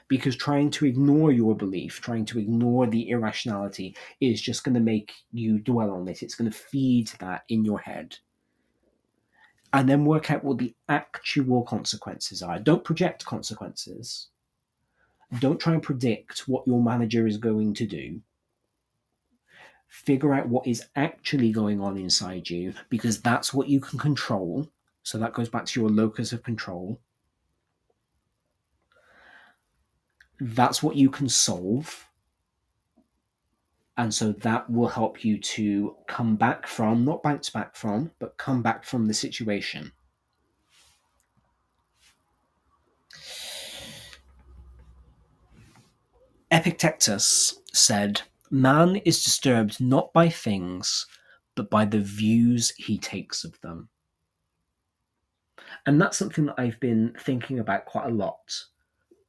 Because 0.08 0.36
trying 0.36 0.70
to 0.70 0.86
ignore 0.86 1.32
your 1.32 1.56
belief, 1.56 2.00
trying 2.00 2.24
to 2.26 2.38
ignore 2.38 2.86
the 2.86 3.10
irrationality, 3.10 3.96
is 4.20 4.40
just 4.40 4.62
going 4.62 4.74
to 4.74 4.80
make 4.80 5.12
you 5.32 5.58
dwell 5.58 5.90
on 5.90 6.08
it. 6.08 6.22
It's 6.22 6.36
going 6.36 6.50
to 6.50 6.56
feed 6.56 7.08
that 7.18 7.42
in 7.48 7.64
your 7.64 7.80
head. 7.80 8.16
And 9.72 9.88
then 9.88 10.04
work 10.04 10.30
out 10.30 10.44
what 10.44 10.58
the 10.58 10.74
actual 10.88 11.62
consequences 11.62 12.40
are. 12.40 12.58
Don't 12.58 12.84
project 12.84 13.26
consequences 13.26 14.28
don't 15.40 15.60
try 15.60 15.74
and 15.74 15.82
predict 15.82 16.48
what 16.48 16.66
your 16.66 16.82
manager 16.82 17.26
is 17.26 17.36
going 17.36 17.74
to 17.74 17.86
do. 17.86 18.20
Figure 19.88 20.34
out 20.34 20.48
what 20.48 20.66
is 20.66 20.84
actually 20.94 21.52
going 21.52 21.80
on 21.80 21.96
inside 21.96 22.50
you 22.50 22.74
because 22.88 23.20
that's 23.20 23.54
what 23.54 23.68
you 23.68 23.80
can 23.80 23.98
control. 23.98 24.68
So 25.02 25.18
that 25.18 25.32
goes 25.32 25.48
back 25.48 25.64
to 25.66 25.80
your 25.80 25.88
locus 25.88 26.32
of 26.32 26.42
control. 26.42 27.00
That's 30.40 30.82
what 30.82 30.96
you 30.96 31.08
can 31.08 31.28
solve. 31.28 32.08
And 33.96 34.12
so 34.12 34.32
that 34.32 34.68
will 34.68 34.88
help 34.88 35.24
you 35.24 35.38
to 35.38 35.96
come 36.06 36.36
back 36.36 36.66
from, 36.66 37.04
not 37.04 37.22
bounce 37.22 37.48
back 37.48 37.74
from, 37.74 38.10
but 38.18 38.36
come 38.36 38.62
back 38.62 38.84
from 38.84 39.06
the 39.06 39.14
situation. 39.14 39.92
Epictetus 46.50 47.60
said, 47.72 48.22
Man 48.50 48.96
is 48.96 49.24
disturbed 49.24 49.80
not 49.80 50.12
by 50.12 50.28
things, 50.28 51.06
but 51.54 51.70
by 51.70 51.84
the 51.84 52.00
views 52.00 52.70
he 52.76 52.98
takes 52.98 53.44
of 53.44 53.60
them. 53.60 53.88
And 55.86 56.00
that's 56.00 56.16
something 56.16 56.46
that 56.46 56.58
I've 56.58 56.78
been 56.80 57.14
thinking 57.18 57.58
about 57.58 57.86
quite 57.86 58.06
a 58.06 58.14
lot 58.14 58.54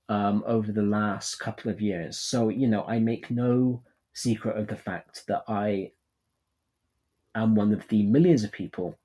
um, 0.09 0.43
over 0.45 0.71
the 0.71 0.83
last 0.83 1.35
couple 1.35 1.71
of 1.71 1.81
years. 1.81 2.17
So, 2.19 2.49
you 2.49 2.67
know, 2.67 2.83
I 2.83 2.99
make 2.99 3.31
no 3.31 3.81
secret 4.13 4.57
of 4.57 4.67
the 4.67 4.75
fact 4.75 5.23
that 5.27 5.43
I 5.47 5.91
am 7.35 7.55
one 7.55 7.73
of 7.73 7.87
the 7.87 8.03
millions 8.03 8.43
of 8.43 8.51
people 8.51 8.97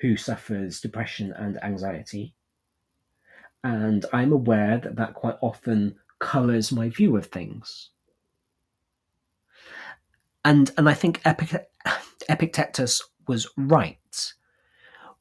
who 0.00 0.16
suffers 0.16 0.80
depression 0.80 1.32
and 1.32 1.62
anxiety. 1.62 2.34
And 3.64 4.04
I'm 4.12 4.32
aware 4.32 4.78
that 4.78 4.96
that 4.96 5.14
quite 5.14 5.36
often 5.40 5.96
colors 6.18 6.72
my 6.72 6.88
view 6.88 7.16
of 7.16 7.26
things. 7.26 7.90
And 10.46 10.70
and 10.78 10.88
I 10.88 10.94
think 10.94 11.20
Epic, 11.24 11.68
Epictetus 12.28 13.02
was 13.26 13.48
right 13.56 14.32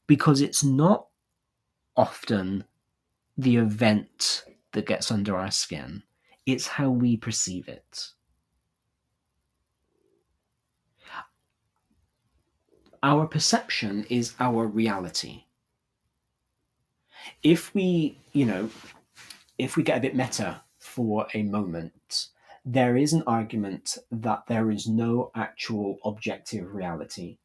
because 0.05 0.39
it's 0.39 0.63
not 0.63 1.07
often 1.97 2.63
the 3.35 3.57
event 3.57 4.43
that 4.73 4.85
gets 4.85 5.11
under 5.11 5.35
our 5.35 5.49
skin, 5.49 6.03
it's 6.45 6.67
how 6.67 6.91
we 6.91 7.17
perceive 7.17 7.67
it. 7.67 8.09
Our 13.01 13.25
perception 13.25 14.05
is 14.11 14.35
our 14.39 14.67
reality. 14.67 15.45
If 17.41 17.73
we, 17.73 18.19
you 18.33 18.45
know, 18.45 18.69
if 19.57 19.75
we 19.75 19.81
get 19.81 19.97
a 19.97 20.01
bit 20.01 20.15
meta 20.15 20.61
for 20.77 21.25
a 21.33 21.41
moment, 21.41 22.27
there 22.65 22.97
is 22.97 23.13
an 23.13 23.23
argument 23.27 23.97
that 24.11 24.43
there 24.47 24.71
is 24.71 24.87
no 24.87 25.31
actual 25.35 25.99
objective 26.03 26.73
reality 26.73 27.37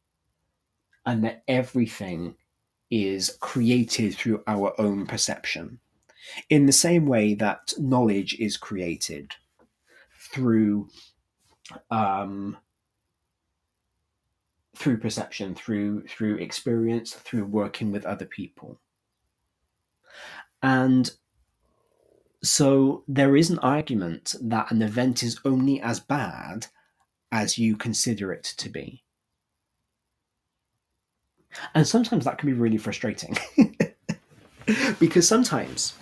and 1.05 1.23
that 1.23 1.43
everything 1.47 2.35
is 2.89 3.37
created 3.39 4.15
through 4.15 4.43
our 4.47 4.73
own 4.81 5.05
perception. 5.05 5.79
In 6.49 6.65
the 6.65 6.73
same 6.73 7.05
way 7.05 7.35
that 7.35 7.73
knowledge 7.77 8.35
is 8.39 8.57
created 8.57 9.33
through 10.19 10.89
um, 11.89 12.57
through 14.75 14.97
perception, 14.97 15.53
through 15.53 16.07
through 16.07 16.37
experience, 16.37 17.13
through 17.13 17.45
working 17.45 17.91
with 17.91 18.05
other 18.05 18.25
people. 18.25 18.79
And 20.63 21.09
so 22.43 23.03
there 23.07 23.35
is 23.35 23.49
an 23.49 23.59
argument 23.59 24.35
that 24.41 24.71
an 24.71 24.81
event 24.81 25.23
is 25.23 25.39
only 25.45 25.79
as 25.81 25.99
bad 25.99 26.67
as 27.31 27.57
you 27.57 27.75
consider 27.77 28.33
it 28.33 28.43
to 28.43 28.69
be. 28.69 29.03
And 31.75 31.87
sometimes 31.87 32.25
that 32.25 32.37
can 32.37 32.49
be 32.49 32.53
really 32.53 32.77
frustrating. 32.77 33.37
because 34.99 35.27
sometimes 35.27 35.93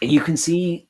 you 0.00 0.20
can 0.20 0.36
see 0.36 0.88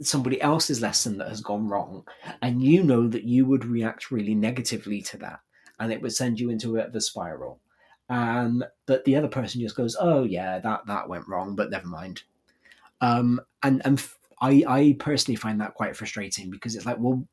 somebody 0.00 0.40
else's 0.40 0.80
lesson 0.80 1.18
that 1.18 1.28
has 1.28 1.40
gone 1.40 1.68
wrong, 1.68 2.06
and 2.42 2.62
you 2.62 2.84
know 2.84 3.08
that 3.08 3.24
you 3.24 3.46
would 3.46 3.64
react 3.64 4.10
really 4.10 4.34
negatively 4.34 5.02
to 5.02 5.16
that, 5.18 5.40
and 5.80 5.92
it 5.92 6.00
would 6.00 6.14
send 6.14 6.38
you 6.38 6.50
into 6.50 6.70
a 6.70 6.74
bit 6.74 6.88
of 6.88 6.94
a 6.94 7.00
spiral. 7.00 7.60
Um, 8.08 8.64
but 8.86 9.04
the 9.04 9.16
other 9.16 9.28
person 9.28 9.60
just 9.60 9.76
goes, 9.76 9.96
"Oh 9.98 10.24
yeah, 10.24 10.58
that 10.60 10.86
that 10.86 11.08
went 11.08 11.28
wrong, 11.28 11.56
but 11.56 11.70
never 11.70 11.86
mind." 11.86 12.22
Um, 13.00 13.40
and 13.62 13.82
and 13.84 14.04
I 14.40 14.64
I 14.66 14.96
personally 14.98 15.36
find 15.36 15.60
that 15.60 15.74
quite 15.74 15.96
frustrating 15.96 16.50
because 16.50 16.74
it's 16.74 16.86
like, 16.86 16.98
well, 16.98 17.26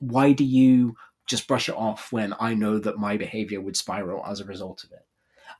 why 0.00 0.32
do 0.32 0.44
you 0.44 0.94
just 1.26 1.46
brush 1.46 1.68
it 1.68 1.74
off 1.74 2.12
when 2.12 2.34
I 2.40 2.54
know 2.54 2.78
that 2.78 2.98
my 2.98 3.16
behavior 3.16 3.60
would 3.60 3.76
spiral 3.76 4.24
as 4.26 4.40
a 4.40 4.44
result 4.44 4.84
of 4.84 4.92
it? 4.92 5.06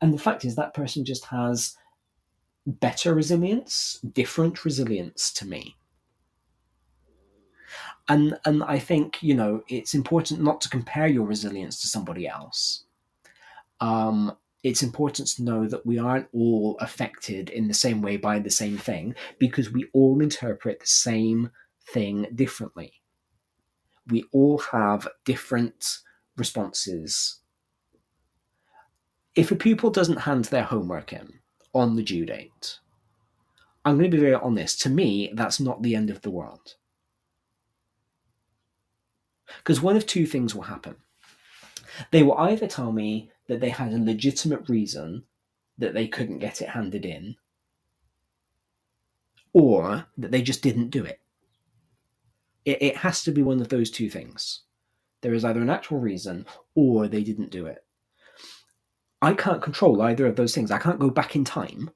And 0.01 0.15
the 0.15 0.19
fact 0.19 0.45
is 0.45 0.57
that 0.57 0.75
person 0.75 1.05
just 1.05 1.27
has 1.27 1.77
better 2.67 3.15
resilience, 3.15 4.01
different 4.13 4.65
resilience 4.65 5.33
to 5.33 5.47
me. 5.47 5.77
And 8.09 8.39
and 8.45 8.63
I 8.65 8.79
think, 8.79 9.23
you 9.23 9.35
know, 9.35 9.63
it's 9.69 9.95
important 9.95 10.41
not 10.41 10.61
to 10.63 10.71
compare 10.71 11.07
your 11.07 11.27
resilience 11.27 11.81
to 11.83 11.89
somebody 11.89 12.27
else. 12.27 12.85
Um, 13.81 14.37
it's 14.69 14.83
important 14.83 15.27
to 15.27 15.43
know 15.43 15.67
that 15.67 15.87
we 15.87 15.99
aren't 15.99 16.29
all 16.35 16.77
affected 16.81 17.49
in 17.49 17.69
the 17.69 17.75
same 17.75 18.03
way 18.03 18.19
by 18.19 18.39
the 18.39 18.51
same 18.51 18.77
thing 18.77 19.15
because 19.39 19.71
we 19.71 19.89
all 19.95 20.21
interpret 20.21 20.79
the 20.79 20.87
same 20.87 21.51
thing 21.91 22.27
differently. 22.35 22.93
We 24.09 24.25
all 24.31 24.59
have 24.59 25.09
different 25.25 26.01
responses. 26.37 27.41
If 29.35 29.51
a 29.51 29.57
pupil 29.57 29.89
doesn't 29.89 30.19
hand 30.19 30.45
their 30.47 30.65
homework 30.65 31.15
in 31.15 31.41
on 31.73 31.97
the 31.97 32.03
due 32.03 32.27
date, 32.27 32.79
I'm 33.87 33.97
going 33.97 34.11
to 34.11 34.17
be 34.19 34.23
very 34.23 34.35
honest, 34.35 34.83
to 34.83 34.91
me, 34.91 35.33
that's 35.33 35.61
not 35.61 35.83
the 35.83 35.95
end 35.95 36.11
of 36.11 36.21
the 36.21 36.31
world. 36.31 36.75
Because 39.57 39.81
one 39.81 39.97
of 39.97 40.05
two 40.05 40.27
things 40.27 40.55
will 40.55 40.65
happen. 40.65 40.97
They 42.11 42.23
will 42.23 42.37
either 42.37 42.67
tell 42.67 42.93
me 42.93 43.31
that 43.49 43.61
they 43.61 43.71
had 43.71 43.93
a 43.93 43.99
legitimate 43.99 44.69
reason 44.69 45.25
that 45.79 45.95
they 45.95 46.07
couldn't 46.07 46.39
get 46.39 46.61
it 46.61 46.71
handed 46.71 47.05
in, 47.05 47.37
or 49.53 50.07
that 50.17 50.31
they 50.31 50.43
just 50.43 50.63
didn't 50.63 50.91
do 50.91 51.05
it. 51.05 51.21
It, 52.65 52.83
it 52.83 52.97
has 52.99 53.23
to 53.25 53.33
be 53.33 53.43
one 53.43 53.61
of 53.61 53.69
those 53.69 53.91
two 53.91 54.11
things. 54.11 54.63
There 55.23 55.35
is 55.35 55.45
either 55.45 55.61
an 55.61 55.71
actual 55.71 55.99
reason 55.99 56.47
or 56.75 57.09
they 57.09 57.23
didn't 57.23 57.51
do 57.51 57.67
it. 57.67 57.85
I 59.21 59.35
can't 59.35 59.63
control 59.63 60.01
either 60.03 60.27
of 60.27 60.37
those 60.37 60.55
things. 60.55 60.71
I 60.71 60.79
can't 60.79 61.01
go 61.01 61.11
back 61.11 61.35
in 61.35 61.45
time 61.45 61.91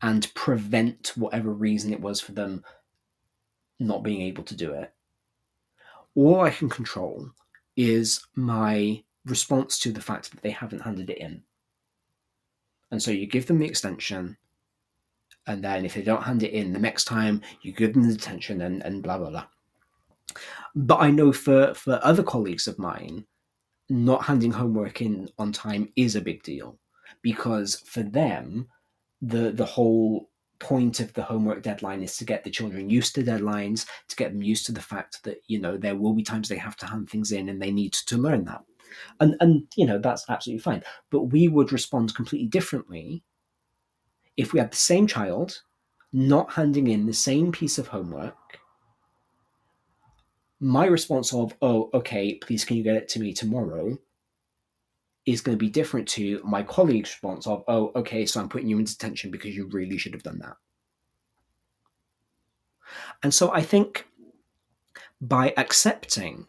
and 0.00 0.32
prevent 0.34 1.12
whatever 1.14 1.52
reason 1.52 1.92
it 1.92 2.00
was 2.00 2.20
for 2.20 2.32
them 2.32 2.64
not 3.78 4.02
being 4.02 4.22
able 4.22 4.44
to 4.44 4.56
do 4.56 4.72
it. 4.72 4.92
All 6.14 6.40
I 6.40 6.50
can 6.50 6.70
control 6.70 7.30
is 7.76 8.26
my 8.34 9.02
response 9.26 9.78
to 9.80 9.92
the 9.92 10.00
fact 10.00 10.30
that 10.30 10.42
they 10.42 10.50
haven't 10.50 10.82
handed 10.82 11.10
it 11.10 11.18
in. 11.18 11.42
And 12.90 13.02
so 13.02 13.10
you 13.10 13.26
give 13.26 13.46
them 13.46 13.58
the 13.58 13.66
extension, 13.66 14.36
and 15.46 15.62
then 15.62 15.84
if 15.84 15.94
they 15.94 16.02
don't 16.02 16.22
hand 16.22 16.42
it 16.42 16.52
in 16.52 16.72
the 16.72 16.78
next 16.78 17.04
time, 17.04 17.40
you 17.62 17.72
give 17.72 17.94
them 17.94 18.06
the 18.06 18.14
detention 18.14 18.62
and, 18.62 18.82
and 18.82 19.02
blah 19.02 19.18
blah 19.18 19.30
blah. 19.30 19.46
But 20.74 21.00
I 21.00 21.10
know 21.10 21.32
for, 21.32 21.74
for 21.74 22.00
other 22.02 22.22
colleagues 22.22 22.68
of 22.68 22.78
mine, 22.78 23.24
not 23.88 24.24
handing 24.24 24.52
homework 24.52 25.02
in 25.02 25.28
on 25.38 25.52
time 25.52 25.92
is 25.96 26.14
a 26.14 26.20
big 26.20 26.42
deal 26.42 26.78
because 27.22 27.80
for 27.86 28.02
them, 28.02 28.68
the 29.22 29.50
the 29.52 29.64
whole 29.64 30.30
point 30.58 31.00
of 31.00 31.12
the 31.14 31.22
homework 31.22 31.62
deadline 31.62 32.02
is 32.02 32.16
to 32.18 32.24
get 32.24 32.44
the 32.44 32.50
children 32.50 32.90
used 32.90 33.14
to 33.14 33.22
deadlines, 33.22 33.86
to 34.08 34.16
get 34.16 34.32
them 34.32 34.42
used 34.42 34.66
to 34.66 34.72
the 34.72 34.80
fact 34.80 35.22
that 35.24 35.38
you 35.46 35.58
know 35.58 35.76
there 35.76 35.96
will 35.96 36.12
be 36.12 36.22
times 36.22 36.48
they 36.48 36.56
have 36.56 36.76
to 36.76 36.86
hand 36.86 37.08
things 37.08 37.32
in 37.32 37.48
and 37.48 37.60
they 37.60 37.70
need 37.70 37.92
to 37.92 38.16
learn 38.16 38.44
that 38.44 38.62
and 39.20 39.36
and 39.40 39.66
you 39.76 39.86
know 39.86 39.98
that's 39.98 40.24
absolutely 40.28 40.60
fine. 40.60 40.82
But 41.10 41.24
we 41.24 41.48
would 41.48 41.72
respond 41.72 42.14
completely 42.14 42.48
differently 42.48 43.22
if 44.36 44.52
we 44.52 44.60
had 44.60 44.72
the 44.72 44.76
same 44.76 45.06
child 45.06 45.62
not 46.12 46.52
handing 46.52 46.88
in 46.88 47.06
the 47.06 47.12
same 47.12 47.52
piece 47.52 47.78
of 47.78 47.88
homework. 47.88 48.58
My 50.60 50.86
response 50.86 51.32
of 51.32 51.54
oh 51.62 51.90
okay 51.94 52.34
please 52.34 52.64
can 52.64 52.76
you 52.76 52.82
get 52.82 52.96
it 52.96 53.08
to 53.10 53.20
me 53.20 53.32
tomorrow? 53.32 53.98
is 55.26 55.40
going 55.40 55.56
to 55.56 55.60
be 55.60 55.70
different 55.70 56.08
to 56.08 56.40
my 56.44 56.62
colleague's 56.62 57.10
response 57.10 57.46
of 57.46 57.62
oh 57.68 57.92
okay 57.94 58.24
so 58.24 58.40
i'm 58.40 58.48
putting 58.48 58.68
you 58.68 58.78
in 58.78 58.84
detention 58.84 59.30
because 59.30 59.54
you 59.54 59.68
really 59.68 59.98
should 59.98 60.14
have 60.14 60.22
done 60.22 60.38
that. 60.38 60.56
And 63.22 63.32
so 63.32 63.52
i 63.52 63.62
think 63.62 64.06
by 65.20 65.52
accepting 65.56 66.46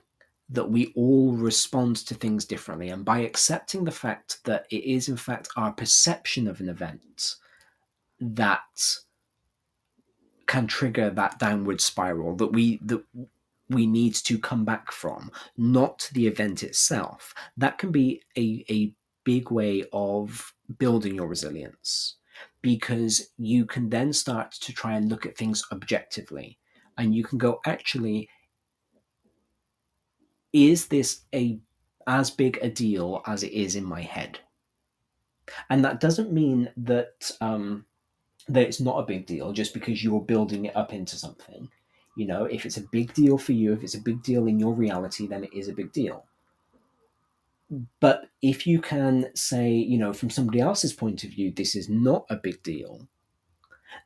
that 0.51 0.69
we 0.69 0.91
all 0.95 1.33
respond 1.33 1.95
to 1.95 2.13
things 2.13 2.45
differently. 2.45 2.89
And 2.89 3.05
by 3.05 3.19
accepting 3.19 3.85
the 3.85 3.91
fact 3.91 4.39
that 4.43 4.65
it 4.69 4.83
is, 4.83 5.07
in 5.07 5.17
fact, 5.17 5.49
our 5.55 5.71
perception 5.71 6.47
of 6.47 6.59
an 6.59 6.69
event 6.69 7.35
that 8.19 8.59
can 10.45 10.67
trigger 10.67 11.09
that 11.09 11.39
downward 11.39 11.79
spiral 11.79 12.35
that 12.35 12.51
we 12.51 12.77
that 12.83 13.01
we 13.69 13.87
need 13.87 14.13
to 14.13 14.37
come 14.37 14.65
back 14.65 14.91
from, 14.91 15.31
not 15.57 16.09
the 16.13 16.27
event 16.27 16.61
itself. 16.61 17.33
That 17.55 17.77
can 17.77 17.91
be 17.91 18.21
a, 18.37 18.65
a 18.69 18.93
big 19.23 19.49
way 19.49 19.85
of 19.93 20.53
building 20.77 21.15
your 21.15 21.27
resilience 21.27 22.17
because 22.61 23.29
you 23.37 23.65
can 23.65 23.89
then 23.89 24.11
start 24.11 24.51
to 24.51 24.73
try 24.73 24.93
and 24.93 25.09
look 25.09 25.25
at 25.25 25.37
things 25.37 25.63
objectively 25.71 26.59
and 26.97 27.15
you 27.15 27.23
can 27.23 27.37
go, 27.37 27.61
actually, 27.65 28.29
is 30.53 30.87
this 30.87 31.21
a 31.33 31.59
as 32.07 32.31
big 32.31 32.57
a 32.61 32.69
deal 32.69 33.21
as 33.25 33.43
it 33.43 33.51
is 33.51 33.75
in 33.75 33.85
my 33.85 34.01
head? 34.01 34.39
And 35.69 35.83
that 35.83 35.99
doesn't 35.99 36.31
mean 36.31 36.69
that 36.77 37.31
um, 37.41 37.85
that 38.47 38.65
it's 38.65 38.79
not 38.79 38.99
a 38.99 39.05
big 39.05 39.25
deal 39.25 39.53
just 39.53 39.73
because 39.73 40.03
you're 40.03 40.21
building 40.21 40.65
it 40.65 40.75
up 40.75 40.93
into 40.93 41.15
something. 41.15 41.69
You 42.17 42.27
know, 42.27 42.45
if 42.45 42.65
it's 42.65 42.77
a 42.77 42.87
big 42.91 43.13
deal 43.13 43.37
for 43.37 43.53
you, 43.53 43.73
if 43.73 43.83
it's 43.83 43.95
a 43.95 44.01
big 44.01 44.21
deal 44.23 44.47
in 44.47 44.59
your 44.59 44.73
reality, 44.73 45.27
then 45.27 45.43
it 45.43 45.53
is 45.53 45.69
a 45.69 45.73
big 45.73 45.91
deal. 45.93 46.25
But 48.01 48.29
if 48.41 48.67
you 48.67 48.81
can 48.81 49.29
say, 49.33 49.71
you 49.71 49.97
know, 49.97 50.11
from 50.11 50.29
somebody 50.29 50.59
else's 50.59 50.91
point 50.91 51.23
of 51.23 51.29
view, 51.29 51.51
this 51.51 51.73
is 51.73 51.87
not 51.87 52.25
a 52.29 52.35
big 52.35 52.61
deal, 52.63 53.07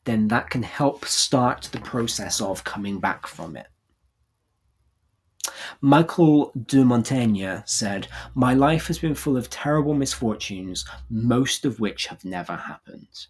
then 0.03 0.27
that 0.27 0.51
can 0.51 0.61
help 0.61 1.05
start 1.05 1.69
the 1.71 1.79
process 1.79 2.39
of 2.41 2.63
coming 2.63 2.99
back 2.99 3.25
from 3.25 3.57
it. 3.57 3.67
Michael 5.81 6.51
de 6.65 6.83
Montaigne 6.83 7.61
said, 7.65 8.07
My 8.33 8.53
life 8.53 8.87
has 8.87 8.99
been 8.99 9.15
full 9.15 9.37
of 9.37 9.49
terrible 9.49 9.93
misfortunes, 9.93 10.85
most 11.09 11.65
of 11.65 11.79
which 11.79 12.07
have 12.07 12.25
never 12.25 12.55
happened. 12.55 13.27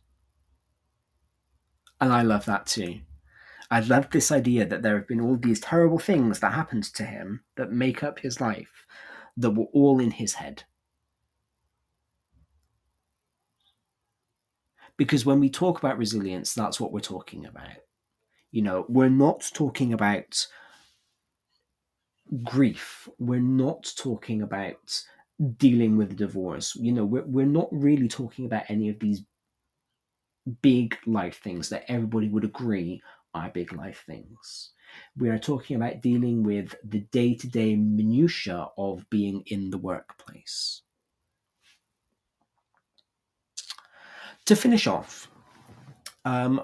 And 2.00 2.12
I 2.12 2.22
love 2.22 2.46
that 2.46 2.66
too. 2.66 3.00
I 3.72 3.80
love 3.80 4.10
this 4.12 4.32
idea 4.32 4.66
that 4.66 4.84
there 4.84 4.96
have 4.96 5.08
been 5.08 5.22
all 5.22 5.38
these 5.38 5.60
terrible 5.60 6.00
things 6.00 6.40
that 6.40 6.54
happened 6.54 6.84
to 6.96 7.04
him 7.04 7.42
that 7.56 7.72
make 7.72 8.04
up 8.04 8.20
his 8.20 8.40
life 8.40 8.86
that 9.38 9.52
were 9.52 9.66
all 9.74 10.00
in 10.00 10.12
his 10.12 10.36
head. 10.36 10.64
Because 14.98 15.26
when 15.26 15.40
we 15.40 15.50
talk 15.50 15.78
about 15.78 15.98
resilience, 15.98 16.54
that's 16.54 16.80
what 16.80 16.92
we're 16.92 17.00
talking 17.00 17.46
about. 17.46 17.82
You 18.52 18.62
know, 18.62 18.86
we're 18.88 19.10
not 19.10 19.50
talking 19.54 19.92
about 19.92 20.48
grief, 22.44 23.08
we're 23.20 23.40
not 23.40 23.92
talking 23.98 24.42
about 24.42 25.04
dealing 25.58 25.98
with 25.98 26.18
divorce. 26.18 26.76
You 26.76 26.92
know, 26.92 27.06
we're, 27.06 27.26
we're 27.26 27.46
not 27.46 27.68
really 27.72 28.08
talking 28.08 28.46
about 28.46 28.64
any 28.70 28.90
of 28.90 29.00
these 29.00 29.24
big 30.62 30.98
life 31.06 31.42
things 31.42 31.70
that 31.70 31.86
everybody 31.88 32.30
would 32.30 32.44
agree 32.44 33.02
are 33.34 33.50
big 33.50 33.74
life 33.74 34.04
things. 34.06 34.72
We 35.18 35.30
are 35.30 35.40
talking 35.40 35.76
about 35.76 36.02
dealing 36.02 36.44
with 36.44 36.76
the 36.84 37.02
day 37.12 37.36
to 37.36 37.48
day 37.48 37.76
minutiae 37.76 38.68
of 38.78 39.10
being 39.10 39.44
in 39.48 39.70
the 39.70 39.78
workplace. 39.78 40.82
To 44.46 44.56
finish 44.56 44.86
off, 44.88 45.28
um, 46.24 46.62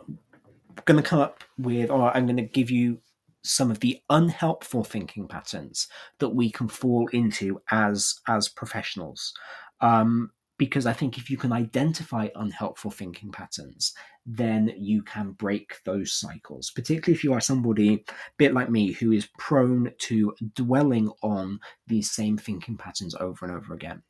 I'm 0.78 0.84
going 0.86 1.02
to 1.02 1.10
come 1.10 1.20
up 1.20 1.44
with, 1.58 1.90
or 1.90 2.16
I'm 2.16 2.26
going 2.26 2.38
to 2.38 2.44
give 2.44 2.70
you 2.70 3.00
some 3.44 3.72
of 3.72 3.80
the 3.80 4.00
unhelpful 4.10 4.84
thinking 4.84 5.28
patterns 5.28 5.88
that 6.20 6.30
we 6.30 6.52
can 6.52 6.68
fall 6.68 7.08
into 7.14 7.62
as 7.72 8.16
as 8.28 8.50
professionals. 8.50 9.34
Um, 9.80 10.32
because 10.58 10.86
i 10.86 10.94
think 10.94 11.18
if 11.18 11.28
you 11.28 11.38
can 11.38 11.52
identify 11.52 12.28
unhelpful 12.36 12.92
thinking 12.92 13.32
patterns 13.32 13.96
then 14.26 14.72
you 14.78 15.02
can 15.02 15.32
break 15.32 15.84
those 15.86 16.14
cycles 16.14 16.70
particularly 16.70 17.16
if 17.16 17.24
you 17.24 17.34
are 17.34 17.42
somebody 17.42 17.94
a 17.96 18.14
bit 18.38 18.54
like 18.54 18.70
me 18.70 18.92
who 18.92 19.12
is 19.12 19.28
prone 19.40 19.92
to 19.98 20.36
dwelling 20.54 21.12
on 21.24 21.60
these 21.88 22.12
same 22.12 22.38
thinking 22.38 22.78
patterns 22.78 23.16
over 23.16 23.46
and 23.46 23.56
over 23.56 23.74
again. 23.74 24.04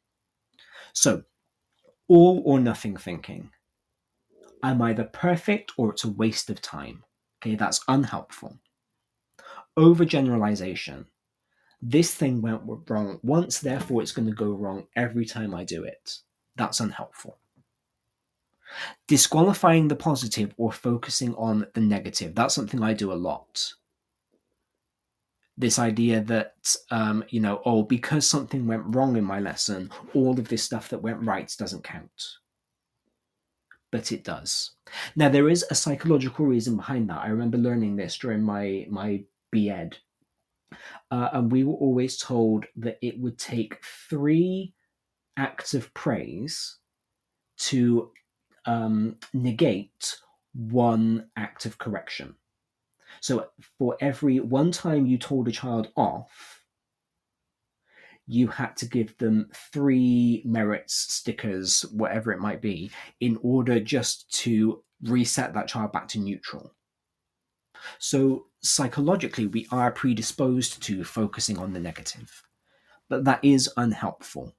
So 0.93 1.23
all 2.07 2.41
or 2.45 2.59
nothing 2.59 2.97
thinking. 2.97 3.51
I'm 4.61 4.81
either 4.81 5.05
perfect 5.05 5.71
or 5.77 5.91
it's 5.91 6.03
a 6.03 6.09
waste 6.09 6.49
of 6.49 6.61
time? 6.61 7.03
Okay 7.41 7.55
that's 7.55 7.81
unhelpful 7.87 8.59
overgeneralization. 9.77 11.05
This 11.81 12.13
thing 12.13 12.41
went 12.41 12.61
wrong 12.89 13.19
once, 13.23 13.59
therefore 13.59 14.01
it's 14.01 14.11
going 14.11 14.27
to 14.27 14.33
go 14.35 14.51
wrong 14.53 14.87
every 14.95 15.25
time 15.25 15.53
I 15.55 15.63
do 15.63 15.83
it. 15.83 16.19
That's 16.55 16.79
unhelpful. 16.79 17.39
Disqualifying 19.07 19.87
the 19.89 19.95
positive 19.95 20.53
or 20.57 20.71
focusing 20.71 21.35
on 21.35 21.67
the 21.73 21.81
negative. 21.81 22.35
That's 22.35 22.55
something 22.55 22.81
I 22.83 22.93
do 22.93 23.11
a 23.11 23.15
lot. 23.15 23.73
This 25.57 25.77
idea 25.79 26.21
that, 26.23 26.75
um, 26.91 27.23
you 27.29 27.39
know, 27.39 27.61
oh, 27.65 27.83
because 27.83 28.27
something 28.27 28.67
went 28.67 28.95
wrong 28.95 29.15
in 29.17 29.23
my 29.23 29.39
lesson, 29.39 29.91
all 30.13 30.39
of 30.39 30.47
this 30.49 30.63
stuff 30.63 30.89
that 30.89 31.01
went 31.01 31.23
right 31.25 31.53
doesn't 31.57 31.83
count. 31.83 32.37
but 33.91 34.11
it 34.11 34.23
does. 34.23 34.71
Now 35.15 35.29
there 35.29 35.49
is 35.49 35.65
a 35.69 35.75
psychological 35.75 36.45
reason 36.45 36.75
behind 36.77 37.09
that. 37.09 37.19
I 37.19 37.27
remember 37.27 37.57
learning 37.57 37.95
this 37.95 38.17
during 38.17 38.41
my 38.41 38.85
my 38.89 39.23
BEd, 39.51 39.97
uh, 41.09 41.29
and 41.33 41.51
we 41.51 41.63
were 41.63 41.75
always 41.75 42.17
told 42.17 42.65
that 42.75 42.97
it 43.01 43.19
would 43.19 43.37
take 43.37 43.83
three 43.83 44.73
acts 45.37 45.73
of 45.73 45.93
praise 45.93 46.77
to 47.57 48.11
um, 48.65 49.17
negate 49.33 50.17
one 50.53 51.29
act 51.35 51.65
of 51.65 51.77
correction. 51.77 52.35
So 53.19 53.47
for 53.77 53.97
every 53.99 54.39
one 54.39 54.71
time 54.71 55.05
you 55.05 55.17
told 55.17 55.47
a 55.47 55.51
child 55.51 55.89
off, 55.95 56.63
you 58.27 58.47
had 58.47 58.77
to 58.77 58.85
give 58.85 59.17
them 59.17 59.49
three 59.53 60.41
merits 60.45 60.95
stickers, 60.95 61.81
whatever 61.91 62.31
it 62.31 62.39
might 62.39 62.61
be, 62.61 62.91
in 63.19 63.37
order 63.41 63.79
just 63.79 64.31
to 64.41 64.83
reset 65.03 65.53
that 65.53 65.67
child 65.67 65.91
back 65.91 66.07
to 66.09 66.19
neutral. 66.19 66.73
So 67.99 68.45
psychologically, 68.63 69.47
we 69.47 69.67
are 69.71 69.91
predisposed 69.91 70.81
to 70.83 71.03
focusing 71.03 71.57
on 71.57 71.73
the 71.73 71.79
negative, 71.79 72.43
but 73.09 73.23
that 73.25 73.43
is 73.43 73.69
unhelpful 73.77 74.55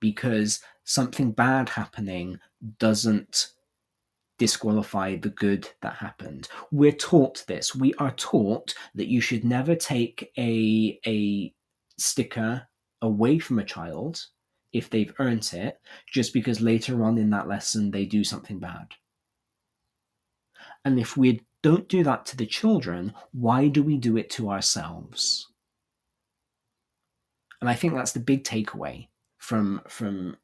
because 0.00 0.60
something 0.84 1.30
bad 1.30 1.68
happening 1.68 2.38
doesn't 2.78 3.52
disqualify 4.38 5.16
the 5.16 5.28
good 5.28 5.68
that 5.82 5.94
happened. 5.94 6.48
We're 6.72 6.92
taught 6.92 7.44
this. 7.46 7.74
We 7.74 7.92
are 7.94 8.12
taught 8.12 8.74
that 8.94 9.08
you 9.08 9.20
should 9.20 9.44
never 9.44 9.74
take 9.76 10.32
a 10.38 10.98
a 11.06 11.54
sticker 11.98 12.66
away 13.02 13.38
from 13.38 13.58
a 13.58 13.64
child 13.64 14.24
if 14.72 14.88
they've 14.88 15.12
earned 15.18 15.50
it 15.52 15.78
just 16.10 16.32
because 16.32 16.60
later 16.60 17.04
on 17.04 17.18
in 17.18 17.28
that 17.30 17.48
lesson 17.48 17.90
they 17.90 18.06
do 18.06 18.24
something 18.24 18.58
bad. 18.58 18.86
And 20.86 20.98
if 20.98 21.16
we 21.18 21.42
don't 21.62 21.88
do 21.88 22.02
that 22.04 22.26
to 22.26 22.36
the 22.36 22.46
children, 22.46 23.12
why 23.32 23.68
do 23.68 23.82
we 23.82 23.96
do 23.96 24.16
it 24.16 24.30
to 24.30 24.50
ourselves? 24.50 25.48
And 27.60 27.68
I 27.68 27.74
think 27.74 27.94
that's 27.94 28.12
the 28.12 28.20
big 28.20 28.44
takeaway 28.44 29.08
from 29.38 29.82
from 29.88 30.36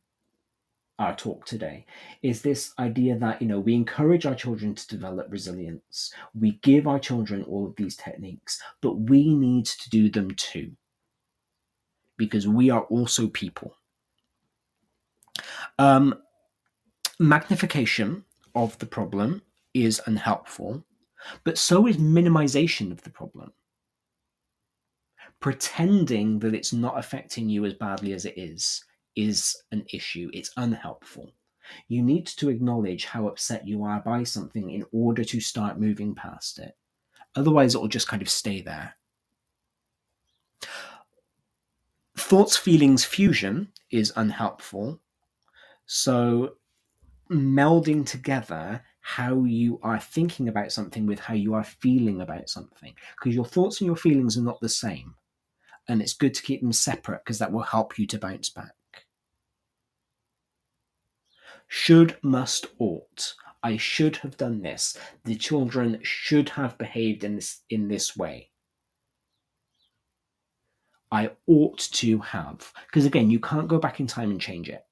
our 0.98 1.14
talk 1.14 1.44
today 1.44 1.84
is 2.22 2.40
this 2.40 2.72
idea 2.78 3.18
that 3.18 3.40
you 3.40 3.48
know 3.48 3.60
we 3.60 3.74
encourage 3.74 4.24
our 4.24 4.34
children 4.34 4.74
to 4.74 4.88
develop 4.88 5.26
resilience. 5.30 6.12
We 6.34 6.52
give 6.62 6.86
our 6.86 6.98
children 6.98 7.42
all 7.44 7.66
of 7.66 7.76
these 7.76 7.96
techniques 7.96 8.60
but 8.80 8.94
we 8.94 9.34
need 9.34 9.66
to 9.66 9.90
do 9.90 10.10
them 10.10 10.30
too 10.32 10.72
because 12.16 12.48
we 12.48 12.70
are 12.70 12.82
also 12.84 13.28
people. 13.28 13.76
Um, 15.78 16.14
magnification 17.18 18.24
of 18.54 18.78
the 18.78 18.86
problem 18.86 19.42
is 19.74 20.00
unhelpful 20.06 20.82
but 21.44 21.58
so 21.58 21.86
is 21.86 21.96
minimization 21.96 22.92
of 22.92 23.02
the 23.02 23.10
problem 23.10 23.52
pretending 25.40 26.38
that 26.40 26.54
it's 26.54 26.72
not 26.72 26.98
affecting 26.98 27.48
you 27.48 27.64
as 27.64 27.74
badly 27.74 28.12
as 28.12 28.24
it 28.24 28.34
is 28.36 28.84
is 29.16 29.56
an 29.72 29.84
issue. 29.92 30.30
It's 30.32 30.52
unhelpful. 30.56 31.32
You 31.88 32.02
need 32.02 32.26
to 32.26 32.48
acknowledge 32.48 33.06
how 33.06 33.28
upset 33.28 33.66
you 33.66 33.82
are 33.82 34.00
by 34.00 34.22
something 34.22 34.70
in 34.70 34.84
order 34.92 35.24
to 35.24 35.40
start 35.40 35.80
moving 35.80 36.14
past 36.14 36.58
it. 36.58 36.76
Otherwise, 37.34 37.74
it 37.74 37.80
will 37.80 37.88
just 37.88 38.08
kind 38.08 38.22
of 38.22 38.28
stay 38.28 38.60
there. 38.60 38.94
Thoughts, 42.16 42.56
feelings, 42.56 43.04
fusion 43.04 43.72
is 43.90 44.12
unhelpful. 44.16 45.00
So, 45.86 46.56
melding 47.30 48.06
together 48.06 48.82
how 49.08 49.44
you 49.44 49.78
are 49.82 50.00
thinking 50.00 50.48
about 50.48 50.72
something 50.72 51.06
with 51.06 51.20
how 51.20 51.34
you 51.34 51.54
are 51.54 51.64
feeling 51.64 52.20
about 52.20 52.48
something, 52.48 52.94
because 53.16 53.34
your 53.34 53.44
thoughts 53.44 53.80
and 53.80 53.86
your 53.86 53.96
feelings 53.96 54.36
are 54.36 54.42
not 54.42 54.60
the 54.60 54.68
same. 54.68 55.14
And 55.88 56.02
it's 56.02 56.14
good 56.14 56.34
to 56.34 56.42
keep 56.42 56.60
them 56.60 56.72
separate 56.72 57.20
because 57.24 57.38
that 57.38 57.52
will 57.52 57.62
help 57.62 57.96
you 57.98 58.06
to 58.08 58.18
bounce 58.18 58.50
back 58.50 58.74
should, 61.68 62.16
must, 62.22 62.66
ought. 62.78 63.34
I 63.62 63.76
should 63.76 64.16
have 64.18 64.36
done 64.36 64.62
this. 64.62 64.96
The 65.24 65.34
children 65.34 65.98
should 66.02 66.50
have 66.50 66.78
behaved 66.78 67.24
in 67.24 67.36
this 67.36 67.62
in 67.68 67.88
this 67.88 68.16
way. 68.16 68.50
I 71.10 71.30
ought 71.46 71.78
to 71.78 72.18
have. 72.18 72.72
Because 72.86 73.04
again, 73.04 73.30
you 73.30 73.40
can't 73.40 73.68
go 73.68 73.78
back 73.78 74.00
in 74.00 74.06
time 74.06 74.30
and 74.30 74.40
change 74.40 74.68
it. 74.68 74.85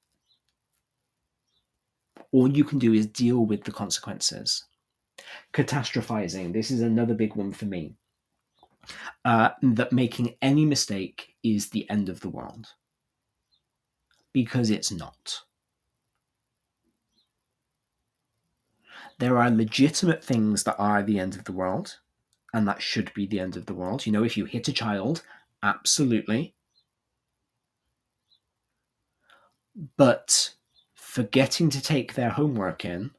All 2.31 2.49
you 2.49 2.63
can 2.63 2.79
do 2.79 2.93
is 2.93 3.07
deal 3.07 3.45
with 3.45 3.63
the 3.63 3.71
consequences. 3.71 4.65
Catastrophizing. 5.53 6.53
This 6.53 6.71
is 6.71 6.81
another 6.81 7.13
big 7.13 7.35
one 7.35 7.53
for 7.53 7.65
me. 7.65 7.95
Uh, 9.23 9.49
that 9.61 9.91
making 9.91 10.35
any 10.41 10.65
mistake 10.65 11.35
is 11.43 11.69
the 11.69 11.89
end 11.89 12.09
of 12.09 12.19
the 12.19 12.29
world. 12.29 12.67
Because 14.33 14.69
it's 14.69 14.91
not. 14.91 15.41
there 19.19 19.37
are 19.37 19.49
legitimate 19.49 20.23
things 20.23 20.63
that 20.63 20.75
are 20.77 21.01
the 21.03 21.19
end 21.19 21.35
of 21.35 21.43
the 21.45 21.51
world, 21.51 21.99
and 22.53 22.67
that 22.67 22.81
should 22.81 23.13
be 23.13 23.25
the 23.25 23.39
end 23.39 23.55
of 23.55 23.65
the 23.65 23.73
world. 23.73 24.05
You 24.05 24.11
know, 24.11 24.23
if 24.23 24.37
you 24.37 24.45
hit 24.45 24.67
a 24.67 24.73
child, 24.73 25.23
absolutely. 25.63 26.53
But 29.97 30.53
forgetting 31.15 31.69
to 31.69 31.81
take 31.81 32.13
their 32.13 32.31
homework 32.31 32.83
in 32.83 33.09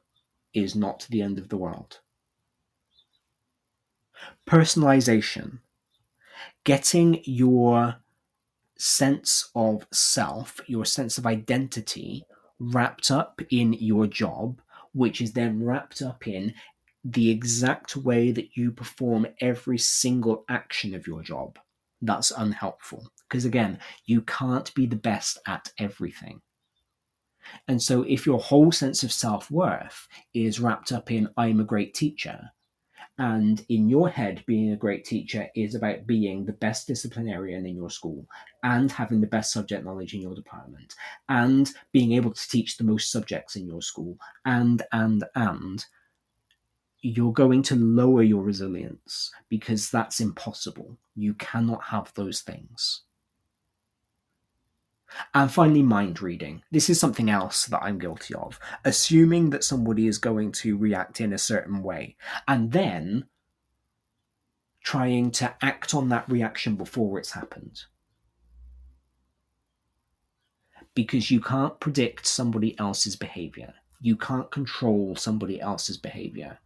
is 0.53 0.75
not 0.75 1.07
the 1.09 1.19
end 1.19 1.39
of 1.39 1.49
the 1.49 1.57
world. 1.57 1.99
Personalization. 4.47 5.57
Getting 6.63 7.21
your 7.23 7.95
sense 8.77 9.49
of 9.55 9.87
self, 9.91 10.61
your 10.67 10.85
sense 10.85 11.17
of 11.17 11.25
identity 11.25 12.23
wrapped 12.59 13.09
up 13.09 13.41
in 13.49 13.73
your 13.73 14.05
job 14.05 14.61
which 14.93 15.19
is 15.19 15.33
then 15.33 15.63
wrapped 15.63 16.03
up 16.03 16.27
in 16.27 16.53
the 17.03 17.31
exact 17.31 17.97
way 17.97 18.31
that 18.31 18.55
you 18.55 18.71
perform 18.71 19.25
every 19.41 19.79
single 19.79 20.45
action 20.49 20.93
of 20.93 21.07
your 21.07 21.23
job. 21.23 21.57
That's 22.03 22.29
unhelpful 22.29 23.09
because, 23.27 23.45
again, 23.45 23.79
you 24.05 24.21
can't 24.21 24.71
be 24.75 24.85
the 24.85 24.95
best 24.95 25.39
at 25.47 25.71
everything. 25.79 26.41
And 27.67 27.81
so, 27.81 28.03
if 28.03 28.25
your 28.25 28.39
whole 28.39 28.71
sense 28.71 29.03
of 29.03 29.11
self 29.11 29.49
worth 29.51 30.07
is 30.33 30.59
wrapped 30.59 30.91
up 30.91 31.11
in, 31.11 31.29
I'm 31.37 31.59
a 31.59 31.65
great 31.65 31.93
teacher, 31.93 32.51
and 33.19 33.65
in 33.69 33.89
your 33.89 34.09
head, 34.09 34.43
being 34.45 34.71
a 34.71 34.77
great 34.77 35.03
teacher 35.03 35.49
is 35.55 35.73
about 35.73 36.05
being 36.05 36.45
the 36.45 36.53
best 36.53 36.85
disciplinarian 36.87 37.65
in 37.65 37.75
your 37.75 37.89
school 37.89 38.27
and 38.61 38.91
having 38.91 39.21
the 39.21 39.27
best 39.27 39.51
subject 39.51 39.83
knowledge 39.83 40.13
in 40.13 40.21
your 40.21 40.35
department 40.35 40.93
and 41.27 41.73
being 41.91 42.11
able 42.13 42.31
to 42.31 42.49
teach 42.49 42.77
the 42.77 42.83
most 42.83 43.11
subjects 43.11 43.55
in 43.55 43.65
your 43.67 43.81
school 43.81 44.17
and, 44.45 44.83
and, 44.91 45.23
and. 45.35 45.85
You're 47.01 47.31
going 47.31 47.61
to 47.63 47.75
lower 47.75 48.23
your 48.23 48.41
resilience 48.41 49.31
because 49.49 49.89
that's 49.91 50.19
impossible. 50.19 50.97
You 51.15 51.35
cannot 51.35 51.83
have 51.83 52.11
those 52.15 52.41
things. 52.41 53.03
And 55.33 55.51
finally, 55.51 55.83
mind 55.83 56.21
reading. 56.21 56.63
This 56.71 56.89
is 56.89 56.99
something 56.99 57.29
else 57.29 57.65
that 57.65 57.81
I'm 57.81 57.97
guilty 57.97 58.33
of. 58.33 58.59
Assuming 58.83 59.49
that 59.51 59.63
somebody 59.63 60.07
is 60.07 60.17
going 60.17 60.51
to 60.53 60.77
react 60.77 61.21
in 61.21 61.33
a 61.33 61.37
certain 61.37 61.81
way, 61.81 62.17
and 62.47 62.71
then 62.71 63.25
trying 64.83 65.31
to 65.31 65.53
act 65.61 65.93
on 65.93 66.09
that 66.09 66.29
reaction 66.29 66.75
before 66.75 67.19
it's 67.19 67.31
happened. 67.31 67.83
Because 70.93 71.29
you 71.29 71.41
can't 71.41 71.79
predict 71.79 72.25
somebody 72.25 72.77
else's 72.79 73.15
behavior, 73.15 73.73
you 74.01 74.15
can't 74.15 74.49
control 74.49 75.15
somebody 75.15 75.59
else's 75.59 75.97
behavior. 75.97 76.59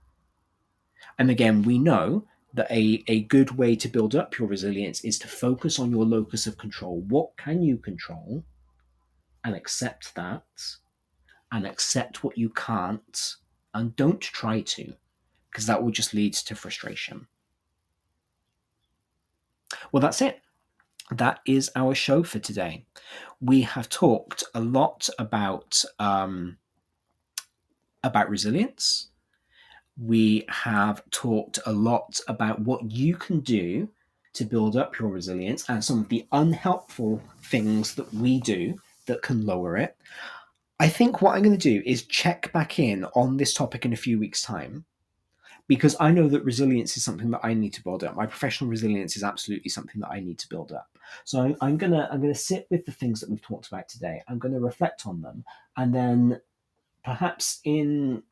And 1.18 1.30
again, 1.30 1.64
we 1.64 1.80
know 1.80 2.26
that 2.54 2.72
a, 2.72 3.04
a 3.08 3.22
good 3.24 3.58
way 3.58 3.76
to 3.76 3.88
build 3.88 4.16
up 4.16 4.38
your 4.38 4.48
resilience 4.48 5.02
is 5.02 5.18
to 5.20 5.28
focus 5.28 5.80
on 5.80 5.92
your 5.92 6.06
locus 6.06 6.48
of 6.48 6.58
control. 6.58 7.02
What 7.08 7.38
can 7.38 7.62
you 7.64 7.78
control? 7.78 8.44
And 9.44 9.56
accept 9.56 10.14
that, 10.16 10.44
and 11.52 11.66
accept 11.66 12.24
what 12.24 12.38
you 12.38 12.50
can't, 12.50 13.36
and 13.74 13.96
don't 13.96 14.22
try 14.22 14.62
to, 14.62 14.94
because 15.50 15.66
that 15.66 15.82
will 15.82 15.92
just 15.92 16.14
lead 16.14 16.34
to 16.34 16.56
frustration. 16.56 17.28
Well, 19.92 20.02
that's 20.02 20.22
it. 20.22 20.42
That 21.10 21.40
is 21.46 21.72
our 21.76 21.96
show 21.96 22.24
for 22.24 22.40
today. 22.40 22.86
We 23.40 23.62
have 23.62 23.90
talked 23.90 24.44
a 24.54 24.62
lot 24.62 25.10
about 25.18 25.84
um, 26.00 26.58
about 28.04 28.30
resilience 28.30 29.11
we 30.06 30.46
have 30.50 31.04
talked 31.12 31.60
a 31.66 31.72
lot 31.72 32.20
about 32.28 32.60
what 32.62 32.90
you 32.90 33.16
can 33.16 33.40
do 33.42 33.88
to 34.34 34.46
build 34.46 34.76
up 34.76 34.98
your 34.98 35.10
resilience 35.10 35.70
and 35.70 35.84
some 35.84 36.00
of 36.00 36.10
the 36.10 36.26
unhelpful 36.32 37.22
things 37.44 37.96
that 37.96 38.12
we 38.14 38.40
do 38.40 38.80
that 39.06 39.22
can 39.22 39.46
lower 39.46 39.78
it. 39.78 39.98
I 40.80 40.88
think 40.88 41.22
what 41.22 41.36
I'm 41.36 41.44
going 41.44 41.58
to 41.58 41.70
do 41.70 41.84
is 41.86 42.04
check 42.06 42.52
back 42.54 42.80
in 42.80 43.06
on 43.16 43.38
this 43.38 43.54
topic 43.54 43.86
in 43.86 43.94
a 43.94 43.98
few 43.98 44.18
weeks' 44.18 44.42
time 44.42 44.86
because 45.68 45.96
I 46.00 46.12
know 46.12 46.28
that 46.30 46.44
resilience 46.44 46.98
is 46.98 47.04
something 47.04 47.30
that 47.32 47.42
I 47.44 47.54
need 47.54 47.74
to 47.74 47.84
build 47.84 48.04
up. 48.04 48.16
My 48.16 48.26
professional 48.26 48.70
resilience 48.70 49.16
is 49.16 49.24
absolutely 49.24 49.70
something 49.70 50.02
that 50.02 50.10
I 50.10 50.20
need 50.20 50.40
to 50.40 50.50
build 50.50 50.72
up. 50.72 50.98
So 51.24 51.42
I'm, 51.42 51.56
I'm 51.62 51.78
gonna 51.78 52.10
I'm 52.12 52.22
gonna 52.22 52.34
sit 52.34 52.68
with 52.72 52.86
the 52.86 52.92
things 52.92 53.20
that 53.20 53.30
we've 53.30 53.42
talked 53.42 53.68
about 53.68 53.88
today. 53.88 54.24
I'm 54.28 54.40
going 54.40 54.54
to 54.54 54.60
reflect 54.60 55.06
on 55.06 55.22
them, 55.22 55.44
and 55.78 55.94
then 55.94 56.42
perhaps 57.04 57.60
in 57.64 58.24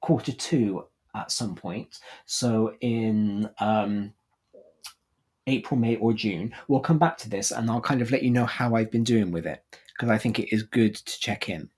quarter 0.00 0.32
two 0.32 0.86
at 1.14 1.30
some 1.30 1.54
point. 1.54 2.00
So 2.26 2.74
in 2.80 3.48
um, 3.60 4.12
April, 5.46 5.78
May, 5.78 5.96
or 5.96 6.12
June, 6.12 6.54
we'll 6.68 6.80
come 6.80 6.98
back 6.98 7.18
to 7.18 7.30
this, 7.30 7.50
and 7.50 7.70
I'll 7.70 7.80
kind 7.80 8.02
of 8.02 8.10
let 8.10 8.22
you 8.22 8.30
know 8.30 8.46
how 8.46 8.74
I've 8.74 8.90
been 8.90 9.04
doing 9.04 9.32
with 9.32 9.46
it 9.46 9.62
because 9.94 10.10
I 10.10 10.18
think 10.18 10.38
it 10.38 10.54
is 10.54 10.62
good 10.62 10.94
to 10.94 11.20
check 11.20 11.48
in. 11.48 11.68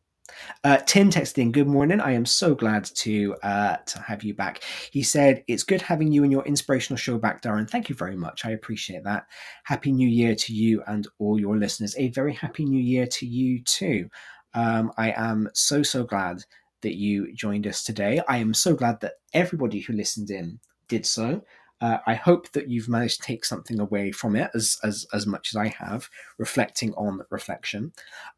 Uh, 0.64 0.78
Tim 0.78 1.10
texted 1.10 1.38
in, 1.38 1.52
"Good 1.52 1.66
morning. 1.66 2.00
I 2.00 2.12
am 2.12 2.24
so 2.26 2.54
glad 2.54 2.84
to 2.84 3.34
uh, 3.42 3.76
to 3.76 3.98
have 4.00 4.24
you 4.24 4.34
back." 4.34 4.62
He 4.90 5.02
said, 5.02 5.44
"It's 5.48 5.62
good 5.62 5.82
having 5.82 6.10
you 6.12 6.22
and 6.22 6.32
your 6.32 6.44
inspirational 6.44 6.96
show 6.96 7.18
back, 7.18 7.42
Darren. 7.42 7.68
Thank 7.68 7.88
you 7.88 7.94
very 7.94 8.16
much. 8.16 8.44
I 8.44 8.50
appreciate 8.50 9.04
that. 9.04 9.26
Happy 9.64 9.92
New 9.92 10.08
Year 10.08 10.34
to 10.34 10.52
you 10.54 10.82
and 10.86 11.06
all 11.18 11.38
your 11.38 11.56
listeners. 11.56 11.94
A 11.98 12.08
very 12.08 12.32
happy 12.32 12.64
New 12.64 12.82
Year 12.82 13.06
to 13.06 13.26
you 13.26 13.62
too. 13.62 14.08
Um, 14.54 14.92
I 14.96 15.12
am 15.16 15.48
so 15.52 15.82
so 15.82 16.04
glad 16.04 16.42
that 16.84 16.94
you 16.94 17.32
joined 17.34 17.66
us 17.66 17.82
today. 17.82 18.20
I 18.28 18.38
am 18.38 18.54
so 18.54 18.74
glad 18.74 19.00
that 19.00 19.14
everybody 19.32 19.80
who 19.80 19.92
listened 19.92 20.30
in 20.30 20.60
did 20.86 21.04
so. 21.04 21.42
Uh, 21.80 21.98
I 22.06 22.14
hope 22.14 22.52
that 22.52 22.68
you've 22.68 22.88
managed 22.88 23.20
to 23.20 23.26
take 23.26 23.44
something 23.44 23.80
away 23.80 24.12
from 24.12 24.36
it 24.36 24.50
as 24.54 24.78
as, 24.84 25.06
as 25.12 25.26
much 25.26 25.50
as 25.52 25.56
I 25.56 25.68
have, 25.68 26.08
reflecting 26.38 26.94
on 26.94 27.26
reflection. 27.30 27.92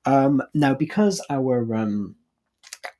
Um, 0.06 0.42
now, 0.54 0.74
because 0.74 1.24
our 1.28 1.74
um, 1.74 2.16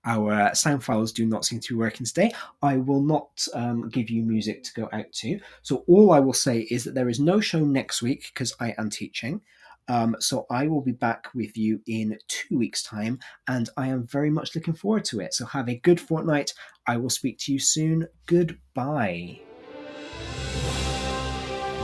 our 0.04 0.54
sound 0.54 0.84
files 0.84 1.12
do 1.12 1.26
not 1.26 1.44
seem 1.44 1.60
to 1.60 1.74
be 1.74 1.78
working 1.78 2.06
today, 2.06 2.32
I 2.62 2.76
will 2.76 3.02
not 3.02 3.46
um, 3.54 3.88
give 3.88 4.10
you 4.10 4.22
music 4.22 4.62
to 4.64 4.74
go 4.74 4.88
out 4.92 5.12
to. 5.14 5.40
So 5.62 5.84
all 5.86 6.12
I 6.12 6.20
will 6.20 6.32
say 6.32 6.60
is 6.70 6.84
that 6.84 6.94
there 6.94 7.08
is 7.08 7.18
no 7.18 7.40
show 7.40 7.64
next 7.64 8.02
week 8.02 8.30
because 8.32 8.54
I 8.60 8.74
am 8.78 8.90
teaching. 8.90 9.40
Um, 9.88 10.16
so 10.18 10.46
I 10.50 10.66
will 10.66 10.80
be 10.80 10.92
back 10.92 11.28
with 11.34 11.56
you 11.56 11.80
in 11.86 12.18
two 12.28 12.58
weeks' 12.58 12.82
time, 12.82 13.18
and 13.48 13.68
I 13.76 13.88
am 13.88 14.06
very 14.06 14.30
much 14.30 14.54
looking 14.54 14.74
forward 14.74 15.04
to 15.06 15.20
it. 15.20 15.34
So 15.34 15.46
have 15.46 15.68
a 15.68 15.78
good 15.78 16.00
fortnight. 16.00 16.52
I 16.86 16.96
will 16.96 17.10
speak 17.10 17.38
to 17.40 17.52
you 17.52 17.58
soon. 17.58 18.08
Goodbye. 18.26 19.40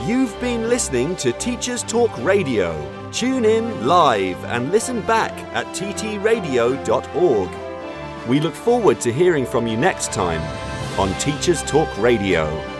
You've 0.05 0.37
been 0.41 0.67
listening 0.67 1.15
to 1.17 1.31
Teachers 1.33 1.81
Talk 1.83 2.11
Radio. 2.23 3.09
Tune 3.13 3.45
in 3.45 3.87
live 3.87 4.43
and 4.45 4.69
listen 4.69 4.99
back 5.01 5.31
at 5.55 5.65
ttradio.org. 5.67 7.49
We 8.27 8.39
look 8.39 8.55
forward 8.55 8.99
to 9.01 9.13
hearing 9.13 9.45
from 9.45 9.65
you 9.65 9.77
next 9.77 10.11
time 10.11 10.41
on 10.99 11.13
Teachers 11.19 11.63
Talk 11.63 11.89
Radio. 11.97 12.72